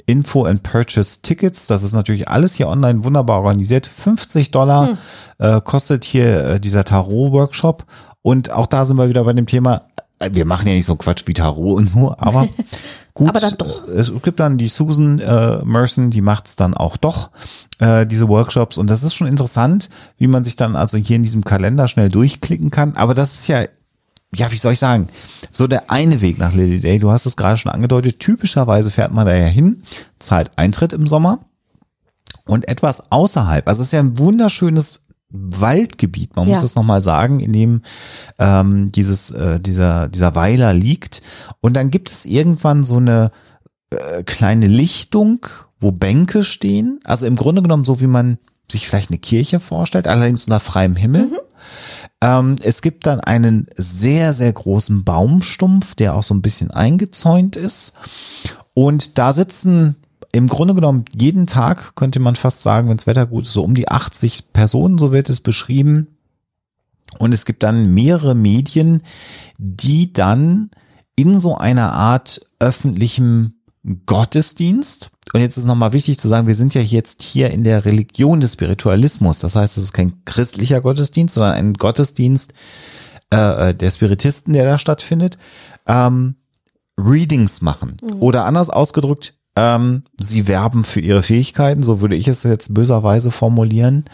Info 0.06 0.44
and 0.44 0.62
Purchase 0.62 1.20
Tickets. 1.20 1.66
Das 1.66 1.82
ist 1.82 1.92
natürlich 1.92 2.28
alles 2.28 2.54
hier 2.54 2.68
online 2.68 3.04
wunderbar 3.04 3.42
organisiert. 3.42 3.86
50 3.86 4.52
Dollar 4.52 4.96
äh, 5.38 5.60
kostet 5.60 6.06
hier 6.06 6.44
äh, 6.46 6.60
dieser 6.60 6.84
Tarot-Workshop. 6.84 7.84
Und 8.22 8.50
auch 8.50 8.66
da 8.66 8.86
sind 8.86 8.96
wir 8.96 9.10
wieder 9.10 9.24
bei 9.24 9.34
dem 9.34 9.46
Thema, 9.46 9.82
wir 10.18 10.44
machen 10.44 10.66
ja 10.68 10.74
nicht 10.74 10.86
so 10.86 10.96
Quatsch 10.96 11.22
wie 11.26 11.34
Tarot 11.34 11.78
und 11.78 11.90
so, 11.90 12.14
aber 12.16 12.48
gut. 13.14 13.28
Aber 13.28 13.40
dann 13.40 13.56
doch. 13.58 13.86
Es 13.88 14.10
gibt 14.22 14.40
dann 14.40 14.58
die 14.58 14.68
Susan 14.68 15.18
äh, 15.18 15.64
Merson, 15.64 16.10
die 16.10 16.22
macht's 16.22 16.56
dann 16.56 16.74
auch 16.74 16.96
doch, 16.96 17.30
äh, 17.78 18.06
diese 18.06 18.28
Workshops. 18.28 18.78
Und 18.78 18.88
das 18.88 19.02
ist 19.02 19.14
schon 19.14 19.26
interessant, 19.26 19.90
wie 20.16 20.26
man 20.26 20.44
sich 20.44 20.56
dann 20.56 20.76
also 20.76 20.96
hier 20.96 21.16
in 21.16 21.22
diesem 21.22 21.44
Kalender 21.44 21.88
schnell 21.88 22.08
durchklicken 22.08 22.70
kann. 22.70 22.96
Aber 22.96 23.14
das 23.14 23.34
ist 23.34 23.48
ja 23.48 23.64
ja, 24.34 24.50
wie 24.52 24.58
soll 24.58 24.72
ich 24.72 24.78
sagen, 24.78 25.08
so 25.50 25.66
der 25.66 25.90
eine 25.90 26.20
Weg 26.20 26.38
nach 26.38 26.52
Lily 26.52 26.80
Day, 26.80 26.98
du 26.98 27.10
hast 27.10 27.26
es 27.26 27.36
gerade 27.36 27.56
schon 27.56 27.72
angedeutet, 27.72 28.18
typischerweise 28.18 28.90
fährt 28.90 29.12
man 29.12 29.24
da 29.24 29.34
ja 29.34 29.46
hin, 29.46 29.82
zahlt 30.18 30.50
Eintritt 30.56 30.92
im 30.92 31.06
Sommer 31.06 31.38
und 32.44 32.68
etwas 32.68 33.10
außerhalb, 33.10 33.66
also 33.66 33.80
es 33.80 33.88
ist 33.88 33.92
ja 33.92 34.00
ein 34.00 34.18
wunderschönes 34.18 35.05
Waldgebiet, 35.38 36.36
man 36.36 36.46
Ja. 36.48 36.54
muss 36.54 36.62
das 36.62 36.74
nochmal 36.74 37.00
sagen, 37.00 37.40
in 37.40 37.52
dem 37.52 37.82
ähm, 38.38 38.92
dieses, 38.92 39.30
äh, 39.30 39.60
dieser, 39.60 40.08
dieser 40.08 40.34
Weiler 40.34 40.72
liegt 40.72 41.22
und 41.60 41.74
dann 41.74 41.90
gibt 41.90 42.10
es 42.10 42.24
irgendwann 42.24 42.84
so 42.84 42.96
eine 42.96 43.30
äh, 43.90 44.22
kleine 44.24 44.66
Lichtung, 44.66 45.46
wo 45.78 45.92
Bänke 45.92 46.42
stehen, 46.44 47.00
also 47.04 47.26
im 47.26 47.36
Grunde 47.36 47.62
genommen 47.62 47.84
so 47.84 48.00
wie 48.00 48.06
man 48.06 48.38
sich 48.70 48.88
vielleicht 48.88 49.10
eine 49.10 49.18
Kirche 49.18 49.60
vorstellt, 49.60 50.08
allerdings 50.08 50.44
unter 50.44 50.58
freiem 50.60 50.96
Himmel. 50.96 51.30
Ähm, 52.20 52.56
es 52.62 52.82
gibt 52.82 53.06
dann 53.06 53.20
einen 53.20 53.68
sehr, 53.76 54.32
sehr 54.32 54.52
großen 54.52 55.04
Baumstumpf, 55.04 55.94
der 55.94 56.14
auch 56.14 56.22
so 56.22 56.34
ein 56.34 56.42
bisschen 56.42 56.70
eingezäunt 56.72 57.56
ist. 57.56 57.92
Und 58.74 59.18
da 59.18 59.32
sitzen 59.32 59.96
im 60.32 60.48
Grunde 60.48 60.74
genommen 60.74 61.04
jeden 61.18 61.46
Tag, 61.46 61.94
könnte 61.96 62.20
man 62.20 62.36
fast 62.36 62.62
sagen, 62.62 62.88
wenn 62.88 62.96
das 62.96 63.06
Wetter 63.06 63.26
gut 63.26 63.44
ist, 63.44 63.52
so 63.52 63.62
um 63.62 63.74
die 63.74 63.88
80 63.88 64.52
Personen, 64.52 64.98
so 64.98 65.12
wird 65.12 65.30
es 65.30 65.40
beschrieben. 65.40 66.08
Und 67.18 67.32
es 67.32 67.46
gibt 67.46 67.62
dann 67.62 67.94
mehrere 67.94 68.34
Medien, 68.34 69.02
die 69.58 70.12
dann 70.12 70.70
in 71.14 71.40
so 71.40 71.56
einer 71.56 71.92
Art 71.92 72.40
öffentlichem 72.58 73.54
Gottesdienst. 74.06 75.10
Und 75.32 75.40
jetzt 75.40 75.56
ist 75.56 75.64
nochmal 75.64 75.92
wichtig 75.92 76.18
zu 76.18 76.28
sagen, 76.28 76.46
wir 76.46 76.54
sind 76.54 76.74
ja 76.74 76.80
jetzt 76.80 77.22
hier 77.22 77.50
in 77.50 77.64
der 77.64 77.84
Religion 77.84 78.40
des 78.40 78.52
Spiritualismus. 78.52 79.38
Das 79.38 79.56
heißt, 79.56 79.76
es 79.78 79.84
ist 79.84 79.92
kein 79.92 80.24
christlicher 80.24 80.80
Gottesdienst, 80.80 81.34
sondern 81.34 81.54
ein 81.54 81.74
Gottesdienst 81.74 82.52
äh, 83.30 83.74
der 83.74 83.90
Spiritisten, 83.90 84.52
der 84.52 84.64
da 84.64 84.78
stattfindet. 84.78 85.38
Ähm, 85.86 86.36
Readings 86.98 87.60
machen. 87.60 87.96
Oder 88.20 88.44
anders 88.44 88.70
ausgedrückt, 88.70 89.35
ähm, 89.56 90.02
sie 90.20 90.46
werben 90.48 90.84
für 90.84 91.00
ihre 91.00 91.22
Fähigkeiten, 91.22 91.82
so 91.82 92.00
würde 92.00 92.16
ich 92.16 92.28
es 92.28 92.42
jetzt 92.42 92.74
böserweise 92.74 93.30
formulieren. 93.30 94.04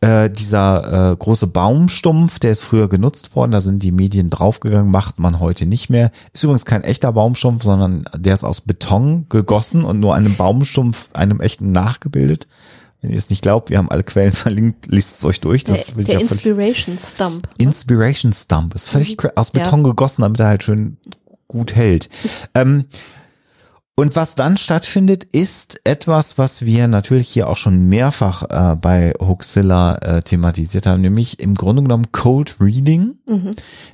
Äh, 0.00 0.30
dieser 0.30 1.12
äh, 1.12 1.16
große 1.16 1.46
Baumstumpf, 1.46 2.40
der 2.40 2.50
ist 2.50 2.62
früher 2.62 2.88
genutzt 2.88 3.36
worden, 3.36 3.52
da 3.52 3.60
sind 3.60 3.84
die 3.84 3.92
Medien 3.92 4.30
draufgegangen, 4.30 4.90
macht 4.90 5.20
man 5.20 5.38
heute 5.38 5.64
nicht 5.64 5.90
mehr. 5.90 6.10
Ist 6.32 6.42
übrigens 6.42 6.64
kein 6.64 6.82
echter 6.82 7.12
Baumstumpf, 7.12 7.62
sondern 7.62 8.04
der 8.16 8.34
ist 8.34 8.42
aus 8.42 8.62
Beton 8.62 9.26
gegossen 9.28 9.84
und 9.84 10.00
nur 10.00 10.16
einem 10.16 10.34
Baumstumpf, 10.34 11.10
einem 11.12 11.40
echten 11.40 11.70
nachgebildet. 11.70 12.48
Wenn 13.00 13.10
ihr 13.12 13.18
es 13.18 13.30
nicht 13.30 13.42
glaubt, 13.42 13.70
wir 13.70 13.78
haben 13.78 13.90
alle 13.90 14.02
Quellen 14.02 14.32
verlinkt, 14.32 14.86
liest 14.86 15.18
es 15.18 15.24
euch 15.24 15.40
durch. 15.40 15.62
Das 15.62 15.86
Der, 15.94 16.02
der 16.04 16.14
ja 16.14 16.20
Inspiration 16.20 16.98
Stump. 16.98 17.48
Inspiration 17.58 18.32
Stump 18.32 18.74
ist 18.74 18.88
völlig 18.88 19.16
cra- 19.18 19.36
aus 19.36 19.52
Ja. 19.54 19.62
Beton 19.62 19.84
gegossen, 19.84 20.22
damit 20.22 20.40
er 20.40 20.46
halt 20.46 20.64
schön 20.64 20.96
gut 21.46 21.76
hält. 21.76 22.08
ähm, 22.56 22.86
und 23.94 24.16
was 24.16 24.34
dann 24.34 24.56
stattfindet, 24.56 25.24
ist 25.24 25.80
etwas, 25.84 26.38
was 26.38 26.62
wir 26.62 26.88
natürlich 26.88 27.28
hier 27.28 27.48
auch 27.48 27.58
schon 27.58 27.88
mehrfach 27.88 28.42
äh, 28.48 28.76
bei 28.76 29.12
Hoaxilla 29.20 29.96
äh, 29.96 30.22
thematisiert 30.22 30.86
haben, 30.86 31.02
nämlich 31.02 31.40
im 31.40 31.54
Grunde 31.54 31.82
genommen 31.82 32.10
Cold 32.10 32.56
Reading. 32.58 33.18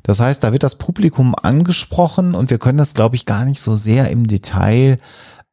Das 0.05 0.21
heißt, 0.21 0.45
da 0.45 0.53
wird 0.53 0.63
das 0.63 0.77
Publikum 0.79 1.35
angesprochen 1.35 2.37
und 2.37 2.51
wir 2.51 2.59
können 2.59 2.79
das, 2.79 2.95
glaube 2.95 3.17
ich, 3.17 3.27
gar 3.27 3.45
nicht 3.45 3.61
so 3.61 3.75
sehr 3.75 4.09
im 4.11 4.29
Detail 4.29 4.99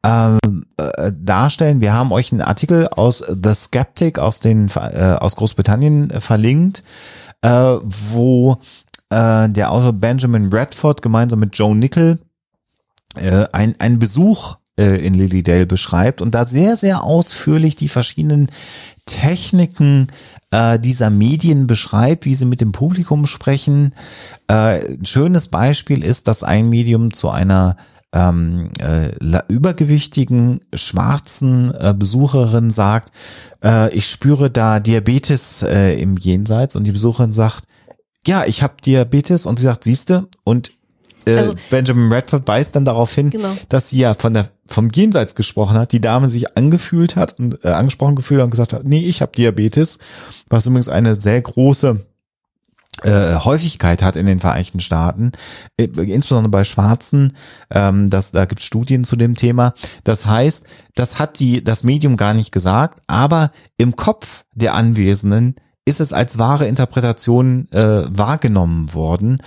ähm, 0.04 0.64
äh, 0.76 1.12
darstellen. 1.18 1.80
Wir 1.80 1.92
haben 1.92 2.12
euch 2.12 2.30
einen 2.30 2.42
Artikel 2.42 2.86
aus 2.88 3.24
The 3.28 3.52
Skeptic 3.52 4.20
aus 4.20 4.38
den 4.38 4.70
äh, 4.76 5.16
aus 5.18 5.34
Großbritannien 5.34 6.10
äh, 6.10 6.20
verlinkt, 6.20 6.84
äh, 7.42 7.48
wo 7.50 8.58
äh, 9.10 9.48
der 9.48 9.72
Autor 9.72 9.92
Benjamin 9.92 10.50
Bradford 10.50 11.02
gemeinsam 11.02 11.40
mit 11.40 11.56
Joe 11.58 11.74
Nickel 11.74 12.20
äh, 13.16 13.46
ein, 13.52 13.74
einen 13.78 13.98
Besuch 13.98 14.56
äh, 14.78 15.04
in 15.04 15.14
Lilydale 15.14 15.66
beschreibt 15.66 16.20
und 16.20 16.34
da 16.34 16.44
sehr, 16.44 16.76
sehr 16.76 17.02
ausführlich 17.02 17.76
die 17.76 17.88
verschiedenen 17.88 18.48
Techniken 19.06 20.08
äh, 20.50 20.78
dieser 20.78 21.10
Medien 21.10 21.66
beschreibt, 21.66 22.24
wie 22.24 22.34
sie 22.34 22.44
mit 22.44 22.60
dem 22.60 22.72
Publikum 22.72 23.26
sprechen. 23.26 23.92
Äh, 24.48 24.94
ein 24.94 25.06
schönes 25.06 25.48
Beispiel 25.48 26.04
ist, 26.04 26.28
dass 26.28 26.42
ein 26.42 26.68
Medium 26.68 27.12
zu 27.12 27.30
einer 27.30 27.76
ähm, 28.12 28.70
äh, 28.78 29.12
übergewichtigen 29.48 30.60
schwarzen 30.74 31.74
äh, 31.74 31.94
Besucherin 31.96 32.70
sagt, 32.70 33.12
äh, 33.62 33.92
ich 33.94 34.08
spüre 34.08 34.50
da 34.50 34.80
Diabetes 34.80 35.62
äh, 35.62 36.00
im 36.00 36.16
Jenseits 36.16 36.76
und 36.76 36.84
die 36.84 36.92
Besucherin 36.92 37.32
sagt, 37.32 37.64
ja, 38.26 38.44
ich 38.44 38.62
habe 38.62 38.74
Diabetes 38.84 39.46
und 39.46 39.58
sie 39.58 39.64
sagt, 39.64 39.84
siehste, 39.84 40.28
und 40.44 40.72
äh, 41.26 41.36
Also- 41.36 41.54
Benjamin 41.70 42.12
Radford 42.12 42.46
weist 42.48 42.76
dann 42.76 42.84
darauf 42.84 43.14
hin, 43.14 43.30
Genau. 43.30 43.56
dass 43.68 43.90
sie 43.90 43.98
ja 43.98 44.14
von 44.14 44.34
der 44.34 44.48
vom 44.68 44.90
Jenseits 44.92 45.34
gesprochen 45.36 45.76
hat, 45.76 45.92
die 45.92 46.00
Dame 46.00 46.28
sich 46.28 46.56
angefühlt 46.56 47.14
hat 47.14 47.38
und 47.38 47.64
äh, 47.64 47.68
angesprochen 47.68 48.16
gefühlt 48.16 48.40
hat 48.40 48.46
und 48.46 48.50
gesagt 48.50 48.72
hat, 48.72 48.84
nee, 48.84 49.04
ich 49.06 49.22
habe 49.22 49.30
Diabetes, 49.36 49.98
was 50.48 50.66
übrigens 50.66 50.88
eine 50.88 51.14
sehr 51.14 51.40
große 51.40 52.00
äh, 53.02 53.34
Häufigkeit 53.36 54.02
hat 54.02 54.16
in 54.16 54.24
den 54.26 54.40
Vereinigten 54.40 54.80
Staaten, 54.80 55.30
äh, 55.76 55.84
insbesondere 55.84 56.50
bei 56.50 56.64
Schwarzen, 56.64 57.36
ähm, 57.70 58.08
das, 58.10 58.32
da 58.32 58.46
gibt 58.46 58.60
es 58.60 58.66
Studien 58.66 59.04
zu 59.04 59.16
dem 59.16 59.34
Thema. 59.36 59.74
Das 60.02 60.24
heißt, 60.26 60.64
das 60.94 61.18
hat 61.18 61.38
die 61.38 61.62
das 61.62 61.84
Medium 61.84 62.16
gar 62.16 62.32
nicht 62.32 62.52
gesagt, 62.52 63.00
aber 63.06 63.52
im 63.76 63.96
Kopf 63.96 64.44
der 64.54 64.74
Anwesenden 64.74 65.56
ist 65.86 66.00
es 66.00 66.12
als 66.12 66.36
wahre 66.36 66.66
Interpretation 66.66 67.68
äh, 67.70 68.02
wahrgenommen 68.08 68.92
worden. 68.92 69.40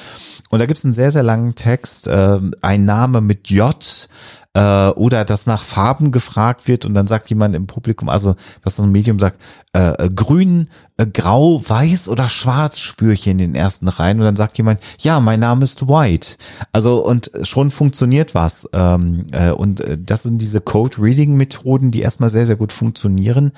Und 0.49 0.59
da 0.59 0.65
gibt 0.65 0.79
es 0.79 0.85
einen 0.85 0.93
sehr, 0.93 1.11
sehr 1.11 1.21
langen 1.21 1.53
Text, 1.53 2.07
äh, 2.07 2.39
ein 2.61 2.85
Name 2.85 3.19
mit 3.21 3.49
J, 3.49 4.07
äh, 4.53 4.87
oder 4.89 5.25
dass 5.25 5.45
nach 5.45 5.61
Farben 5.61 6.11
gefragt 6.11 6.67
wird 6.67 6.85
und 6.85 6.93
dann 6.93 7.07
sagt 7.07 7.29
jemand 7.29 7.55
im 7.55 7.67
Publikum, 7.67 8.09
also 8.09 8.35
dass 8.63 8.77
so 8.77 8.83
ein 8.83 8.91
Medium 8.91 9.19
sagt, 9.19 9.39
äh, 9.73 10.05
äh, 10.05 10.09
grün, 10.09 10.69
äh, 10.97 11.05
grau, 11.05 11.61
weiß 11.63 12.07
oder 12.07 12.29
schwarz 12.29 12.79
spüre 12.79 13.13
ich 13.13 13.27
in 13.27 13.37
den 13.37 13.53
ersten 13.53 13.89
Reihen 13.89 14.19
und 14.19 14.25
dann 14.25 14.37
sagt 14.37 14.57
jemand, 14.57 14.79
ja, 14.99 15.19
mein 15.19 15.41
Name 15.41 15.65
ist 15.65 15.87
White. 15.87 16.37
Also 16.71 17.05
und 17.05 17.31
schon 17.43 17.69
funktioniert 17.69 18.33
was. 18.33 18.67
Ähm, 18.73 19.27
äh, 19.33 19.51
und 19.51 19.81
äh, 19.81 19.97
das 20.01 20.23
sind 20.23 20.41
diese 20.41 20.61
Code-Reading-Methoden, 20.61 21.91
die 21.91 22.01
erstmal 22.01 22.29
sehr, 22.29 22.47
sehr 22.47 22.55
gut 22.55 22.71
funktionieren. 22.71 23.51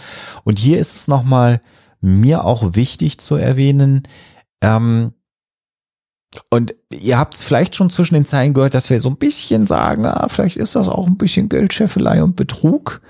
Und 0.43 0.59
hier 0.59 0.79
ist 0.79 0.95
es 0.95 1.07
nochmal 1.07 1.61
mir 2.01 2.43
auch 2.43 2.75
wichtig 2.75 3.19
zu 3.19 3.35
erwähnen, 3.35 4.03
ähm, 4.61 5.13
und 6.49 6.75
ihr 6.89 7.17
habt 7.17 7.35
es 7.35 7.43
vielleicht 7.43 7.75
schon 7.75 7.89
zwischen 7.89 8.13
den 8.13 8.25
Zeilen 8.25 8.53
gehört, 8.53 8.73
dass 8.73 8.89
wir 8.89 9.01
so 9.01 9.09
ein 9.09 9.17
bisschen 9.17 9.67
sagen, 9.67 10.05
ah, 10.05 10.27
vielleicht 10.29 10.55
ist 10.55 10.75
das 10.75 10.87
auch 10.87 11.07
ein 11.07 11.17
bisschen 11.17 11.49
Geldscheffelei 11.49 12.23
und 12.23 12.35
Betrug. 12.35 13.01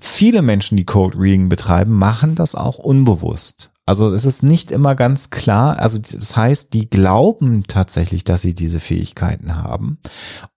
Viele 0.00 0.42
Menschen, 0.42 0.76
die 0.76 0.84
Code 0.84 1.16
Reading 1.16 1.48
betreiben, 1.48 1.92
machen 1.92 2.34
das 2.34 2.56
auch 2.56 2.78
unbewusst. 2.78 3.70
Also 3.86 4.12
es 4.12 4.24
ist 4.24 4.42
nicht 4.42 4.72
immer 4.72 4.94
ganz 4.94 5.30
klar. 5.30 5.78
Also 5.78 5.98
das 5.98 6.36
heißt, 6.36 6.72
die 6.72 6.88
glauben 6.90 7.64
tatsächlich, 7.68 8.24
dass 8.24 8.42
sie 8.42 8.54
diese 8.54 8.80
Fähigkeiten 8.80 9.62
haben. 9.62 9.98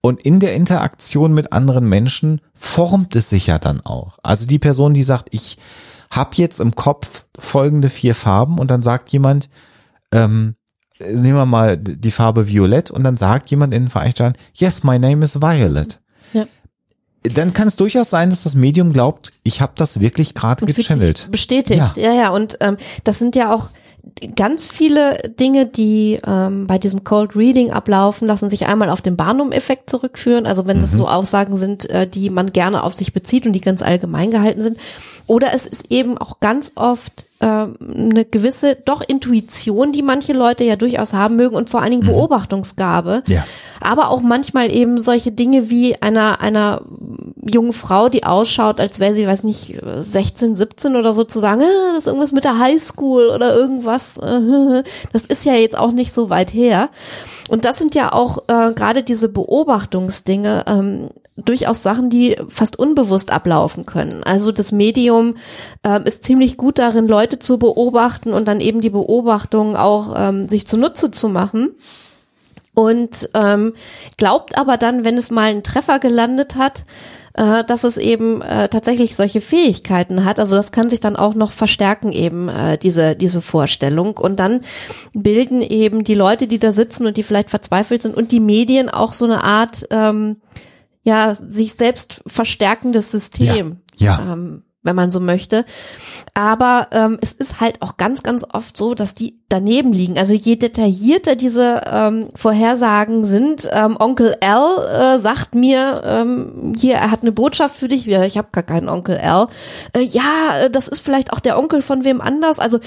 Und 0.00 0.20
in 0.22 0.40
der 0.40 0.54
Interaktion 0.54 1.34
mit 1.34 1.52
anderen 1.52 1.88
Menschen 1.88 2.40
formt 2.54 3.14
es 3.14 3.28
sich 3.28 3.46
ja 3.46 3.58
dann 3.58 3.82
auch. 3.82 4.18
Also 4.22 4.46
die 4.46 4.58
Person, 4.58 4.94
die 4.94 5.02
sagt, 5.02 5.28
ich 5.32 5.58
habe 6.10 6.30
jetzt 6.34 6.60
im 6.60 6.74
Kopf 6.74 7.26
folgende 7.38 7.90
vier 7.90 8.14
Farben 8.14 8.58
und 8.58 8.70
dann 8.70 8.82
sagt 8.82 9.10
jemand, 9.10 9.48
ähm, 10.12 10.54
nehmen 11.00 11.36
wir 11.36 11.46
mal 11.46 11.76
die 11.76 12.10
Farbe 12.10 12.48
Violett 12.48 12.90
und 12.90 13.04
dann 13.04 13.16
sagt 13.16 13.50
jemand 13.50 13.74
in 13.74 13.84
den 13.84 13.90
Vereinigten 13.90 14.16
Staaten, 14.16 14.38
yes, 14.54 14.82
my 14.82 14.98
name 14.98 15.24
is 15.24 15.40
Violet. 15.40 16.00
Ja. 16.32 16.46
Dann 17.22 17.52
kann 17.52 17.68
es 17.68 17.76
durchaus 17.76 18.10
sein, 18.10 18.30
dass 18.30 18.44
das 18.44 18.54
Medium 18.54 18.92
glaubt, 18.92 19.32
ich 19.42 19.60
habe 19.60 19.72
das 19.76 20.00
wirklich 20.00 20.34
gerade 20.34 20.66
gechannelt. 20.66 21.28
Bestätigt, 21.30 21.96
ja, 21.96 22.12
ja. 22.12 22.30
Und 22.30 22.58
ähm, 22.60 22.76
das 23.04 23.18
sind 23.18 23.36
ja 23.36 23.52
auch 23.52 23.70
ganz 24.36 24.66
viele 24.66 25.18
Dinge, 25.38 25.66
die 25.66 26.18
ähm, 26.26 26.66
bei 26.66 26.78
diesem 26.78 27.04
Cold 27.04 27.36
Reading 27.36 27.70
ablaufen, 27.70 28.26
lassen 28.26 28.50
sich 28.50 28.66
einmal 28.66 28.90
auf 28.90 29.00
den 29.00 29.16
Barnum-Effekt 29.16 29.90
zurückführen. 29.90 30.46
Also 30.46 30.66
wenn 30.66 30.80
das 30.80 30.92
so 30.92 31.08
Aussagen 31.08 31.56
sind, 31.56 31.88
äh, 31.90 32.06
die 32.06 32.30
man 32.30 32.52
gerne 32.52 32.82
auf 32.82 32.94
sich 32.94 33.12
bezieht 33.12 33.46
und 33.46 33.52
die 33.52 33.60
ganz 33.60 33.82
allgemein 33.82 34.30
gehalten 34.30 34.60
sind. 34.60 34.78
Oder 35.26 35.52
es 35.54 35.66
ist 35.66 35.90
eben 35.90 36.18
auch 36.18 36.40
ganz 36.40 36.72
oft 36.74 37.27
ähm, 37.40 37.76
eine 37.80 38.24
gewisse 38.24 38.74
doch 38.74 39.00
Intuition, 39.00 39.92
die 39.92 40.02
manche 40.02 40.32
Leute 40.32 40.64
ja 40.64 40.74
durchaus 40.74 41.12
haben 41.12 41.36
mögen 41.36 41.54
und 41.54 41.70
vor 41.70 41.80
allen 41.80 41.92
Dingen 41.92 42.06
Beobachtungsgabe. 42.06 43.22
Ja. 43.28 43.44
Aber 43.80 44.10
auch 44.10 44.22
manchmal 44.22 44.74
eben 44.74 44.98
solche 44.98 45.30
Dinge 45.30 45.70
wie 45.70 46.02
einer, 46.02 46.40
einer 46.40 46.82
jungen 47.48 47.72
Frau, 47.72 48.08
die 48.08 48.24
ausschaut, 48.24 48.80
als 48.80 48.98
wäre 48.98 49.14
sie, 49.14 49.24
weiß 49.24 49.44
nicht, 49.44 49.72
16, 49.98 50.56
17 50.56 50.96
oder 50.96 51.12
so, 51.12 51.22
zu 51.22 51.38
sagen, 51.38 51.62
ah, 51.62 51.90
das 51.90 51.98
ist 51.98 52.06
irgendwas 52.08 52.32
mit 52.32 52.42
der 52.42 52.58
Highschool 52.58 53.28
oder 53.28 53.54
irgendwas. 53.54 54.18
äh, 54.18 54.82
Das 55.12 55.22
ist 55.22 55.44
ja 55.44 55.54
jetzt 55.54 55.78
auch 55.78 55.92
nicht 55.92 56.12
so 56.12 56.30
weit 56.30 56.52
her. 56.52 56.90
Und 57.48 57.64
das 57.64 57.78
sind 57.78 57.94
ja 57.94 58.12
auch 58.12 58.38
äh, 58.48 58.72
gerade 58.72 59.04
diese 59.04 59.28
Beobachtungsdinge, 59.28 60.64
ähm, 60.66 61.10
durchaus 61.44 61.82
Sachen, 61.82 62.10
die 62.10 62.36
fast 62.48 62.78
unbewusst 62.78 63.30
ablaufen 63.30 63.86
können. 63.86 64.22
Also 64.24 64.52
das 64.52 64.72
Medium 64.72 65.34
ähm, 65.84 66.04
ist 66.04 66.24
ziemlich 66.24 66.56
gut 66.56 66.78
darin, 66.78 67.08
Leute 67.08 67.38
zu 67.38 67.58
beobachten 67.58 68.32
und 68.32 68.48
dann 68.48 68.60
eben 68.60 68.80
die 68.80 68.90
Beobachtung 68.90 69.76
auch 69.76 70.14
ähm, 70.16 70.48
sich 70.48 70.66
zunutze 70.66 71.10
zu 71.10 71.28
machen 71.28 71.70
und 72.78 73.30
ähm, 73.34 73.74
glaubt 74.18 74.56
aber 74.56 74.76
dann, 74.76 75.04
wenn 75.04 75.18
es 75.18 75.32
mal 75.32 75.50
einen 75.50 75.64
Treffer 75.64 75.98
gelandet 75.98 76.54
hat, 76.54 76.84
äh, 77.34 77.64
dass 77.64 77.82
es 77.82 77.96
eben 77.96 78.40
äh, 78.40 78.68
tatsächlich 78.68 79.16
solche 79.16 79.40
Fähigkeiten 79.40 80.24
hat. 80.24 80.38
Also 80.38 80.54
das 80.54 80.70
kann 80.70 80.88
sich 80.88 81.00
dann 81.00 81.16
auch 81.16 81.34
noch 81.34 81.50
verstärken 81.50 82.12
eben 82.12 82.48
äh, 82.48 82.78
diese 82.78 83.16
diese 83.16 83.42
Vorstellung 83.42 84.16
und 84.16 84.38
dann 84.38 84.60
bilden 85.12 85.60
eben 85.60 86.04
die 86.04 86.14
Leute, 86.14 86.46
die 86.46 86.60
da 86.60 86.70
sitzen 86.70 87.06
und 87.06 87.16
die 87.16 87.24
vielleicht 87.24 87.50
verzweifelt 87.50 88.02
sind 88.02 88.16
und 88.16 88.30
die 88.30 88.38
Medien 88.38 88.88
auch 88.88 89.12
so 89.12 89.24
eine 89.24 89.42
Art 89.42 89.86
ähm, 89.90 90.36
ja 91.08 91.34
sich 91.34 91.74
selbst 91.74 92.22
verstärkendes 92.26 93.10
System. 93.10 93.78
Ja, 93.96 94.18
ja. 94.18 94.32
Ähm, 94.32 94.62
wenn 94.84 94.94
man 94.96 95.10
so 95.10 95.20
möchte. 95.20 95.66
Aber 96.34 96.88
ähm, 96.92 97.18
es 97.20 97.32
ist 97.32 97.60
halt 97.60 97.82
auch 97.82 97.96
ganz, 97.96 98.22
ganz 98.22 98.46
oft 98.48 98.76
so, 98.76 98.94
dass 98.94 99.14
die 99.14 99.42
daneben 99.48 99.94
liegen. 99.94 100.18
Also 100.18 100.34
je 100.34 100.56
detaillierter 100.56 101.34
diese 101.34 101.80
ähm, 101.90 102.28
Vorhersagen 102.34 103.24
sind, 103.24 103.66
ähm, 103.72 103.96
Onkel 103.98 104.36
L 104.40 105.14
äh, 105.14 105.18
sagt 105.18 105.54
mir, 105.54 106.02
ähm, 106.04 106.74
hier, 106.76 106.96
er 106.96 107.10
hat 107.10 107.22
eine 107.22 107.32
Botschaft 107.32 107.76
für 107.76 107.88
dich. 107.88 108.04
Ja, 108.04 108.24
ich 108.24 108.36
habe 108.36 108.48
gar 108.52 108.62
keinen 108.62 108.90
Onkel 108.90 109.16
L. 109.16 109.46
Äh, 109.94 110.02
ja, 110.02 110.64
äh, 110.64 110.70
das 110.70 110.88
ist 110.88 111.00
vielleicht 111.00 111.32
auch 111.32 111.40
der 111.40 111.58
Onkel 111.58 111.80
von 111.80 112.04
wem 112.04 112.20
anders. 112.20 112.58
Also 112.58 112.78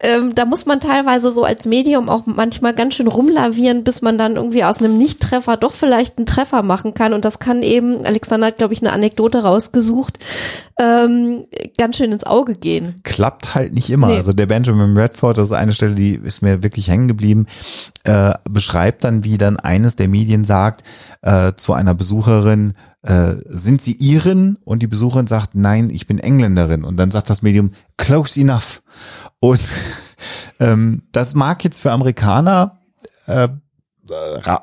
ähm, 0.00 0.34
da 0.34 0.46
muss 0.46 0.66
man 0.66 0.80
teilweise 0.80 1.30
so 1.30 1.44
als 1.44 1.68
Medium 1.68 2.08
auch 2.08 2.22
manchmal 2.26 2.74
ganz 2.74 2.94
schön 2.94 3.06
rumlavieren, 3.06 3.84
bis 3.84 4.02
man 4.02 4.18
dann 4.18 4.34
irgendwie 4.34 4.64
aus 4.64 4.80
einem 4.80 4.98
Nicht-Treffer 4.98 5.56
doch 5.56 5.72
vielleicht 5.72 6.18
einen 6.18 6.26
Treffer 6.26 6.62
machen 6.62 6.92
kann. 6.92 7.12
Und 7.12 7.24
das 7.24 7.38
kann 7.38 7.62
eben, 7.62 8.04
Alexander 8.04 8.48
hat, 8.48 8.58
glaube 8.58 8.74
ich, 8.74 8.82
eine 8.82 8.92
Anekdote 8.92 9.44
rausgesucht, 9.44 10.18
ähm, 10.80 11.44
ganz 11.78 11.98
schön 11.98 12.10
ins 12.10 12.24
Auge 12.24 12.54
gehen. 12.54 13.00
Klappt 13.04 13.54
halt 13.54 13.74
nicht 13.74 13.90
immer. 13.90 14.08
Nee. 14.08 14.16
Also 14.16 14.32
der 14.32 14.46
Benjamin 14.46 14.96
Radford, 14.96 15.38
das 15.38 15.48
ist 15.48 15.52
eine 15.52 15.72
Stelle, 15.72 15.99
die 16.00 16.14
ist 16.14 16.42
mir 16.42 16.62
wirklich 16.62 16.88
hängen 16.88 17.08
geblieben, 17.08 17.46
äh, 18.04 18.32
beschreibt 18.48 19.04
dann, 19.04 19.24
wie 19.24 19.38
dann 19.38 19.58
eines 19.58 19.96
der 19.96 20.08
Medien 20.08 20.44
sagt 20.44 20.82
äh, 21.22 21.52
zu 21.54 21.72
einer 21.74 21.94
Besucherin, 21.94 22.74
äh, 23.02 23.36
sind 23.46 23.80
Sie 23.80 23.96
Iren? 23.96 24.56
Und 24.64 24.82
die 24.82 24.86
Besucherin 24.86 25.26
sagt, 25.26 25.54
nein, 25.54 25.90
ich 25.90 26.06
bin 26.06 26.18
Engländerin. 26.18 26.84
Und 26.84 26.96
dann 26.96 27.10
sagt 27.10 27.30
das 27.30 27.42
Medium, 27.42 27.72
close 27.96 28.38
enough. 28.38 28.82
Und 29.38 29.60
ähm, 30.60 31.02
das 31.12 31.34
mag 31.34 31.62
jetzt 31.64 31.80
für 31.80 31.92
Amerikaner 31.92 32.78
äh, 33.26 33.48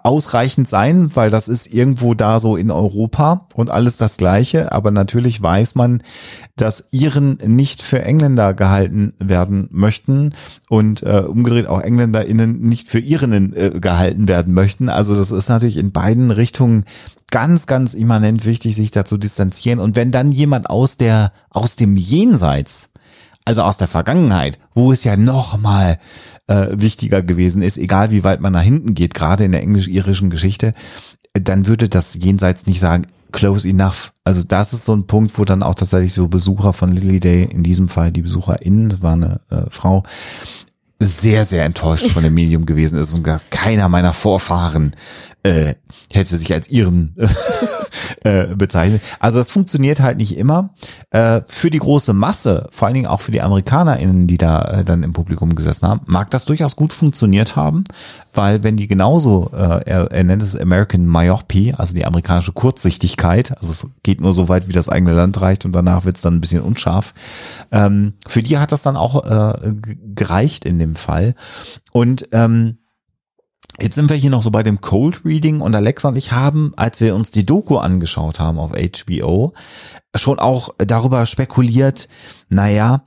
ausreichend 0.04 0.68
sein, 0.68 1.12
weil 1.16 1.30
das 1.30 1.48
ist 1.48 1.68
irgendwo 1.68 2.14
da 2.14 2.40
so 2.40 2.56
in 2.56 2.72
Europa 2.72 3.48
und 3.56 3.72
alles 3.72 3.98
das 3.98 4.18
Gleiche. 4.18 4.72
Aber 4.72 4.92
natürlich 4.92 5.42
weiß 5.42 5.76
man, 5.76 6.02
dass 6.56 6.90
Iren 6.92 7.38
nicht 7.46 7.82
für 7.82 8.02
Engländer 8.02 8.54
gehalten 8.54 9.14
werden 9.20 9.68
möchten 9.72 10.34
und 10.70 11.04
äh, 11.04 11.24
umgedreht 11.28 11.68
auch 11.68 11.82
EngländerInnen 11.82 12.60
nicht 12.60 12.90
für 12.90 13.00
Irinnen 13.00 13.54
äh, 13.56 13.80
gehalten 13.80 14.28
werden 14.28 14.54
möchten. 14.54 14.90
Also 14.90 15.16
das 15.16 15.32
ist 15.32 15.50
natürlich 15.50 15.78
in 15.78 15.92
beiden 15.92 16.32
Richtungen 16.32 16.86
ganz, 17.30 17.68
ganz 17.68 17.94
immanent 17.94 18.46
wichtig, 18.46 18.76
sich 18.76 18.92
da 18.92 19.06
zu 19.06 19.18
distanzieren. 19.18 19.80
Und 19.80 19.96
wenn 19.96 20.12
dann 20.12 20.32
jemand 20.32 20.70
aus 20.70 20.98
der, 20.98 21.34
aus 21.50 21.76
dem 21.76 21.98
Jenseits 21.98 22.90
also 23.48 23.62
aus 23.62 23.78
der 23.78 23.88
Vergangenheit, 23.88 24.60
wo 24.74 24.92
es 24.92 25.06
ja 25.06 25.16
noch 25.16 25.58
mal 25.58 26.00
äh, 26.48 26.68
wichtiger 26.72 27.22
gewesen 27.22 27.62
ist, 27.62 27.78
egal 27.78 28.12
wie 28.12 28.24
weit 28.24 28.42
man 28.42 28.54
nach 28.54 28.62
hinten 28.62 28.94
geht, 28.94 29.14
gerade 29.14 29.44
in 29.44 29.52
der 29.52 29.62
englisch-irischen 29.62 30.30
Geschichte, 30.30 30.74
dann 31.34 31.68
würde 31.68 31.90
das 31.90 32.16
jenseits 32.16 32.66
nicht 32.66 32.80
sagen, 32.80 33.08
close 33.32 33.68
enough. 33.68 34.14
Also 34.24 34.44
das 34.44 34.74
ist 34.74 34.86
so 34.86 34.96
ein 34.96 35.08
Punkt, 35.08 35.38
wo 35.38 35.46
dann 35.46 35.64
auch 35.64 35.76
tatsächlich 35.76 36.14
so 36.14 36.28
Besucher 36.28 36.74
von 36.74 36.92
Lily 36.92 37.20
Day, 37.20 37.44
in 37.44 37.64
diesem 37.64 37.90
Fall 37.90 38.12
die 38.12 38.22
BesucherInnen, 38.22 38.90
das 38.90 39.02
war 39.02 39.14
eine 39.14 39.42
äh, 39.50 39.70
Frau, 39.70 40.04
sehr, 41.00 41.46
sehr 41.46 41.64
enttäuscht 41.66 42.12
von 42.12 42.24
dem 42.24 42.34
Medium 42.34 42.66
gewesen 42.66 42.98
ist 42.98 43.14
und 43.14 43.24
gar 43.24 43.40
keiner 43.52 43.88
meiner 43.88 44.14
Vorfahren 44.14 44.96
äh, 45.44 45.76
hätte 46.12 46.38
sich 46.38 46.54
als 46.54 46.70
ihren 46.70 47.16
äh, 48.24 48.56
bezeichnet. 48.56 49.02
Also 49.20 49.40
das 49.40 49.52
funktioniert 49.52 50.00
halt 50.00 50.18
nicht 50.18 50.38
immer. 50.38 50.70
Äh, 51.12 51.42
für 51.48 51.70
die 51.70 51.80
große 51.80 52.14
Masse, 52.14 52.68
vor 52.72 52.88
allen 52.88 52.96
Dingen 52.96 53.08
auch 53.08 53.22
für 53.22 53.32
die 53.32 53.42
AmerikanerInnen, 53.42 54.28
die 54.28 54.38
da 54.38 54.62
äh, 54.62 54.84
dann 54.84 55.04
im 55.04 55.14
Publikum 55.14 55.56
gesessen 55.56 55.88
haben, 55.88 56.02
mag 56.06 56.30
das 56.32 56.46
durchaus 56.46 56.76
gut 56.76 56.94
funktioniert 56.94 57.56
haben, 57.56 57.84
weil 58.34 58.64
wenn 58.64 58.78
die 58.78 58.88
genauso, 58.88 59.50
er, 59.52 60.12
er 60.12 60.24
nennt 60.24 60.44
es 60.44 60.56
American 60.56 61.06
Myopie, 61.06 61.74
also 61.76 61.96
die 61.96 62.06
amerikanische 62.06 62.52
Kurzsichtigkeit, 62.52 63.58
also 63.58 63.72
es 63.72 63.88
geht 64.04 64.22
nur 64.22 64.34
so 64.34 64.48
weit, 64.48 64.68
wie 64.68 64.74
das 64.74 64.90
eigene 64.90 65.14
Land 65.14 65.42
reicht 65.42 65.66
und 65.66 65.74
danach 65.74 66.06
wird 66.06 66.18
es 66.18 66.22
dann 66.22 66.36
ein 66.36 66.42
bisschen 66.42 66.62
unscharf. 66.62 67.16
Ähm, 67.72 68.14
für 68.28 68.44
die 68.44 68.60
hat 68.60 68.72
das 68.72 68.84
dann 68.84 68.96
auch 68.96 69.24
gereicht 70.16 70.66
in 70.66 70.78
dem 70.78 70.96
Fall. 70.96 71.34
Und 71.92 72.30
ähm, 72.32 72.78
Jetzt 73.80 73.96
sind 73.96 74.10
wir 74.10 74.16
hier 74.16 74.32
noch 74.32 74.44
so 74.44 74.50
bei 74.50 74.64
dem 74.64 74.82
Cold 74.82 75.24
Reading 75.24 75.62
und 75.62 75.76
Alexa 75.76 76.10
und 76.10 76.18
ich 76.18 76.32
haben, 76.32 76.74
als 76.76 77.00
wir 77.00 77.16
uns 77.16 77.32
die 77.32 77.46
Doku 77.46 77.78
angeschaut 77.78 78.40
haben 78.40 78.58
auf 78.58 78.72
HBO, 78.72 79.54
schon 80.16 80.40
auch 80.40 80.70
darüber 80.80 81.26
spekuliert, 81.26 82.10
naja, 82.50 83.04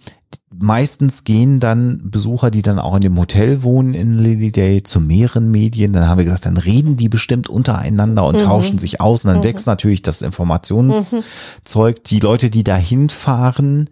meistens 0.53 1.25
gehen 1.25 1.61
dann 1.61 2.11
Besucher, 2.11 2.51
die 2.51 2.62
dann 2.62 2.79
auch 2.79 2.95
in 2.97 3.01
dem 3.01 3.18
Hotel 3.18 3.62
wohnen 3.62 3.95
in 3.95 4.18
Lily 4.18 4.53
Day, 4.53 4.83
zu 4.83 5.01
mehreren 5.01 5.51
Medien. 5.51 5.93
Dann 5.93 6.09
haben 6.09 6.18
wir 6.18 6.25
gesagt, 6.25 6.47
dann 6.47 6.57
reden 6.57 6.97
die 6.97 7.09
bestimmt 7.09 7.49
untereinander 7.49 8.25
und 8.27 8.37
mhm. 8.37 8.45
tauschen 8.45 8.79
sich 8.79 9.01
aus. 9.01 9.25
Und 9.25 9.33
dann 9.33 9.41
mhm. 9.41 9.45
wächst 9.45 9.66
natürlich 9.66 10.03
das 10.03 10.23
Informationszeug. 10.23 11.99
Mhm. 11.99 12.03
Die 12.07 12.21
Leute, 12.21 12.51
die 12.51 12.64
da 12.64 12.77
hinfahren, 12.77 13.91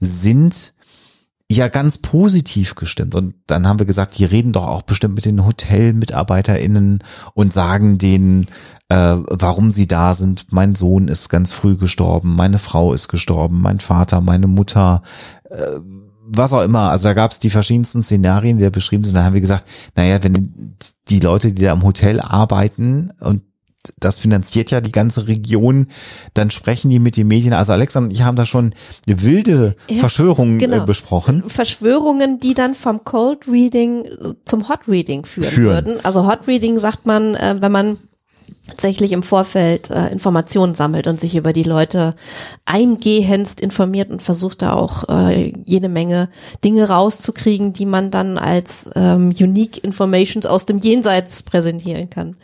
sind 0.00 0.74
ja 1.56 1.68
ganz 1.68 1.98
positiv 1.98 2.74
gestimmt. 2.76 3.14
Und 3.14 3.34
dann 3.46 3.66
haben 3.66 3.78
wir 3.78 3.86
gesagt, 3.86 4.18
die 4.18 4.24
reden 4.24 4.52
doch 4.52 4.66
auch 4.66 4.82
bestimmt 4.82 5.16
mit 5.16 5.24
den 5.24 5.44
HotelmitarbeiterInnen 5.44 7.00
und 7.34 7.52
sagen 7.52 7.98
denen, 7.98 8.46
äh, 8.88 9.16
warum 9.28 9.72
sie 9.72 9.88
da 9.88 10.14
sind. 10.14 10.52
Mein 10.52 10.74
Sohn 10.74 11.08
ist 11.08 11.28
ganz 11.28 11.50
früh 11.52 11.76
gestorben, 11.76 12.36
meine 12.36 12.58
Frau 12.58 12.92
ist 12.92 13.08
gestorben, 13.08 13.60
mein 13.60 13.80
Vater, 13.80 14.20
meine 14.20 14.46
Mutter, 14.46 15.02
äh, 15.48 15.80
was 16.32 16.52
auch 16.52 16.62
immer. 16.62 16.90
Also 16.90 17.08
da 17.08 17.14
gab 17.14 17.32
es 17.32 17.40
die 17.40 17.50
verschiedensten 17.50 18.04
Szenarien, 18.04 18.58
die 18.58 18.64
da 18.64 18.70
beschrieben 18.70 19.04
sind. 19.04 19.16
Da 19.16 19.24
haben 19.24 19.34
wir 19.34 19.40
gesagt, 19.40 19.66
naja, 19.96 20.22
wenn 20.22 20.76
die 21.08 21.20
Leute, 21.20 21.52
die 21.52 21.64
da 21.64 21.72
im 21.72 21.82
Hotel 21.82 22.20
arbeiten 22.20 23.10
und 23.18 23.42
das 23.98 24.18
finanziert 24.18 24.70
ja 24.70 24.80
die 24.80 24.92
ganze 24.92 25.26
Region, 25.26 25.88
dann 26.34 26.50
sprechen 26.50 26.90
die 26.90 26.98
mit 26.98 27.16
den 27.16 27.28
Medien. 27.28 27.52
Also 27.52 27.72
Alexa 27.72 28.00
und 28.00 28.10
ich 28.10 28.22
haben 28.22 28.36
da 28.36 28.46
schon 28.46 28.74
eine 29.06 29.22
wilde 29.22 29.76
ja, 29.88 29.98
Verschwörungen 29.98 30.60
äh, 30.60 30.66
genau. 30.66 30.84
besprochen. 30.84 31.44
Verschwörungen, 31.48 32.40
die 32.40 32.54
dann 32.54 32.74
vom 32.74 33.04
Cold 33.04 33.48
Reading 33.48 34.06
zum 34.44 34.68
Hot 34.68 34.80
Reading 34.86 35.24
führen, 35.24 35.50
führen. 35.50 35.86
würden. 35.86 36.04
Also 36.04 36.26
Hot 36.26 36.46
Reading 36.46 36.78
sagt 36.78 37.06
man, 37.06 37.34
äh, 37.34 37.56
wenn 37.60 37.72
man 37.72 37.98
tatsächlich 38.70 39.12
im 39.12 39.22
Vorfeld 39.22 39.90
äh, 39.90 40.08
Informationen 40.08 40.74
sammelt 40.74 41.06
und 41.06 41.20
sich 41.20 41.36
über 41.36 41.52
die 41.52 41.64
Leute 41.64 42.14
eingehendst 42.64 43.60
informiert 43.60 44.10
und 44.10 44.22
versucht 44.22 44.62
da 44.62 44.74
auch 44.74 45.08
äh, 45.08 45.52
jede 45.64 45.88
Menge 45.88 46.28
Dinge 46.64 46.88
rauszukriegen, 46.88 47.72
die 47.72 47.86
man 47.86 48.10
dann 48.10 48.38
als 48.38 48.90
ähm, 48.94 49.30
Unique 49.30 49.82
Informations 49.82 50.46
aus 50.46 50.66
dem 50.66 50.78
Jenseits 50.78 51.42
präsentieren 51.42 52.08
kann. 52.10 52.36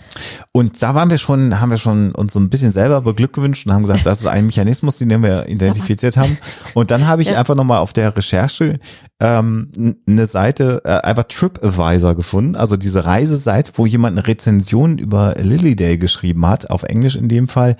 Und 0.52 0.82
da 0.82 0.94
waren 0.94 1.10
wir 1.10 1.18
schon, 1.18 1.60
haben 1.60 1.70
wir 1.70 1.78
schon 1.78 2.12
uns 2.12 2.32
so 2.32 2.40
ein 2.40 2.50
bisschen 2.50 2.72
selber 2.72 3.00
beglückwünscht 3.00 3.66
und 3.66 3.72
haben 3.72 3.82
gesagt, 3.82 4.04
das 4.04 4.20
ist 4.20 4.26
ein 4.26 4.46
Mechanismus, 4.46 4.98
den 4.98 5.22
wir 5.22 5.48
identifiziert 5.48 6.16
haben. 6.16 6.38
Und 6.74 6.90
dann 6.90 7.06
habe 7.06 7.22
ich 7.22 7.28
ja. 7.28 7.38
einfach 7.38 7.54
nochmal 7.54 7.78
auf 7.78 7.92
der 7.92 8.16
Recherche 8.16 8.80
ähm, 9.18 9.96
eine 10.06 10.26
Seite, 10.26 10.82
äh, 10.84 10.90
einfach 10.90 11.24
TripAdvisor 11.24 12.14
gefunden, 12.14 12.54
also 12.54 12.76
diese 12.76 13.06
Reiseseite, 13.06 13.72
wo 13.76 13.86
jemand 13.86 14.18
eine 14.18 14.26
Rezension 14.26 14.98
über 14.98 15.34
Lilydale 15.40 15.96
geschrieben 15.96 16.46
hat, 16.46 16.68
auf 16.70 16.82
Englisch 16.82 17.16
in 17.16 17.28
dem 17.28 17.48
Fall. 17.48 17.76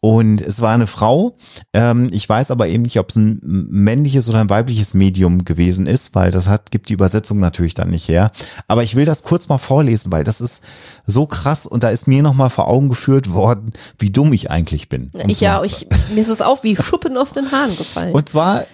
Und 0.00 0.40
es 0.40 0.60
war 0.60 0.72
eine 0.72 0.86
Frau. 0.86 1.36
Ähm, 1.74 2.08
ich 2.10 2.26
weiß 2.28 2.50
aber 2.52 2.68
eben 2.68 2.84
nicht, 2.84 2.98
ob 2.98 3.10
es 3.10 3.16
ein 3.16 3.40
männliches 3.42 4.28
oder 4.28 4.40
ein 4.40 4.48
weibliches 4.48 4.94
Medium 4.94 5.44
gewesen 5.44 5.86
ist, 5.86 6.14
weil 6.14 6.30
das 6.30 6.48
hat, 6.48 6.70
gibt 6.70 6.88
die 6.88 6.94
Übersetzung 6.94 7.38
natürlich 7.38 7.74
dann 7.74 7.90
nicht 7.90 8.08
her. 8.08 8.30
Aber 8.66 8.82
ich 8.82 8.94
will 8.94 9.04
das 9.04 9.24
kurz 9.24 9.48
mal 9.48 9.58
vorlesen, 9.58 10.10
weil 10.12 10.24
das 10.24 10.40
ist 10.40 10.62
so 11.04 11.26
krass 11.26 11.66
und 11.66 11.82
da 11.82 11.90
ist 11.90 12.06
mir 12.06 12.22
nochmal 12.22 12.48
vor 12.48 12.68
Augen 12.68 12.88
geführt 12.88 13.32
worden, 13.32 13.72
wie 13.98 14.10
dumm 14.10 14.32
ich 14.32 14.50
eigentlich 14.50 14.88
bin. 14.88 15.10
ich 15.26 15.40
ja, 15.40 15.62
ich, 15.64 15.86
mir 16.14 16.20
ist 16.20 16.28
es 16.28 16.40
auch 16.40 16.62
wie 16.62 16.76
Schuppen 16.76 17.16
aus 17.16 17.32
den 17.32 17.50
Haaren 17.50 17.76
gefallen. 17.76 18.14
Und 18.14 18.28
zwar 18.28 18.64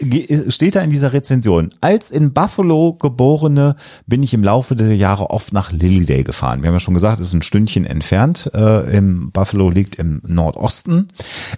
steht 0.48 0.76
da 0.76 0.82
in 0.82 0.90
dieser 0.90 1.12
Rezension, 1.12 1.70
als 1.80 2.03
in 2.10 2.32
Buffalo 2.32 2.94
geborene 2.94 3.76
bin 4.06 4.22
ich 4.22 4.34
im 4.34 4.44
Laufe 4.44 4.76
der 4.76 4.94
Jahre 4.96 5.30
oft 5.30 5.52
nach 5.52 5.72
Lilydale 5.72 6.24
gefahren. 6.24 6.62
Wir 6.62 6.68
haben 6.68 6.74
ja 6.74 6.80
schon 6.80 6.94
gesagt, 6.94 7.20
es 7.20 7.28
ist 7.28 7.34
ein 7.34 7.42
Stündchen 7.42 7.84
entfernt. 7.84 8.50
Äh, 8.54 8.96
im 8.96 9.30
Buffalo 9.30 9.70
liegt 9.70 9.96
im 9.96 10.20
Nordosten. 10.26 11.08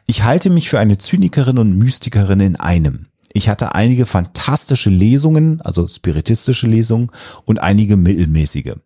Ich 0.06 0.24
halte 0.24 0.50
mich 0.50 0.68
für 0.68 0.78
eine 0.78 0.98
Zynikerin 0.98 1.58
und 1.58 1.76
Mystikerin 1.78 2.40
in 2.40 2.56
einem. 2.56 3.06
Ich 3.36 3.50
hatte 3.50 3.74
einige 3.74 4.06
fantastische 4.06 4.88
Lesungen, 4.88 5.60
also 5.60 5.86
spiritistische 5.88 6.66
Lesungen 6.66 7.10
und 7.44 7.60
einige 7.60 7.98
mittelmäßige. 7.98 8.76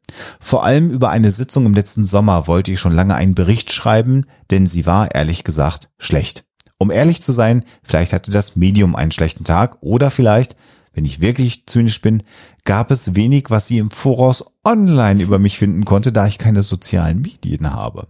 Vor 0.40 0.64
allem 0.64 0.90
über 0.90 1.10
eine 1.10 1.30
Sitzung 1.30 1.66
im 1.66 1.74
letzten 1.74 2.04
Sommer 2.04 2.48
wollte 2.48 2.72
ich 2.72 2.80
schon 2.80 2.92
lange 2.92 3.14
einen 3.14 3.36
Bericht 3.36 3.72
schreiben, 3.72 4.26
denn 4.50 4.66
sie 4.66 4.86
war 4.86 5.14
ehrlich 5.14 5.44
gesagt 5.44 5.88
schlecht. 5.98 6.44
Um 6.78 6.90
ehrlich 6.90 7.22
zu 7.22 7.30
sein, 7.30 7.64
vielleicht 7.84 8.12
hatte 8.12 8.32
das 8.32 8.56
Medium 8.56 8.96
einen 8.96 9.12
schlechten 9.12 9.44
Tag 9.44 9.76
oder 9.82 10.10
vielleicht 10.10 10.56
wenn 10.92 11.04
ich 11.04 11.20
wirklich 11.20 11.66
zynisch 11.66 12.00
bin, 12.00 12.22
gab 12.64 12.90
es 12.90 13.14
wenig, 13.14 13.46
was 13.48 13.66
sie 13.66 13.78
im 13.78 13.90
Voraus 13.90 14.44
online 14.64 15.22
über 15.22 15.38
mich 15.38 15.58
finden 15.58 15.84
konnte, 15.84 16.12
da 16.12 16.26
ich 16.26 16.38
keine 16.38 16.62
sozialen 16.62 17.20
Medien 17.22 17.72
habe. 17.72 18.08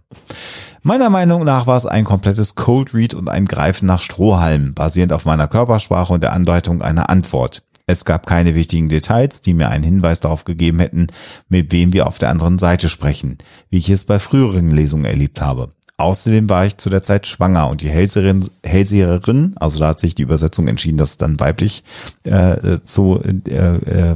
Meiner 0.83 1.09
Meinung 1.09 1.43
nach 1.43 1.67
war 1.67 1.77
es 1.77 1.85
ein 1.85 2.05
komplettes 2.05 2.55
Cold 2.55 2.93
Read 2.93 3.13
und 3.13 3.29
ein 3.29 3.45
Greifen 3.45 3.85
nach 3.85 4.01
Strohhalmen, 4.01 4.73
basierend 4.73 5.13
auf 5.13 5.25
meiner 5.25 5.47
Körpersprache 5.47 6.13
und 6.13 6.23
der 6.23 6.33
Andeutung 6.33 6.81
einer 6.81 7.09
Antwort. 7.09 7.63
Es 7.85 8.05
gab 8.05 8.25
keine 8.25 8.55
wichtigen 8.55 8.89
Details, 8.89 9.41
die 9.41 9.53
mir 9.53 9.69
einen 9.69 9.83
Hinweis 9.83 10.21
darauf 10.21 10.45
gegeben 10.45 10.79
hätten, 10.79 11.07
mit 11.49 11.71
wem 11.71 11.93
wir 11.93 12.07
auf 12.07 12.19
der 12.19 12.29
anderen 12.29 12.57
Seite 12.57 12.89
sprechen, 12.89 13.37
wie 13.69 13.77
ich 13.77 13.89
es 13.89 14.05
bei 14.05 14.17
früheren 14.17 14.71
Lesungen 14.71 15.05
erlebt 15.05 15.41
habe. 15.41 15.73
Außerdem 16.01 16.49
war 16.49 16.65
ich 16.65 16.77
zu 16.77 16.89
der 16.89 17.03
Zeit 17.03 17.27
schwanger 17.27 17.69
und 17.69 17.81
die 17.81 17.89
Hellseherin, 17.89 18.49
Hellseherin 18.63 19.53
also 19.57 19.77
da 19.77 19.89
hat 19.89 19.99
sich 19.99 20.15
die 20.15 20.23
Übersetzung 20.23 20.67
entschieden, 20.67 20.97
das 20.97 21.19
dann 21.19 21.39
weiblich 21.39 21.83
äh, 22.23 22.79
zu 22.83 23.21
äh, 23.21 23.51
äh, 23.51 24.15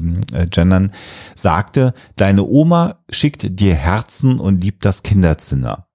gendern, 0.50 0.92
sagte, 1.36 1.94
deine 2.16 2.44
Oma 2.44 2.96
schickt 3.12 3.60
dir 3.60 3.76
Herzen 3.76 4.40
und 4.40 4.64
liebt 4.64 4.84
das 4.84 5.04
Kinderzimmer. 5.04 5.86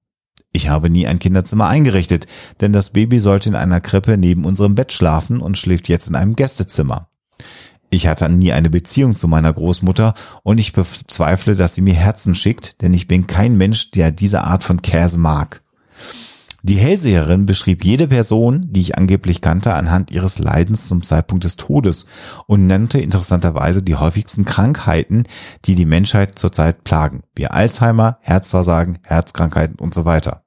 Ich 0.53 0.69
habe 0.69 0.91
nie 0.91 1.09
ein 1.09 1.19
Kinderzimmer 1.19 1.67
eingerichtet, 1.67 2.29
denn 2.61 2.73
das 2.73 2.91
Baby 2.91 3.19
sollte 3.19 3.49
in 3.49 3.57
einer 3.57 3.81
Krippe 3.81 4.17
neben 4.17 4.45
unserem 4.45 4.77
Bett 4.77 4.93
schlafen 4.93 5.41
und 5.41 5.59
schläft 5.59 5.89
jetzt 5.89 6.09
in 6.09 6.15
einem 6.15 6.37
Gästezimmer. 6.37 7.09
Ich 7.91 8.07
hatte 8.07 8.29
nie 8.29 8.53
eine 8.53 8.71
Beziehung 8.71 9.17
zu 9.17 9.27
meiner 9.27 9.53
Großmutter 9.53 10.15
und 10.45 10.59
ich 10.59 10.73
bezweifle, 10.73 11.57
dass 11.57 11.75
sie 11.75 11.81
mir 11.81 11.95
Herzen 11.95 12.37
schickt, 12.37 12.81
denn 12.81 12.95
ich 12.95 13.09
bin 13.09 13.27
kein 13.27 13.57
Mensch, 13.57 13.91
der 13.91 14.13
diese 14.13 14.43
Art 14.43 14.63
von 14.63 14.83
Käse 14.83 15.19
mag. 15.19 15.63
Die 16.63 16.77
Hellseherin 16.77 17.47
beschrieb 17.47 17.85
jede 17.85 18.09
Person, 18.09 18.61
die 18.67 18.81
ich 18.81 18.99
angeblich 18.99 19.41
kannte, 19.41 19.75
anhand 19.75 20.11
ihres 20.11 20.39
Leidens 20.39 20.89
zum 20.89 21.03
Zeitpunkt 21.03 21.45
des 21.45 21.57
Todes 21.57 22.07
und 22.47 22.67
nannte 22.67 23.01
interessanterweise 23.01 23.83
die 23.83 23.97
häufigsten 23.97 24.45
Krankheiten, 24.45 25.25
die 25.65 25.75
die 25.75 25.87
Menschheit 25.87 26.39
zurzeit 26.39 26.85
plagen, 26.85 27.23
wie 27.35 27.47
Alzheimer, 27.47 28.19
Herzversagen, 28.21 28.99
Herzkrankheiten 29.05 29.79
und 29.79 29.95
so 29.95 30.05
weiter. 30.05 30.45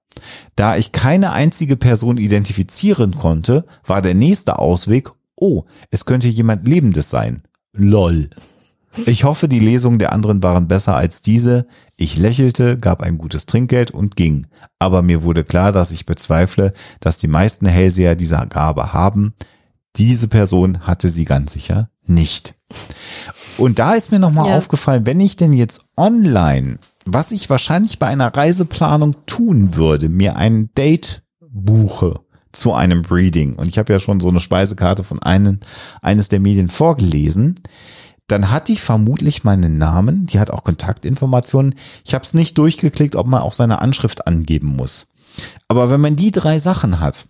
Da 0.55 0.77
ich 0.77 0.91
keine 0.91 1.31
einzige 1.31 1.77
Person 1.77 2.17
identifizieren 2.17 3.15
konnte, 3.15 3.65
war 3.85 4.01
der 4.01 4.13
nächste 4.13 4.59
Ausweg, 4.59 5.09
oh, 5.35 5.63
es 5.89 6.05
könnte 6.05 6.27
jemand 6.27 6.67
Lebendes 6.67 7.09
sein. 7.09 7.43
Lol. 7.73 8.29
Ich 9.05 9.23
hoffe, 9.23 9.47
die 9.47 9.59
Lesungen 9.59 9.99
der 9.99 10.13
anderen 10.13 10.43
waren 10.43 10.67
besser 10.67 10.95
als 10.95 11.21
diese. 11.21 11.65
Ich 11.97 12.17
lächelte, 12.17 12.77
gab 12.77 13.01
ein 13.01 13.17
gutes 13.17 13.45
Trinkgeld 13.45 13.91
und 13.91 14.15
ging. 14.15 14.47
Aber 14.79 15.01
mir 15.01 15.23
wurde 15.23 15.43
klar, 15.43 15.71
dass 15.71 15.91
ich 15.91 16.05
bezweifle, 16.05 16.73
dass 16.99 17.17
die 17.17 17.27
meisten 17.27 17.65
Hellseher 17.65 18.15
diese 18.15 18.45
Gabe 18.47 18.93
haben. 18.93 19.33
Diese 19.95 20.27
Person 20.27 20.79
hatte 20.81 21.09
sie 21.09 21.25
ganz 21.25 21.53
sicher 21.53 21.89
nicht. 22.05 22.53
Und 23.57 23.79
da 23.79 23.93
ist 23.93 24.11
mir 24.11 24.19
nochmal 24.19 24.49
ja. 24.49 24.57
aufgefallen, 24.57 25.05
wenn 25.05 25.19
ich 25.19 25.35
denn 25.35 25.53
jetzt 25.53 25.85
online, 25.95 26.79
was 27.05 27.31
ich 27.31 27.49
wahrscheinlich 27.49 27.99
bei 27.99 28.07
einer 28.07 28.35
Reiseplanung 28.35 29.25
tun 29.25 29.75
würde, 29.75 30.09
mir 30.09 30.35
ein 30.35 30.69
Date 30.75 31.23
buche 31.39 32.19
zu 32.51 32.73
einem 32.73 33.01
Breeding. 33.01 33.55
Und 33.55 33.67
ich 33.67 33.77
habe 33.77 33.91
ja 33.91 33.99
schon 33.99 34.19
so 34.19 34.29
eine 34.29 34.39
Speisekarte 34.39 35.03
von 35.03 35.21
einem, 35.21 35.59
eines 36.01 36.29
der 36.29 36.39
Medien 36.39 36.69
vorgelesen 36.69 37.55
dann 38.27 38.51
hat 38.51 38.67
die 38.67 38.77
vermutlich 38.77 39.43
meinen 39.43 39.77
Namen, 39.77 40.25
die 40.25 40.39
hat 40.39 40.49
auch 40.49 40.63
Kontaktinformationen. 40.63 41.75
Ich 42.05 42.13
habe 42.13 42.23
es 42.23 42.33
nicht 42.33 42.57
durchgeklickt, 42.57 43.15
ob 43.15 43.27
man 43.27 43.41
auch 43.41 43.53
seine 43.53 43.81
Anschrift 43.81 44.27
angeben 44.27 44.67
muss. 44.67 45.07
Aber 45.67 45.89
wenn 45.89 46.01
man 46.01 46.15
die 46.15 46.31
drei 46.31 46.59
Sachen 46.59 46.99
hat 46.99 47.27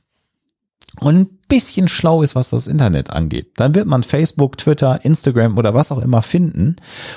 und 1.00 1.16
ein 1.16 1.40
bisschen 1.48 1.88
schlau 1.88 2.22
ist, 2.22 2.36
was 2.36 2.52
das 2.52 2.68
Internet 2.68 3.10
angeht, 3.10 3.54
dann 3.56 3.74
wird 3.74 3.88
man 3.88 4.04
Facebook, 4.04 4.58
Twitter, 4.58 5.04
Instagram 5.04 5.58
oder 5.58 5.74
was 5.74 5.92
auch 5.92 6.00
immer 6.00 6.22
finden. 6.22 6.76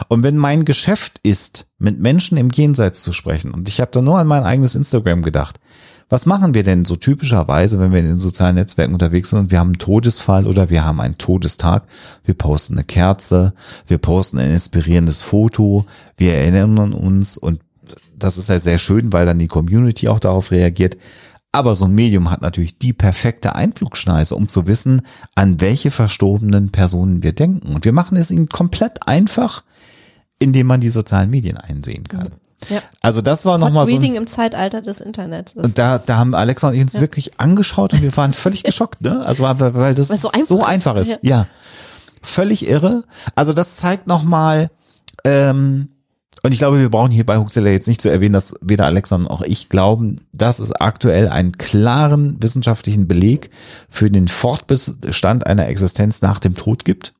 Und 0.09 0.23
wenn 0.23 0.37
mein 0.37 0.65
Geschäft 0.65 1.21
ist, 1.23 1.67
mit 1.79 2.01
Menschen 2.01 2.39
im 2.39 2.51
Jenseits 2.51 3.03
zu 3.03 3.13
sprechen, 3.13 3.51
und 3.51 3.69
ich 3.69 3.81
habe 3.81 3.91
da 3.91 4.01
nur 4.01 4.19
an 4.19 4.27
mein 4.27 4.45
eigenes 4.45 4.75
Instagram 4.75 5.23
gedacht, 5.23 5.61
was 6.09 6.25
machen 6.25 6.55
wir 6.55 6.63
denn 6.63 6.85
so 6.85 6.95
typischerweise, 6.95 7.81
wenn 7.81 7.93
wir 7.93 7.99
in 7.99 8.07
den 8.07 8.19
sozialen 8.19 8.55
Netzwerken 8.55 8.93
unterwegs 8.93 9.31
sind 9.31 9.41
und 9.41 9.51
wir 9.51 9.59
haben 9.59 9.71
einen 9.71 9.79
Todesfall 9.79 10.47
oder 10.47 10.71
wir 10.71 10.85
haben 10.85 11.01
einen 11.01 11.19
Todestag? 11.19 11.85
Wir 12.25 12.35
posten 12.35 12.75
eine 12.75 12.85
Kerze, 12.85 13.55
wir 13.87 13.99
posten 13.99 14.39
ein 14.39 14.53
inspirierendes 14.53 15.23
Foto, 15.23 15.85
wir 16.17 16.35
erinnern 16.35 16.93
uns 16.93 17.37
und 17.37 17.61
das 18.17 18.39
ist 18.39 18.49
ja 18.49 18.59
sehr 18.59 18.79
schön, 18.79 19.13
weil 19.13 19.27
dann 19.27 19.39
die 19.39 19.49
Community 19.49 20.09
auch 20.09 20.21
darauf 20.21 20.51
reagiert. 20.51 20.97
Aber 21.53 21.75
so 21.75 21.87
ein 21.87 21.95
Medium 21.95 22.31
hat 22.31 22.43
natürlich 22.43 22.79
die 22.79 22.93
perfekte 22.93 23.55
Einflugschneise, 23.55 24.35
um 24.37 24.49
zu 24.49 24.67
wissen, 24.67 25.03
an 25.35 25.61
welche 25.61 25.91
verstorbenen 25.91 26.71
Personen 26.71 27.23
wir 27.23 27.33
denken. 27.33 27.75
Und 27.75 27.85
wir 27.85 27.93
machen 27.93 28.17
es 28.17 28.31
ihnen 28.31 28.49
komplett 28.49 29.07
einfach, 29.09 29.65
indem 30.39 30.67
man 30.67 30.81
die 30.81 30.91
sozialen 30.91 31.31
Medien 31.31 31.57
einsehen 31.57 32.05
kann. 32.05 32.33
Ja. 32.69 32.81
Also 33.03 33.21
das 33.21 33.45
war 33.45 33.59
nochmal 33.59 33.87
so. 33.87 33.93
Reading 33.93 34.15
im 34.15 34.27
Zeitalter 34.27 34.83
des 34.83 35.01
Internets. 35.01 35.55
Das 35.55 35.65
und 35.65 35.79
da, 35.79 35.99
da 35.99 36.17
haben 36.17 36.35
Alexa 36.35 36.69
und 36.69 36.75
ich 36.75 36.83
uns 36.83 36.95
wirklich 36.95 37.39
angeschaut 37.39 37.93
und 37.93 38.03
wir 38.03 38.17
waren 38.17 38.33
völlig 38.35 38.63
geschockt, 38.63 39.01
ne? 39.03 39.25
Also 39.25 39.45
weil, 39.45 39.95
das 39.95 40.09
Weil 40.09 40.17
es 40.17 40.23
so 40.23 40.31
so 40.45 40.63
einfach 40.63 40.69
einfach, 40.69 40.97
ist. 40.97 41.11
ist. 41.11 41.19
Ja. 41.23 41.47
Völlig 42.23 42.69
irre. 42.69 43.05
Also 43.35 43.53
das 43.53 43.77
zeigt 43.77 44.07
nochmal, 44.07 44.71
ähm, 45.25 45.89
und 46.43 46.53
ich 46.53 46.59
glaube, 46.59 46.79
wir 46.79 46.91
brauchen 46.91 47.11
hier 47.11 47.27
bei 47.27 47.39
Huxley 47.39 47.73
jetzt 47.73 47.89
nicht 47.89 48.01
zu 48.01 48.09
erwähnen, 48.09 48.33
dass 48.33 48.55
weder 48.61 48.87
Alexa 48.87 49.19
noch 49.19 49.43
ich 49.43 49.69
glauben, 49.69 50.17
dass 50.33 50.61
es 50.61 50.71
aktuell 50.73 51.29
einen 51.29 51.59
klaren 51.59 52.41
wissenschaftlichen 52.41 53.09
Beleg 53.09 53.51
für 53.89 54.11
den 54.11 54.29
Fortbestand 54.29 55.45
einer 55.45 55.67
Existenz 55.67 56.23
nach 56.23 56.39
dem 56.39 56.55
Tod 56.55 56.85
gibt. 56.85 57.15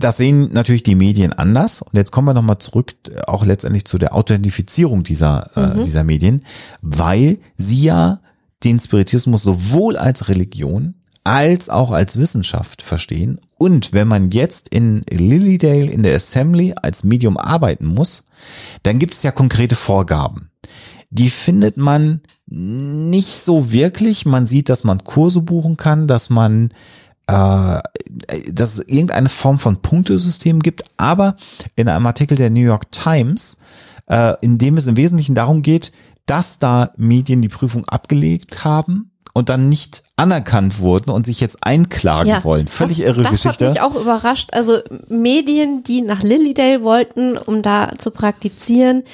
Das 0.00 0.16
sehen 0.16 0.50
natürlich 0.52 0.82
die 0.82 0.94
Medien 0.94 1.32
anders. 1.32 1.82
Und 1.82 1.94
jetzt 1.94 2.10
kommen 2.10 2.26
wir 2.26 2.34
nochmal 2.34 2.58
zurück, 2.58 2.94
äh, 3.08 3.20
auch 3.26 3.44
letztendlich 3.44 3.84
zu 3.84 3.98
der 3.98 4.14
Authentifizierung 4.14 5.04
dieser, 5.04 5.50
äh, 5.56 5.84
dieser 5.84 6.04
Medien, 6.04 6.44
weil 6.80 7.38
sie 7.56 7.84
ja 7.84 8.20
den 8.64 8.80
Spiritismus 8.80 9.42
sowohl 9.42 9.96
als 9.96 10.28
Religion 10.28 10.94
als 11.22 11.68
auch 11.68 11.90
als 11.90 12.16
Wissenschaft 12.16 12.80
verstehen. 12.80 13.38
Und 13.58 13.92
wenn 13.92 14.08
man 14.08 14.30
jetzt 14.30 14.70
in 14.70 15.02
Lilydale 15.10 15.90
in 15.90 16.02
der 16.02 16.16
Assembly 16.16 16.72
als 16.80 17.04
Medium 17.04 17.36
arbeiten 17.36 17.84
muss, 17.84 18.26
dann 18.82 18.98
gibt 18.98 19.14
es 19.14 19.22
ja 19.22 19.30
konkrete 19.30 19.76
Vorgaben. 19.76 20.50
Die 21.10 21.28
findet 21.28 21.76
man 21.76 22.22
nicht 22.46 23.44
so 23.44 23.70
wirklich. 23.70 24.24
Man 24.24 24.46
sieht, 24.46 24.70
dass 24.70 24.82
man 24.82 25.04
Kurse 25.04 25.42
buchen 25.42 25.76
kann, 25.76 26.06
dass 26.06 26.30
man 26.30 26.70
äh, 26.70 26.74
dass 27.30 28.74
es 28.74 28.80
irgendeine 28.80 29.28
Form 29.28 29.58
von 29.58 29.82
Punktesystem 29.82 30.60
gibt, 30.60 30.84
aber 30.96 31.36
in 31.76 31.88
einem 31.88 32.06
Artikel 32.06 32.36
der 32.36 32.50
New 32.50 32.60
York 32.60 32.90
Times, 32.92 33.58
äh, 34.08 34.34
in 34.40 34.58
dem 34.58 34.76
es 34.76 34.86
im 34.86 34.96
Wesentlichen 34.96 35.34
darum 35.34 35.62
geht, 35.62 35.92
dass 36.26 36.58
da 36.58 36.92
Medien 36.96 37.42
die 37.42 37.48
Prüfung 37.48 37.88
abgelegt 37.88 38.64
haben 38.64 39.10
und 39.32 39.48
dann 39.48 39.68
nicht 39.68 40.02
anerkannt 40.16 40.80
wurden 40.80 41.10
und 41.10 41.26
sich 41.26 41.40
jetzt 41.40 41.58
einklagen 41.62 42.42
wollen. 42.44 42.66
Völlig 42.66 42.98
das, 42.98 43.06
irre 43.06 43.22
das 43.22 43.32
Geschichte. 43.32 43.66
hat 43.66 43.72
mich 43.72 43.80
auch 43.80 43.94
überrascht. 43.94 44.50
Also 44.52 44.78
Medien, 45.08 45.82
die 45.82 46.02
nach 46.02 46.22
Lilydale 46.22 46.82
wollten, 46.82 47.36
um 47.36 47.62
da 47.62 47.92
zu 47.98 48.10
praktizieren, 48.10 49.04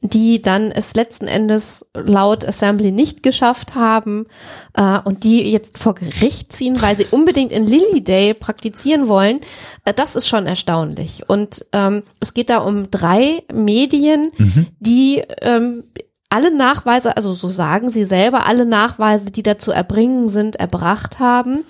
die 0.00 0.40
dann 0.40 0.70
es 0.70 0.94
letzten 0.94 1.26
Endes 1.26 1.90
laut 1.92 2.46
Assembly 2.46 2.92
nicht 2.92 3.22
geschafft 3.22 3.74
haben 3.74 4.26
äh, 4.74 5.00
und 5.00 5.24
die 5.24 5.50
jetzt 5.50 5.76
vor 5.76 5.94
Gericht 5.96 6.52
ziehen, 6.52 6.80
weil 6.80 6.96
sie 6.96 7.06
unbedingt 7.10 7.50
in 7.50 7.66
Lilydale 7.66 8.34
praktizieren 8.34 9.08
wollen, 9.08 9.40
äh, 9.84 9.92
das 9.92 10.14
ist 10.14 10.28
schon 10.28 10.46
erstaunlich. 10.46 11.28
Und 11.28 11.66
ähm, 11.72 12.04
es 12.20 12.32
geht 12.32 12.50
da 12.50 12.58
um 12.58 12.90
drei 12.90 13.42
Medien, 13.52 14.30
die 14.78 15.24
ähm, 15.40 15.84
alle 16.28 16.56
Nachweise, 16.56 17.16
also 17.16 17.32
so 17.32 17.48
sagen 17.48 17.90
sie 17.90 18.04
selber, 18.04 18.46
alle 18.46 18.66
Nachweise, 18.66 19.30
die 19.30 19.42
dazu 19.42 19.72
erbringen 19.72 20.28
sind, 20.28 20.56
erbracht 20.56 21.18
haben 21.18 21.64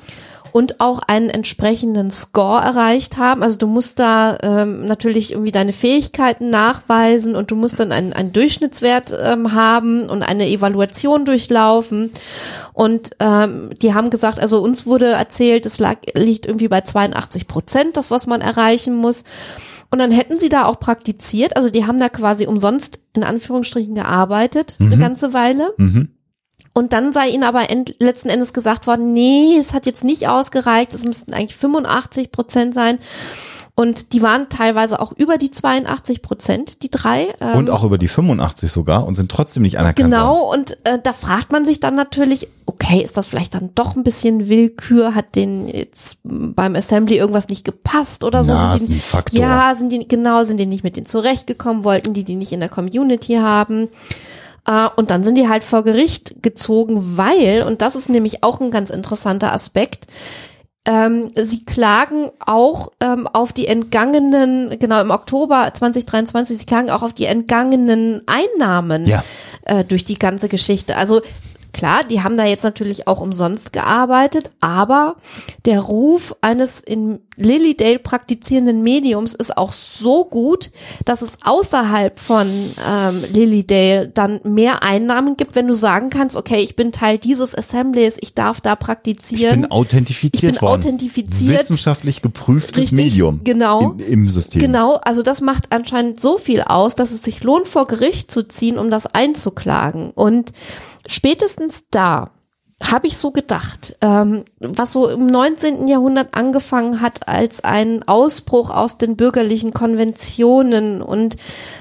und 0.52 0.80
auch 0.80 1.00
einen 1.00 1.30
entsprechenden 1.30 2.10
Score 2.10 2.60
erreicht 2.60 3.16
haben. 3.16 3.42
Also 3.42 3.58
du 3.58 3.66
musst 3.66 3.98
da 3.98 4.38
ähm, 4.42 4.86
natürlich 4.86 5.32
irgendwie 5.32 5.52
deine 5.52 5.72
Fähigkeiten 5.72 6.50
nachweisen 6.50 7.36
und 7.36 7.50
du 7.50 7.56
musst 7.56 7.80
dann 7.80 7.92
einen, 7.92 8.12
einen 8.12 8.32
Durchschnittswert 8.32 9.16
ähm, 9.22 9.52
haben 9.52 10.08
und 10.08 10.22
eine 10.22 10.48
Evaluation 10.48 11.24
durchlaufen. 11.24 12.10
Und 12.72 13.10
ähm, 13.20 13.70
die 13.80 13.94
haben 13.94 14.10
gesagt, 14.10 14.40
also 14.40 14.60
uns 14.60 14.86
wurde 14.86 15.06
erzählt, 15.06 15.66
es 15.66 15.78
lag, 15.78 15.96
liegt 16.14 16.46
irgendwie 16.46 16.68
bei 16.68 16.80
82 16.80 17.46
Prozent, 17.46 17.96
das, 17.96 18.10
was 18.10 18.26
man 18.26 18.40
erreichen 18.40 18.94
muss. 18.96 19.24
Und 19.90 19.98
dann 20.00 20.10
hätten 20.10 20.38
sie 20.38 20.50
da 20.50 20.66
auch 20.66 20.78
praktiziert, 20.78 21.56
also 21.56 21.70
die 21.70 21.86
haben 21.86 21.98
da 21.98 22.10
quasi 22.10 22.46
umsonst 22.46 23.00
in 23.14 23.24
Anführungsstrichen 23.24 23.94
gearbeitet, 23.94 24.76
eine 24.80 24.98
ganze 24.98 25.32
Weile. 25.32 25.72
Und 26.78 26.92
dann 26.92 27.12
sei 27.12 27.30
ihnen 27.30 27.42
aber 27.42 27.70
end, 27.70 27.96
letzten 27.98 28.28
Endes 28.28 28.52
gesagt 28.52 28.86
worden, 28.86 29.12
nee, 29.12 29.56
es 29.58 29.74
hat 29.74 29.84
jetzt 29.84 30.04
nicht 30.04 30.28
ausgereicht, 30.28 30.94
es 30.94 31.04
müssten 31.04 31.34
eigentlich 31.34 31.56
85 31.56 32.30
Prozent 32.30 32.72
sein. 32.72 33.00
Und 33.74 34.12
die 34.12 34.22
waren 34.22 34.48
teilweise 34.48 35.00
auch 35.00 35.10
über 35.10 35.38
die 35.38 35.50
82 35.50 36.22
Prozent, 36.22 36.84
die 36.84 36.90
drei. 36.90 37.34
Ähm, 37.40 37.58
und 37.58 37.70
auch 37.70 37.82
über 37.82 37.98
die 37.98 38.06
85 38.06 38.70
sogar 38.70 39.04
und 39.08 39.16
sind 39.16 39.28
trotzdem 39.28 39.64
nicht 39.64 39.76
anerkannt 39.76 40.12
worden. 40.12 40.20
Genau, 40.20 40.52
und 40.52 40.78
äh, 40.84 41.00
da 41.02 41.12
fragt 41.12 41.50
man 41.50 41.64
sich 41.64 41.80
dann 41.80 41.96
natürlich, 41.96 42.46
okay, 42.66 43.02
ist 43.02 43.16
das 43.16 43.26
vielleicht 43.26 43.56
dann 43.56 43.70
doch 43.74 43.96
ein 43.96 44.04
bisschen 44.04 44.48
Willkür? 44.48 45.16
Hat 45.16 45.34
denen 45.34 45.66
jetzt 45.66 46.18
beim 46.22 46.76
Assembly 46.76 47.16
irgendwas 47.16 47.48
nicht 47.48 47.64
gepasst 47.64 48.22
oder 48.22 48.44
so? 48.44 48.52
Na, 48.52 48.78
sind 48.78 48.88
die, 48.88 49.00
Faktor. 49.00 49.40
Ja, 49.40 49.74
sind 49.74 49.90
die, 49.90 50.06
genau, 50.06 50.44
sind 50.44 50.58
die 50.58 50.66
nicht 50.66 50.84
mit 50.84 50.96
denen 50.96 51.06
zurechtgekommen, 51.06 51.82
wollten 51.82 52.14
die 52.14 52.22
die 52.22 52.36
nicht 52.36 52.52
in 52.52 52.60
der 52.60 52.68
Community 52.68 53.34
haben? 53.34 53.88
Äh, 54.68 54.88
und 54.96 55.10
dann 55.10 55.24
sind 55.24 55.36
die 55.36 55.48
halt 55.48 55.64
vor 55.64 55.82
Gericht 55.82 56.42
gezogen, 56.42 57.16
weil, 57.16 57.62
und 57.66 57.82
das 57.82 57.96
ist 57.96 58.10
nämlich 58.10 58.44
auch 58.44 58.60
ein 58.60 58.70
ganz 58.70 58.90
interessanter 58.90 59.52
Aspekt, 59.52 60.06
ähm, 60.86 61.30
sie 61.34 61.64
klagen 61.64 62.30
auch 62.44 62.92
ähm, 63.00 63.26
auf 63.26 63.52
die 63.52 63.66
entgangenen, 63.66 64.78
genau 64.78 65.00
im 65.00 65.10
Oktober 65.10 65.70
2023, 65.74 66.58
sie 66.58 66.66
klagen 66.66 66.90
auch 66.90 67.02
auf 67.02 67.12
die 67.12 67.26
entgangenen 67.26 68.22
Einnahmen 68.26 69.04
Ja. 69.06 69.22
äh, 69.64 69.84
durch 69.84 70.04
die 70.04 70.14
ganze 70.14 70.48
Geschichte. 70.48 70.96
Also 70.96 71.20
klar, 71.72 72.04
die 72.04 72.22
haben 72.22 72.36
da 72.36 72.44
jetzt 72.44 72.64
natürlich 72.64 73.06
auch 73.06 73.20
umsonst 73.20 73.72
gearbeitet, 73.72 74.50
aber 74.60 75.16
der 75.64 75.80
Ruf 75.80 76.34
eines 76.40 76.80
in 76.80 77.20
Lilydale 77.36 77.98
praktizierenden 78.00 78.82
Mediums 78.82 79.32
ist 79.34 79.56
auch 79.56 79.70
so 79.70 80.24
gut, 80.24 80.70
dass 81.04 81.22
es 81.22 81.38
außerhalb 81.44 82.18
von 82.18 82.48
ähm, 82.88 83.24
Lilydale 83.32 84.08
dann 84.08 84.40
mehr 84.44 84.82
Einnahmen 84.82 85.36
gibt, 85.36 85.54
wenn 85.54 85.68
du 85.68 85.74
sagen 85.74 86.10
kannst, 86.10 86.36
okay, 86.36 86.58
ich 86.60 86.74
bin 86.74 86.90
Teil 86.90 87.18
dieses 87.18 87.54
Assemblies, 87.56 88.16
ich 88.20 88.34
darf 88.34 88.60
da 88.60 88.72
Ich 88.72 88.78
praktizieren. 88.80 89.60
bin 89.62 89.70
authentifiziert 89.70 90.54
Ich 90.56 90.60
bin 90.60 90.68
worden. 90.68 90.80
authentifiziert. 90.80 91.60
Wissenschaftlich 91.60 92.22
geprüftes 92.22 92.76
Richtig, 92.76 92.96
Medium. 92.98 93.40
genau. 93.44 93.92
Im, 93.98 93.98
Im 94.24 94.30
System. 94.30 94.60
Genau, 94.60 94.94
also 94.94 95.22
das 95.22 95.40
macht 95.40 95.70
anscheinend 95.70 96.20
so 96.20 96.38
viel 96.38 96.62
aus, 96.62 96.96
dass 96.96 97.12
es 97.12 97.22
sich 97.22 97.44
lohnt, 97.44 97.68
vor 97.68 97.86
Gericht 97.86 98.32
zu 98.32 98.42
ziehen, 98.48 98.78
um 98.78 98.90
das 98.90 99.06
einzuklagen. 99.06 100.10
Und 100.10 100.50
spätestens 101.06 101.57
da 101.90 102.30
habe 102.82 103.08
ich 103.08 103.18
so 103.18 103.32
gedacht, 103.32 103.96
ähm, 104.02 104.44
was 104.60 104.92
so 104.92 105.08
im 105.08 105.26
19. 105.26 105.88
Jahrhundert 105.88 106.34
angefangen 106.34 107.00
hat 107.00 107.26
als 107.26 107.64
ein 107.64 108.06
Ausbruch 108.06 108.70
aus 108.70 108.98
den 108.98 109.16
bürgerlichen 109.16 109.72
Konventionen 109.72 111.02
und 111.02 111.36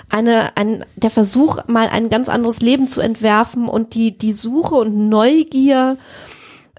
eine, 0.10 0.58
ein, 0.58 0.84
der 0.96 1.12
Versuch, 1.12 1.60
mal 1.68 1.88
ein 1.90 2.10
ganz 2.10 2.30
anderes 2.30 2.62
Leben 2.62 2.88
zu 2.88 3.02
entwerfen 3.02 3.68
und 3.68 3.94
die, 3.94 4.18
die 4.18 4.32
Suche 4.32 4.76
und 4.76 5.08
Neugier 5.08 5.98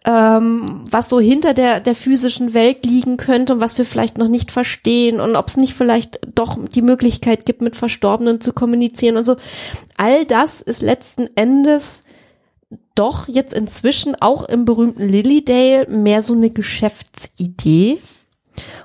ähm, 0.05 0.85
was 0.91 1.09
so 1.09 1.21
hinter 1.21 1.55
der, 1.55 1.81
der 1.81 1.95
physischen 1.95 2.55
Welt 2.55 2.87
liegen 2.87 3.19
könnte 3.19 3.55
und 3.55 3.61
was 3.61 3.77
wir 3.79 3.85
vielleicht 3.85 4.17
noch 4.17 4.29
nicht 4.29 4.51
verstehen 4.51 5.21
und 5.21 5.37
ob 5.37 5.49
es 5.49 5.57
nicht 5.57 5.75
vielleicht 5.75 6.21
doch 6.35 6.59
die 6.67 6.83
Möglichkeit 6.83 7.45
gibt, 7.45 7.63
mit 7.63 7.77
Verstorbenen 7.77 8.41
zu 8.41 8.53
kommunizieren 8.53 9.17
und 9.17 9.27
so. 9.27 9.37
All 9.97 10.25
das 10.25 10.63
ist 10.63 10.83
letzten 10.83 11.29
Endes 11.37 12.03
doch 12.99 13.29
jetzt 13.29 13.55
inzwischen 13.55 14.15
auch 14.21 14.45
im 14.45 14.65
berühmten 14.65 15.07
Lilydale 15.07 15.87
mehr 15.89 16.23
so 16.23 16.35
eine 16.35 16.51
Geschäftsidee 16.51 17.99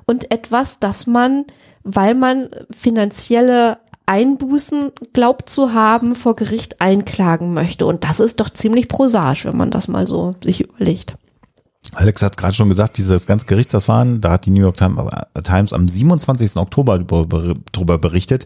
und 0.06 0.32
etwas, 0.32 0.80
das 0.80 1.08
man, 1.08 1.46
weil 1.84 2.14
man 2.14 2.50
finanzielle 2.70 3.80
Einbußen 4.06 4.92
glaubt 5.14 5.50
zu 5.50 5.74
haben, 5.74 6.16
vor 6.16 6.36
Gericht 6.36 6.82
einklagen 6.82 7.54
möchte. 7.54 7.86
Und 7.86 8.04
das 8.04 8.20
ist 8.20 8.40
doch 8.40 8.50
ziemlich 8.50 8.88
prosaisch, 8.88 9.46
wenn 9.46 9.58
man 9.58 9.72
das 9.72 9.88
mal 9.88 10.08
so 10.08 10.36
sich 10.44 10.62
überlegt. 10.62 11.16
Alex 11.94 12.22
hat 12.22 12.38
gerade 12.38 12.54
schon 12.54 12.70
gesagt, 12.70 12.98
dieses 12.98 13.28
ganze 13.28 13.46
Gerichtsverfahren, 13.46 14.22
da 14.22 14.32
hat 14.32 14.46
die 14.46 14.52
New 14.52 14.62
York 14.62 14.78
Times 14.78 15.74
am 15.74 15.88
27. 15.88 16.58
Oktober 16.58 17.00
darüber 17.00 17.98
berichtet. 17.98 18.46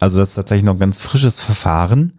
Also 0.00 0.18
das 0.18 0.30
ist 0.30 0.34
tatsächlich 0.36 0.64
noch 0.64 0.74
ein 0.74 0.80
ganz 0.80 1.00
frisches 1.00 1.38
Verfahren. 1.38 2.18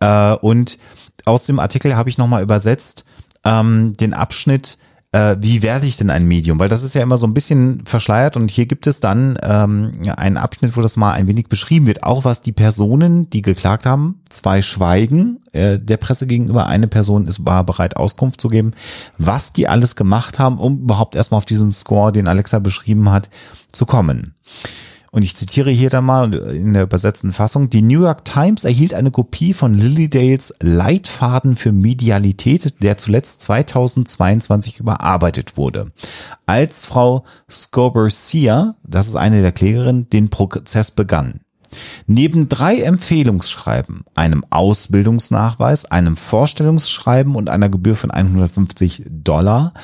Äh, 0.00 0.34
Und 0.34 0.78
aus 1.24 1.44
dem 1.44 1.58
Artikel 1.58 1.96
habe 1.96 2.08
ich 2.08 2.18
nochmal 2.18 2.42
übersetzt 2.42 3.04
ähm, 3.44 3.96
den 3.96 4.14
Abschnitt, 4.14 4.78
äh, 5.12 5.36
wie 5.40 5.62
werde 5.62 5.86
ich 5.86 5.98
denn 5.98 6.10
ein 6.10 6.24
Medium? 6.24 6.58
Weil 6.58 6.70
das 6.70 6.82
ist 6.82 6.94
ja 6.94 7.02
immer 7.02 7.18
so 7.18 7.26
ein 7.26 7.34
bisschen 7.34 7.84
verschleiert 7.84 8.36
und 8.36 8.50
hier 8.50 8.66
gibt 8.66 8.86
es 8.86 9.00
dann 9.00 9.36
ähm, 9.42 9.92
einen 10.16 10.38
Abschnitt, 10.38 10.76
wo 10.76 10.80
das 10.80 10.96
mal 10.96 11.12
ein 11.12 11.26
wenig 11.26 11.48
beschrieben 11.48 11.86
wird, 11.86 12.02
auch 12.02 12.24
was 12.24 12.42
die 12.42 12.52
Personen, 12.52 13.28
die 13.28 13.42
geklagt 13.42 13.84
haben, 13.84 14.22
zwei 14.30 14.62
schweigen 14.62 15.40
äh, 15.52 15.78
der 15.78 15.98
Presse 15.98 16.26
gegenüber, 16.26 16.66
eine 16.66 16.88
Person 16.88 17.28
ist 17.28 17.44
war 17.44 17.64
bereit 17.64 17.96
Auskunft 17.96 18.40
zu 18.40 18.48
geben, 18.48 18.72
was 19.18 19.52
die 19.52 19.68
alles 19.68 19.96
gemacht 19.96 20.38
haben, 20.38 20.58
um 20.58 20.80
überhaupt 20.80 21.14
erstmal 21.14 21.38
auf 21.38 21.46
diesen 21.46 21.72
Score, 21.72 22.12
den 22.12 22.26
Alexa 22.26 22.58
beschrieben 22.58 23.10
hat, 23.10 23.28
zu 23.72 23.84
kommen. 23.84 24.34
Und 25.14 25.24
ich 25.24 25.36
zitiere 25.36 25.70
hier 25.70 25.90
dann 25.90 26.06
mal 26.06 26.32
in 26.32 26.72
der 26.72 26.84
übersetzten 26.84 27.34
Fassung. 27.34 27.68
Die 27.68 27.82
New 27.82 28.00
York 28.00 28.24
Times 28.24 28.64
erhielt 28.64 28.94
eine 28.94 29.10
Kopie 29.10 29.52
von 29.52 29.74
Lilydales 29.74 30.54
Leitfaden 30.62 31.56
für 31.56 31.70
Medialität, 31.70 32.82
der 32.82 32.96
zuletzt 32.96 33.42
2022 33.42 34.80
überarbeitet 34.80 35.58
wurde. 35.58 35.92
Als 36.46 36.86
Frau 36.86 37.24
Scobercia, 37.50 38.74
das 38.84 39.06
ist 39.06 39.16
eine 39.16 39.42
der 39.42 39.52
Klägerinnen, 39.52 40.08
den 40.08 40.30
Prozess 40.30 40.90
begann. 40.90 41.40
Neben 42.06 42.48
drei 42.48 42.80
Empfehlungsschreiben, 42.80 44.04
einem 44.14 44.44
Ausbildungsnachweis, 44.50 45.84
einem 45.86 46.16
Vorstellungsschreiben 46.16 47.34
und 47.34 47.48
einer 47.48 47.68
Gebühr 47.68 47.96
von 47.96 48.10
150 48.10 49.04
Dollar 49.08 49.74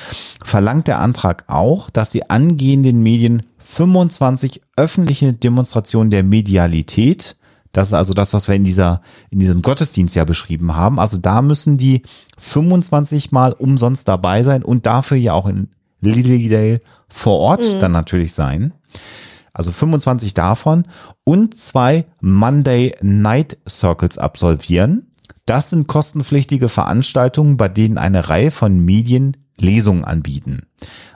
verlangt 0.43 0.87
der 0.87 0.99
Antrag 0.99 1.45
auch, 1.47 1.89
dass 1.89 2.11
die 2.11 2.29
angehenden 2.29 3.01
Medien 3.01 3.43
25 3.57 4.61
öffentliche 4.75 5.33
Demonstrationen 5.33 6.09
der 6.09 6.23
Medialität 6.23 7.35
das 7.71 7.89
ist 7.89 7.93
also 7.93 8.13
das, 8.13 8.33
was 8.33 8.47
wir 8.47 8.55
in 8.55 8.63
dieser, 8.63 9.01
in 9.29 9.39
diesem 9.39 9.61
Gottesdienst 9.61 10.15
ja 10.15 10.25
beschrieben 10.25 10.75
haben. 10.75 10.99
Also 10.99 11.17
da 11.17 11.41
müssen 11.41 11.77
die 11.77 12.01
25 12.37 13.31
mal 13.31 13.53
umsonst 13.53 14.07
dabei 14.07 14.43
sein 14.43 14.63
und 14.63 14.85
dafür 14.85 15.17
ja 15.17 15.33
auch 15.33 15.45
in 15.45 15.69
Lilydale 16.01 16.79
vor 17.07 17.37
Ort 17.39 17.61
mhm. 17.61 17.79
dann 17.79 17.91
natürlich 17.91 18.33
sein. 18.33 18.73
Also 19.53 19.71
25 19.71 20.33
davon 20.33 20.83
und 21.23 21.59
zwei 21.59 22.05
Monday 22.21 22.95
Night 23.01 23.57
Circles 23.67 24.17
absolvieren. 24.17 25.07
Das 25.45 25.71
sind 25.71 25.87
kostenpflichtige 25.87 26.69
Veranstaltungen, 26.69 27.57
bei 27.57 27.69
denen 27.69 27.97
eine 27.97 28.29
Reihe 28.29 28.51
von 28.51 28.79
Medien 28.79 29.35
Lesungen 29.59 30.05
anbieten. 30.05 30.63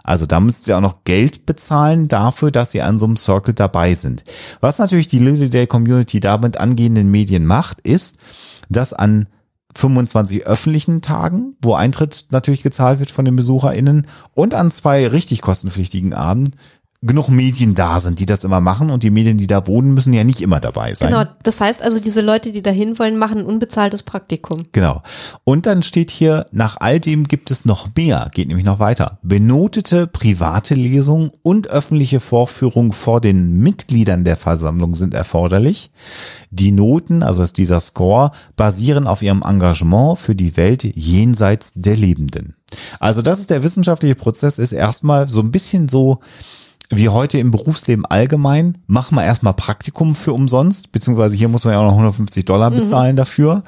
Also 0.03 0.25
da 0.25 0.39
müsst 0.39 0.67
ihr 0.67 0.77
auch 0.77 0.81
noch 0.81 1.03
Geld 1.03 1.45
bezahlen 1.45 2.07
dafür, 2.07 2.51
dass 2.51 2.73
ihr 2.73 2.85
an 2.85 2.99
so 2.99 3.05
einem 3.05 3.15
Circle 3.15 3.53
dabei 3.53 3.93
sind. 3.93 4.23
Was 4.59 4.79
natürlich 4.79 5.07
die 5.07 5.19
Lilydale 5.19 5.67
Community 5.67 6.19
damit 6.19 6.57
angehenden 6.57 7.09
Medien 7.09 7.45
macht, 7.45 7.81
ist, 7.81 8.17
dass 8.69 8.93
an 8.93 9.27
25 9.75 10.45
öffentlichen 10.45 11.01
Tagen, 11.01 11.55
wo 11.61 11.73
Eintritt 11.73 12.27
natürlich 12.29 12.63
gezahlt 12.63 12.99
wird 12.99 13.11
von 13.11 13.25
den 13.25 13.35
BesucherInnen 13.35 14.07
und 14.33 14.53
an 14.53 14.71
zwei 14.71 15.07
richtig 15.07 15.41
kostenpflichtigen 15.41 16.13
Abenden 16.13 16.55
genug 17.05 17.29
Medien 17.29 17.75
da 17.75 17.99
sind, 17.99 18.19
die 18.19 18.25
das 18.25 18.43
immer 18.43 18.61
machen 18.61 18.89
und 18.89 19.03
die 19.03 19.11
Medien, 19.11 19.37
die 19.37 19.47
da 19.47 19.67
wohnen, 19.67 19.93
müssen 19.93 20.13
ja 20.13 20.23
nicht 20.23 20.41
immer 20.41 20.59
dabei 20.59 20.95
sein. 20.95 21.09
Genau, 21.09 21.25
das 21.43 21.59
heißt 21.59 21.83
also, 21.83 21.99
diese 21.99 22.21
Leute, 22.21 22.51
die 22.51 22.63
da 22.63 22.71
hinwollen, 22.71 23.17
machen 23.17 23.39
ein 23.39 23.45
unbezahltes 23.45 24.03
Praktikum. 24.03 24.63
Genau. 24.71 25.03
Und 25.43 25.65
dann 25.65 25.83
steht 25.83 26.11
hier, 26.11 26.45
nach 26.51 26.77
all 26.79 26.99
dem 26.99 27.27
gibt 27.27 27.51
es 27.51 27.65
noch 27.65 27.89
mehr, 27.95 28.29
geht 28.33 28.47
nämlich 28.47 28.65
noch 28.65 28.79
weiter. 28.79 29.19
Benotete 29.21 30.07
private 30.07 30.75
Lesungen 30.75 31.31
und 31.41 31.67
öffentliche 31.67 32.21
Vorführungen 32.21 32.93
vor 32.93 33.19
den 33.19 33.59
Mitgliedern 33.59 34.23
der 34.23 34.37
Versammlung 34.37 34.95
sind 34.95 35.13
erforderlich. 35.13 35.91
Die 36.51 36.71
Noten, 36.71 37.21
also 37.21 37.43
ist 37.43 37.57
dieser 37.57 37.81
Score, 37.81 38.31
basieren 38.55 39.07
auf 39.07 39.21
ihrem 39.21 39.43
Engagement 39.43 40.19
für 40.19 40.35
die 40.35 40.55
Welt 40.55 40.83
jenseits 40.83 41.73
der 41.75 41.97
Lebenden. 41.97 42.55
Also 42.99 43.21
das 43.21 43.39
ist 43.39 43.49
der 43.49 43.63
wissenschaftliche 43.63 44.15
Prozess, 44.15 44.57
ist 44.57 44.71
erstmal 44.71 45.27
so 45.27 45.41
ein 45.41 45.51
bisschen 45.51 45.87
so, 45.89 46.19
wie 46.97 47.09
heute 47.09 47.37
im 47.37 47.51
Berufsleben 47.51 48.05
allgemein, 48.05 48.77
mach 48.87 49.11
mal 49.11 49.23
erstmal 49.23 49.53
Praktikum 49.53 50.15
für 50.15 50.33
umsonst, 50.33 50.91
beziehungsweise 50.91 51.35
hier 51.35 51.49
muss 51.49 51.65
man 51.65 51.73
ja 51.73 51.79
auch 51.79 51.85
noch 51.85 51.91
150 51.91 52.45
Dollar 52.45 52.69
mhm. 52.69 52.77
bezahlen 52.77 53.13
mhm. 53.13 53.17
dafür. 53.17 53.63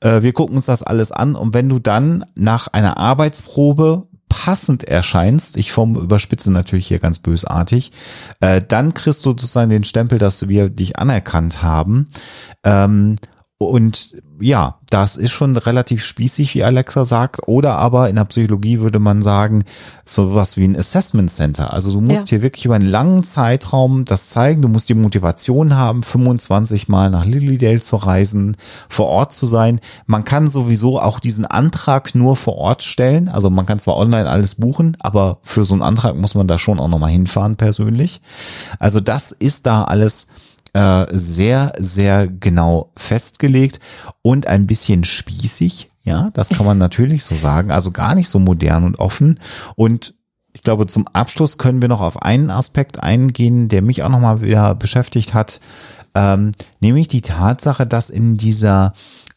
Äh, 0.00 0.22
wir 0.22 0.32
gucken 0.32 0.56
uns 0.56 0.66
das 0.66 0.82
alles 0.82 1.12
an 1.12 1.34
und 1.34 1.54
wenn 1.54 1.68
du 1.68 1.78
dann 1.78 2.24
nach 2.34 2.68
einer 2.68 2.96
Arbeitsprobe 2.96 4.08
passend 4.28 4.84
erscheinst, 4.84 5.56
ich 5.56 5.72
vom 5.72 5.96
überspitze 5.96 6.52
natürlich 6.52 6.86
hier 6.88 6.98
ganz 6.98 7.18
bösartig, 7.18 7.92
äh, 8.40 8.60
dann 8.66 8.94
kriegst 8.94 9.24
du 9.24 9.30
sozusagen 9.30 9.70
den 9.70 9.84
Stempel, 9.84 10.18
dass 10.18 10.48
wir 10.48 10.68
dich 10.68 10.98
anerkannt 10.98 11.62
haben. 11.62 12.08
Ähm, 12.64 13.16
und 13.60 14.14
ja, 14.38 14.78
das 14.88 15.16
ist 15.16 15.32
schon 15.32 15.56
relativ 15.56 16.04
spießig, 16.04 16.54
wie 16.54 16.62
Alexa 16.62 17.04
sagt. 17.04 17.48
Oder 17.48 17.76
aber 17.76 18.08
in 18.08 18.14
der 18.14 18.24
Psychologie 18.26 18.78
würde 18.78 19.00
man 19.00 19.20
sagen, 19.20 19.64
so 20.04 20.32
was 20.32 20.56
wie 20.56 20.64
ein 20.64 20.78
Assessment 20.78 21.28
Center. 21.28 21.72
Also 21.72 21.92
du 21.92 22.00
musst 22.00 22.30
ja. 22.30 22.36
hier 22.36 22.42
wirklich 22.42 22.66
über 22.66 22.76
einen 22.76 22.86
langen 22.86 23.24
Zeitraum 23.24 24.04
das 24.04 24.28
zeigen. 24.28 24.62
Du 24.62 24.68
musst 24.68 24.88
die 24.88 24.94
Motivation 24.94 25.74
haben, 25.74 26.04
25 26.04 26.86
Mal 26.86 27.10
nach 27.10 27.24
Lilydale 27.24 27.80
zu 27.80 27.96
reisen, 27.96 28.56
vor 28.88 29.06
Ort 29.06 29.32
zu 29.32 29.46
sein. 29.46 29.80
Man 30.06 30.24
kann 30.24 30.48
sowieso 30.48 31.00
auch 31.00 31.18
diesen 31.18 31.44
Antrag 31.44 32.14
nur 32.14 32.36
vor 32.36 32.58
Ort 32.58 32.84
stellen. 32.84 33.28
Also 33.28 33.50
man 33.50 33.66
kann 33.66 33.80
zwar 33.80 33.96
online 33.96 34.30
alles 34.30 34.54
buchen, 34.54 34.96
aber 35.00 35.38
für 35.42 35.64
so 35.64 35.74
einen 35.74 35.82
Antrag 35.82 36.14
muss 36.14 36.36
man 36.36 36.46
da 36.46 36.58
schon 36.58 36.78
auch 36.78 36.88
nochmal 36.88 37.10
hinfahren 37.10 37.56
persönlich. 37.56 38.20
Also 38.78 39.00
das 39.00 39.32
ist 39.32 39.66
da 39.66 39.82
alles 39.82 40.28
äh, 40.78 41.06
sehr, 41.10 41.72
sehr 41.80 42.28
genau 42.28 42.92
festgelegt 42.96 43.80
und 44.22 44.46
ein 44.46 44.68
bisschen 44.68 45.02
spießig. 45.02 45.90
Ja, 46.04 46.30
das 46.34 46.50
kann 46.50 46.64
man 46.64 46.78
natürlich 46.78 47.24
so 47.24 47.34
sagen. 47.34 47.72
Also 47.72 47.90
gar 47.90 48.14
nicht 48.14 48.28
so 48.28 48.38
modern 48.38 48.84
und 48.84 49.00
offen. 49.00 49.40
Und 49.74 50.14
ich 50.52 50.62
glaube, 50.62 50.86
zum 50.86 51.08
Abschluss 51.08 51.58
können 51.58 51.82
wir 51.82 51.88
noch 51.88 52.00
auf 52.00 52.22
einen 52.22 52.50
Aspekt 52.50 53.02
eingehen, 53.02 53.66
der 53.66 53.82
mich 53.82 54.04
auch 54.04 54.08
nochmal 54.08 54.40
wieder 54.40 54.76
beschäftigt 54.76 55.34
hat, 55.34 55.60
ähm, 56.14 56.52
nämlich 56.78 57.08
die 57.08 57.22
Tatsache, 57.22 57.84
dass 57.84 58.08
in 58.08 58.36
dieser 58.36 58.92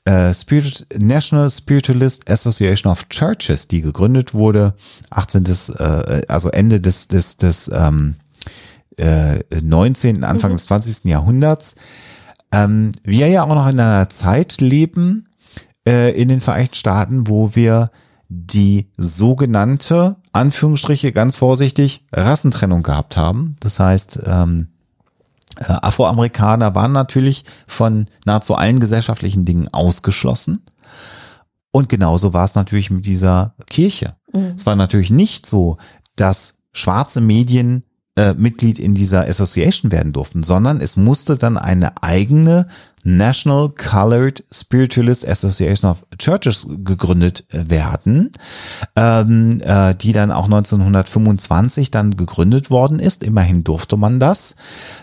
äh, 0.06 0.36
Spirit, 0.36 0.86
National 1.00 1.50
Spiritualist 1.50 2.30
Association 2.30 2.92
of 2.92 3.10
Churches, 3.10 3.68
die 3.68 3.82
gegründet 3.82 4.36
wurde, 4.36 4.76
18. 5.10 5.46
Äh, 5.80 6.22
also 6.28 6.50
Ende 6.50 6.80
des, 6.80 7.08
des, 7.08 7.38
des 7.38 7.70
ähm, 7.74 8.16
äh, 8.98 9.40
19., 9.62 10.24
Anfang 10.24 10.52
mhm. 10.52 10.56
des 10.56 10.66
20. 10.66 11.06
Jahrhunderts. 11.06 11.76
Ähm, 12.52 12.92
wir 13.04 13.28
ja 13.28 13.44
auch 13.44 13.56
noch 13.56 13.68
in 13.68 13.80
einer 13.80 14.10
Zeit 14.10 14.60
leben 14.62 15.30
äh, 15.88 16.12
in 16.20 16.28
den 16.28 16.42
Vereinigten 16.42 16.76
Staaten, 16.76 17.28
wo 17.28 17.56
wir 17.56 17.90
die 18.30 18.90
sogenannte, 18.98 20.16
Anführungsstriche 20.32 21.12
ganz 21.12 21.36
vorsichtig, 21.36 22.06
Rassentrennung 22.14 22.82
gehabt 22.82 23.18
haben. 23.18 23.58
Das 23.60 23.80
heißt, 23.80 24.20
ähm, 24.26 24.70
äh, 25.58 25.66
Afroamerikaner 25.68 26.74
waren 26.76 26.94
natürlich 26.94 27.44
von 27.68 28.06
nahezu 28.26 28.56
allen 28.56 28.80
gesellschaftlichen 28.80 29.44
Dingen 29.44 29.68
ausgeschlossen. 29.74 30.64
Und 31.72 31.90
genauso 31.90 32.34
war 32.34 32.46
es 32.46 32.56
natürlich 32.56 32.90
mit 32.90 33.06
dieser 33.06 33.56
Kirche. 33.70 34.16
Mhm. 34.34 34.54
Es 34.56 34.66
war 34.66 34.76
natürlich 34.76 35.12
nicht 35.12 35.46
so, 35.46 35.78
dass 36.16 36.60
schwarze 36.74 37.22
Medien 37.22 37.84
äh, 38.22 38.36
Mitglied 38.36 38.78
in 38.78 38.94
dieser 38.94 39.28
Association 39.28 39.92
werden 39.92 40.14
durften, 40.14 40.44
sondern 40.44 40.80
es 40.80 40.96
musste 40.96 41.38
dann 41.38 41.58
eine 41.58 42.04
eigene 42.04 42.68
National 43.04 43.70
Colored 43.70 44.44
Spiritualist 44.52 45.28
Association 45.28 45.90
of 45.90 46.06
Churches 46.20 46.68
gegründet 46.84 47.46
äh, 47.50 47.68
werden, 47.68 48.32
ähm, 48.96 49.60
äh, 49.62 49.96
die 49.96 50.14
dann 50.14 50.32
auch 50.32 50.46
1925 50.46 51.90
dann 51.90 52.16
gegründet 52.16 52.70
worden 52.70 53.00
ist. 53.00 53.24
Immerhin 53.24 53.64
durfte 53.64 53.98
man 53.98 54.20
das. 54.20 54.56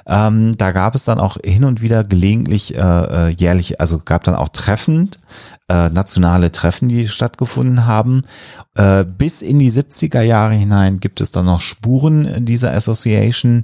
Ähm, 0.07 0.57
da 0.57 0.71
gab 0.71 0.95
es 0.95 1.05
dann 1.05 1.19
auch 1.19 1.39
hin 1.45 1.65
und 1.65 1.83
wieder 1.83 2.05
gelegentlich 2.05 2.77
äh, 2.77 2.81
äh 2.81 3.29
jährlich, 3.31 3.81
also 3.81 4.01
gab 4.05 4.23
dann 4.23 4.37
auch 4.37 4.51
Treffen 4.51 5.11
äh, 5.69 5.91
nationale 5.91 6.51
Treffen, 6.51 6.89
die 6.89 7.09
stattgefunden 7.09 7.87
haben. 7.87 8.23
Äh, 8.75 9.05
bis 9.05 9.43
in 9.43 9.59
die 9.59 9.71
70er 9.71 10.23
Jahre 10.23 10.55
hinein 10.55 11.01
gibt 11.01 11.21
es 11.21 11.31
dann 11.31 11.47
noch 11.47 11.61
Spuren 11.61 12.45
dieser 12.45 12.73
Association, 12.73 13.63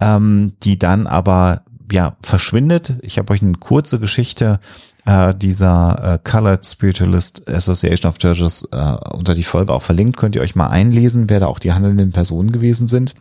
ähm, 0.00 0.52
die 0.62 0.78
dann 0.78 1.06
aber 1.06 1.62
ja 1.90 2.16
verschwindet. 2.22 2.94
Ich 3.02 3.18
habe 3.18 3.32
euch 3.32 3.42
eine 3.42 3.54
kurze 3.54 3.98
Geschichte 3.98 4.60
äh, 5.06 5.34
dieser 5.34 6.14
äh, 6.14 6.18
Colored 6.22 6.64
Spiritualist 6.64 7.48
Association 7.48 8.08
of 8.08 8.18
Churches 8.18 8.68
äh, 8.70 8.96
unter 9.12 9.34
die 9.34 9.42
Folge 9.42 9.72
auch 9.72 9.82
verlinkt. 9.82 10.16
Könnt 10.16 10.36
ihr 10.36 10.42
euch 10.42 10.54
mal 10.54 10.68
einlesen, 10.68 11.28
wer 11.28 11.40
da 11.40 11.46
auch 11.46 11.58
die 11.58 11.72
handelnden 11.72 12.12
Personen 12.12 12.52
gewesen 12.52 12.86
sind. 12.86 13.14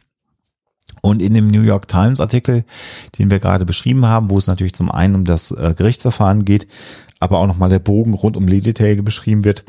Und 1.01 1.21
in 1.21 1.34
dem 1.34 1.47
New 1.47 1.61
York 1.61 1.88
Times 1.88 2.19
Artikel, 2.19 2.65
den 3.17 3.32
wir 3.32 3.39
gerade 3.39 3.65
beschrieben 3.65 4.05
haben, 4.05 4.30
wo 4.30 4.38
es 4.38 4.47
natürlich 4.47 4.73
zum 4.73 4.91
einen 4.91 5.15
um 5.15 5.25
das 5.25 5.51
äh, 5.51 5.73
Gerichtsverfahren 5.75 6.43
geht, 6.43 6.67
aber 7.20 7.39
auch 7.39 7.47
nochmal 7.47 7.70
der 7.70 7.80
Bogen 7.80 8.13
rund 8.13 8.38
um 8.38 8.47
Lilydale 8.47 9.03
beschrieben 9.03 9.43
wird, 9.43 9.65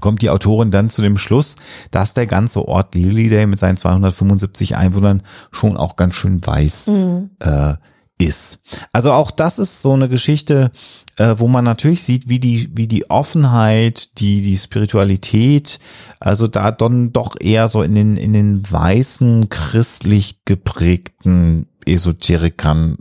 kommt 0.00 0.22
die 0.22 0.30
Autorin 0.30 0.70
dann 0.70 0.90
zu 0.90 1.02
dem 1.02 1.18
Schluss, 1.18 1.56
dass 1.90 2.14
der 2.14 2.26
ganze 2.26 2.66
Ort 2.66 2.94
Lilydale 2.94 3.46
mit 3.46 3.58
seinen 3.58 3.76
275 3.76 4.76
Einwohnern 4.76 5.22
schon 5.50 5.76
auch 5.76 5.96
ganz 5.96 6.14
schön 6.14 6.44
weiß 6.44 6.88
mhm. 6.88 7.30
äh, 7.40 7.74
ist. 8.18 8.60
Also 8.92 9.12
auch 9.12 9.30
das 9.30 9.58
ist 9.58 9.82
so 9.82 9.92
eine 9.92 10.08
Geschichte, 10.08 10.70
äh, 11.16 11.34
wo 11.38 11.48
man 11.48 11.64
natürlich 11.64 12.02
sieht, 12.02 12.28
wie 12.28 12.40
die, 12.40 12.70
wie 12.74 12.88
die 12.88 13.10
Offenheit, 13.10 14.18
die, 14.20 14.42
die 14.42 14.56
Spiritualität, 14.56 15.78
also 16.20 16.46
da 16.46 16.72
dann 16.72 17.12
doch 17.12 17.36
eher 17.38 17.68
so 17.68 17.82
in 17.82 17.94
den, 17.94 18.16
in 18.16 18.32
den 18.32 18.70
weißen, 18.70 19.48
christlich 19.48 20.44
geprägten 20.44 21.68
Esoterikern 21.84 22.98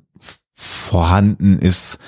vorhanden 0.53 1.60
ist 1.60 1.99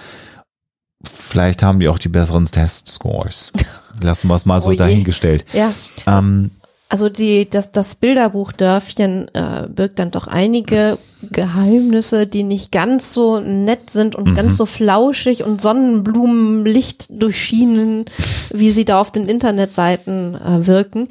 Vielleicht 1.03 1.63
haben 1.63 1.79
die 1.79 1.87
auch 1.87 1.99
die 1.99 2.09
besseren 2.09 2.45
Testscores. 2.45 3.51
Lassen 4.01 4.27
wir 4.27 4.35
es 4.35 4.45
mal 4.45 4.61
so 4.61 4.69
oh 4.69 4.75
dahingestellt. 4.75 5.45
Ja. 5.53 5.71
Ähm, 6.05 6.51
also 6.89 7.09
die, 7.09 7.49
das, 7.49 7.71
das 7.71 7.95
Bilderbuch 7.95 8.53
Dörfchen 8.53 9.27
äh, 9.33 9.67
birgt 9.67 9.99
dann 9.99 10.11
doch 10.11 10.27
einige 10.27 10.97
Geheimnisse, 11.21 12.27
die 12.27 12.43
nicht 12.43 12.71
ganz 12.71 13.13
so 13.13 13.41
nett 13.41 13.89
sind 13.89 14.15
und 14.15 14.29
mhm. 14.29 14.35
ganz 14.35 14.55
so 14.55 14.65
flauschig 14.65 15.43
und 15.43 15.61
Sonnenblumenlicht 15.61 17.07
durchschienen, 17.09 18.05
wie 18.51 18.71
sie 18.71 18.85
da 18.85 19.01
auf 19.01 19.11
den 19.11 19.27
Internetseiten 19.27 20.35
äh, 20.35 20.65
wirken. 20.65 21.09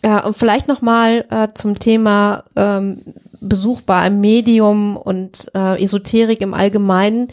Äh, 0.00 0.22
und 0.22 0.36
vielleicht 0.36 0.68
noch 0.68 0.80
mal 0.80 1.26
äh, 1.30 1.48
zum 1.54 1.78
Thema 1.78 2.44
ähm, 2.56 3.02
Besuch 3.40 3.82
bei 3.82 3.98
einem 3.98 4.20
Medium 4.20 4.96
und 4.96 5.50
äh, 5.54 5.82
Esoterik 5.82 6.40
im 6.40 6.54
Allgemeinen. 6.54 7.28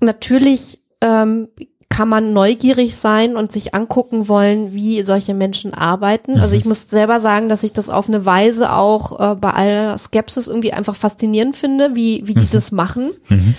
Natürlich 0.00 0.78
ähm, 1.06 1.48
kann 1.88 2.08
man 2.08 2.32
neugierig 2.32 2.96
sein 2.96 3.36
und 3.36 3.52
sich 3.52 3.74
angucken 3.74 4.28
wollen, 4.28 4.74
wie 4.74 5.02
solche 5.02 5.34
Menschen 5.34 5.72
arbeiten. 5.72 6.38
Also 6.38 6.54
mhm. 6.54 6.58
ich 6.58 6.64
muss 6.66 6.90
selber 6.90 7.20
sagen, 7.20 7.48
dass 7.48 7.62
ich 7.62 7.72
das 7.72 7.90
auf 7.90 8.08
eine 8.08 8.26
Weise 8.26 8.72
auch 8.72 9.18
äh, 9.18 9.34
bei 9.36 9.50
aller 9.50 9.96
Skepsis 9.96 10.48
irgendwie 10.48 10.72
einfach 10.72 10.96
faszinierend 10.96 11.56
finde, 11.56 11.94
wie, 11.94 12.26
wie 12.26 12.34
die 12.34 12.40
mhm. 12.40 12.50
das 12.50 12.72
machen. 12.72 13.12
Mhm. 13.28 13.54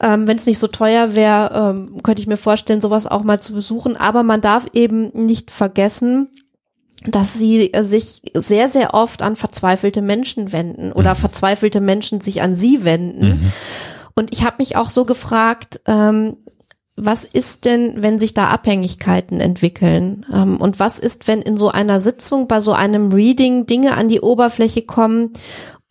Ähm, 0.00 0.28
Wenn 0.28 0.36
es 0.36 0.46
nicht 0.46 0.58
so 0.58 0.68
teuer 0.68 1.14
wäre, 1.14 1.74
ähm, 1.74 2.02
könnte 2.02 2.20
ich 2.20 2.28
mir 2.28 2.36
vorstellen, 2.36 2.80
sowas 2.80 3.06
auch 3.06 3.24
mal 3.24 3.40
zu 3.40 3.54
besuchen. 3.54 3.96
Aber 3.96 4.22
man 4.22 4.40
darf 4.40 4.66
eben 4.74 5.10
nicht 5.14 5.50
vergessen, 5.50 6.28
dass 7.04 7.34
sie 7.34 7.72
sich 7.80 8.22
sehr, 8.34 8.68
sehr 8.68 8.94
oft 8.94 9.22
an 9.22 9.34
verzweifelte 9.34 10.02
Menschen 10.02 10.52
wenden 10.52 10.92
oder 10.92 11.14
mhm. 11.14 11.18
verzweifelte 11.18 11.80
Menschen 11.80 12.20
sich 12.20 12.42
an 12.42 12.54
sie 12.54 12.84
wenden. 12.84 13.28
Mhm. 13.30 13.52
Und 14.14 14.32
ich 14.32 14.44
habe 14.44 14.56
mich 14.58 14.76
auch 14.76 14.90
so 14.90 15.04
gefragt, 15.04 15.80
ähm, 15.86 16.36
was 17.04 17.24
ist 17.24 17.64
denn, 17.64 18.02
wenn 18.02 18.18
sich 18.18 18.34
da 18.34 18.48
Abhängigkeiten 18.48 19.40
entwickeln? 19.40 20.24
Ähm, 20.32 20.60
und 20.60 20.78
was 20.78 20.98
ist, 20.98 21.28
wenn 21.28 21.42
in 21.42 21.56
so 21.56 21.68
einer 21.70 22.00
Sitzung, 22.00 22.48
bei 22.48 22.60
so 22.60 22.72
einem 22.72 23.12
Reading 23.12 23.66
Dinge 23.66 23.96
an 23.96 24.08
die 24.08 24.20
Oberfläche 24.20 24.82
kommen, 24.82 25.32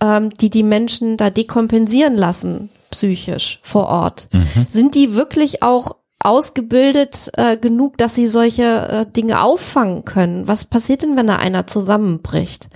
ähm, 0.01 0.30
die 0.30 0.49
die 0.49 0.64
Menschen 0.64 1.18
da 1.18 1.30
dekompensieren 1.30 2.16
lassen, 2.16 2.70
psychisch 2.91 3.59
vor 3.62 3.88
Ort? 3.88 4.30
Mhm. 4.32 4.66
Sind 4.70 4.95
die 4.95 5.16
wirklich 5.16 5.64
auch 5.64 5.95
ausgebildet 6.20 7.32
äh, 7.36 7.57
genug, 7.57 7.97
dass 7.97 8.16
sie 8.16 8.28
solche 8.28 8.64
äh, 8.64 9.05
Dinge 9.12 9.41
auffangen 9.41 10.05
können? 10.05 10.47
Was 10.47 10.66
passiert 10.66 11.01
denn, 11.01 11.18
wenn 11.18 11.28
da 11.28 11.38
einer 11.38 11.68
zusammenbricht? 11.68 12.70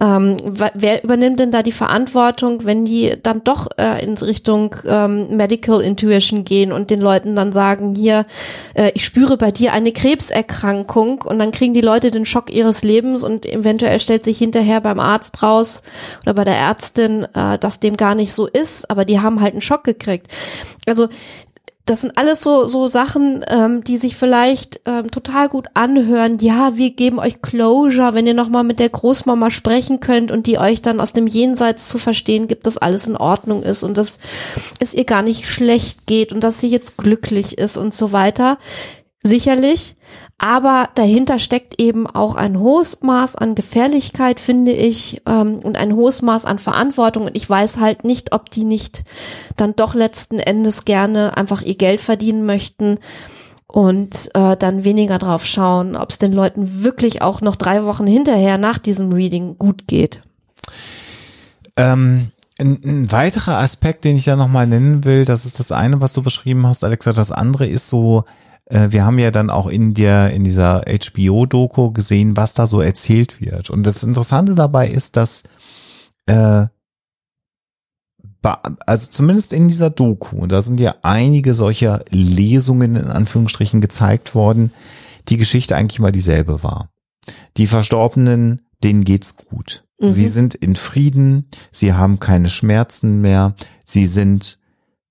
Ähm, 0.00 0.36
wer 0.44 1.02
übernimmt 1.02 1.40
denn 1.40 1.50
da 1.50 1.62
die 1.62 1.72
Verantwortung, 1.72 2.64
wenn 2.64 2.84
die 2.84 3.14
dann 3.22 3.42
doch 3.42 3.66
äh, 3.78 4.04
in 4.04 4.14
Richtung 4.14 4.76
ähm, 4.86 5.36
Medical 5.36 5.80
Intuition 5.80 6.44
gehen 6.44 6.72
und 6.72 6.90
den 6.90 7.00
Leuten 7.00 7.34
dann 7.34 7.52
sagen, 7.52 7.94
hier, 7.96 8.24
äh, 8.74 8.92
ich 8.94 9.04
spüre 9.04 9.36
bei 9.36 9.50
dir 9.50 9.72
eine 9.72 9.92
Krebserkrankung 9.92 11.22
und 11.22 11.38
dann 11.38 11.50
kriegen 11.50 11.74
die 11.74 11.80
Leute 11.80 12.10
den 12.10 12.26
Schock 12.26 12.52
ihres 12.52 12.84
Lebens 12.84 13.24
und 13.24 13.44
eventuell 13.44 13.98
stellt 13.98 14.24
sich 14.24 14.38
hinterher 14.38 14.80
beim 14.80 15.00
Arzt 15.00 15.42
raus 15.42 15.82
oder 16.22 16.34
bei 16.34 16.44
der 16.44 16.56
Ärztin, 16.56 17.26
äh, 17.34 17.58
dass 17.58 17.80
dem 17.80 17.96
gar 17.96 18.14
nicht 18.14 18.32
so 18.32 18.46
ist, 18.46 18.90
aber 18.90 19.04
die 19.04 19.20
haben 19.20 19.40
halt 19.40 19.54
einen 19.54 19.62
Schock 19.62 19.82
gekriegt. 19.82 20.28
Also 20.86 21.08
das 21.88 22.02
sind 22.02 22.18
alles 22.18 22.42
so, 22.42 22.66
so 22.66 22.86
Sachen, 22.86 23.44
ähm, 23.48 23.82
die 23.82 23.96
sich 23.96 24.14
vielleicht 24.14 24.80
ähm, 24.84 25.10
total 25.10 25.48
gut 25.48 25.68
anhören. 25.72 26.36
Ja, 26.38 26.76
wir 26.76 26.90
geben 26.90 27.18
euch 27.18 27.40
Closure, 27.40 28.14
wenn 28.14 28.26
ihr 28.26 28.34
nochmal 28.34 28.62
mit 28.62 28.78
der 28.78 28.90
Großmama 28.90 29.50
sprechen 29.50 29.98
könnt 30.00 30.30
und 30.30 30.46
die 30.46 30.58
euch 30.58 30.82
dann 30.82 31.00
aus 31.00 31.14
dem 31.14 31.26
Jenseits 31.26 31.88
zu 31.88 31.98
verstehen 31.98 32.46
gibt, 32.46 32.66
dass 32.66 32.76
alles 32.76 33.06
in 33.06 33.16
Ordnung 33.16 33.62
ist 33.62 33.82
und 33.82 33.96
dass 33.96 34.18
es 34.80 34.92
ihr 34.92 35.04
gar 35.04 35.22
nicht 35.22 35.46
schlecht 35.46 36.06
geht 36.06 36.32
und 36.32 36.44
dass 36.44 36.60
sie 36.60 36.68
jetzt 36.68 36.98
glücklich 36.98 37.56
ist 37.56 37.78
und 37.78 37.94
so 37.94 38.12
weiter. 38.12 38.58
Sicherlich. 39.22 39.96
Aber 40.38 40.88
dahinter 40.94 41.40
steckt 41.40 41.80
eben 41.80 42.06
auch 42.06 42.36
ein 42.36 42.60
hohes 42.60 43.02
Maß 43.02 43.34
an 43.34 43.56
Gefährlichkeit, 43.56 44.38
finde 44.38 44.70
ich, 44.70 45.20
ähm, 45.26 45.56
und 45.56 45.76
ein 45.76 45.94
hohes 45.94 46.22
Maß 46.22 46.44
an 46.44 46.58
Verantwortung. 46.58 47.24
Und 47.24 47.36
ich 47.36 47.48
weiß 47.48 47.78
halt 47.78 48.04
nicht, 48.04 48.32
ob 48.32 48.48
die 48.50 48.64
nicht 48.64 49.02
dann 49.56 49.74
doch 49.74 49.94
letzten 49.94 50.38
Endes 50.38 50.84
gerne 50.84 51.36
einfach 51.36 51.62
ihr 51.62 51.74
Geld 51.74 52.00
verdienen 52.00 52.46
möchten 52.46 52.98
und 53.66 54.30
äh, 54.34 54.56
dann 54.56 54.84
weniger 54.84 55.18
drauf 55.18 55.44
schauen, 55.44 55.96
ob 55.96 56.10
es 56.10 56.18
den 56.18 56.32
Leuten 56.32 56.84
wirklich 56.84 57.20
auch 57.20 57.40
noch 57.40 57.56
drei 57.56 57.84
Wochen 57.84 58.06
hinterher 58.06 58.56
nach 58.56 58.78
diesem 58.78 59.12
Reading 59.12 59.58
gut 59.58 59.88
geht. 59.88 60.22
Ähm, 61.76 62.30
ein, 62.58 62.80
ein 62.84 63.12
weiterer 63.12 63.58
Aspekt, 63.58 64.04
den 64.04 64.16
ich 64.16 64.24
da 64.24 64.36
nochmal 64.36 64.66
nennen 64.66 65.04
will, 65.04 65.24
das 65.24 65.44
ist 65.44 65.58
das 65.58 65.72
eine, 65.72 66.00
was 66.00 66.12
du 66.12 66.22
beschrieben 66.22 66.66
hast, 66.66 66.82
Alexa. 66.84 67.12
Das 67.12 67.30
andere 67.30 67.66
ist 67.66 67.88
so 67.88 68.24
wir 68.70 69.04
haben 69.04 69.18
ja 69.18 69.30
dann 69.30 69.50
auch 69.50 69.66
in 69.66 69.94
der, 69.94 70.30
in 70.30 70.44
dieser 70.44 70.82
HBO-Doku 70.82 71.90
gesehen, 71.92 72.36
was 72.36 72.54
da 72.54 72.66
so 72.66 72.80
erzählt 72.80 73.40
wird. 73.40 73.70
Und 73.70 73.84
das 73.86 74.02
Interessante 74.02 74.54
dabei 74.54 74.88
ist, 74.88 75.16
dass, 75.16 75.44
äh, 76.26 76.66
also 78.42 79.10
zumindest 79.10 79.52
in 79.52 79.68
dieser 79.68 79.90
Doku, 79.90 80.46
da 80.46 80.62
sind 80.62 80.80
ja 80.80 80.96
einige 81.02 81.54
solcher 81.54 82.04
Lesungen 82.10 82.96
in 82.96 83.06
Anführungsstrichen 83.06 83.80
gezeigt 83.80 84.34
worden, 84.34 84.72
die 85.28 85.38
Geschichte 85.38 85.76
eigentlich 85.76 86.00
mal 86.00 86.12
dieselbe 86.12 86.62
war. 86.62 86.90
Die 87.56 87.66
Verstorbenen, 87.66 88.62
denen 88.84 89.04
geht's 89.04 89.36
gut. 89.36 89.84
Mhm. 89.98 90.10
Sie 90.10 90.26
sind 90.26 90.54
in 90.54 90.76
Frieden, 90.76 91.48
sie 91.72 91.94
haben 91.94 92.20
keine 92.20 92.48
Schmerzen 92.48 93.20
mehr, 93.20 93.54
sie 93.84 94.06
sind 94.06 94.58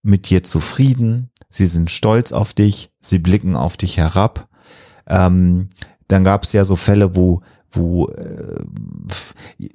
mit 0.02 0.30
dir 0.30 0.44
zufrieden, 0.44 1.32
sie 1.50 1.68
sind 1.68 1.92
stolz 1.92 2.32
auf 2.32 2.54
dich, 2.54 2.92
sie 3.00 3.20
blicken 3.20 3.56
auf 3.56 3.78
dich 3.78 3.98
herab. 3.98 4.48
Ähm, 5.08 5.70
dann 6.08 6.24
gab 6.24 6.44
es 6.44 6.54
ja 6.54 6.66
so 6.66 6.76
Fälle, 6.76 7.16
wo 7.16 7.42
wo 7.70 8.08
äh, 8.08 8.64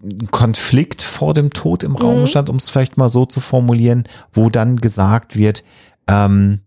ein 0.02 0.30
Konflikt 0.30 1.02
vor 1.02 1.34
dem 1.34 1.50
Tod 1.50 1.82
im 1.82 1.94
Raum 1.94 2.20
mhm. 2.20 2.26
stand, 2.26 2.48
um 2.48 2.56
es 2.56 2.70
vielleicht 2.70 2.96
mal 2.96 3.10
so 3.10 3.26
zu 3.26 3.40
formulieren, 3.40 4.04
wo 4.32 4.48
dann 4.48 4.76
gesagt 4.76 5.36
wird, 5.36 5.62
ähm, 6.08 6.60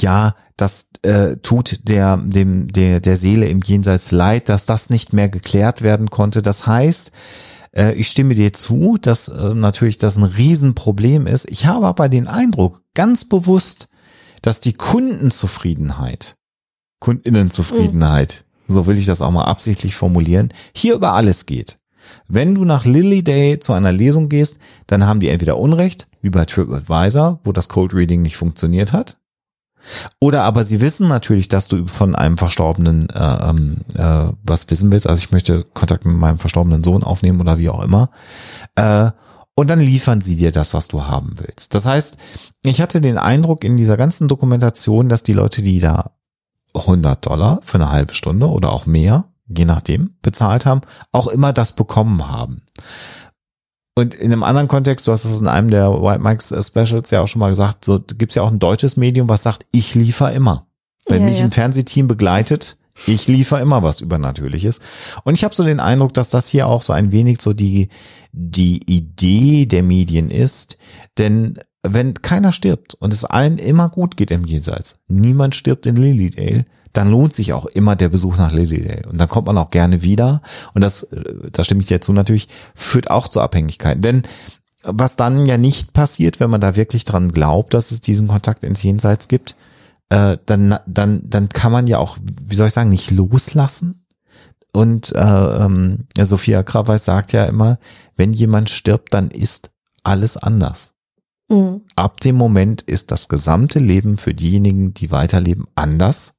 ja, 0.00 0.36
das 0.56 0.88
äh, 1.02 1.36
tut 1.36 1.80
der 1.88 2.16
dem 2.16 2.68
der 2.68 3.00
der 3.00 3.16
Seele 3.16 3.46
im 3.46 3.60
Jenseits 3.64 4.10
leid, 4.10 4.48
dass 4.48 4.66
das 4.66 4.90
nicht 4.90 5.12
mehr 5.12 5.28
geklärt 5.28 5.82
werden 5.82 6.10
konnte. 6.10 6.42
Das 6.42 6.66
heißt, 6.66 7.12
äh, 7.74 7.94
ich 7.94 8.08
stimme 8.08 8.34
dir 8.34 8.52
zu, 8.52 8.98
dass 9.00 9.28
äh, 9.28 9.54
natürlich 9.54 9.98
das 9.98 10.16
ein 10.16 10.24
Riesenproblem 10.24 11.26
ist. 11.26 11.50
Ich 11.50 11.66
habe 11.66 11.86
aber 11.86 12.08
den 12.08 12.26
Eindruck, 12.26 12.82
ganz 12.94 13.24
bewusst, 13.24 13.88
dass 14.42 14.60
die 14.60 14.74
Kundenzufriedenheit, 14.74 16.36
Kundinnenzufriedenheit, 17.00 18.44
mhm. 18.66 18.74
so 18.74 18.86
will 18.86 18.98
ich 18.98 19.06
das 19.06 19.22
auch 19.22 19.30
mal 19.30 19.44
absichtlich 19.44 19.94
formulieren, 19.94 20.52
hier 20.74 20.94
über 20.94 21.14
alles 21.14 21.46
geht. 21.46 21.78
Wenn 22.26 22.54
du 22.54 22.64
nach 22.64 22.84
Lily 22.84 23.22
Day 23.22 23.58
zu 23.60 23.72
einer 23.72 23.92
Lesung 23.92 24.28
gehst, 24.28 24.58
dann 24.86 25.06
haben 25.06 25.20
die 25.20 25.28
entweder 25.28 25.58
Unrecht, 25.58 26.08
wie 26.22 26.30
bei 26.30 26.44
TripAdvisor, 26.44 27.40
wo 27.42 27.52
das 27.52 27.68
Cold 27.68 27.94
Reading 27.94 28.22
nicht 28.22 28.36
funktioniert 28.36 28.92
hat, 28.92 29.18
oder 30.20 30.42
aber 30.42 30.64
sie 30.64 30.80
wissen 30.80 31.08
natürlich, 31.08 31.48
dass 31.48 31.68
du 31.68 31.86
von 31.86 32.14
einem 32.14 32.38
Verstorbenen 32.38 33.08
äh, 33.10 33.48
ähm, 33.48 33.78
äh, 33.94 34.32
was 34.42 34.70
wissen 34.70 34.92
willst. 34.92 35.06
Also 35.06 35.20
ich 35.20 35.30
möchte 35.30 35.64
Kontakt 35.64 36.04
mit 36.04 36.16
meinem 36.16 36.38
verstorbenen 36.38 36.84
Sohn 36.84 37.02
aufnehmen 37.02 37.40
oder 37.40 37.58
wie 37.58 37.70
auch 37.70 37.82
immer. 37.82 38.10
Äh, 38.74 39.10
und 39.54 39.68
dann 39.68 39.80
liefern 39.80 40.20
sie 40.20 40.36
dir 40.36 40.52
das, 40.52 40.72
was 40.72 40.86
du 40.86 41.04
haben 41.04 41.34
willst. 41.38 41.74
Das 41.74 41.84
heißt, 41.84 42.16
ich 42.62 42.80
hatte 42.80 43.00
den 43.00 43.18
Eindruck 43.18 43.64
in 43.64 43.76
dieser 43.76 43.96
ganzen 43.96 44.28
Dokumentation, 44.28 45.08
dass 45.08 45.24
die 45.24 45.32
Leute, 45.32 45.62
die 45.62 45.80
da 45.80 46.12
100 46.74 47.26
Dollar 47.26 47.60
für 47.62 47.78
eine 47.78 47.90
halbe 47.90 48.14
Stunde 48.14 48.48
oder 48.48 48.72
auch 48.72 48.86
mehr, 48.86 49.24
je 49.48 49.64
nachdem, 49.64 50.16
bezahlt 50.22 50.64
haben, 50.64 50.82
auch 51.10 51.26
immer 51.26 51.52
das 51.52 51.74
bekommen 51.74 52.28
haben. 52.28 52.62
Und 53.98 54.14
in 54.14 54.32
einem 54.32 54.44
anderen 54.44 54.68
Kontext, 54.68 55.08
du 55.08 55.12
hast 55.12 55.24
es 55.24 55.40
in 55.40 55.48
einem 55.48 55.70
der 55.70 55.90
White 55.90 56.22
Mikes 56.22 56.54
Specials 56.64 57.10
ja 57.10 57.20
auch 57.20 57.26
schon 57.26 57.40
mal 57.40 57.48
gesagt, 57.48 57.84
so 57.84 57.98
gibt's 57.98 58.36
ja 58.36 58.42
auch 58.42 58.50
ein 58.52 58.60
deutsches 58.60 58.96
Medium, 58.96 59.28
was 59.28 59.42
sagt, 59.42 59.66
ich 59.72 59.96
liefere 59.96 60.32
immer. 60.32 60.68
Wenn 61.08 61.22
ja, 61.22 61.28
mich 61.28 61.38
ja. 61.38 61.44
ein 61.44 61.50
Fernsehteam 61.50 62.06
begleitet, 62.06 62.76
ich 63.08 63.26
liefere 63.26 63.60
immer 63.60 63.82
was 63.82 64.00
Übernatürliches. 64.00 64.80
Und 65.24 65.34
ich 65.34 65.42
habe 65.42 65.52
so 65.52 65.64
den 65.64 65.80
Eindruck, 65.80 66.14
dass 66.14 66.30
das 66.30 66.48
hier 66.48 66.68
auch 66.68 66.82
so 66.82 66.92
ein 66.92 67.10
wenig 67.10 67.42
so 67.42 67.52
die, 67.52 67.88
die 68.30 68.78
Idee 68.86 69.66
der 69.66 69.82
Medien 69.82 70.30
ist. 70.30 70.78
Denn 71.18 71.58
wenn 71.82 72.14
keiner 72.14 72.52
stirbt 72.52 72.94
und 72.94 73.12
es 73.12 73.24
allen 73.24 73.58
immer 73.58 73.88
gut 73.88 74.16
geht 74.16 74.30
im 74.30 74.44
Jenseits, 74.44 74.98
niemand 75.08 75.56
stirbt 75.56 75.86
in 75.86 75.96
Lilydale, 75.96 76.66
dann 76.92 77.10
lohnt 77.10 77.34
sich 77.34 77.52
auch 77.52 77.66
immer 77.66 77.96
der 77.96 78.08
Besuch 78.08 78.36
nach 78.36 78.52
Lilydale. 78.52 79.08
Und 79.08 79.18
dann 79.18 79.28
kommt 79.28 79.46
man 79.46 79.58
auch 79.58 79.70
gerne 79.70 80.02
wieder. 80.02 80.42
Und 80.74 80.82
das, 80.82 81.04
äh, 81.04 81.50
da 81.52 81.64
stimme 81.64 81.80
ich 81.80 81.86
dir 81.86 82.00
zu 82.00 82.12
natürlich, 82.12 82.48
führt 82.74 83.10
auch 83.10 83.28
zu 83.28 83.40
Abhängigkeiten. 83.40 84.02
Denn 84.02 84.22
was 84.82 85.16
dann 85.16 85.46
ja 85.46 85.58
nicht 85.58 85.92
passiert, 85.92 86.40
wenn 86.40 86.50
man 86.50 86.60
da 86.60 86.76
wirklich 86.76 87.04
dran 87.04 87.30
glaubt, 87.30 87.74
dass 87.74 87.90
es 87.90 88.00
diesen 88.00 88.28
Kontakt 88.28 88.64
ins 88.64 88.82
Jenseits 88.82 89.28
gibt, 89.28 89.56
äh, 90.08 90.38
dann, 90.46 90.78
dann, 90.86 91.22
dann 91.24 91.48
kann 91.48 91.72
man 91.72 91.86
ja 91.86 91.98
auch, 91.98 92.16
wie 92.20 92.54
soll 92.54 92.68
ich 92.68 92.74
sagen, 92.74 92.88
nicht 92.88 93.10
loslassen. 93.10 94.04
Und 94.72 95.12
äh, 95.14 95.18
ähm, 95.64 96.06
Sophia 96.16 96.62
Kraweis 96.62 97.04
sagt 97.04 97.32
ja 97.32 97.44
immer, 97.44 97.78
wenn 98.16 98.32
jemand 98.32 98.70
stirbt, 98.70 99.14
dann 99.14 99.30
ist 99.30 99.70
alles 100.04 100.36
anders. 100.36 100.94
Mhm. 101.48 101.82
Ab 101.96 102.20
dem 102.20 102.36
Moment 102.36 102.82
ist 102.82 103.10
das 103.10 103.28
gesamte 103.28 103.78
Leben 103.78 104.18
für 104.18 104.34
diejenigen, 104.34 104.94
die 104.94 105.10
weiterleben, 105.10 105.66
anders. 105.74 106.37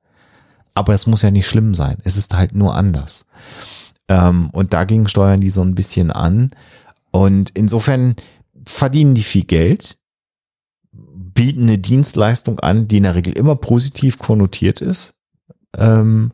Aber 0.80 0.94
es 0.94 1.08
muss 1.08 1.24
ja 1.24 1.30
nicht 1.30 1.46
schlimm 1.46 1.76
sein. 1.76 1.98
Es 2.06 2.16
ist 2.16 2.34
halt 2.34 2.56
nur 2.56 2.74
anders. 2.74 3.26
Ähm, 4.08 4.50
und 4.52 4.74
dagegen 4.74 5.10
steuern 5.10 5.42
die 5.42 5.50
so 5.50 5.62
ein 5.62 5.76
bisschen 5.76 6.10
an. 6.10 6.52
Und 7.12 7.50
insofern 7.50 8.16
verdienen 8.66 9.14
die 9.14 9.24
viel 9.24 9.44
Geld, 9.44 9.98
bieten 10.94 11.64
eine 11.64 11.80
Dienstleistung 11.80 12.62
an, 12.62 12.88
die 12.88 12.98
in 12.98 13.04
der 13.04 13.16
Regel 13.16 13.38
immer 13.38 13.58
positiv 13.58 14.20
konnotiert 14.20 14.80
ist. 14.80 15.16
Ähm, 15.78 16.32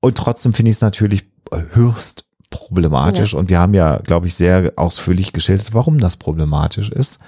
und 0.00 0.16
trotzdem 0.16 0.54
finde 0.54 0.70
ich 0.70 0.76
es 0.76 0.82
natürlich 0.82 1.28
höchst 1.72 2.26
problematisch 2.50 3.34
und 3.34 3.50
wir 3.50 3.58
haben 3.58 3.74
ja, 3.74 3.96
glaube 3.98 4.28
ich, 4.28 4.36
sehr 4.36 4.74
ausführlich 4.76 5.32
geschildert, 5.32 5.74
warum 5.74 5.98
das 5.98 6.16
problematisch 6.16 6.90
ist. 6.90 7.18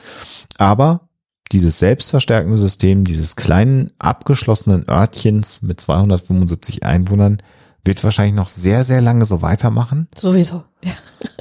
Aber 0.58 1.07
dieses 1.52 1.78
selbstverstärkende 1.78 2.58
System 2.58 3.04
dieses 3.04 3.36
kleinen 3.36 3.90
abgeschlossenen 3.98 4.86
Örtchens 4.88 5.62
mit 5.62 5.80
275 5.80 6.84
Einwohnern 6.84 7.42
wird 7.84 8.04
wahrscheinlich 8.04 8.34
noch 8.34 8.48
sehr, 8.48 8.84
sehr 8.84 9.00
lange 9.00 9.24
so 9.24 9.40
weitermachen. 9.40 10.08
Sowieso. 10.16 10.64
Ja. 10.84 10.92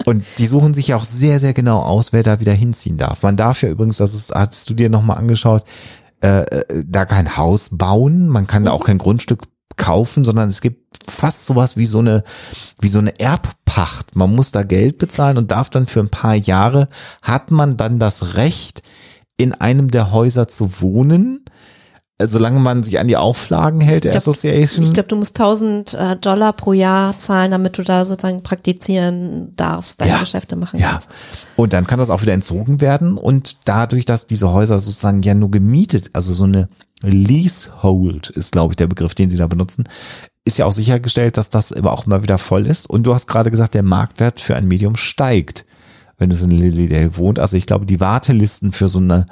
Und 0.06 0.24
die 0.38 0.48
suchen 0.48 0.74
sich 0.74 0.90
ja 0.90 0.96
auch 0.96 1.04
sehr, 1.04 1.40
sehr 1.40 1.54
genau 1.54 1.82
aus, 1.82 2.14
wer 2.14 2.24
da 2.24 2.40
wieder 2.40 2.54
hinziehen 2.54 2.98
darf. 2.98 3.22
Man 3.24 3.36
darf 3.36 3.62
ja 3.62 3.70
übrigens, 3.70 3.98
das 3.98 4.14
ist, 4.14 4.34
hast 4.34 4.70
du 4.70 4.74
dir 4.74 4.90
nochmal 4.90 5.18
angeschaut, 5.18 5.64
äh, 6.22 6.44
äh, 6.44 6.84
da 6.88 7.06
kein 7.06 7.38
Haus 7.38 7.78
bauen, 7.78 8.28
man 8.28 8.48
kann 8.48 8.66
da 8.66 8.72
auch 8.72 8.86
kein 8.86 8.98
Grundstück 8.98 9.44
kaufen, 9.76 10.26
sondern 10.26 10.50
es 10.50 10.62
gibt 10.62 11.04
fast 11.08 11.46
sowas 11.46 11.78
wie 11.78 11.86
so 11.86 12.00
eine, 12.00 12.24
wie 12.80 12.88
so 12.88 13.00
eine 13.00 13.20
Erbpacht. 13.20 14.16
Man 14.16 14.34
muss 14.34 14.52
da 14.52 14.64
Geld 14.64 14.98
bezahlen 14.98 15.38
und 15.38 15.52
darf 15.52 15.70
dann 15.70 15.86
für 15.86 16.00
ein 16.00 16.10
paar 16.10 16.34
Jahre, 16.34 16.88
hat 17.22 17.52
man 17.52 17.78
dann 17.78 18.00
das 18.00 18.36
Recht, 18.36 18.82
in 19.38 19.54
einem 19.54 19.92
der 19.92 20.12
Häuser 20.12 20.48
zu 20.48 20.82
wohnen, 20.82 21.46
äh, 22.18 22.26
solange 22.28 22.60
man 22.60 22.82
sich 22.84 23.00
an 23.00 23.08
die 23.08 23.18
Auflagen 23.18 23.80
hält 23.82 24.04
der 24.04 24.16
Association. 24.16 24.84
Ich 24.84 24.94
glaube, 24.94 25.10
du 25.10 25.16
musst 25.16 25.40
1000 25.40 25.94
äh, 25.94 26.16
Dollar 26.18 26.54
pro 26.54 26.74
Jahr 26.74 27.18
zahlen, 27.20 27.52
damit 27.52 27.78
du 27.78 27.84
da 27.84 28.04
sozusagen 28.06 28.42
praktizieren 28.42 29.54
darfst, 29.56 30.02
deine 30.02 30.12
Ja. 30.14 30.18
Geschäfte 30.20 30.56
machen 30.56 30.80
Ja. 30.80 30.92
kannst. 30.94 31.12
Und 31.56 31.74
dann 31.74 31.86
kann 31.86 32.00
das 32.00 32.10
auch 32.10 32.22
wieder 32.24 32.34
entzogen 32.34 32.82
werden 32.82 33.18
und 33.18 33.58
dadurch, 33.66 34.06
dass 34.06 34.26
diese 34.26 34.52
Häuser 34.52 34.80
sozusagen 34.80 35.22
ja 35.22 35.34
nur 35.36 35.52
gemietet, 35.52 36.10
also 36.14 36.34
so 36.34 36.46
eine 36.46 36.68
Leasehold 37.04 38.30
ist, 38.32 38.52
glaube 38.54 38.72
ich, 38.74 38.76
der 38.78 38.88
Begriff, 38.88 39.14
den 39.14 39.30
sie 39.30 39.38
da 39.38 39.46
benutzen, 39.48 39.88
ist 40.46 40.58
ja 40.58 40.66
auch 40.66 40.72
sichergestellt, 40.72 41.38
dass 41.38 41.50
das 41.50 41.72
aber 41.74 41.92
auch 41.92 42.08
immer 42.08 42.24
wieder 42.24 42.38
voll 42.38 42.66
ist. 42.66 42.90
Und 42.90 43.04
du 43.04 43.14
hast 43.14 43.28
gerade 43.28 43.52
gesagt, 43.52 43.74
der 43.76 43.84
Marktwert 43.84 44.40
für 44.40 44.56
ein 44.56 44.68
Medium 44.68 44.96
steigt, 44.96 45.66
wenn 46.18 46.32
es 46.32 46.42
in 46.42 46.50
Lilydale 46.52 47.16
wohnt. 47.18 47.40
Also 47.40 47.58
ich 47.58 47.66
glaube, 47.66 47.86
die 47.86 48.00
Wartelisten 48.00 48.72
für 48.72 48.90
so 48.90 49.00
eine, 49.00 49.28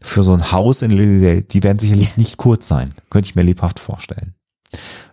für 0.00 0.22
so 0.22 0.32
ein 0.32 0.52
Haus 0.52 0.82
in 0.82 0.90
Lilydale, 0.90 1.44
die 1.44 1.62
werden 1.62 1.78
sicherlich 1.78 2.16
nicht 2.16 2.36
kurz 2.38 2.66
sein. 2.68 2.92
Könnte 3.10 3.28
ich 3.28 3.34
mir 3.36 3.42
lebhaft 3.42 3.78
vorstellen. 3.78 4.34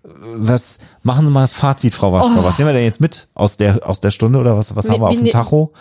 Was 0.03 0.79
machen 1.03 1.25
Sie 1.25 1.31
mal 1.31 1.41
das 1.41 1.53
Fazit, 1.53 1.93
Frau 1.93 2.13
Waschkau? 2.13 2.43
Was 2.43 2.57
nehmen 2.57 2.69
wir 2.69 2.73
denn 2.73 2.83
jetzt 2.85 3.01
mit 3.01 3.27
aus 3.33 3.57
der 3.57 3.87
aus 3.87 3.99
der 3.99 4.11
Stunde 4.11 4.39
oder 4.39 4.55
was 4.57 4.75
was 4.75 4.85
Wir- 4.85 4.93
haben 4.93 5.01
wir 5.01 5.07
auf 5.07 5.13
dem 5.15 5.23
ne- 5.23 5.31
Tacho? 5.31 5.73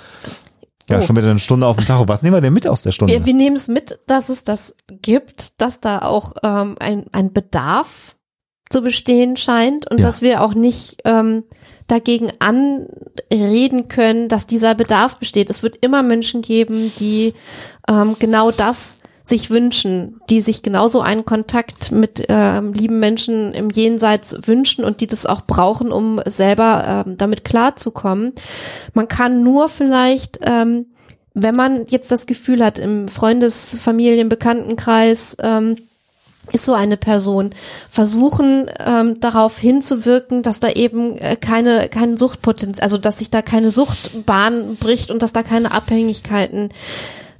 Ja, 0.88 0.98
Oh. 0.98 1.02
schon 1.02 1.16
wieder 1.16 1.30
eine 1.30 1.38
Stunde 1.40 1.66
auf 1.66 1.76
dem 1.76 1.84
Tacho. 1.86 2.06
Was 2.08 2.22
nehmen 2.22 2.36
wir 2.36 2.40
denn 2.40 2.52
mit 2.52 2.66
aus 2.66 2.82
der 2.82 2.92
Stunde? 2.92 3.12
Wir, 3.12 3.26
wir 3.26 3.34
nehmen 3.34 3.56
es 3.56 3.66
mit, 3.68 3.98
dass 4.06 4.28
es 4.28 4.44
das 4.44 4.74
gibt, 5.02 5.60
dass 5.60 5.80
da 5.80 6.00
auch 6.02 6.32
ähm, 6.42 6.76
ein, 6.78 7.04
ein 7.12 7.32
Bedarf 7.32 8.14
zu 8.70 8.82
bestehen 8.82 9.36
scheint 9.36 9.90
und 9.90 9.98
Ja. 10.00 10.06
dass 10.06 10.22
wir 10.22 10.42
auch 10.42 10.54
nicht 10.54 10.98
ähm, 11.04 11.42
dagegen 11.86 12.30
anreden 12.38 13.88
können, 13.88 14.28
dass 14.28 14.46
dieser 14.46 14.74
Bedarf 14.74 15.18
besteht. 15.18 15.50
Es 15.50 15.62
wird 15.62 15.76
immer 15.76 16.02
Menschen 16.02 16.42
geben, 16.42 16.92
die 16.98 17.34
ähm, 17.88 18.16
genau 18.18 18.50
das 18.50 18.98
sich 19.22 19.50
wünschen, 19.50 20.20
die 20.30 20.40
sich 20.40 20.62
genauso 20.62 21.00
einen 21.00 21.24
Kontakt 21.24 21.90
mit 21.90 22.26
ähm, 22.28 22.72
lieben 22.72 23.00
Menschen 23.00 23.54
im 23.54 23.70
Jenseits 23.70 24.46
wünschen 24.46 24.84
und 24.84 25.00
die 25.00 25.08
das 25.08 25.26
auch 25.26 25.42
brauchen, 25.42 25.90
um 25.90 26.20
selber 26.26 27.04
ähm, 27.06 27.16
damit 27.16 27.44
klarzukommen. 27.44 28.32
Man 28.94 29.08
kann 29.08 29.42
nur 29.42 29.68
vielleicht 29.68 30.38
ähm, 30.42 30.86
wenn 31.38 31.54
man 31.54 31.84
jetzt 31.88 32.10
das 32.10 32.24
Gefühl 32.26 32.64
hat, 32.64 32.78
im 32.78 33.08
Freundes-, 33.08 33.76
Familien-, 33.78 34.30
Bekanntenkreis 34.30 35.36
ähm, 35.42 35.76
ist 36.52 36.64
so 36.64 36.74
eine 36.74 36.96
Person, 36.96 37.50
versuchen 37.90 38.70
ähm, 38.78 39.20
darauf 39.20 39.58
hinzuwirken, 39.58 40.42
dass 40.42 40.60
da 40.60 40.68
eben 40.68 41.16
äh, 41.16 41.36
keine, 41.36 41.88
kein 41.88 42.16
Suchtpotenzial, 42.16 42.82
also 42.82 42.98
dass 42.98 43.18
sich 43.18 43.30
da 43.30 43.42
keine 43.42 43.70
Suchtbahn 43.70 44.76
bricht 44.76 45.10
und 45.10 45.22
dass 45.22 45.32
da 45.32 45.42
keine 45.42 45.72
Abhängigkeiten 45.72 46.70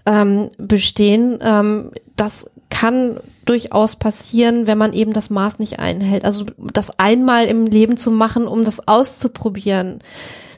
ähm, 0.07 0.49
bestehen. 0.59 1.39
Ähm, 1.41 1.93
das 2.17 2.51
kann 2.71 3.21
durchaus 3.45 3.97
passieren, 3.97 4.67
wenn 4.67 4.79
man 4.79 4.93
eben 4.93 5.13
das 5.13 5.31
Maß 5.31 5.59
nicht 5.59 5.79
einhält. 5.79 6.25
Also 6.25 6.47
das 6.59 6.99
einmal 6.99 7.47
im 7.47 7.67
Leben 7.67 7.97
zu 7.97 8.11
machen, 8.11 8.47
um 8.47 8.65
das 8.65 8.89
auszuprobieren, 8.89 10.01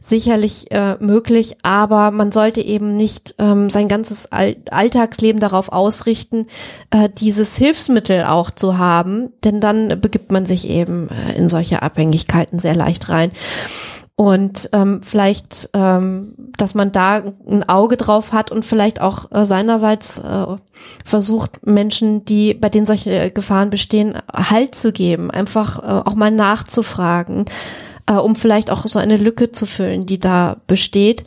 sicherlich 0.09 0.71
äh, 0.71 0.97
möglich, 1.01 1.57
aber 1.63 2.11
man 2.11 2.33
sollte 2.33 2.61
eben 2.61 2.97
nicht 2.97 3.35
ähm, 3.39 3.71
sein 3.71 3.89
ganzes 3.89 4.31
All 4.33 4.57
Alltagsleben 4.71 5.41
darauf 5.41 5.71
ausrichten, 5.71 6.47
äh, 6.91 7.09
dieses 7.09 7.57
Hilfsmittel 7.57 8.25
auch 8.25 8.51
zu 8.51 8.79
haben, 8.79 9.31
denn 9.45 9.61
dann 9.61 10.01
begibt 10.01 10.33
man 10.33 10.47
sich 10.47 10.69
eben 10.69 11.09
äh, 11.09 11.37
in 11.37 11.49
solche 11.49 11.83
Abhängigkeiten 11.83 12.59
sehr 12.59 12.75
leicht 12.75 13.09
rein. 13.09 13.31
Und 14.21 14.71
ähm, 14.73 15.01
vielleicht, 15.01 15.71
ähm, 15.75 16.35
dass 16.57 16.75
man 16.75 16.91
da 16.91 17.23
ein 17.49 17.69
Auge 17.69 17.97
drauf 17.97 18.33
hat 18.33 18.51
und 18.51 18.65
vielleicht 18.65 19.01
auch 19.01 19.31
äh, 19.31 19.47
seinerseits 19.47 20.19
äh, 20.19 20.57
versucht, 21.05 21.65
Menschen, 21.65 22.25
die 22.25 22.53
bei 22.55 22.69
denen 22.69 22.85
solche 22.85 23.31
Gefahren 23.31 23.71
bestehen, 23.71 24.19
Halt 24.33 24.75
zu 24.75 24.91
geben, 24.91 25.31
einfach 25.31 25.79
äh, 25.79 26.09
auch 26.09 26.17
mal 26.17 26.33
nachzufragen, 26.33 27.45
äh, 28.09 28.15
um 28.15 28.35
vielleicht 28.35 28.71
auch 28.71 28.87
so 28.87 28.99
eine 28.99 29.17
Lücke 29.17 29.53
zu 29.53 29.67
füllen, 29.67 30.07
die 30.07 30.19
da 30.19 30.57
besteht, 30.67 31.25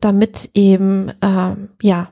damit 0.00 0.50
eben 0.54 1.10
äh, 1.20 1.54
ja 1.82 2.08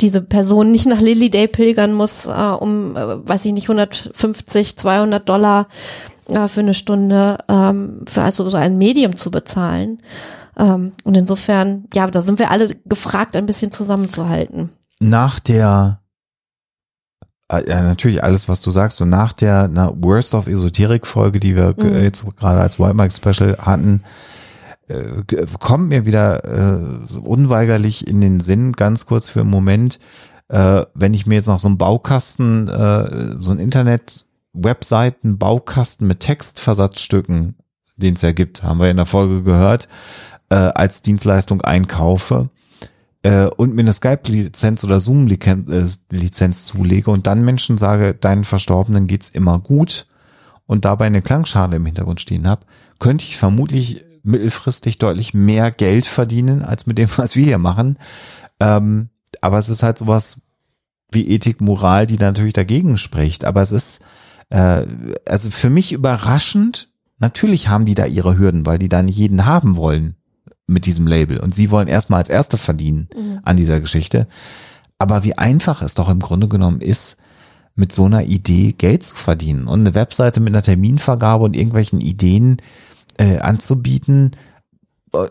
diese 0.00 0.22
Person 0.22 0.70
nicht 0.70 0.86
nach 0.86 1.00
Lilydale 1.00 1.48
pilgern 1.48 1.92
muss, 1.92 2.26
äh, 2.26 2.30
um, 2.30 2.96
äh, 2.96 3.28
weiß 3.28 3.44
ich 3.46 3.52
nicht, 3.52 3.68
150, 3.68 4.76
200 4.76 5.28
Dollar 5.28 5.66
äh, 6.28 6.46
für 6.48 6.60
eine 6.60 6.74
Stunde 6.74 7.38
ähm, 7.48 8.04
für 8.08 8.22
also 8.22 8.48
so 8.48 8.56
ein 8.56 8.78
Medium 8.78 9.16
zu 9.16 9.30
bezahlen. 9.30 10.00
Ähm, 10.56 10.92
und 11.04 11.16
insofern, 11.16 11.86
ja, 11.94 12.06
da 12.08 12.20
sind 12.20 12.38
wir 12.38 12.50
alle 12.50 12.76
gefragt, 12.84 13.36
ein 13.36 13.46
bisschen 13.46 13.72
zusammenzuhalten. 13.72 14.70
nach 15.00 15.40
der 15.40 16.00
ja, 17.50 17.82
natürlich 17.82 18.22
alles, 18.22 18.48
was 18.48 18.60
du 18.60 18.70
sagst, 18.70 19.00
und 19.00 19.08
nach 19.08 19.32
der 19.32 19.68
na, 19.72 19.92
Worst 19.96 20.34
of 20.34 20.46
Esoterik 20.46 21.06
Folge, 21.06 21.40
die 21.40 21.56
wir 21.56 21.74
Mhm. 21.78 22.02
jetzt 22.02 22.24
gerade 22.36 22.60
als 22.60 22.78
Wild 22.78 22.94
Mike 22.94 23.14
Special 23.14 23.56
hatten, 23.58 24.02
äh, 24.88 25.22
kommt 25.58 25.88
mir 25.88 26.04
wieder 26.06 26.44
äh, 26.44 27.18
unweigerlich 27.18 28.06
in 28.06 28.20
den 28.20 28.40
Sinn, 28.40 28.72
ganz 28.72 29.06
kurz 29.06 29.28
für 29.28 29.40
einen 29.40 29.50
Moment, 29.50 29.98
äh, 30.48 30.82
wenn 30.94 31.14
ich 31.14 31.26
mir 31.26 31.36
jetzt 31.36 31.46
noch 31.46 31.58
so 31.58 31.68
einen 31.68 31.78
Baukasten, 31.78 32.68
äh, 32.68 33.36
so 33.38 33.52
ein 33.52 33.58
Internet 33.58 34.26
Webseiten 34.54 35.38
Baukasten 35.38 36.06
mit 36.06 36.20
Textversatzstücken, 36.20 37.54
den 37.96 38.14
es 38.14 38.22
ja 38.22 38.32
gibt, 38.32 38.62
haben 38.62 38.80
wir 38.80 38.90
in 38.90 38.96
der 38.96 39.06
Folge 39.06 39.42
gehört, 39.42 39.88
äh, 40.50 40.54
als 40.54 41.02
Dienstleistung 41.02 41.60
einkaufe 41.60 42.48
äh, 43.22 43.46
und 43.46 43.74
mir 43.74 43.82
eine 43.82 43.92
Skype-Lizenz 43.92 44.84
oder 44.84 45.00
Zoom-Lizenz 45.00 46.64
zulege 46.66 47.10
und 47.10 47.26
dann 47.26 47.44
Menschen 47.44 47.78
sage, 47.78 48.14
deinen 48.14 48.44
Verstorbenen 48.44 49.06
geht's 49.06 49.28
immer 49.28 49.58
gut 49.58 50.06
und 50.66 50.84
dabei 50.84 51.06
eine 51.06 51.22
Klangschale 51.22 51.76
im 51.76 51.86
Hintergrund 51.86 52.20
stehen 52.20 52.46
habe, 52.46 52.66
könnte 52.98 53.24
ich 53.24 53.36
vermutlich 53.36 54.04
mittelfristig 54.22 54.98
deutlich 54.98 55.34
mehr 55.34 55.70
Geld 55.70 56.06
verdienen 56.06 56.62
als 56.62 56.86
mit 56.86 56.98
dem, 56.98 57.08
was 57.16 57.36
wir 57.36 57.44
hier 57.44 57.58
machen. 57.58 57.98
Ähm, 58.60 59.08
aber 59.40 59.58
es 59.58 59.68
ist 59.68 59.82
halt 59.82 59.98
sowas 59.98 60.42
wie 61.10 61.28
Ethik, 61.28 61.60
Moral, 61.60 62.06
die 62.06 62.18
da 62.18 62.26
natürlich 62.26 62.52
dagegen 62.52 62.98
spricht. 62.98 63.44
Aber 63.44 63.62
es 63.62 63.72
ist 63.72 64.04
äh, 64.50 64.84
also 65.26 65.50
für 65.50 65.70
mich 65.70 65.92
überraschend. 65.92 66.90
Natürlich 67.18 67.68
haben 67.68 67.86
die 67.86 67.94
da 67.94 68.04
ihre 68.04 68.38
Hürden, 68.38 68.66
weil 68.66 68.78
die 68.78 68.88
da 68.88 69.02
nicht 69.02 69.16
jeden 69.16 69.46
haben 69.46 69.76
wollen 69.76 70.16
mit 70.68 70.86
diesem 70.86 71.06
Label. 71.06 71.40
Und 71.40 71.54
sie 71.54 71.72
wollen 71.72 71.88
erstmal 71.88 72.20
als 72.20 72.28
Erste 72.28 72.58
verdienen 72.58 73.08
an 73.42 73.56
dieser 73.56 73.80
Geschichte. 73.80 74.28
Aber 74.98 75.24
wie 75.24 75.36
einfach 75.36 75.82
es 75.82 75.94
doch 75.94 76.08
im 76.08 76.20
Grunde 76.20 76.46
genommen 76.48 76.80
ist, 76.80 77.18
mit 77.74 77.92
so 77.92 78.04
einer 78.04 78.24
Idee 78.24 78.74
Geld 78.76 79.04
zu 79.04 79.14
verdienen 79.14 79.68
und 79.68 79.80
eine 79.80 79.94
Webseite 79.94 80.40
mit 80.40 80.52
einer 80.52 80.64
Terminvergabe 80.64 81.44
und 81.44 81.56
irgendwelchen 81.56 82.00
Ideen 82.00 82.56
äh, 83.18 83.38
anzubieten 83.38 84.32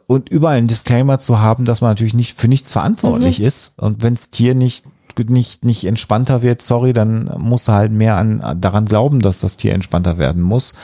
und 0.07 0.29
überall 0.29 0.57
einen 0.57 0.69
Disclaimer 0.69 1.19
zu 1.19 1.39
haben, 1.39 1.65
dass 1.65 1.81
man 1.81 1.91
natürlich 1.91 2.13
nicht 2.13 2.39
für 2.39 2.47
nichts 2.47 2.71
verantwortlich 2.71 3.41
ist. 3.41 3.77
Und 3.77 4.01
wenn 4.01 4.13
es 4.13 4.31
Tier 4.31 4.55
nicht 4.55 4.85
nicht 5.29 5.65
nicht 5.65 5.83
entspannter 5.85 6.43
wird, 6.43 6.61
sorry, 6.61 6.93
dann 6.93 7.31
musst 7.37 7.67
du 7.67 7.71
halt 7.71 7.91
mehr 7.91 8.17
an 8.17 8.59
daran 8.61 8.85
glauben, 8.85 9.19
dass 9.19 9.39
das 9.39 9.57
Tier 9.57 9.73
entspannter 9.73 10.17
werden 10.17 10.43
muss, 10.43 10.75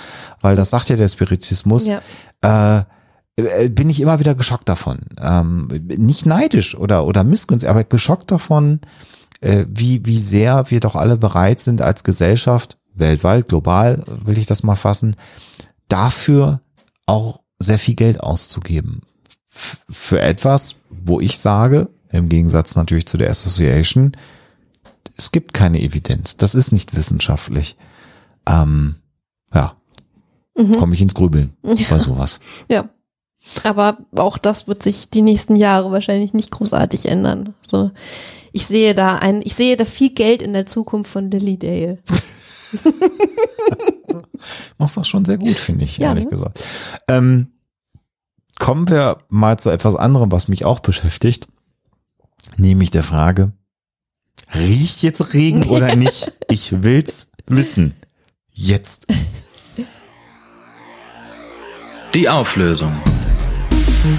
weil 0.42 0.56
das 0.56 0.72
sagt 0.72 0.90
ja 0.90 0.96
der 0.96 1.08
Spiritismus. 1.08 1.88
Ja. 1.88 2.02
Äh, 2.42 2.84
bin 3.36 3.90
ich 3.90 4.00
immer 4.00 4.20
wieder 4.20 4.36
geschockt 4.36 4.70
davon. 4.70 5.00
Ähm, 5.20 5.68
nicht 5.98 6.26
neidisch 6.26 6.78
oder, 6.78 7.06
oder 7.06 7.24
missgünstig, 7.24 7.70
aber 7.70 7.84
geschockt 7.84 8.32
davon, 8.32 8.82
äh, 9.42 9.66
wie, 9.68 10.06
wie 10.06 10.18
sehr 10.18 10.70
wir 10.70 10.80
doch 10.80 10.96
alle 10.96 11.18
bereit 11.18 11.60
sind 11.60 11.82
als 11.82 12.04
Gesellschaft, 12.04 12.78
weltweit, 12.94 13.50
global, 13.50 14.04
will 14.24 14.38
ich 14.38 14.46
das 14.46 14.64
mal 14.64 14.76
fassen, 14.76 15.16
dafür 15.88 16.62
auch 17.06 17.42
sehr 17.60 17.80
viel 17.80 17.96
Geld 17.96 18.20
auszugeben. 18.20 19.02
F 19.50 19.80
für 19.90 20.22
etwas, 20.22 20.82
wo 20.90 21.20
ich 21.20 21.40
sage, 21.40 21.90
im 22.10 22.30
Gegensatz 22.30 22.76
natürlich 22.76 23.08
zu 23.08 23.18
der 23.18 23.30
Association, 23.30 24.16
es 25.18 25.32
gibt 25.32 25.54
keine 25.54 25.82
Evidenz. 25.82 26.38
Das 26.38 26.56
ist 26.56 26.72
nicht 26.72 26.96
wissenschaftlich. 26.96 27.78
Ähm, 28.48 28.96
ja, 29.54 29.76
komme 30.78 30.94
ich 30.94 31.02
ins 31.02 31.14
Grübeln 31.14 31.54
bei 31.90 32.00
sowas. 32.00 32.40
Ja. 32.70 32.90
Aber 33.64 33.98
auch 34.16 34.38
das 34.38 34.68
wird 34.68 34.82
sich 34.84 35.10
die 35.10 35.22
nächsten 35.22 35.56
Jahre 35.56 35.92
wahrscheinlich 35.92 36.34
nicht 36.34 36.52
großartig 36.52 37.06
ändern. 37.08 37.54
So, 37.70 37.92
ich 38.52 38.66
sehe 38.66 38.94
da 38.94 39.16
ein, 39.18 39.42
ich 39.44 39.56
sehe 39.56 39.78
da 39.78 39.86
viel 39.86 40.12
Geld 40.12 40.42
in 40.42 40.54
der 40.54 40.66
Zukunft 40.66 41.12
von 41.12 41.30
Lilydale. 41.30 42.00
Machst 44.78 44.98
das 44.98 45.08
schon 45.08 45.26
sehr 45.26 45.38
gut, 45.38 45.56
finde 45.56 45.86
ich, 45.86 45.98
Ja, 45.98 46.10
ehrlich 46.10 46.26
ne? 46.26 46.30
gesagt. 46.32 46.64
Ähm, 47.08 47.48
kommen 48.60 48.90
wir 48.90 49.20
mal 49.30 49.58
zu 49.60 49.70
etwas 49.70 49.96
anderem, 49.96 50.32
was 50.32 50.48
mich 50.48 50.66
auch 50.66 50.80
beschäftigt, 50.80 51.48
nämlich 52.58 52.92
der 52.92 53.04
Frage, 53.04 53.54
riecht 54.54 55.04
jetzt 55.04 55.34
Regen 55.34 55.64
oder 55.70 55.96
nicht? 55.96 56.32
Ich 56.50 56.84
will's 56.84 57.28
wissen. 57.48 57.96
Jetzt. 58.52 59.08
Die 62.14 62.30
Auflösung. 62.30 62.94
Ja, 64.04 64.10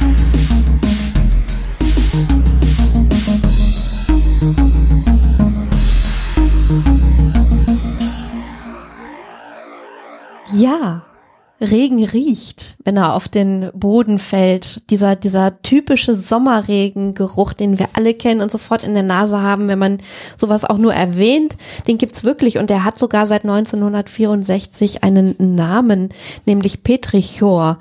Regen 11.60 12.02
riecht, 12.02 12.76
wenn 12.84 12.96
er 12.96 13.12
auf 13.12 13.28
den 13.28 13.70
Boden 13.74 14.18
fällt. 14.18 14.88
Dieser, 14.88 15.16
dieser 15.16 15.60
typische 15.60 16.14
Sommerregengeruch, 16.14 17.52
den 17.52 17.78
wir 17.78 17.90
alle 17.92 18.14
kennen 18.14 18.40
und 18.40 18.50
sofort 18.50 18.84
in 18.84 18.94
der 18.94 19.02
Nase 19.02 19.42
haben, 19.42 19.68
wenn 19.68 19.78
man 19.78 19.98
sowas 20.34 20.64
auch 20.64 20.78
nur 20.78 20.94
erwähnt, 20.94 21.58
den 21.88 21.98
gibt's 21.98 22.24
wirklich 22.24 22.56
und 22.56 22.70
der 22.70 22.84
hat 22.84 22.98
sogar 22.98 23.26
seit 23.26 23.44
1964 23.44 25.04
einen 25.04 25.34
Namen, 25.38 26.08
nämlich 26.46 26.82
Petrichor. 26.82 27.78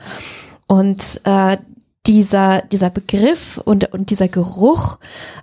Und 0.68 1.22
äh, 1.24 1.58
dieser, 2.06 2.62
dieser 2.64 2.90
Begriff 2.90 3.62
und, 3.64 3.94
und 3.94 4.10
dieser 4.10 4.28
Geruch, 4.28 4.98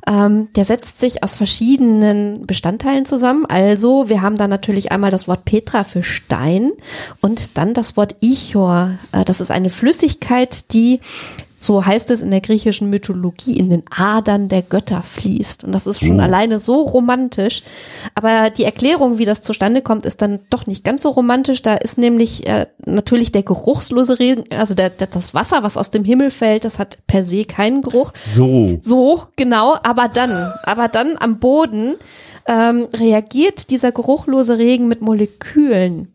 ähm, 0.07 0.49
der 0.57 0.67
setzt 0.67 1.01
sich 1.01 1.23
aus 1.23 1.37
verschiedenen 1.37 2.47
Bestandteilen 2.47 3.07
zusammen. 3.07 3.47
Also 3.47 4.11
wir 4.11 4.21
haben 4.21 4.37
da 4.37 4.47
natürlich 4.47 4.93
einmal 4.93 5.11
das 5.11 5.27
Wort 5.27 5.47
Petra 5.47 5.85
für 5.85 6.03
Stein 6.03 6.73
und 7.23 7.57
dann 7.57 7.73
das 7.73 7.97
Wort 7.97 8.17
Ichor. 8.21 8.99
Äh, 9.13 9.25
das 9.25 9.41
ist 9.41 9.51
eine 9.51 9.71
Flüssigkeit, 9.71 10.73
die 10.75 11.01
so 11.63 11.85
heißt 11.85 12.11
es 12.11 12.23
in 12.23 12.31
der 12.31 12.41
griechischen 12.41 12.89
Mythologie, 12.89 13.59
in 13.59 13.69
den 13.69 13.83
Adern 13.95 14.49
der 14.49 14.63
Götter 14.63 15.03
fließt. 15.03 15.63
Und 15.63 15.73
das 15.73 15.87
ist 15.87 16.01
schon 16.01 16.19
Oh. 16.19 16.23
alleine 16.23 16.59
so 16.59 16.81
romantisch. 16.81 17.63
Aber 18.15 18.49
die 18.49 18.65
Erklärung, 18.65 19.19
wie 19.19 19.27
das 19.27 19.43
zustande 19.43 19.83
kommt, 19.83 20.07
ist 20.07 20.23
dann 20.23 20.41
doch 20.49 20.67
nicht 20.67 20.85
ganz 20.85 21.03
so 21.03 21.11
romantisch. 21.11 21.61
Da 21.61 21.75
ist 21.75 21.99
nämlich 21.99 22.47
äh, 22.47 22.67
natürlich 22.87 23.31
der 23.31 23.43
geruchslose 23.43 24.19
Regen, 24.19 24.45
also 24.51 24.75
der, 24.75 24.89
der, 24.89 25.07
das 25.09 25.35
Wasser, 25.35 25.63
was 25.63 25.77
aus 25.77 25.91
dem 25.91 26.03
Himmel 26.05 26.31
fällt, 26.31 26.65
das 26.65 26.79
hat 26.79 26.99
per 27.07 27.23
se 27.25 27.45
keinen 27.45 27.83
Geruch. 27.83 28.13
So. 28.15 28.79
So, 28.83 29.25
genau, 29.37 29.77
aber 29.83 30.09
dann, 30.09 30.31
aber 30.65 30.89
dann 30.89 31.17
am 31.21 31.39
Boden 31.41 31.97
ähm, 32.47 32.89
reagiert 32.95 33.69
dieser 33.71 33.93
geruchlose 33.93 34.57
Regen 34.57 34.89
mit 34.89 35.03
Molekülen. 35.03 36.15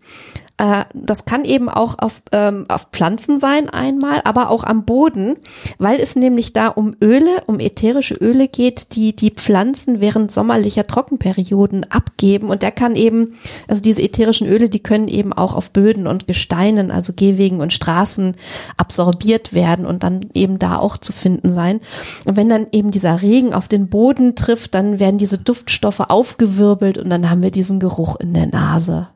Äh, 0.58 0.86
das 0.94 1.26
kann 1.26 1.44
eben 1.44 1.68
auch 1.68 2.00
auf, 2.00 2.22
ähm, 2.32 2.66
auf 2.70 2.88
Pflanzen 2.92 3.40
sein 3.40 3.70
einmal, 3.70 4.22
aber 4.24 4.50
auch 4.50 4.64
am 4.64 4.86
Boden, 4.86 5.36
weil 5.80 6.00
es 6.00 6.16
nämlich 6.16 6.54
da 6.54 6.70
um 6.70 6.96
Öle, 7.04 7.44
um 7.48 7.60
ätherische 7.60 8.16
Öle 8.16 8.48
geht, 8.48 8.96
die 8.96 9.16
die 9.16 9.32
Pflanzen 9.32 10.00
während 10.00 10.32
sommerlicher 10.32 10.88
Trockenperioden 10.88 11.92
abgeben. 11.92 12.50
Und 12.50 12.62
der 12.62 12.72
kann 12.72 12.96
eben, 12.96 13.36
also 13.68 13.82
diese 13.82 14.02
ätherischen 14.02 14.48
Öle, 14.48 14.70
die 14.70 14.80
können 14.80 15.10
eben 15.10 15.34
auch 15.34 15.56
auf 15.56 15.72
Böden 15.72 16.08
und 16.08 16.28
Gesteinen, 16.28 16.90
also 16.90 17.12
Gehwegen 17.14 17.60
und 17.60 17.74
Straßen 17.74 18.36
absorbiert 18.78 19.54
werden 19.54 19.86
und 19.86 20.04
dann 20.04 20.22
eben 20.34 20.58
da 20.58 20.78
auch 20.78 20.98
zu 20.98 21.12
finden 21.12 21.52
sein. 21.52 21.82
Und 22.24 22.38
wenn 22.38 22.48
dann 22.48 22.68
eben 22.72 22.92
dieser 22.92 23.22
Regen 23.22 23.54
auf 23.54 23.68
den 23.68 23.90
Boden 23.90 24.36
trifft, 24.36 24.74
dann 24.74 25.00
werden 25.00 25.18
diese 25.18 25.38
Duftstoffe 25.38 26.00
aufgewirbelt 26.00 26.98
und 26.98 27.10
dann 27.10 27.30
haben 27.30 27.44
wir 27.44 27.52
diesen 27.52 27.82
Geruch 27.82 28.16
in 28.18 28.34
der 28.34 28.48
Nase. 28.48 29.10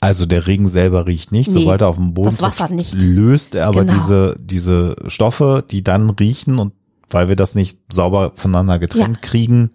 Also 0.00 0.26
der 0.26 0.46
Regen 0.46 0.68
selber 0.68 1.06
riecht 1.06 1.32
nicht, 1.32 1.50
Nee, 1.50 1.60
sobald 1.60 1.80
er 1.82 1.88
auf 1.88 1.96
dem 1.96 2.14
Boden 2.14 2.26
das 2.30 2.42
Wasser 2.42 2.66
trifft, 2.68 2.72
nicht. 2.94 3.02
löst 3.02 3.54
er 3.54 3.66
aber 3.66 3.80
Genau. 3.84 3.94
diese, 3.94 4.36
diese 4.38 4.96
Stoffe, 5.06 5.64
die 5.70 5.82
dann 5.82 6.10
riechen 6.10 6.58
und 6.58 6.72
weil 7.10 7.28
wir 7.28 7.36
das 7.36 7.54
nicht 7.54 7.78
sauber 7.90 8.32
voneinander 8.34 8.78
getrennt 8.78 9.22
kriegen 9.22 9.70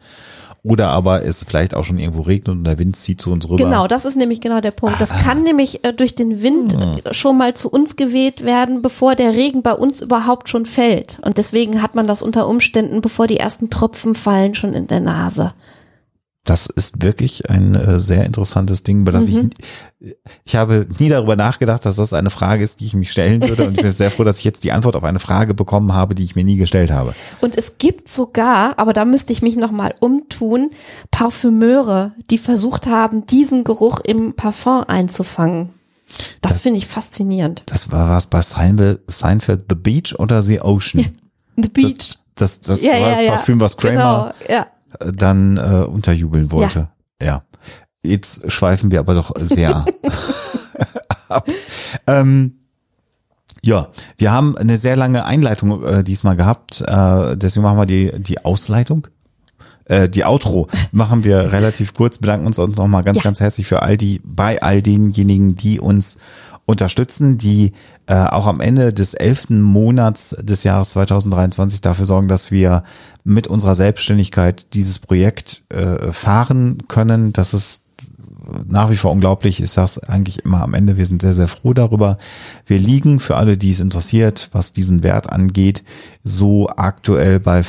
oder 0.66 0.90
aber 0.90 1.26
es 1.26 1.44
vielleicht 1.44 1.74
auch 1.74 1.84
schon 1.84 1.98
irgendwo 2.00 2.22
regnet 2.22 2.56
und 2.56 2.64
der 2.64 2.80
Wind 2.80 2.96
zieht 2.96 3.20
zu 3.20 3.32
uns 3.32 3.46
rüber. 3.50 3.58
Genau, 3.58 3.86
das 3.88 4.06
ist 4.06 4.16
nämlich 4.16 4.40
genau 4.40 4.62
der 4.62 4.72
Punkt. 4.72 5.02
Das 5.02 5.10
kann 5.10 5.44
nämlich 5.44 5.84
äh, 5.84 5.92
durch 5.94 6.16
den 6.16 6.42
Wind 6.42 6.74
äh, 6.74 7.14
schon 7.14 7.38
mal 7.38 7.54
zu 7.54 7.70
uns 7.70 7.96
geweht 7.98 8.46
werden, 8.46 8.82
bevor 8.82 9.16
der 9.16 9.34
Regen 9.34 9.62
bei 9.62 9.74
uns 9.74 10.02
überhaupt 10.02 10.48
schon 10.48 10.66
fällt. 10.66 11.20
Und 11.26 11.38
deswegen 11.38 11.82
hat 11.82 11.96
man 11.96 12.08
das 12.08 12.24
unter 12.24 12.48
Umständen, 12.48 13.02
bevor 13.02 13.28
die 13.28 13.38
ersten 13.38 13.70
Tropfen 13.70 14.16
fallen, 14.16 14.56
schon 14.56 14.74
in 14.74 14.88
der 14.88 15.02
Nase. 15.02 15.52
Das 16.46 16.66
ist 16.66 17.02
wirklich 17.02 17.50
ein 17.50 17.74
äh, 17.74 18.00
sehr 18.00 18.26
interessantes 18.26 18.84
Ding, 18.84 19.02
über 19.02 19.14
das 19.14 19.28
Mhm. 19.28 19.52
ich, 20.00 20.16
ich 20.44 20.56
habe 20.58 20.86
nie 21.00 21.08
darüber 21.08 21.38
nachgedacht, 21.38 21.86
dass 21.86 21.96
das 21.96 22.12
eine 22.12 22.30
Frage 22.30 22.64
ist, 22.66 22.82
die 22.82 22.86
ich 22.86 22.96
mich 22.96 23.12
stellen 23.12 23.42
würde. 23.48 23.66
Und 23.66 23.78
ich 23.78 23.82
bin 23.82 23.92
sehr 23.94 24.12
froh, 24.12 24.26
dass 24.26 24.40
ich 24.40 24.44
jetzt 24.44 24.66
die 24.66 24.74
Antwort 24.74 24.98
auf 24.98 25.06
eine 25.06 25.20
Frage 25.20 25.54
bekommen 25.54 25.94
habe, 25.94 26.16
die 26.16 26.24
ich 26.24 26.36
mir 26.36 26.44
nie 26.44 26.58
gestellt 26.58 26.92
habe. 26.92 27.16
Und 27.40 27.58
es 27.58 27.78
gibt 27.78 28.10
sogar, 28.10 28.78
aber 28.78 28.92
da 28.92 29.06
müsste 29.06 29.32
ich 29.32 29.42
mich 29.42 29.56
nochmal 29.56 29.96
umtun, 30.02 30.72
Parfümeure, 31.12 32.12
die 32.30 32.38
versucht 32.38 32.88
haben, 32.88 33.26
diesen 33.26 33.64
Geruch 33.64 34.02
im 34.02 34.34
Parfum 34.34 34.84
einzufangen. 34.86 35.70
Das, 36.42 36.60
finde 36.60 36.78
ich 36.78 36.88
faszinierend. 36.88 37.64
Das 37.68 37.92
war 37.92 38.10
was 38.10 38.28
bei 38.28 38.42
Seinfeld, 38.42 39.00
Seinfeld 39.08 39.64
The 39.70 39.76
Beach 39.76 40.20
oder 40.20 40.44
The 40.44 40.62
Ocean? 40.62 41.06
The 41.56 41.70
Beach. 41.70 42.18
Das, 42.36 42.62
das 42.62 42.84
war 42.84 43.00
das 43.00 43.28
Parfüm, 43.28 43.60
was 43.60 43.78
Kramer 43.78 44.34
Genau, 44.48 44.54
ja. 44.54 44.68
Dann 45.00 45.58
äh, 45.58 45.86
unterjubeln 45.86 46.52
wollte. 46.52 46.90
Ja. 47.22 47.44
Jetzt 48.06 48.52
schweifen 48.52 48.92
wir 48.92 49.00
aber 49.00 49.14
doch 49.14 49.32
sehr 49.40 49.86
ab. 51.30 51.48
Ähm, 52.08 52.56
ja, 53.64 53.88
wir 54.18 54.32
haben 54.32 54.58
eine 54.58 54.78
sehr 54.78 54.98
lange 54.98 55.24
Einleitung 55.24 55.84
äh, 55.86 56.04
diesmal 56.04 56.36
gehabt, 56.36 56.82
äh, 56.82 57.38
deswegen 57.38 57.64
machen 57.64 57.78
wir 57.78 57.86
die, 57.86 58.12
die 58.22 58.44
Ausleitung. 58.44 59.08
Äh, 59.86 60.10
die 60.10 60.26
Outro 60.26 60.68
machen 60.92 61.24
wir 61.24 61.54
relativ 61.54 61.94
kurz, 61.94 62.18
bedanken 62.18 62.46
uns 62.46 62.58
nochmal 62.58 63.04
ganz, 63.04 63.20
Ja. 63.20 63.24
ganz 63.24 63.40
herzlich 63.40 63.68
für 63.68 63.82
all 63.82 63.96
die, 63.98 64.20
bei 64.24 64.62
all 64.62 64.82
denjenigen, 64.82 65.56
die 65.56 65.80
uns 65.80 66.18
unterstützen, 66.66 67.38
die 67.38 67.74
äh, 68.08 68.16
auch 68.16 68.48
am 68.48 68.62
Ende 68.62 68.94
des 68.94 69.14
elften 69.14 69.62
Monats 69.62 70.36
des 70.40 70.64
Jahres 70.64 70.92
2023 70.92 71.82
dafür 71.82 72.06
sorgen, 72.06 72.28
dass 72.28 72.52
wir 72.52 72.84
mit 73.24 73.48
unserer 73.48 73.76
Selbstständigkeit 73.76 74.74
dieses 74.74 75.00
Projekt 75.00 75.64
äh, 75.70 76.12
fahren 76.12 76.88
können. 76.88 77.34
Das 77.34 77.54
ist 77.54 77.84
nach 78.66 78.90
wie 78.90 78.96
vor 78.96 79.12
unglaublich. 79.12 79.62
Ich 79.62 79.72
sage 79.72 79.86
es 79.86 80.00
eigentlich 80.00 80.44
immer 80.46 80.62
am 80.62 80.74
Ende. 80.74 80.98
Wir 80.98 81.06
sind 81.06 81.22
sehr, 81.22 81.34
sehr 81.34 81.48
froh 81.48 81.74
darüber. 81.74 82.18
Wir 82.66 82.78
liegen 82.78 83.20
für 83.20 83.38
alle, 83.38 83.58
die 83.58 83.72
es 83.72 83.80
interessiert, 83.80 84.50
was 84.52 84.74
diesen 84.74 85.04
Wert 85.04 85.30
angeht, 85.32 85.84
so 86.24 86.68
aktuell 86.68 87.40
bei 87.40 87.64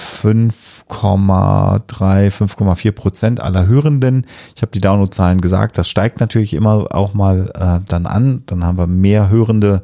5,3, 0.89 2.31
5,4 2.31 2.93
Prozent 2.93 3.41
aller 3.41 3.67
Hörenden. 3.67 4.27
Ich 4.55 4.63
habe 4.63 4.73
die 4.73 4.81
Downloadzahlen 4.81 5.41
gesagt. 5.41 5.79
Das 5.79 5.89
steigt 5.89 6.21
natürlich 6.21 6.55
immer 6.55 6.89
auch 6.91 7.15
mal 7.15 7.51
äh, 7.55 7.85
dann 7.87 8.07
an. 8.07 8.43
Dann 8.47 8.65
haben 8.65 8.79
wir 8.79 8.87
mehr 8.87 9.31
Hörende 9.31 9.83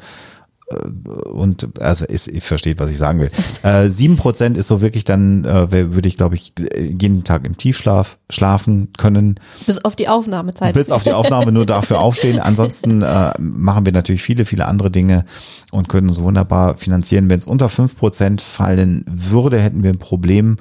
und 0.71 1.81
also 1.81 2.05
ist, 2.05 2.29
ihr 2.29 2.41
versteht, 2.41 2.79
was 2.79 2.91
ich 2.91 2.99
sagen 2.99 3.19
will. 3.21 3.31
Äh, 3.63 3.89
Sieben 3.89 4.17
Prozent 4.17 4.57
ist 4.57 4.69
so 4.69 4.81
wirklich 4.81 5.05
dann, 5.05 5.45
äh, 5.45 5.71
würde 5.71 6.09
ich, 6.09 6.17
glaube 6.17 6.37
ich, 6.37 6.53
jeden 6.77 7.25
Tag 7.25 7.47
im 7.47 7.57
Tiefschlaf 7.57 8.19
schlafen 8.29 8.93
können. 8.97 9.35
Bis 9.67 9.85
auf 9.85 9.97
die 9.97 10.09
Aufnahmezeit. 10.09 10.75
Bis 10.75 10.91
auf 10.91 11.03
die 11.03 11.13
Aufnahme 11.13 11.53
nur 11.53 11.67
dafür 11.67 11.99
aufstehen. 12.01 12.39
Ansonsten 12.39 13.03
äh, 13.03 13.33
machen 13.39 13.85
wir 13.85 13.93
natürlich 13.93 14.23
viele, 14.23 14.45
viele 14.45 14.67
andere 14.67 14.91
Dinge 14.91 15.25
und 15.73 15.89
können 15.89 16.09
uns 16.09 16.21
wunderbar 16.21 16.77
finanzieren. 16.77 17.29
Wenn 17.29 17.41
es 17.41 17.47
unter 17.47 17.69
fünf 17.69 17.97
Prozent 17.97 18.41
fallen 18.41 19.05
würde, 19.09 19.61
hätten 19.61 19.83
wir 19.83 19.91
ein 19.91 19.99
Problem. 19.99 20.57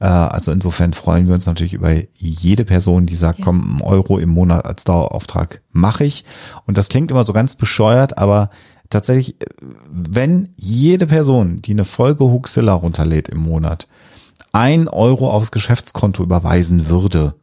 Äh, 0.00 0.06
also 0.06 0.50
insofern 0.50 0.92
freuen 0.92 1.28
wir 1.28 1.34
uns 1.34 1.46
natürlich 1.46 1.74
über 1.74 1.92
jede 2.14 2.64
Person, 2.64 3.06
die 3.06 3.14
sagt, 3.14 3.40
komm, 3.42 3.78
ein 3.78 3.82
Euro 3.82 4.18
im 4.18 4.30
Monat 4.30 4.66
als 4.66 4.84
Dauerauftrag 4.84 5.62
mache 5.70 6.04
ich. 6.04 6.24
Und 6.66 6.76
das 6.76 6.88
klingt 6.88 7.10
immer 7.10 7.24
so 7.24 7.32
ganz 7.32 7.54
bescheuert, 7.54 8.18
aber 8.18 8.50
tatsächlich, 8.92 9.40
äh, 9.40 9.46
wenn 9.90 10.50
jede 10.56 11.06
Person, 11.06 11.62
die 11.62 11.72
eine 11.72 11.84
Folge 11.84 12.24
Huxilla 12.24 12.72
runterlädt 12.74 13.28
im 13.28 13.38
Monat, 13.38 13.88
ein 14.52 14.88
Euro 14.88 15.30
aufs 15.30 15.50
Geschäftskonto 15.50 16.22
überweisen 16.22 16.88
würde, 16.88 17.34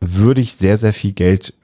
würde 0.00 0.40
ich 0.40 0.54
sehr, 0.54 0.76
sehr 0.76 0.92
viel 0.92 1.12
Geld, 1.12 1.54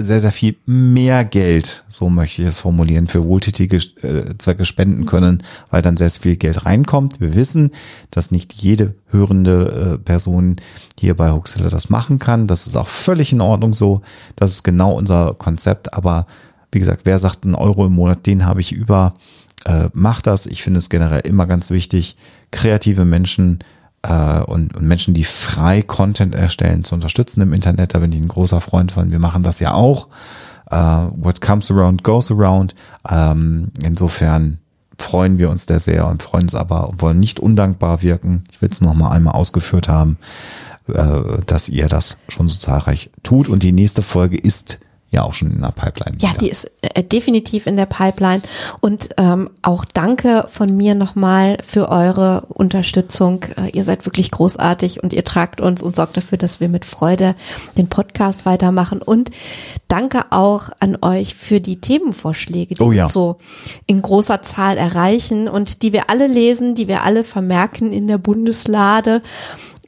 sehr, 0.00 0.20
sehr 0.20 0.32
viel 0.32 0.56
mehr 0.64 1.24
Geld, 1.24 1.84
so 1.88 2.08
möchte 2.08 2.42
ich 2.42 2.48
es 2.48 2.58
formulieren, 2.58 3.08
für 3.08 3.24
wohltätige 3.24 3.76
äh, 3.76 4.38
Zwecke 4.38 4.64
spenden 4.64 5.06
können, 5.06 5.42
weil 5.70 5.82
dann 5.82 5.96
sehr, 5.96 6.08
sehr 6.08 6.22
viel 6.22 6.36
Geld 6.36 6.64
reinkommt. 6.64 7.20
Wir 7.20 7.34
wissen, 7.34 7.72
dass 8.10 8.30
nicht 8.30 8.52
jede 8.52 8.94
hörende 9.08 9.94
äh, 9.94 9.98
Person 9.98 10.56
hier 10.98 11.16
bei 11.16 11.32
Huxilla 11.32 11.68
das 11.68 11.90
machen 11.90 12.20
kann. 12.20 12.46
Das 12.46 12.66
ist 12.68 12.76
auch 12.76 12.86
völlig 12.86 13.32
in 13.32 13.40
Ordnung 13.40 13.74
so. 13.74 14.02
Das 14.36 14.52
ist 14.52 14.62
genau 14.62 14.96
unser 14.96 15.34
Konzept. 15.34 15.92
Aber 15.94 16.26
wie 16.72 16.78
gesagt, 16.78 17.02
wer 17.04 17.18
sagt 17.18 17.44
einen 17.44 17.54
Euro 17.54 17.86
im 17.86 17.92
Monat, 17.92 18.26
den 18.26 18.44
habe 18.44 18.60
ich 18.60 18.72
über. 18.72 19.14
äh, 19.64 19.88
macht 19.92 20.26
das. 20.26 20.46
Ich 20.46 20.62
finde 20.62 20.78
es 20.78 20.88
generell 20.88 21.20
immer 21.20 21.46
ganz 21.46 21.70
wichtig, 21.70 22.16
kreative 22.50 23.04
Menschen 23.04 23.58
äh, 24.02 24.40
und, 24.40 24.76
und 24.76 24.86
Menschen, 24.86 25.14
die 25.14 25.24
frei 25.24 25.82
Content 25.82 26.34
erstellen, 26.34 26.84
zu 26.84 26.94
unterstützen 26.94 27.40
im 27.40 27.52
Internet. 27.52 27.94
Da 27.94 27.98
bin 27.98 28.12
ich 28.12 28.20
ein 28.20 28.28
großer 28.28 28.60
Freund 28.60 28.92
von. 28.92 29.10
Wir 29.10 29.18
machen 29.18 29.42
das 29.42 29.60
ja 29.60 29.74
auch. 29.74 30.08
Uh, 30.70 31.10
what 31.16 31.40
comes 31.40 31.70
around 31.70 32.04
goes 32.04 32.30
around. 32.30 32.74
Ähm, 33.08 33.70
insofern 33.82 34.58
freuen 34.98 35.38
wir 35.38 35.48
uns 35.48 35.64
da 35.64 35.78
sehr 35.78 36.06
und 36.06 36.22
freuen 36.22 36.44
uns 36.44 36.54
aber 36.54 36.90
und 36.90 37.00
wollen 37.00 37.18
nicht 37.18 37.40
undankbar 37.40 38.02
wirken. 38.02 38.44
Ich 38.52 38.60
will 38.60 38.68
es 38.70 38.82
noch 38.82 38.94
mal 38.94 39.10
einmal 39.10 39.34
ausgeführt 39.34 39.88
haben, 39.88 40.18
äh, 40.92 41.40
dass 41.46 41.68
ihr 41.70 41.88
das 41.88 42.18
schon 42.28 42.48
so 42.48 42.58
zahlreich 42.58 43.10
tut. 43.22 43.48
Und 43.48 43.62
die 43.62 43.72
nächste 43.72 44.02
Folge 44.02 44.36
ist 44.36 44.78
ja 45.10 45.22
auch 45.22 45.32
schon 45.32 45.50
in 45.50 45.60
der 45.60 45.72
Pipeline. 45.72 46.18
Ja, 46.20 46.30
wieder. 46.30 46.38
die 46.38 46.50
ist 46.50 46.70
äh, 46.82 47.02
definitiv 47.02 47.66
in 47.66 47.76
der 47.76 47.86
Pipeline. 47.86 48.42
Und 48.80 49.10
ähm, 49.16 49.50
auch 49.62 49.84
danke 49.86 50.44
von 50.48 50.76
mir 50.76 50.94
nochmal 50.94 51.56
für 51.64 51.88
eure 51.88 52.42
Unterstützung. 52.48 53.44
Äh, 53.56 53.70
ihr 53.70 53.84
seid 53.84 54.04
wirklich 54.04 54.30
großartig 54.30 55.02
und 55.02 55.12
ihr 55.14 55.24
tragt 55.24 55.60
uns 55.60 55.82
und 55.82 55.96
sorgt 55.96 56.18
dafür, 56.18 56.36
dass 56.36 56.60
wir 56.60 56.68
mit 56.68 56.84
Freude 56.84 57.34
den 57.78 57.88
Podcast 57.88 58.44
weitermachen. 58.44 59.00
Und 59.00 59.30
danke 59.88 60.26
auch 60.30 60.68
an 60.78 60.98
euch 61.00 61.34
für 61.34 61.60
die 61.60 61.80
Themenvorschläge, 61.80 62.74
die 62.74 62.82
Oh 62.82 62.92
ja. 62.92 63.04
uns 63.04 63.14
so 63.14 63.38
in 63.86 64.02
großer 64.02 64.42
Zahl 64.42 64.76
erreichen 64.76 65.48
und 65.48 65.82
die 65.82 65.94
wir 65.94 66.10
alle 66.10 66.26
lesen, 66.26 66.74
die 66.74 66.86
wir 66.86 67.02
alle 67.02 67.24
vermerken 67.24 67.92
in 67.92 68.08
der 68.08 68.18
Bundeslade. 68.18 69.22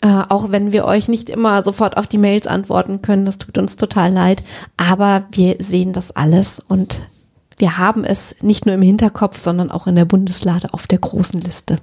Äh, 0.03 0.23
auch 0.29 0.51
wenn 0.51 0.73
wir 0.73 0.87
euch 0.87 1.09
nicht 1.09 1.29
immer 1.29 1.63
sofort 1.63 1.97
auf 1.97 2.07
die 2.07 2.19
Mails 2.19 2.47
antworten 2.47 3.03
können, 3.03 3.27
das 3.27 3.39
tut 3.39 3.59
uns 3.59 3.77
total 3.77 4.13
leid. 4.13 4.43
Aber 4.77 5.25
wir 5.33 5.57
sehen 5.59 5.93
das 5.93 6.11
alles 6.11 6.59
und 6.61 7.03
wir 7.59 7.77
haben 7.77 8.05
es 8.05 8.35
nicht 8.41 8.65
nur 8.65 8.75
im 8.75 8.83
Hinterkopf, 8.83 9.37
sondern 9.39 9.71
auch 9.71 9.87
in 9.87 9.95
der 9.97 10.07
Bundeslade 10.07 10.73
auf 10.73 10.87
der 10.87 10.99
großen 10.99 11.41
Liste. 11.43 11.77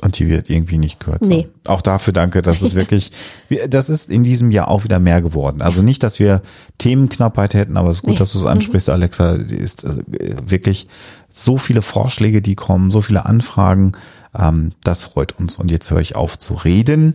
Und 0.00 0.18
die 0.20 0.28
wird 0.28 0.48
irgendwie 0.48 0.78
nicht 0.78 1.00
kürzer. 1.00 1.26
Nee. 1.26 1.48
Auch 1.66 1.82
dafür 1.82 2.12
danke, 2.14 2.40
das 2.40 2.62
ist 2.62 2.74
wirklich, 2.76 3.10
wir- 3.48 3.68
das 3.68 3.90
ist 3.90 4.08
in 4.08 4.24
diesem 4.24 4.50
Jahr 4.52 4.68
auch 4.68 4.84
wieder 4.84 5.00
mehr 5.00 5.20
geworden. 5.20 5.60
Also 5.60 5.82
nicht, 5.82 6.02
dass 6.04 6.18
wir 6.20 6.40
Themenknappheit 6.78 7.52
hätten, 7.52 7.76
aber 7.76 7.90
es 7.90 7.96
ist 7.96 8.02
gut, 8.02 8.12
Nee. 8.12 8.18
dass 8.18 8.32
du 8.32 8.38
es 8.38 8.44
ansprichst, 8.46 8.88
Alexa. 8.88 9.36
Die 9.36 9.56
Ist 9.56 9.84
äh, 9.84 9.96
wirklich 10.46 10.86
so 11.30 11.58
viele 11.58 11.82
Vorschläge, 11.82 12.40
die 12.40 12.54
kommen, 12.54 12.90
so 12.90 13.00
viele 13.00 13.26
Anfragen. 13.26 13.92
Ähm, 14.38 14.72
das 14.84 15.02
freut 15.02 15.38
uns. 15.38 15.56
Und 15.56 15.70
jetzt 15.70 15.90
höre 15.90 16.00
ich 16.00 16.14
auf 16.16 16.38
zu 16.38 16.54
reden 16.54 17.14